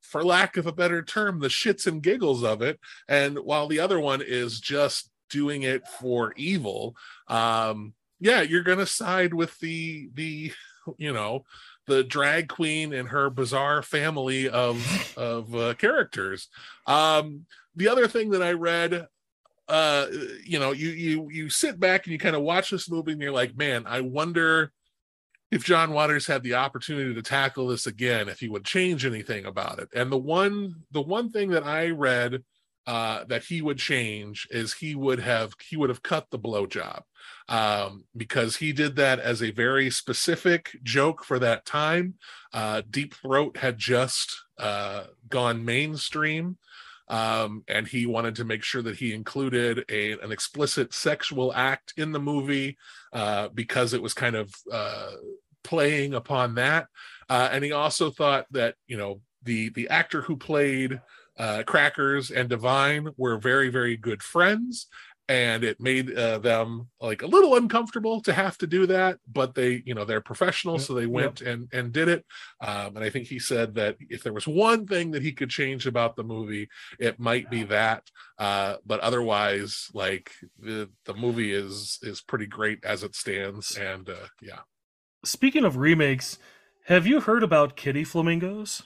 for 0.01 0.25
lack 0.25 0.57
of 0.57 0.67
a 0.67 0.73
better 0.73 1.03
term, 1.03 1.41
the 1.41 1.49
shits 1.49 1.87
and 1.87 2.03
giggles 2.03 2.43
of 2.43 2.63
it. 2.63 2.79
And 3.09 3.39
while 3.39 3.67
the 3.67 3.81
other 3.81 4.01
one 4.01 4.23
is 4.25 4.61
just 4.61 5.11
doing 5.29 5.63
it 5.63 5.87
for 5.87 6.33
evil, 6.37 6.97
um, 7.27 7.95
yeah, 8.21 8.43
you're 8.43 8.63
gonna 8.63 8.87
side 8.87 9.35
with 9.35 9.59
the 9.59 10.09
the 10.15 10.53
you 10.97 11.13
know 11.13 11.45
the 11.89 12.05
drag 12.05 12.49
queen 12.49 12.93
and 12.93 13.09
her 13.09 13.31
bizarre 13.31 13.83
family 13.83 14.49
of 14.49 15.15
of 15.17 15.55
uh, 15.55 15.75
characters. 15.75 16.49
Um, 16.87 17.47
the 17.75 17.89
other 17.89 18.07
thing 18.07 18.31
that 18.31 18.43
I 18.43 18.53
read 18.53 19.07
uh 19.69 20.07
you 20.47 20.59
know 20.59 20.73
you 20.73 20.89
you 20.89 21.29
you 21.31 21.51
sit 21.51 21.79
back 21.79 22.07
and 22.07 22.13
you 22.15 22.19
kind 22.19 22.35
of 22.35 22.41
watch 22.41 22.71
this 22.71 22.91
movie 22.91 23.13
and 23.13 23.21
you're 23.21 23.31
like 23.31 23.55
man 23.55 23.85
i 23.87 24.01
wonder 24.01 24.73
if 25.51 25.65
John 25.65 25.93
Waters 25.93 26.27
had 26.27 26.43
the 26.43 26.55
opportunity 26.55 27.15
to 27.15 27.23
tackle 27.23 27.69
this 27.69 27.87
again, 27.87 28.29
if 28.29 28.41
he 28.41 28.49
would 28.49 28.65
change 28.65 29.07
anything 29.07 29.47
about 29.47 29.79
it. 29.79 29.89
And 29.95 30.13
the 30.13 30.19
one 30.19 30.75
the 30.91 31.01
one 31.01 31.31
thing 31.31 31.51
that 31.51 31.65
I 31.65 31.91
read 31.91 32.45
uh, 32.89 33.23
that 33.25 33.45
he 33.45 33.61
would 33.61 33.77
change 33.77 34.49
is 34.51 34.73
he 34.73 34.95
would 34.95 35.21
have 35.21 35.53
he 35.69 35.77
would 35.77 35.91
have 35.91 36.03
cut 36.03 36.27
the 36.31 36.39
blowjob 36.39 37.03
um, 37.51 38.05
because 38.17 38.57
he 38.57 38.73
did 38.73 38.97
that 38.97 39.21
as 39.21 39.43
a 39.43 39.51
very 39.51 39.91
specific 39.91 40.71
joke 40.83 41.23
for 41.23 41.39
that 41.39 41.67
time. 41.67 42.15
Uh, 42.51 42.81
Deep 42.89 43.15
Throat 43.15 43.59
had 43.59 43.77
just 43.77 44.41
uh, 44.59 45.05
gone 45.29 45.67
mainstream. 45.67 46.57
Um, 47.11 47.63
and 47.69 47.87
he 47.87 48.05
wanted 48.05 48.35
to 48.37 48.45
make 48.45 48.63
sure 48.63 48.83
that 48.83 48.97
he 48.97 49.15
included 49.15 49.85
a, 49.91 50.13
an 50.13 50.31
explicit 50.31 50.93
sexual 50.93 51.55
act 51.55 51.95
in 51.97 52.13
the 52.13 52.19
movie 52.19 52.77
uh, 53.15 53.49
because 53.49 53.95
it 53.95 54.03
was 54.03 54.13
kind 54.13 54.37
of 54.37 54.55
uh, 54.71 55.13
playing 55.63 56.15
upon 56.15 56.55
that. 56.55 56.87
Uh, 57.29 57.49
and 57.51 57.65
he 57.65 57.73
also 57.73 58.11
thought 58.11 58.47
that 58.51 58.77
you 58.87 58.97
know 58.97 59.21
the 59.43 59.71
the 59.71 59.89
actor 59.89 60.21
who 60.23 60.37
played 60.37 61.01
uh, 61.39 61.63
Crackers 61.67 62.31
and 62.31 62.49
Divine 62.49 63.09
were 63.17 63.39
very 63.39 63.69
very 63.69 63.97
good 63.97 64.23
friends, 64.23 64.89
and 65.29 65.63
it 65.63 65.79
made 65.79 66.17
uh, 66.17 66.39
them 66.39 66.89
like 67.01 67.23
a 67.23 67.27
little 67.27 67.55
uncomfortable 67.55 68.21
to 68.23 68.33
have 68.33 68.57
to 68.59 68.67
do 68.67 68.87
that. 68.87 69.19
But 69.31 69.55
they 69.55 69.83
you 69.85 69.95
know 69.95 70.05
they're 70.05 70.23
professionals, 70.23 70.87
so 70.87 70.95
they 70.95 71.07
went 71.07 71.43
and 71.43 71.69
and 71.73 71.93
did 71.93 72.09
it. 72.09 72.25
Um, 72.61 72.97
and 72.97 73.05
I 73.05 73.11
think 73.11 73.27
he 73.27 73.39
said 73.39 73.75
that 73.75 73.97
if 74.09 74.23
there 74.23 74.33
was 74.33 74.49
one 74.49 74.87
thing 74.87 75.11
that 75.13 75.23
he 75.23 75.33
could 75.33 75.51
change 75.51 75.87
about 75.87 76.17
the 76.17 76.25
movie, 76.25 76.69
it 76.99 77.21
might 77.21 77.51
be 77.51 77.65
that. 77.65 78.05
Uh, 78.39 78.77
but 78.87 79.01
otherwise, 79.01 79.89
like 79.93 80.33
the 80.59 80.89
the 81.05 81.15
movie 81.15 81.53
is 81.53 81.99
is 82.03 82.23
pretty 82.23 82.47
great 82.47 82.85
as 82.85 83.03
it 83.03 83.15
stands, 83.15 83.77
and 83.77 84.09
uh, 84.09 84.29
yeah. 84.41 84.61
Speaking 85.25 85.65
of 85.65 85.77
remakes, 85.77 86.39
have 86.87 87.07
you 87.07 87.21
heard 87.21 87.43
about 87.43 87.77
Kitty 87.77 88.03
Flamingos? 88.03 88.83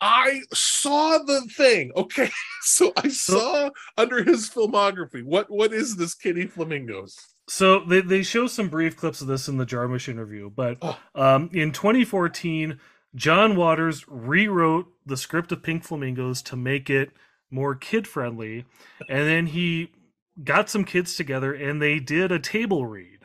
I 0.00 0.42
saw 0.52 1.18
the 1.18 1.42
thing. 1.42 1.92
Okay, 1.96 2.30
so 2.62 2.92
I 2.96 3.08
saw 3.08 3.70
under 3.96 4.22
his 4.22 4.48
filmography. 4.50 5.24
What 5.24 5.50
what 5.50 5.72
is 5.72 5.96
this 5.96 6.14
Kitty 6.14 6.46
Flamingos? 6.46 7.16
So 7.48 7.80
they, 7.80 8.02
they 8.02 8.22
show 8.22 8.46
some 8.46 8.68
brief 8.68 8.96
clips 8.96 9.20
of 9.22 9.26
this 9.26 9.48
in 9.48 9.56
the 9.56 9.66
Jarmusch 9.66 10.08
interview, 10.08 10.50
but 10.50 10.78
Oh. 10.82 10.98
um, 11.14 11.50
in 11.54 11.72
2014, 11.72 12.78
John 13.14 13.56
Waters 13.56 14.04
rewrote 14.06 14.86
the 15.06 15.16
script 15.16 15.50
of 15.50 15.62
Pink 15.62 15.82
Flamingos 15.82 16.42
to 16.42 16.56
make 16.56 16.90
it 16.90 17.10
more 17.50 17.74
kid 17.74 18.06
friendly, 18.06 18.66
and 19.08 19.26
then 19.26 19.46
he 19.46 19.92
got 20.44 20.68
some 20.70 20.84
kids 20.84 21.16
together 21.16 21.52
and 21.54 21.82
they 21.82 21.98
did 21.98 22.30
a 22.30 22.38
table 22.38 22.86
read 22.86 23.20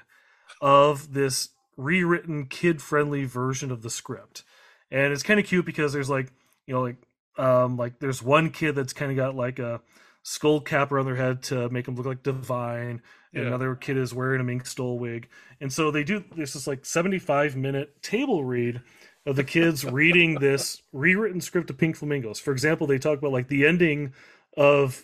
of 0.61 1.13
this 1.13 1.49
rewritten 1.77 2.45
kid 2.47 2.81
friendly 2.81 3.25
version 3.25 3.71
of 3.71 3.81
the 3.81 3.89
script, 3.89 4.43
and 4.91 5.11
it's 5.13 5.23
kind 5.23 5.39
of 5.39 5.45
cute 5.45 5.65
because 5.65 5.93
there's 5.93 6.09
like 6.09 6.31
you 6.67 6.73
know 6.73 6.81
like 6.81 6.97
um, 7.37 7.77
like 7.77 7.99
there's 7.99 8.21
one 8.21 8.51
kid 8.51 8.75
that's 8.75 8.93
kind 8.93 9.11
of 9.11 9.17
got 9.17 9.35
like 9.35 9.59
a 9.59 9.81
skull 10.21 10.61
cap 10.61 10.91
around 10.91 11.05
their 11.05 11.15
head 11.15 11.41
to 11.43 11.69
make 11.69 11.85
them 11.85 11.95
look 11.95 12.05
like 12.05 12.23
divine 12.23 13.01
and 13.35 13.43
Yeah. 13.43 13.47
another 13.47 13.75
kid 13.75 13.97
is 13.97 14.13
wearing 14.13 14.39
a 14.39 14.43
mink 14.43 14.65
stole 14.65 14.99
wig 14.99 15.27
and 15.59 15.73
so 15.73 15.91
they 15.91 16.03
do 16.03 16.23
there's 16.35 16.53
this 16.53 16.67
like 16.67 16.85
75 16.85 17.55
minute 17.55 18.01
table 18.01 18.43
read 18.45 18.81
of 19.25 19.35
the 19.35 19.43
kids 19.43 19.83
reading 19.91 20.35
this 20.35 20.81
rewritten 20.93 21.41
script 21.41 21.69
of 21.69 21.77
pink 21.77 21.95
flamingos 21.95 22.39
for 22.39 22.51
example 22.51 22.87
they 22.87 22.99
talk 22.99 23.17
about 23.17 23.31
like 23.31 23.47
the 23.47 23.65
ending 23.65 24.13
of 24.55 25.03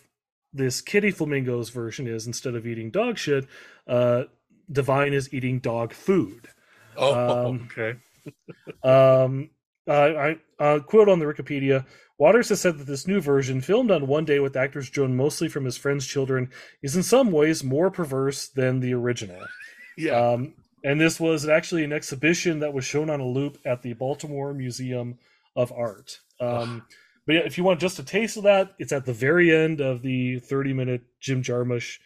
this 0.52 0.80
kitty 0.80 1.10
flamingos 1.10 1.70
version 1.70 2.06
is 2.06 2.26
instead 2.26 2.54
of 2.54 2.66
eating 2.66 2.90
dog 2.90 3.18
shit 3.18 3.46
uh 3.88 4.22
divine 4.70 5.12
is 5.12 5.32
eating 5.34 5.58
dog 5.58 5.92
food 5.92 6.48
Oh, 6.96 7.16
Um, 7.38 7.70
okay. 7.70 7.98
um, 8.82 9.50
uh, 9.90 10.36
I 10.60 10.62
uh, 10.62 10.78
quote 10.80 11.08
on 11.08 11.18
the 11.18 11.26
Wikipedia: 11.26 11.84
Waters 12.16 12.50
has 12.50 12.60
said 12.60 12.78
that 12.78 12.86
this 12.86 13.08
new 13.08 13.20
version, 13.20 13.60
filmed 13.60 13.90
on 13.90 14.06
one 14.06 14.24
day 14.24 14.38
with 14.38 14.56
actors 14.56 14.88
drawn 14.88 15.16
mostly 15.16 15.48
from 15.48 15.64
his 15.64 15.76
friends' 15.76 16.06
children, 16.06 16.50
is 16.82 16.94
in 16.94 17.02
some 17.02 17.32
ways 17.32 17.64
more 17.64 17.90
perverse 17.90 18.48
than 18.48 18.80
the 18.80 18.94
original. 18.94 19.40
Yeah. 19.98 20.12
Um, 20.12 20.54
and 20.84 21.00
this 21.00 21.18
was 21.18 21.48
actually 21.48 21.84
an 21.84 21.92
exhibition 21.92 22.60
that 22.60 22.72
was 22.72 22.84
shown 22.84 23.10
on 23.10 23.20
a 23.20 23.26
loop 23.26 23.58
at 23.64 23.82
the 23.82 23.92
Baltimore 23.94 24.54
Museum 24.54 25.18
of 25.56 25.72
Art. 25.72 26.20
Um, 26.40 26.86
but 27.26 27.34
yeah, 27.34 27.42
if 27.42 27.58
you 27.58 27.64
want 27.64 27.80
just 27.80 27.98
a 27.98 28.04
taste 28.04 28.36
of 28.36 28.44
that, 28.44 28.74
it's 28.78 28.92
at 28.92 29.04
the 29.04 29.12
very 29.12 29.54
end 29.54 29.80
of 29.80 30.02
the 30.02 30.38
30 30.38 30.72
minute 30.72 31.02
Jim 31.20 31.42
Jarmusch 31.42 31.98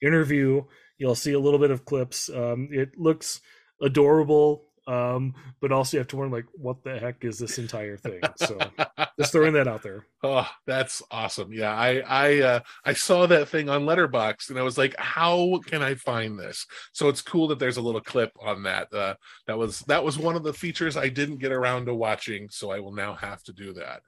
interview. 0.00 0.64
You'll 0.98 1.14
see 1.14 1.32
a 1.32 1.40
little 1.40 1.58
bit 1.58 1.70
of 1.70 1.84
clips. 1.84 2.30
Um, 2.30 2.68
it 2.70 2.98
looks 2.98 3.40
adorable, 3.80 4.64
um, 4.86 5.34
but 5.60 5.70
also 5.70 5.96
you 5.96 6.00
have 6.00 6.08
to 6.08 6.16
wonder, 6.16 6.36
like, 6.36 6.46
what 6.52 6.82
the 6.82 6.98
heck 6.98 7.24
is 7.24 7.38
this 7.38 7.58
entire 7.58 7.96
thing? 7.96 8.20
So 8.36 8.58
just 9.18 9.32
throwing 9.32 9.52
that 9.52 9.68
out 9.68 9.82
there. 9.82 10.06
Oh, 10.24 10.48
that's 10.66 11.02
awesome. 11.10 11.52
Yeah, 11.52 11.72
I 11.72 12.00
I 12.00 12.40
uh 12.40 12.60
I 12.84 12.92
saw 12.92 13.26
that 13.26 13.48
thing 13.48 13.68
on 13.68 13.84
Letterboxd 13.84 14.50
and 14.50 14.58
I 14.58 14.62
was 14.62 14.78
like, 14.78 14.96
how 14.98 15.60
can 15.66 15.82
I 15.82 15.94
find 15.94 16.38
this? 16.38 16.66
So 16.92 17.08
it's 17.08 17.22
cool 17.22 17.48
that 17.48 17.58
there's 17.60 17.76
a 17.76 17.82
little 17.82 18.00
clip 18.00 18.32
on 18.40 18.64
that. 18.64 18.92
Uh 18.92 19.14
that 19.46 19.56
was 19.56 19.80
that 19.80 20.02
was 20.02 20.18
one 20.18 20.34
of 20.34 20.42
the 20.42 20.52
features 20.52 20.96
I 20.96 21.08
didn't 21.08 21.38
get 21.38 21.52
around 21.52 21.86
to 21.86 21.94
watching, 21.94 22.48
so 22.50 22.70
I 22.72 22.80
will 22.80 22.94
now 22.94 23.14
have 23.14 23.42
to 23.44 23.52
do 23.52 23.74
that. 23.74 24.02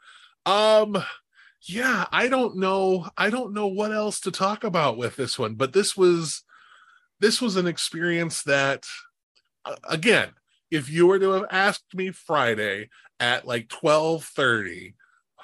Um 0.51 1.03
yeah, 1.67 2.07
I 2.11 2.29
don't 2.29 2.57
know 2.57 3.09
I 3.17 3.31
don't 3.31 3.55
know 3.55 3.69
what 3.69 3.93
else 3.93 4.21
to 4.21 4.33
talk 4.33 4.65
about 4.65 4.97
with 4.97 5.15
this 5.15 5.39
one, 5.39 5.55
but 5.55 5.73
this 5.73 5.97
was 5.97 6.43
this 7.21 7.41
was 7.41 7.57
an 7.57 7.69
experience 7.69 8.43
that 8.43 8.85
again, 9.89 10.31
if 10.71 10.91
you 10.91 11.07
were 11.07 11.19
to 11.19 11.33
have 11.33 11.47
asked 11.51 11.95
me 11.95 12.11
Friday 12.11 12.89
at 13.21 13.47
like 13.47 13.69
12:30 13.69 14.95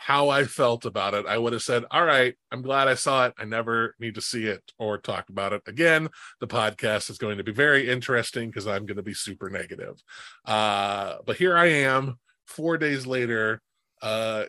how 0.01 0.31
I 0.31 0.45
felt 0.45 0.87
about 0.87 1.13
it, 1.13 1.27
I 1.27 1.37
would 1.37 1.53
have 1.53 1.63
said, 1.63 1.85
All 1.91 2.05
right, 2.05 2.35
I'm 2.51 2.63
glad 2.63 2.89
I 2.89 2.95
saw 2.95 3.27
it. 3.27 3.35
I 3.37 3.45
never 3.45 3.95
need 4.01 4.15
to 4.15 4.23
see 4.23 4.47
it 4.47 4.63
or 4.79 4.97
talk 4.97 5.29
about 5.29 5.53
it 5.53 5.61
again. 5.67 6.09
The 6.41 6.47
podcast 6.47 7.11
is 7.11 7.19
going 7.19 7.37
to 7.37 7.45
be 7.45 7.53
very 7.53 7.87
interesting 7.87 8.49
because 8.49 8.67
I'm 8.67 8.87
going 8.87 8.97
to 8.97 9.03
be 9.03 9.13
super 9.13 9.51
negative. 9.51 10.03
Uh, 10.47 11.17
but 11.27 11.37
here 11.37 11.55
I 11.55 11.67
am, 11.67 12.19
four 12.47 12.79
days 12.79 13.07
later, 13.07 13.61
uh, 14.01 14.47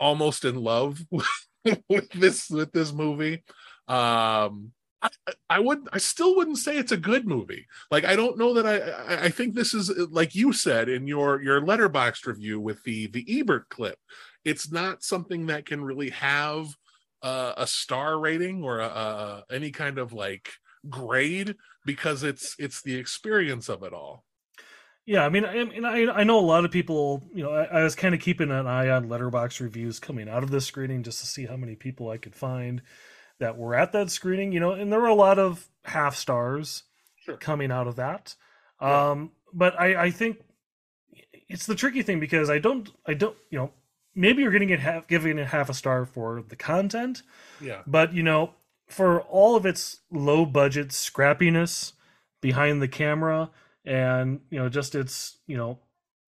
almost 0.00 0.46
in 0.46 0.62
love 0.62 0.98
with 1.88 2.10
this 2.12 2.48
with 2.48 2.72
this 2.72 2.90
movie. 2.90 3.44
Um, 3.88 4.72
I, 5.02 5.08
I 5.50 5.60
would 5.60 5.88
I 5.92 5.98
still 5.98 6.36
wouldn't 6.36 6.58
say 6.58 6.76
it's 6.76 6.92
a 6.92 6.96
good 6.96 7.26
movie. 7.26 7.66
Like 7.90 8.04
I 8.04 8.16
don't 8.16 8.38
know 8.38 8.54
that 8.54 8.66
I 8.66 9.26
I, 9.26 9.28
think 9.28 9.54
this 9.54 9.74
is 9.74 9.90
like 10.10 10.34
you 10.34 10.52
said 10.52 10.88
in 10.88 11.06
your 11.06 11.42
your 11.42 11.60
letterboxd 11.60 12.26
review 12.26 12.60
with 12.60 12.82
the 12.84 13.06
the 13.08 13.24
Ebert 13.40 13.68
clip. 13.68 13.98
It's 14.44 14.70
not 14.70 15.02
something 15.02 15.46
that 15.46 15.66
can 15.66 15.84
really 15.84 16.10
have 16.10 16.68
uh, 17.22 17.54
a 17.56 17.66
star 17.66 18.18
rating 18.18 18.62
or 18.62 18.78
a, 18.80 18.86
a, 18.86 19.44
any 19.50 19.70
kind 19.70 19.98
of 19.98 20.12
like 20.12 20.50
grade 20.88 21.56
because 21.84 22.22
it's 22.22 22.54
it's 22.58 22.82
the 22.82 22.96
experience 22.96 23.68
of 23.68 23.82
it 23.82 23.92
all. 23.92 24.24
Yeah, 25.04 25.24
I 25.24 25.28
mean, 25.28 25.44
I, 25.44 25.60
I, 25.84 26.20
I 26.20 26.24
know 26.24 26.38
a 26.38 26.40
lot 26.40 26.64
of 26.64 26.72
people. 26.72 27.28
You 27.32 27.44
know, 27.44 27.52
I, 27.52 27.64
I 27.64 27.84
was 27.84 27.94
kind 27.94 28.14
of 28.14 28.20
keeping 28.20 28.50
an 28.50 28.66
eye 28.66 28.90
on 28.90 29.08
letterboxd 29.08 29.60
reviews 29.60 30.00
coming 30.00 30.28
out 30.28 30.42
of 30.42 30.50
this 30.50 30.66
screening 30.66 31.04
just 31.04 31.20
to 31.20 31.26
see 31.26 31.46
how 31.46 31.56
many 31.56 31.76
people 31.76 32.10
I 32.10 32.16
could 32.16 32.34
find 32.34 32.82
that 33.38 33.56
were 33.56 33.74
at 33.74 33.92
that 33.92 34.10
screening. 34.10 34.52
You 34.52 34.60
know, 34.60 34.72
and 34.72 34.92
there 34.92 35.00
were 35.00 35.06
a 35.06 35.14
lot 35.14 35.38
of 35.38 35.68
half 35.84 36.16
stars 36.16 36.84
Sure. 37.24 37.36
coming 37.36 37.70
out 37.72 37.86
of 37.88 37.96
that. 37.96 38.34
Yeah. 38.80 39.10
Um, 39.10 39.32
but 39.52 39.78
I, 39.80 40.04
I 40.04 40.10
think 40.10 40.38
it's 41.48 41.66
the 41.66 41.74
tricky 41.74 42.02
thing 42.02 42.20
because 42.20 42.50
I 42.50 42.58
don't, 42.58 42.88
I 43.06 43.14
don't, 43.14 43.36
you 43.50 43.58
know, 43.58 43.72
maybe 44.14 44.42
you're 44.42 44.52
getting 44.52 44.70
it 44.70 44.80
half, 44.80 45.06
giving 45.08 45.38
it 45.38 45.48
half 45.48 45.68
a 45.68 45.74
star 45.74 46.04
for 46.04 46.42
the 46.46 46.56
content, 46.56 47.22
Yeah. 47.60 47.82
but 47.86 48.12
you 48.12 48.22
know, 48.22 48.54
for 48.86 49.22
all 49.22 49.56
of 49.56 49.66
its 49.66 50.00
low 50.10 50.44
budget 50.46 50.88
scrappiness 50.88 51.92
behind 52.40 52.80
the 52.80 52.86
camera 52.88 53.50
and 53.84 54.40
you 54.50 54.58
know 54.58 54.68
just 54.68 54.94
its 54.94 55.38
you 55.48 55.56
know 55.56 55.78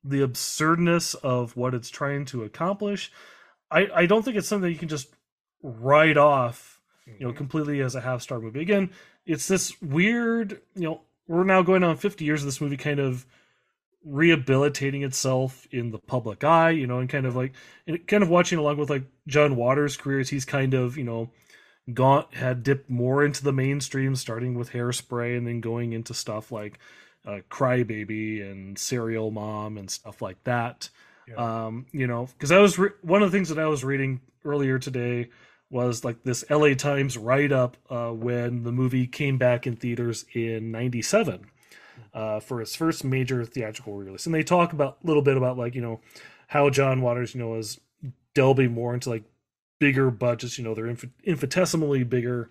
the 0.02 0.20
absurdness 0.22 1.14
of 1.14 1.56
what 1.56 1.74
it's 1.74 1.90
trying 1.90 2.24
to 2.24 2.42
accomplish 2.42 3.12
i 3.70 3.88
i 3.94 4.06
don't 4.06 4.24
think 4.24 4.36
it's 4.36 4.48
something 4.48 4.70
you 4.72 4.78
can 4.78 4.88
just 4.88 5.08
write 5.62 6.16
off 6.16 6.77
you 7.18 7.26
know 7.26 7.32
completely 7.32 7.80
as 7.80 7.94
a 7.94 8.00
half 8.00 8.22
star 8.22 8.40
movie. 8.40 8.60
Again 8.60 8.90
it's 9.28 9.46
this 9.46 9.80
weird 9.80 10.60
you 10.74 10.82
know 10.82 11.02
we're 11.28 11.44
now 11.44 11.62
going 11.62 11.84
on 11.84 11.96
50 11.96 12.24
years 12.24 12.40
of 12.42 12.46
this 12.46 12.60
movie 12.60 12.78
kind 12.78 12.98
of 12.98 13.26
rehabilitating 14.04 15.02
itself 15.02 15.68
in 15.70 15.90
the 15.90 15.98
public 15.98 16.42
eye 16.42 16.70
you 16.70 16.86
know 16.86 16.98
and 16.98 17.10
kind 17.10 17.26
of 17.26 17.36
like 17.36 17.52
and 17.86 18.04
kind 18.08 18.22
of 18.22 18.30
watching 18.30 18.58
along 18.58 18.78
with 18.78 18.88
like 18.90 19.04
john 19.26 19.54
waters 19.54 19.96
career 19.96 20.20
as 20.20 20.30
he's 20.30 20.46
kind 20.46 20.72
of 20.72 20.96
you 20.96 21.04
know 21.04 21.30
gone 21.92 22.24
had 22.32 22.62
dipped 22.62 22.88
more 22.88 23.24
into 23.24 23.44
the 23.44 23.52
mainstream 23.52 24.16
starting 24.16 24.54
with 24.54 24.70
hairspray 24.72 25.36
and 25.36 25.46
then 25.46 25.60
going 25.60 25.92
into 25.92 26.14
stuff 26.14 26.50
like 26.50 26.78
uh, 27.26 27.40
crybaby 27.50 28.48
and 28.50 28.78
serial 28.78 29.30
mom 29.30 29.76
and 29.76 29.90
stuff 29.90 30.22
like 30.22 30.42
that. 30.44 30.88
Yeah. 31.26 31.66
um 31.66 31.84
you 31.92 32.06
know 32.06 32.26
because 32.32 32.50
i 32.50 32.58
was 32.58 32.78
re- 32.78 32.88
one 33.02 33.22
of 33.22 33.30
the 33.30 33.36
things 33.36 33.50
that 33.50 33.58
i 33.58 33.66
was 33.66 33.84
reading 33.84 34.22
earlier 34.46 34.78
today 34.78 35.28
was 35.70 36.04
like 36.04 36.22
this 36.22 36.44
la 36.50 36.72
times 36.74 37.18
write-up 37.18 37.76
uh, 37.90 38.10
when 38.10 38.62
the 38.62 38.72
movie 38.72 39.06
came 39.06 39.36
back 39.38 39.66
in 39.66 39.76
theaters 39.76 40.24
in 40.34 40.70
97 40.70 41.46
uh, 42.14 42.40
for 42.40 42.60
its 42.62 42.74
first 42.74 43.04
major 43.04 43.44
theatrical 43.44 43.94
release. 43.94 44.26
And 44.26 44.34
they 44.34 44.42
talk 44.42 44.72
about 44.72 44.98
a 45.02 45.06
little 45.06 45.22
bit 45.22 45.36
about 45.36 45.58
like 45.58 45.74
you 45.74 45.82
know 45.82 46.00
how 46.48 46.70
john 46.70 47.02
waters 47.02 47.34
you 47.34 47.40
know 47.40 47.56
is 47.56 47.78
delving 48.34 48.72
more 48.72 48.94
into 48.94 49.10
like 49.10 49.24
bigger 49.78 50.10
budgets 50.10 50.58
you 50.58 50.64
know 50.64 50.74
they're 50.74 50.86
inf- 50.86 51.04
infinitesimally 51.24 52.02
bigger 52.04 52.50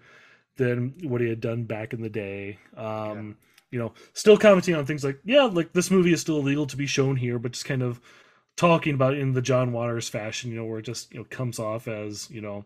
than 0.57 0.93
what 1.03 1.21
he 1.21 1.29
had 1.29 1.39
done 1.41 1.63
back 1.63 1.93
in 1.93 2.01
the 2.01 2.09
day. 2.09 2.57
Um 2.75 3.37
you 3.71 3.79
know 3.79 3.93
still 4.13 4.37
commenting 4.37 4.75
on 4.75 4.85
things 4.85 5.03
like 5.03 5.19
yeah 5.25 5.43
like 5.43 5.73
this 5.73 5.91
movie 5.91 6.13
is 6.13 6.21
still 6.21 6.37
illegal 6.37 6.65
to 6.65 6.77
be 6.77 6.87
shown 6.87 7.15
here 7.15 7.37
but 7.37 7.51
just 7.51 7.65
kind 7.65 7.81
of 7.81 7.99
talking 8.55 8.93
about 8.93 9.13
it 9.13 9.19
in 9.19 9.33
the 9.33 9.41
john 9.41 9.71
waters 9.71 10.07
fashion 10.09 10.49
you 10.49 10.57
know 10.57 10.65
where 10.65 10.79
it 10.79 10.85
just 10.85 11.11
you 11.11 11.19
know 11.19 11.25
comes 11.29 11.59
off 11.59 11.87
as 11.87 12.29
you 12.31 12.41
know 12.41 12.65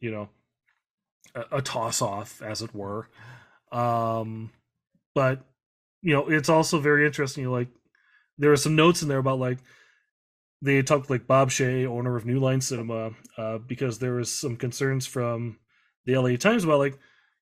you 0.00 0.10
know 0.10 0.28
a, 1.34 1.58
a 1.58 1.62
toss 1.62 2.02
off 2.02 2.42
as 2.42 2.62
it 2.62 2.74
were 2.74 3.08
um 3.72 4.50
but 5.14 5.44
you 6.02 6.12
know 6.12 6.28
it's 6.28 6.48
also 6.48 6.80
very 6.80 7.06
interesting 7.06 7.46
like 7.46 7.68
there 8.38 8.52
are 8.52 8.56
some 8.56 8.74
notes 8.74 9.02
in 9.02 9.08
there 9.08 9.18
about 9.18 9.38
like 9.38 9.58
they 10.62 10.82
talked 10.82 11.08
like 11.08 11.26
Bob 11.26 11.50
Shaye, 11.50 11.86
owner 11.86 12.16
of 12.16 12.26
New 12.26 12.38
Line 12.38 12.60
Cinema, 12.60 13.12
uh, 13.38 13.58
because 13.58 13.98
there 13.98 14.14
was 14.14 14.30
some 14.30 14.56
concerns 14.56 15.06
from 15.06 15.58
the 16.04 16.16
LA 16.16 16.36
Times 16.36 16.64
about 16.64 16.78
like 16.78 16.98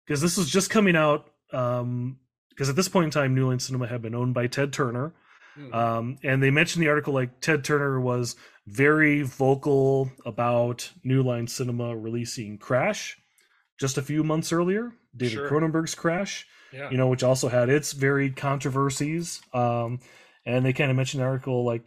because 0.07 0.21
this 0.21 0.37
was 0.37 0.49
just 0.49 0.71
coming 0.71 0.97
out 0.97 1.31
um 1.53 2.19
because 2.51 2.69
at 2.69 2.77
this 2.77 2.89
point 2.89 3.05
in 3.05 3.11
time 3.11 3.35
New 3.35 3.49
Line 3.49 3.59
Cinema 3.59 3.87
had 3.87 4.03
been 4.03 4.15
owned 4.15 4.35
by 4.35 4.47
Ted 4.47 4.73
Turner. 4.73 5.15
Mhm. 5.59 5.75
Um, 5.75 6.17
and 6.23 6.43
they 6.43 6.51
mentioned 6.51 6.83
the 6.83 6.89
article 6.89 7.13
like 7.15 7.41
Ted 7.41 7.65
Turner 7.65 8.01
was 8.01 8.37
very 8.71 9.23
vocal 9.23 10.11
about 10.25 10.91
New 11.05 11.23
Line 11.23 11.47
Cinema 11.47 11.97
releasing 11.97 12.59
Crash 12.59 13.19
just 13.79 13.99
a 13.99 14.03
few 14.03 14.25
months 14.25 14.53
earlier, 14.53 14.93
David 15.17 15.35
Sure. 15.35 15.51
Cronenberg's 15.51 15.95
Crash 15.95 16.47
yeah. 16.73 16.91
you 16.91 16.97
know, 16.97 17.09
which 17.09 17.23
also 17.23 17.49
had 17.49 17.69
its 17.69 17.93
varied 17.93 18.37
controversies. 18.37 19.41
Um, 19.53 20.01
and 20.45 20.65
they 20.65 20.73
kind 20.73 20.91
of 20.91 20.97
mentioned 20.97 21.23
the 21.23 21.27
article 21.27 21.65
like, 21.65 21.83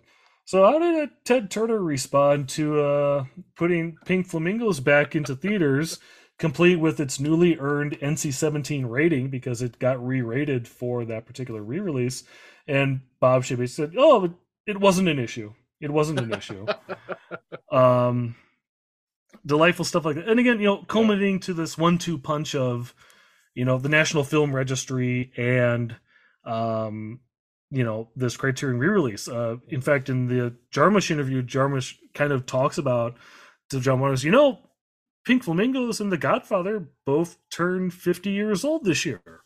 so 0.45 0.65
how 0.65 0.79
did 0.79 1.09
uh, 1.09 1.11
Ted 1.23 1.51
Turner 1.51 1.79
respond 1.79 2.49
to 2.49 2.81
uh, 2.81 3.25
putting 3.55 3.97
Pink 4.05 4.27
Flamingos 4.27 4.79
back 4.79 5.15
into 5.15 5.35
theaters, 5.35 5.99
complete 6.37 6.77
with 6.77 6.99
its 6.99 7.19
newly 7.19 7.57
earned 7.57 7.97
NC-17 7.99 8.89
rating 8.89 9.29
because 9.29 9.61
it 9.61 9.79
got 9.79 10.05
re-rated 10.05 10.67
for 10.67 11.05
that 11.05 11.25
particular 11.25 11.61
re-release? 11.61 12.23
And 12.67 13.01
Bob 13.19 13.43
Shibby 13.43 13.67
said, 13.67 13.93
"Oh, 13.97 14.33
it 14.65 14.79
wasn't 14.79 15.09
an 15.09 15.19
issue. 15.19 15.53
It 15.81 15.91
wasn't 15.91 16.19
an 16.19 16.33
issue." 16.33 16.65
um, 17.71 18.35
delightful 19.45 19.85
stuff 19.85 20.05
like 20.05 20.15
that. 20.15 20.27
And 20.27 20.39
again, 20.39 20.59
you 20.59 20.65
know, 20.65 20.83
culminating 20.83 21.39
to 21.41 21.53
this 21.53 21.77
one-two 21.77 22.17
punch 22.17 22.55
of 22.55 22.93
you 23.55 23.65
know 23.65 23.77
the 23.77 23.89
national 23.89 24.23
film 24.23 24.55
registry 24.55 25.33
and 25.35 25.93
um 26.45 27.19
you 27.69 27.83
know 27.83 28.07
this 28.15 28.37
criterion 28.37 28.79
re-release 28.79 29.27
uh 29.27 29.57
in 29.67 29.81
fact 29.81 30.07
in 30.07 30.27
the 30.27 30.55
jarmusch 30.71 31.11
interview 31.11 31.43
jarmusch 31.43 31.95
kind 32.13 32.31
of 32.31 32.45
talks 32.45 32.77
about 32.77 33.17
to 33.71 33.79
John 33.79 33.99
Waters, 33.99 34.23
you 34.23 34.31
know, 34.31 34.59
Pink 35.25 35.43
Flamingos 35.43 35.99
and 35.99 36.11
The 36.11 36.17
Godfather 36.17 36.89
both 37.05 37.37
turned 37.49 37.93
50 37.93 38.29
years 38.29 38.63
old 38.63 38.83
this 38.83 39.05
year. 39.05 39.40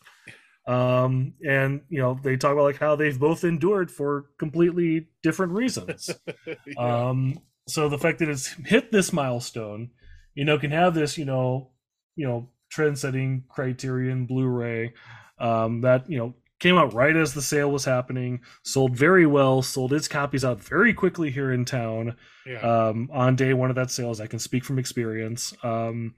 Um, 0.68 1.34
and 1.48 1.82
you 1.90 2.00
know, 2.00 2.20
they 2.22 2.38
talk 2.38 2.54
about 2.54 2.64
like 2.64 2.80
how 2.80 2.96
they've 2.96 3.20
both 3.20 3.44
endured 3.44 3.92
for 3.92 4.26
completely 4.38 5.08
different 5.24 5.54
reasons. 5.54 6.12
Yeah. 6.68 7.10
Um, 7.10 7.40
so 7.68 7.90
the 7.90 7.98
fact 7.98 8.20
that 8.20 8.30
it's 8.30 8.48
hit 8.48 8.92
this 8.92 9.12
milestone, 9.14 9.92
you 10.34 10.46
know, 10.46 10.58
can 10.58 10.72
have 10.72 10.94
this, 10.94 11.18
you 11.18 11.26
know, 11.26 11.72
you 12.16 12.28
know, 12.28 12.50
trend-setting 12.70 13.44
Criterion 13.50 14.26
Blu-ray 14.26 14.94
um, 15.40 15.82
that 15.82 16.10
you 16.10 16.18
know 16.18 16.34
came 16.60 16.78
out 16.78 16.94
right 16.94 17.16
as 17.16 17.34
the 17.34 17.42
sale 17.42 17.72
was 17.72 17.86
happening, 17.86 18.42
sold 18.64 18.96
very 18.96 19.26
well, 19.26 19.62
sold 19.62 19.94
its 19.94 20.08
copies 20.08 20.46
out 20.46 20.60
very 20.62 20.94
quickly 20.94 21.30
here 21.30 21.52
in 21.52 21.66
town 21.66 22.16
yeah. 22.46 22.60
um, 22.60 23.10
on 23.12 23.36
day 23.36 23.54
one 23.54 23.70
of 23.70 23.76
that 23.76 23.92
sales. 23.92 24.22
I 24.22 24.28
can 24.28 24.40
speak 24.40 24.64
from 24.64 24.80
experience. 24.80 25.54
Um, 25.64 26.16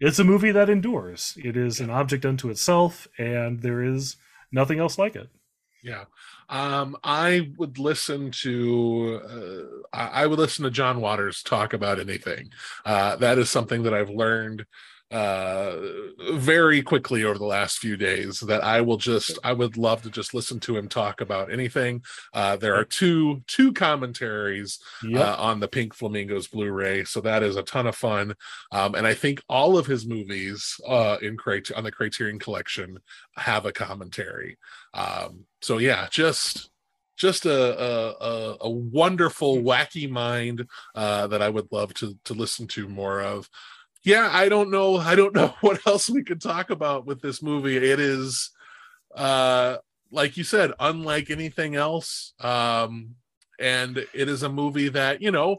it's 0.00 0.18
a 0.18 0.24
movie 0.24 0.52
that 0.52 0.70
endures. 0.70 1.36
It 1.42 1.56
is 1.56 1.80
an 1.80 1.90
object 1.90 2.24
unto 2.24 2.50
itself, 2.50 3.08
and 3.18 3.60
there 3.62 3.82
is 3.82 4.16
nothing 4.52 4.78
else 4.78 4.98
like 4.98 5.16
it. 5.16 5.28
Yeah. 5.82 6.04
Um, 6.48 6.96
I 7.04 7.52
would 7.58 7.78
listen 7.78 8.30
to 8.42 9.20
uh, 9.92 9.96
I 9.96 10.22
I 10.22 10.26
would 10.26 10.38
listen 10.38 10.64
to 10.64 10.70
John 10.70 11.00
Waters 11.00 11.42
talk 11.42 11.72
about 11.72 12.00
anything. 12.00 12.50
Uh, 12.84 13.16
that 13.16 13.38
is 13.38 13.50
something 13.50 13.82
that 13.82 13.94
I've 13.94 14.10
learned 14.10 14.64
uh 15.10 15.74
very 16.32 16.82
quickly 16.82 17.24
over 17.24 17.38
the 17.38 17.44
last 17.44 17.78
few 17.78 17.96
days 17.96 18.40
that 18.40 18.62
I 18.62 18.82
will 18.82 18.98
just 18.98 19.38
I 19.42 19.54
would 19.54 19.78
love 19.78 20.02
to 20.02 20.10
just 20.10 20.34
listen 20.34 20.60
to 20.60 20.76
him 20.76 20.86
talk 20.88 21.20
about 21.22 21.50
anything. 21.50 22.02
Uh 22.34 22.56
there 22.56 22.74
are 22.74 22.84
two 22.84 23.42
two 23.46 23.72
commentaries 23.72 24.78
Yep. 25.02 25.20
uh, 25.20 25.36
on 25.38 25.60
the 25.60 25.68
Pink 25.68 25.94
Flamingos 25.94 26.48
Blu-ray, 26.48 27.04
so 27.04 27.20
that 27.22 27.42
is 27.42 27.56
a 27.56 27.62
ton 27.62 27.86
of 27.86 27.96
fun. 27.96 28.34
Um, 28.72 28.94
and 28.94 29.06
I 29.06 29.14
think 29.14 29.40
all 29.48 29.78
of 29.78 29.86
his 29.86 30.06
movies 30.06 30.74
uh, 30.86 31.16
in 31.22 31.36
Criter- 31.36 31.76
on 31.76 31.84
the 31.84 31.92
Criterion 31.92 32.38
Collection 32.38 32.98
have 33.36 33.64
a 33.64 33.72
commentary. 33.72 34.58
Um, 34.92 35.44
so 35.62 35.78
yeah, 35.78 36.08
just 36.10 36.70
just 37.16 37.46
a 37.46 37.80
a, 37.80 38.10
a, 38.20 38.56
a 38.62 38.70
wonderful, 38.70 39.58
wacky 39.58 40.08
mind 40.10 40.66
uh, 40.94 41.26
that 41.28 41.42
I 41.42 41.48
would 41.48 41.68
love 41.70 41.94
to 41.94 42.16
to 42.24 42.34
listen 42.34 42.66
to 42.68 42.88
more 42.88 43.20
of. 43.20 43.48
Yeah, 44.04 44.30
I 44.32 44.48
don't 44.48 44.70
know. 44.70 44.96
I 44.96 45.14
don't 45.14 45.34
know 45.34 45.54
what 45.60 45.86
else 45.86 46.08
we 46.08 46.22
could 46.22 46.40
talk 46.40 46.70
about 46.70 47.06
with 47.06 47.20
this 47.20 47.42
movie. 47.42 47.76
It 47.76 48.00
is, 48.00 48.50
uh, 49.16 49.78
like 50.10 50.36
you 50.36 50.44
said, 50.44 50.72
unlike 50.80 51.30
anything 51.30 51.76
else. 51.76 52.34
Um, 52.40 53.16
and 53.60 53.98
it 53.98 54.28
is 54.28 54.42
a 54.42 54.48
movie 54.48 54.88
that 54.90 55.22
you 55.22 55.30
know 55.32 55.58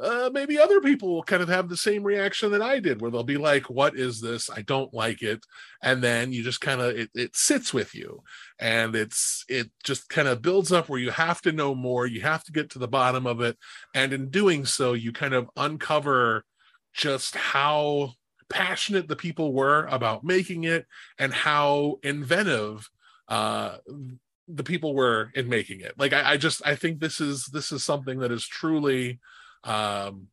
uh, 0.00 0.30
maybe 0.32 0.58
other 0.58 0.80
people 0.80 1.10
will 1.14 1.22
kind 1.24 1.42
of 1.42 1.48
have 1.48 1.68
the 1.68 1.76
same 1.76 2.04
reaction 2.04 2.52
that 2.52 2.62
I 2.62 2.80
did, 2.80 3.00
where 3.00 3.10
they'll 3.10 3.24
be 3.24 3.38
like, 3.38 3.70
"What 3.70 3.96
is 3.96 4.20
this? 4.20 4.50
I 4.50 4.62
don't 4.62 4.94
like 4.94 5.22
it," 5.22 5.44
and 5.82 6.02
then 6.02 6.32
you 6.32 6.42
just 6.44 6.60
kind 6.60 6.80
of 6.80 6.96
it, 6.96 7.10
it 7.14 7.36
sits 7.36 7.74
with 7.74 7.94
you, 7.94 8.22
and 8.60 8.96
it's 8.96 9.44
it 9.48 9.70
just 9.84 10.08
kind 10.08 10.28
of 10.28 10.42
builds 10.42 10.72
up 10.72 10.88
where 10.88 11.00
you 11.00 11.10
have 11.10 11.42
to 11.42 11.52
know 11.52 11.74
more, 11.74 12.06
you 12.06 12.22
have 12.22 12.44
to 12.44 12.52
get 12.52 12.70
to 12.70 12.78
the 12.80 12.88
bottom 12.88 13.26
of 13.26 13.40
it, 13.40 13.58
and 13.94 14.12
in 14.12 14.30
doing 14.30 14.64
so, 14.66 14.92
you 14.94 15.12
kind 15.12 15.34
of 15.34 15.50
uncover 15.56 16.44
just 16.92 17.36
how 17.36 18.12
passionate 18.48 19.08
the 19.08 19.16
people 19.16 19.52
were 19.52 19.86
about 19.86 20.24
making 20.24 20.64
it 20.64 20.86
and 21.18 21.32
how 21.32 21.98
inventive 22.02 22.88
uh 23.28 23.76
the 24.48 24.64
people 24.64 24.94
were 24.94 25.30
in 25.34 25.48
making 25.48 25.80
it. 25.80 25.94
Like 25.96 26.12
I, 26.12 26.32
I 26.32 26.36
just 26.36 26.60
i 26.66 26.74
think 26.74 26.98
this 27.00 27.20
is 27.20 27.46
this 27.46 27.72
is 27.72 27.84
something 27.84 28.18
that 28.18 28.32
is 28.32 28.46
truly 28.46 29.20
um 29.64 30.26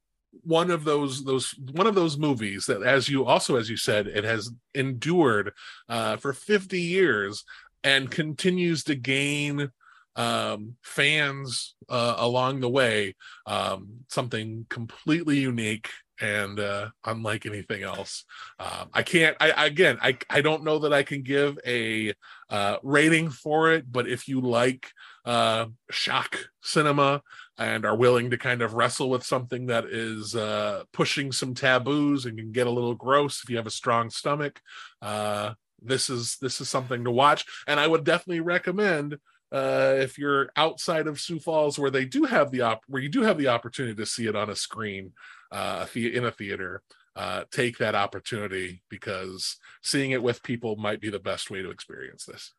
one 0.44 0.72
of 0.72 0.84
those 0.84 1.24
those 1.24 1.54
one 1.72 1.88
of 1.88 1.96
those 1.96 2.18
movies 2.18 2.66
that 2.66 2.84
as 2.84 3.10
you 3.10 3.26
also 3.26 3.56
as 3.56 3.70
you 3.70 3.78
said 3.78 4.08
it 4.08 4.24
has 4.24 4.52
endured 4.74 5.54
uh 5.90 6.18
for 6.18 6.34
50 6.34 6.80
years 6.80 7.44
and 7.84 8.12
continues 8.12 8.84
to 8.86 8.96
gain 8.96 9.70
um 10.16 10.76
fans 10.84 11.76
uh 11.90 12.16
along 12.18 12.60
the 12.60 12.70
way 12.70 13.16
um 13.46 13.88
something 14.10 14.66
completely 14.70 15.40
unique 15.40 15.90
and 16.20 16.60
uh 16.60 16.90
unlike 17.06 17.46
anything 17.46 17.84
else. 17.84 18.26
Um 18.60 18.90
i 18.94 19.04
can't 19.04 19.38
i 19.40 19.66
again 19.66 19.98
i 20.02 20.18
i 20.30 20.42
don't 20.42 20.64
know 20.64 20.80
that 20.80 20.94
i 20.94 21.04
can 21.04 21.22
give 21.22 21.58
a 21.66 22.14
uh 22.50 22.78
rating 22.84 23.30
for 23.30 23.72
it 23.72 23.92
but 23.92 24.08
if 24.08 24.28
you 24.28 24.42
like 24.42 24.92
uh 25.26 25.66
shock 25.92 26.38
cinema 26.62 27.22
and 27.58 27.86
are 27.86 27.96
willing 27.96 28.30
to 28.30 28.38
kind 28.38 28.62
of 28.62 28.74
wrestle 28.74 29.10
with 29.10 29.24
something 29.26 29.68
that 29.68 29.86
is 29.86 30.36
uh 30.36 30.84
pushing 30.94 31.32
some 31.32 31.54
taboos 31.54 32.26
and 32.26 32.38
can 32.38 32.52
get 32.52 32.68
a 32.68 32.72
little 32.72 32.96
gross 32.96 33.42
if 33.44 33.50
you 33.50 33.58
have 33.58 33.68
a 33.68 33.72
strong 33.72 34.10
stomach 34.10 34.62
uh 35.02 35.54
this 35.82 36.10
is 36.10 36.38
this 36.42 36.60
is 36.62 36.70
something 36.70 37.04
to 37.04 37.12
watch. 37.12 37.46
And 37.68 37.80
i 37.80 37.88
would 37.88 38.04
definitely 38.04 38.42
recommend 38.42 39.18
uh 39.52 39.96
if 39.98 40.18
you're 40.18 40.50
outside 40.56 41.08
of 41.08 41.20
sioux 41.20 41.40
falls 41.40 41.80
where 41.80 41.92
they 41.92 42.06
do 42.06 42.24
have 42.26 42.52
the 42.52 42.62
op 42.62 42.82
where 42.88 43.02
you 43.02 43.10
do 43.10 43.22
have 43.22 43.38
the 43.38 43.48
opportunity 43.48 43.96
to 43.96 44.06
see 44.06 44.28
it 44.28 44.36
on 44.36 44.50
a 44.50 44.56
screen 44.56 45.14
uh 45.52 45.86
the- 45.94 46.16
in 46.16 46.26
a 46.26 46.32
theater 46.32 46.82
uh 47.16 47.44
take 47.52 47.78
that 47.78 47.96
opportunity 47.96 48.82
because 48.90 49.58
seeing 49.82 50.12
it 50.12 50.22
with 50.24 50.44
people 50.44 50.76
might 50.76 51.02
be 51.02 51.10
the 51.10 51.20
best 51.20 51.50
way 51.50 51.62
to 51.62 51.70
experience 51.70 52.26
this 52.26 52.54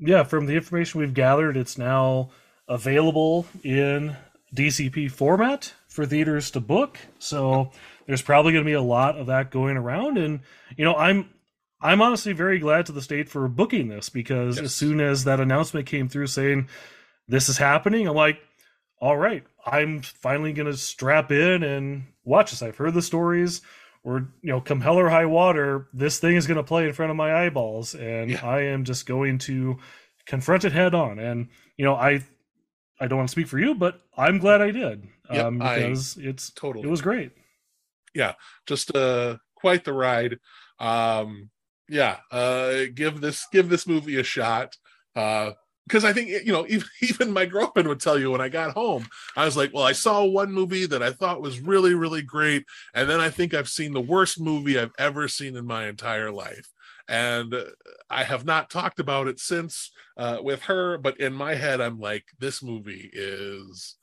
yeah, 0.00 0.22
from 0.22 0.46
the 0.46 0.54
information 0.54 1.00
we've 1.00 1.12
gathered, 1.12 1.56
it's 1.56 1.76
now 1.76 2.30
available 2.68 3.46
in 3.64 4.16
DCP 4.54 5.10
format 5.10 5.74
for 5.88 6.06
theaters 6.06 6.52
to 6.52 6.60
book. 6.60 6.98
So 7.18 7.72
there's 8.06 8.22
probably 8.22 8.52
going 8.52 8.64
to 8.64 8.68
be 8.68 8.74
a 8.74 8.80
lot 8.80 9.18
of 9.18 9.26
that 9.26 9.50
going 9.50 9.76
around, 9.76 10.16
and 10.16 10.38
you 10.76 10.84
know, 10.84 10.94
I'm 10.94 11.30
I'm 11.80 12.00
honestly 12.00 12.32
very 12.32 12.60
glad 12.60 12.86
to 12.86 12.92
the 12.92 13.02
state 13.02 13.28
for 13.28 13.48
booking 13.48 13.88
this 13.88 14.08
because 14.08 14.56
Yes. 14.58 14.66
as 14.66 14.74
soon 14.76 15.00
as 15.00 15.24
that 15.24 15.40
announcement 15.40 15.86
came 15.86 16.08
through 16.08 16.28
saying 16.28 16.68
this 17.26 17.48
is 17.48 17.58
happening, 17.58 18.06
I'm 18.06 18.14
like, 18.14 18.38
all 19.00 19.16
right, 19.16 19.44
I'm 19.66 20.02
finally 20.02 20.52
going 20.52 20.70
to 20.70 20.76
strap 20.76 21.30
in 21.32 21.62
and 21.62 22.04
watch 22.24 22.50
this. 22.50 22.62
I've 22.62 22.76
heard 22.76 22.94
the 22.94 23.02
stories. 23.02 23.60
Or 24.04 24.28
you 24.42 24.50
know, 24.50 24.60
come 24.60 24.80
hell 24.80 24.96
or 24.98 25.08
high 25.10 25.26
water, 25.26 25.88
this 25.92 26.18
thing 26.20 26.36
is 26.36 26.46
going 26.46 26.56
to 26.56 26.62
play 26.62 26.86
in 26.86 26.92
front 26.92 27.10
of 27.10 27.16
my 27.16 27.44
eyeballs, 27.44 27.94
and 27.94 28.30
Yeah. 28.30 28.46
I 28.46 28.60
am 28.62 28.84
just 28.84 29.06
going 29.06 29.38
to 29.40 29.78
confront 30.24 30.64
it 30.64 30.72
head 30.72 30.94
on. 30.94 31.18
And 31.18 31.48
you 31.76 31.84
know, 31.84 31.94
I 31.94 32.24
I 33.00 33.06
don't 33.08 33.18
want 33.18 33.28
to 33.28 33.32
speak 33.32 33.48
for 33.48 33.58
you, 33.58 33.74
but 33.74 34.00
I'm 34.16 34.38
glad 34.38 34.62
I 34.62 34.70
did 34.70 35.08
Yep, 35.30 35.44
um, 35.44 35.60
I- 35.62 35.80
because 35.80 36.16
it's 36.16 36.50
totally 36.50 36.86
it 36.86 36.90
was 36.90 37.02
great. 37.02 37.32
Yeah. 38.14 38.34
Just 38.66 38.94
uh 38.94 39.38
quite 39.56 39.84
the 39.84 39.92
ride 39.92 40.38
um 40.78 41.50
yeah 41.88 42.18
uh 42.30 42.84
give 42.94 43.20
this 43.20 43.46
give 43.52 43.68
this 43.68 43.86
movie 43.86 44.18
a 44.18 44.22
shot 44.22 44.76
uh 45.16 45.50
because 45.88 46.04
I 46.04 46.12
think 46.12 46.28
you 46.28 46.52
know 46.52 46.66
even, 46.68 46.86
even 47.00 47.32
my 47.32 47.46
girlfriend 47.46 47.88
would 47.88 48.00
tell 48.00 48.18
you 48.18 48.30
when 48.30 48.40
I 48.40 48.48
got 48.48 48.74
home 48.74 49.08
I 49.36 49.44
was 49.44 49.56
like 49.56 49.72
well 49.72 49.84
I 49.84 49.92
saw 49.92 50.24
one 50.24 50.52
movie 50.52 50.86
that 50.86 51.02
I 51.02 51.12
thought 51.12 51.42
was 51.42 51.60
really 51.60 51.94
really 51.94 52.22
great 52.22 52.64
and 52.94 53.08
then 53.08 53.20
I 53.20 53.30
think 53.30 53.54
I've 53.54 53.68
seen 53.68 53.92
the 53.92 54.00
worst 54.00 54.40
movie 54.40 54.78
I've 54.78 54.92
ever 54.98 55.26
seen 55.28 55.56
in 55.56 55.66
my 55.66 55.88
entire 55.88 56.30
life. 56.30 56.68
And 57.08 57.54
uh, 57.54 57.64
I 58.10 58.22
have 58.24 58.44
not 58.44 58.68
talked 58.70 59.00
about 59.00 59.28
it 59.28 59.40
since 59.40 59.90
uh 60.16 60.38
with 60.42 60.62
her 60.62 60.98
but 60.98 61.18
in 61.20 61.32
my 61.32 61.54
head 61.54 61.80
I'm 61.80 61.98
like 61.98 62.24
this 62.38 62.62
movie 62.62 63.10
is 63.12 63.96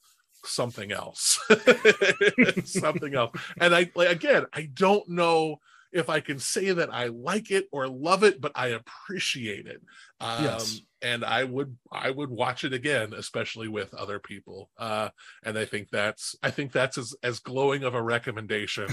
something 0.44 0.92
else. 0.92 1.40
Something 2.66 3.16
else. 3.16 3.32
And 3.60 3.74
i 3.76 3.90
like 3.96 4.10
again 4.10 4.46
i 4.54 4.70
don't 4.74 5.08
know 5.10 5.58
if 5.92 6.10
i 6.10 6.20
can 6.20 6.38
say 6.40 6.72
that 6.72 6.94
i 6.94 7.08
like 7.08 7.52
it 7.52 7.66
or 7.72 7.88
love 7.88 8.24
it 8.24 8.40
but 8.42 8.52
i 8.56 8.68
appreciate 8.68 9.66
it. 9.68 9.82
Um 10.20 10.44
Yes. 10.44 10.82
And 11.06 11.24
i 11.24 11.44
would 11.44 11.78
i 11.92 12.10
would 12.10 12.32
watch 12.32 12.64
it 12.64 12.74
again 12.74 13.14
especially 13.14 13.68
with 13.68 13.94
other 13.94 14.20
people. 14.20 14.70
Uh 14.78 15.10
and 15.44 15.58
i 15.58 15.66
think 15.66 15.90
that's 15.92 16.36
i 16.42 16.50
think 16.50 16.72
that's 16.72 16.98
as, 16.98 17.14
as 17.22 17.40
glowing 17.40 17.84
of 17.84 17.94
a 17.94 18.02
recommendation 18.02 18.88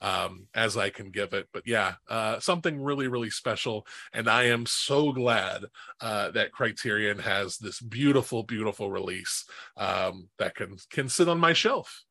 um 0.00 0.46
as 0.54 0.76
i 0.76 0.88
can 0.90 1.10
give 1.10 1.32
it. 1.32 1.48
But 1.52 1.64
yeah 1.66 1.94
uh 2.08 2.38
something 2.38 2.80
really 2.80 3.08
really 3.08 3.30
special. 3.30 3.86
And 4.12 4.28
i 4.28 4.44
am 4.44 4.64
so 4.66 5.12
glad 5.12 5.64
uh 6.00 6.30
that 6.30 6.52
criterion 6.52 7.18
has 7.18 7.58
this 7.58 7.80
beautiful 7.80 8.44
beautiful 8.44 8.90
release 8.90 9.44
um, 9.76 10.28
that 10.38 10.54
can 10.54 10.76
can 10.90 11.08
sit 11.08 11.28
on 11.28 11.38
my 11.38 11.52
shelf. 11.52 12.04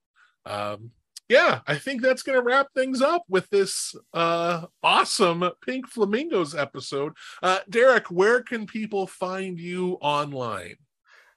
Um, 0.45 0.91
yeah, 1.27 1.61
I 1.68 1.76
think 1.76 2.02
that's 2.02 2.23
going 2.23 2.38
to 2.38 2.43
wrap 2.43 2.68
things 2.73 3.02
up 3.02 3.23
with 3.27 3.49
this 3.49 3.95
uh, 4.14 4.65
awesome 4.84 5.49
Pink 5.65 5.88
Flamingos 5.88 6.53
episode. 6.53 7.14
Uh, 7.41 7.60
Derrick, 7.69 8.11
where 8.11 8.43
can 8.43 8.65
people 8.65 9.07
find 9.07 9.60
you 9.60 9.93
online? 10.02 10.76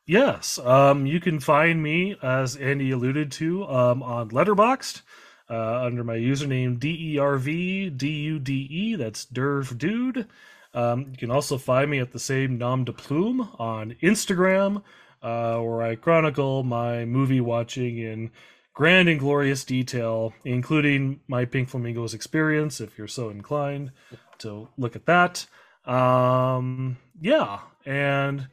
Yes, 0.07 0.59
um, 0.59 1.07
you 1.07 1.21
can 1.21 1.39
find 1.41 1.83
me 1.83 2.17
as 2.23 2.57
Andy 2.57 2.91
alluded 2.91 3.31
to 3.33 3.67
um, 3.69 4.03
on 4.03 4.31
Letterboxd 4.31 5.03
uh, 5.51 5.83
under 5.85 6.05
my 6.05 6.17
username 6.17 6.79
D 6.79 7.15
E 7.15 7.19
R 7.19 7.37
V 7.37 7.91
D 7.91 8.09
U 8.09 8.39
D 8.39 8.53
E. 8.71 8.95
That's 8.97 9.27
Derv 9.27 9.77
Dude. 9.77 10.27
Um, 10.75 11.09
you 11.11 11.17
can 11.17 11.31
also 11.31 11.57
find 11.59 11.91
me 11.91 11.99
at 11.99 12.13
the 12.13 12.19
same 12.19 12.59
nom 12.59 12.85
de 12.85 12.93
plume 12.93 13.49
on 13.59 13.97
Instagram, 14.03 14.83
uh, 15.23 15.59
where 15.59 15.83
I 15.83 15.97
chronicle 15.97 16.63
my 16.63 17.05
movie 17.05 17.41
watching 17.41 17.99
in 17.99 18.31
grand 18.79 19.09
and 19.09 19.19
glorious 19.19 19.65
detail, 19.65 20.33
including 20.45 21.19
my 21.27 21.45
Pink 21.45 21.69
Flamingos 21.69 22.15
experience, 22.15 22.81
if 22.81 22.97
you're 22.97 23.09
so 23.09 23.29
inclined 23.29 23.91
to 24.39 24.69
look 24.79 24.95
at 24.95 25.05
that. 25.07 25.47
Um, 25.85 26.97
yeah, 27.21 27.59
and 27.85 28.47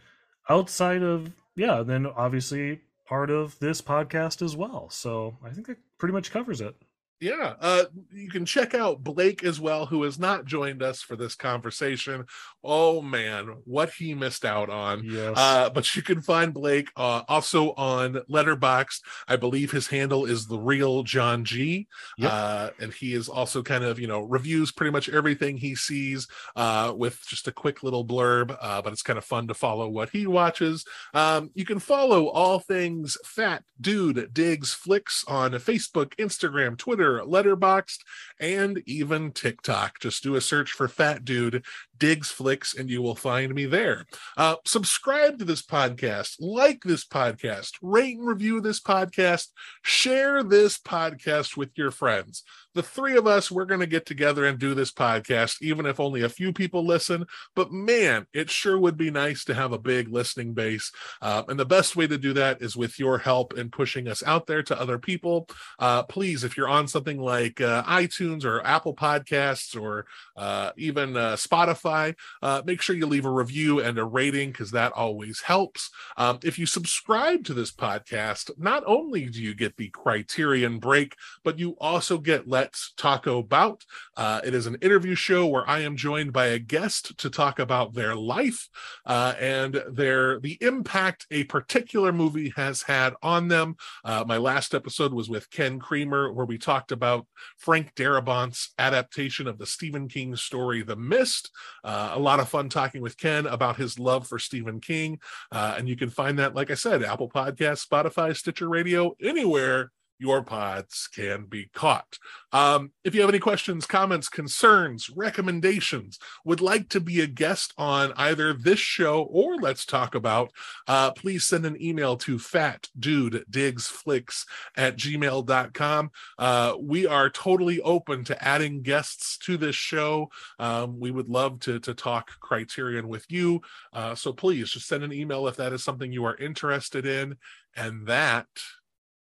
outside 0.50 1.04
of 1.04 1.32
yeah, 1.56 1.84
then 1.84 2.08
obviously 2.08 2.82
part 3.08 3.30
of 3.30 3.60
this 3.60 3.84
podcast 3.84 4.42
as 4.42 4.56
well. 4.56 4.90
So 4.90 5.38
I 5.46 5.52
think 5.52 5.68
that 5.68 5.78
pretty 6.00 6.14
much 6.14 6.32
covers 6.32 6.60
it. 6.60 6.76
Yeah, 7.22 7.54
uh, 7.62 7.86
you 8.12 8.30
can 8.30 8.46
check 8.46 8.74
out 8.74 9.02
Blake 9.02 9.44
as 9.46 9.58
well, 9.58 9.86
who 9.86 10.04
has 10.04 10.20
not 10.20 10.44
joined 10.44 10.84
us 10.84 11.02
for 11.02 11.16
this 11.16 11.34
conversation. 11.34 12.26
Oh 12.62 13.02
man, 13.02 13.56
what 13.64 13.90
he 13.92 14.14
missed 14.14 14.44
out 14.44 14.70
on. 14.70 15.04
Yes. 15.06 15.34
Uh, 15.38 15.70
but 15.70 15.96
you 15.96 16.02
can 16.02 16.22
find 16.22 16.54
Blake 16.54 16.90
uh, 16.98 17.22
also 17.30 17.72
on 17.76 18.16
Letterboxd. 18.30 19.00
I 19.30 19.38
believe 19.38 19.72
his 19.72 19.88
handle 19.88 20.26
is 20.26 20.48
the 20.48 20.60
real 20.60 21.04
John 21.04 21.46
G. 21.46 21.88
Yep. 22.18 22.32
Uh, 22.32 22.70
and 22.82 22.94
he 22.94 23.14
is 23.14 23.30
also 23.30 23.64
kind 23.64 23.86
of 23.86 23.98
you 23.98 24.08
know 24.08 24.20
reviews 24.20 24.74
pretty 24.74 24.92
much 24.92 25.08
everything 25.08 25.56
he 25.56 25.74
sees 25.74 26.28
uh, 26.58 26.94
with 26.96 27.22
just 27.26 27.48
a 27.48 27.52
quick 27.54 27.82
little 27.82 28.06
blurb. 28.06 28.58
Uh, 28.60 28.82
but 28.82 28.92
it's 28.92 29.02
kind 29.04 29.18
of 29.18 29.24
fun 29.24 29.48
to 29.48 29.54
follow 29.54 29.88
what 29.88 30.10
he 30.10 30.28
watches. 30.28 30.84
Um, 31.14 31.50
you 31.54 31.64
can 31.64 31.80
follow 31.80 32.28
all 32.28 32.60
things 32.60 33.18
Fat 33.24 33.64
Dude 33.80 34.34
Digs 34.34 34.74
Flicks 34.74 35.24
on 35.30 35.52
Facebook, 35.54 36.14
Instagram, 36.16 36.78
Twitter, 36.78 37.05
Letterboxd, 37.22 38.00
and 38.40 38.82
even 38.86 39.32
TikTok. 39.32 40.00
Just 40.00 40.24
do 40.24 40.36
a 40.36 40.42
search 40.42 40.72
for 40.72 40.88
Fat 40.88 41.26
Dude 41.26 41.64
Digs 41.98 42.30
Flicks, 42.30 42.76
and 42.76 42.90
you 42.90 43.02
will 43.02 43.16
find 43.16 43.54
me 43.54 43.66
there. 43.66 44.06
Uh, 44.38 44.56
subscribe 44.66 45.40
to 45.40 45.46
this 45.46 45.62
podcast, 45.62 46.36
like 46.40 46.84
this 46.84 47.06
podcast, 47.06 47.72
rate 47.82 48.18
and 48.18 48.28
review 48.28 48.62
this 48.62 48.82
podcast, 48.82 49.48
share 49.84 50.44
this 50.44 50.78
podcast 50.78 51.56
with 51.56 51.70
your 51.76 51.92
friends. 51.92 52.44
The 52.76 52.84
three 52.84 53.16
of 53.16 53.26
us, 53.26 53.50
we're 53.50 53.64
going 53.64 53.80
to 53.80 53.88
get 53.88 54.06
together 54.06 54.46
and 54.46 54.60
do 54.60 54.74
this 54.74 54.92
podcast, 54.92 55.62
even 55.62 55.86
if 55.86 55.98
only 55.98 56.24
a 56.24 56.30
few 56.30 56.52
people 56.52 56.86
listen. 56.86 57.26
But 57.56 57.72
man, 57.72 58.28
it 58.34 58.50
sure 58.50 58.78
would 58.78 58.98
be 58.98 59.10
nice 59.10 59.46
to 59.46 59.54
have 59.54 59.72
a 59.72 59.80
big 59.80 60.10
listening 60.10 60.54
base. 60.54 60.92
Uh, 61.22 61.44
and 61.48 61.58
the 61.58 61.66
best 61.66 61.96
way 61.96 62.06
to 62.06 62.18
do 62.18 62.34
that 62.34 62.62
is 62.62 62.76
with 62.76 63.00
your 63.00 63.18
help 63.18 63.58
in 63.58 63.70
pushing 63.70 64.10
us 64.10 64.22
out 64.24 64.46
there 64.46 64.62
to 64.64 64.78
other 64.80 65.00
people. 65.00 65.48
Uh, 65.80 66.04
please, 66.04 66.44
if 66.44 66.58
you're 66.58 66.68
on 66.68 66.90
something 66.90 67.18
like 67.18 67.62
uh, 67.62 67.82
iTunes 67.84 68.44
or 68.44 68.66
Apple 68.66 68.94
Podcasts 68.94 69.80
or 69.82 70.06
uh, 70.36 70.72
even 70.76 71.16
uh, 71.16 71.38
Spotify, 71.38 72.14
uh, 72.42 72.62
make 72.66 72.82
sure 72.82 72.94
you 72.94 73.06
leave 73.06 73.26
a 73.26 73.32
review 73.32 73.80
and 73.80 73.98
a 73.98 74.04
rating 74.04 74.52
because 74.52 74.72
that 74.72 74.92
always 74.92 75.40
helps. 75.40 75.90
Um, 76.18 76.40
if 76.44 76.60
you 76.60 76.66
subscribe 76.66 77.46
to 77.46 77.54
this 77.54 77.72
podcast, 77.72 78.52
not 78.58 78.84
only 78.86 79.28
do 79.28 79.42
you 79.42 79.56
get 79.56 79.78
the 79.78 79.88
Criterion 79.92 80.80
break, 80.80 81.16
but 81.42 81.58
you 81.58 81.78
also 81.80 82.18
get 82.18 82.50
Let's 82.66 82.94
Taco 82.98 83.44
'Bout. 83.44 83.86
Uh, 84.18 84.42
it 84.44 84.56
is 84.56 84.66
an 84.66 84.78
interview 84.82 85.14
show 85.14 85.46
where 85.46 85.70
I 85.70 85.82
am 85.82 85.96
joined 85.96 86.34
by 86.34 86.48
a 86.48 86.58
guest 86.58 87.16
to 87.20 87.30
talk 87.30 87.60
about 87.60 87.94
their 87.94 88.16
life 88.16 88.70
uh, 89.06 89.36
and 89.40 89.84
their 89.88 90.40
the 90.40 90.58
impact 90.62 91.28
a 91.30 91.44
particular 91.44 92.12
movie 92.12 92.52
has 92.56 92.82
had 92.82 93.14
on 93.22 93.50
them. 93.50 93.76
Uh, 94.04 94.24
my 94.28 94.38
last 94.38 94.74
episode 94.74 95.14
was 95.14 95.30
with 95.30 95.52
Ken 95.52 95.78
Creamer, 95.78 96.34
where 96.34 96.48
we 96.48 96.58
talked 96.58 96.92
about 96.92 97.28
Frank 97.56 97.94
Darabont's 97.94 98.74
adaptation 98.80 99.46
of 99.46 99.60
the 99.60 99.68
Stephen 99.68 100.08
King 100.08 100.36
story, 100.36 100.82
The 100.82 100.96
Mist. 100.96 101.52
Uh, 101.84 102.14
a 102.16 102.20
lot 102.20 102.40
of 102.40 102.50
fun 102.50 102.68
talking 102.68 103.04
with 103.04 103.16
Ken 103.16 103.46
about 103.46 103.78
his 103.78 104.00
love 104.00 104.26
for 104.26 104.40
Stephen 104.40 104.80
King. 104.80 105.20
Uh, 105.52 105.76
and 105.78 105.88
you 105.88 105.96
can 105.96 106.10
find 106.10 106.40
that, 106.40 106.56
like 106.56 106.72
I 106.72 106.76
said, 106.76 107.04
Apple 107.04 107.30
Podcasts, 107.30 107.86
Spotify, 107.88 108.36
Stitcher 108.36 108.68
Radio, 108.68 109.16
anywhere 109.22 109.92
your 110.20 110.44
pods 110.44 111.10
can 111.14 111.46
be 111.46 111.70
caught. 111.74 112.18
Um, 112.52 112.92
if 113.04 113.14
you 113.14 113.22
have 113.22 113.30
any 113.30 113.40
questions, 113.40 113.86
comments, 113.86 114.30
concerns, 114.30 115.10
recommendations, 115.10 116.20
would 116.46 116.62
like 116.62 116.90
to 116.90 117.00
be 117.00 117.22
a 117.22 117.28
guest 117.28 117.74
on 117.78 118.14
either 118.16 118.54
this 118.54 118.80
show 118.80 119.24
or 119.24 119.58
Let's 119.58 119.86
Taco 119.86 120.20
'Bout, 120.20 120.52
uh, 120.88 121.12
please 121.12 121.46
send 121.46 121.66
an 121.66 121.82
email 121.82 122.16
to 122.18 122.38
fatdudedigsflicks 122.38 124.46
at 124.78 124.98
gmail.com. 124.98 126.12
Uh, 126.38 126.76
we 126.80 127.06
are 127.06 127.30
totally 127.30 127.82
open 127.82 128.24
to 128.24 128.44
adding 128.44 128.82
guests 128.82 129.38
to 129.40 129.58
this 129.58 129.76
show. 129.76 130.30
Um, 130.60 131.00
we 131.00 131.12
would 131.12 131.30
love 131.30 131.60
to, 131.62 131.80
to 131.80 131.94
talk 131.94 132.40
Criterion 132.40 133.08
with 133.08 133.26
you. 133.30 133.62
Uh, 133.92 134.16
so 134.16 134.32
please 134.32 134.72
just 134.72 134.88
send 134.88 135.04
an 135.04 135.14
email 135.14 135.48
if 135.48 135.58
that 135.58 135.74
is 135.74 135.84
something 135.84 136.12
you 136.12 136.26
are 136.26 136.38
interested 136.38 137.06
in. 137.06 137.38
And 137.76 138.08
that 138.08 138.48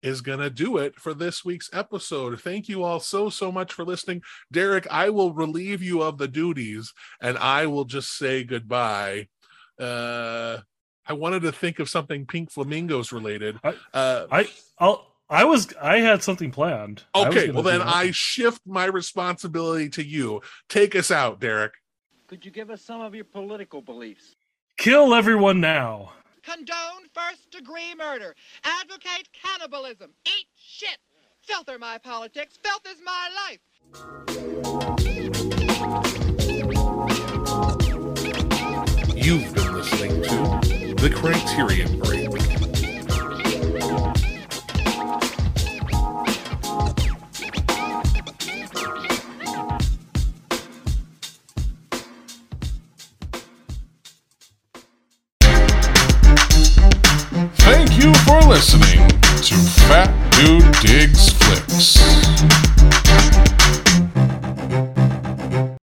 is 0.03 0.21
going 0.21 0.39
to 0.39 0.51
do 0.51 0.77
it 0.79 0.95
for 1.01 1.13
this 1.15 1.45
week's 1.45 1.69
episode. 1.73 2.41
Thank 2.41 2.69
you 2.69 2.85
all 2.85 3.01
so, 3.01 3.29
so 3.31 3.51
much 3.51 3.73
for 3.73 3.85
listening. 3.85 4.23
Derrick, 4.53 4.87
I 4.91 5.11
will 5.11 5.33
relieve 5.33 5.83
you 5.83 6.03
of 6.03 6.19
the 6.19 6.29
duties 6.29 6.93
and 7.21 7.37
I 7.39 7.67
will 7.67 7.85
just 7.85 8.17
say 8.17 8.45
goodbye. 8.45 9.29
Uh, 9.79 10.59
I 11.07 11.13
wanted 11.15 11.43
to 11.43 11.53
think 11.53 11.79
of 11.79 11.89
something 11.89 12.27
Pink 12.27 12.51
Flamingos 12.51 13.13
related. 13.13 13.59
I- 13.65 13.75
Uh, 13.95 14.27
I 14.31 14.49
I'll 14.79 15.07
I 15.31 15.45
was 15.45 15.69
I 15.81 15.99
had 15.99 16.23
something 16.23 16.51
planned. 16.51 17.03
Okay, 17.15 17.51
well, 17.51 17.63
then 17.63 17.81
that. 17.81 17.89
I 17.89 18.11
shift 18.13 18.63
my 18.67 18.87
responsibility 18.87 19.89
to 19.91 20.05
you. 20.05 20.41
Take 20.69 20.97
us 20.97 21.11
out, 21.11 21.39
Derrick. 21.41 21.73
Could 22.29 22.45
you 22.45 22.51
give 22.51 22.71
us 22.71 22.83
some 22.83 23.01
of 23.01 23.15
your 23.15 23.25
political 23.25 23.83
beliefs? 23.83 24.37
kill 24.79 25.13
everyone 25.13 25.61
now. 25.61 26.13
Condone 26.49 27.05
first 27.13 27.51
degree 27.51 27.95
murder, 27.97 28.35
advocate 28.65 29.29
cannibalism, 29.33 30.15
eat 30.25 30.47
shit. 30.57 30.97
Filth 31.43 31.69
are 31.69 31.79
my 31.79 31.99
politics, 31.99 32.59
filth 32.63 32.87
is 32.89 33.03
my 33.05 33.29
life. 33.47 33.61
You've 39.15 39.55
been 39.55 39.75
listening 39.75 40.23
to 40.23 40.95
The 40.95 41.11
Criterion 41.15 41.99
Break. 41.99 42.28
You 57.99 58.15
for 58.25 58.41
listening 58.43 59.09
to 59.43 59.55
Fat 59.89 60.11
Dude 60.33 60.73
Digs 60.81 61.31
Flicks. 61.31 61.99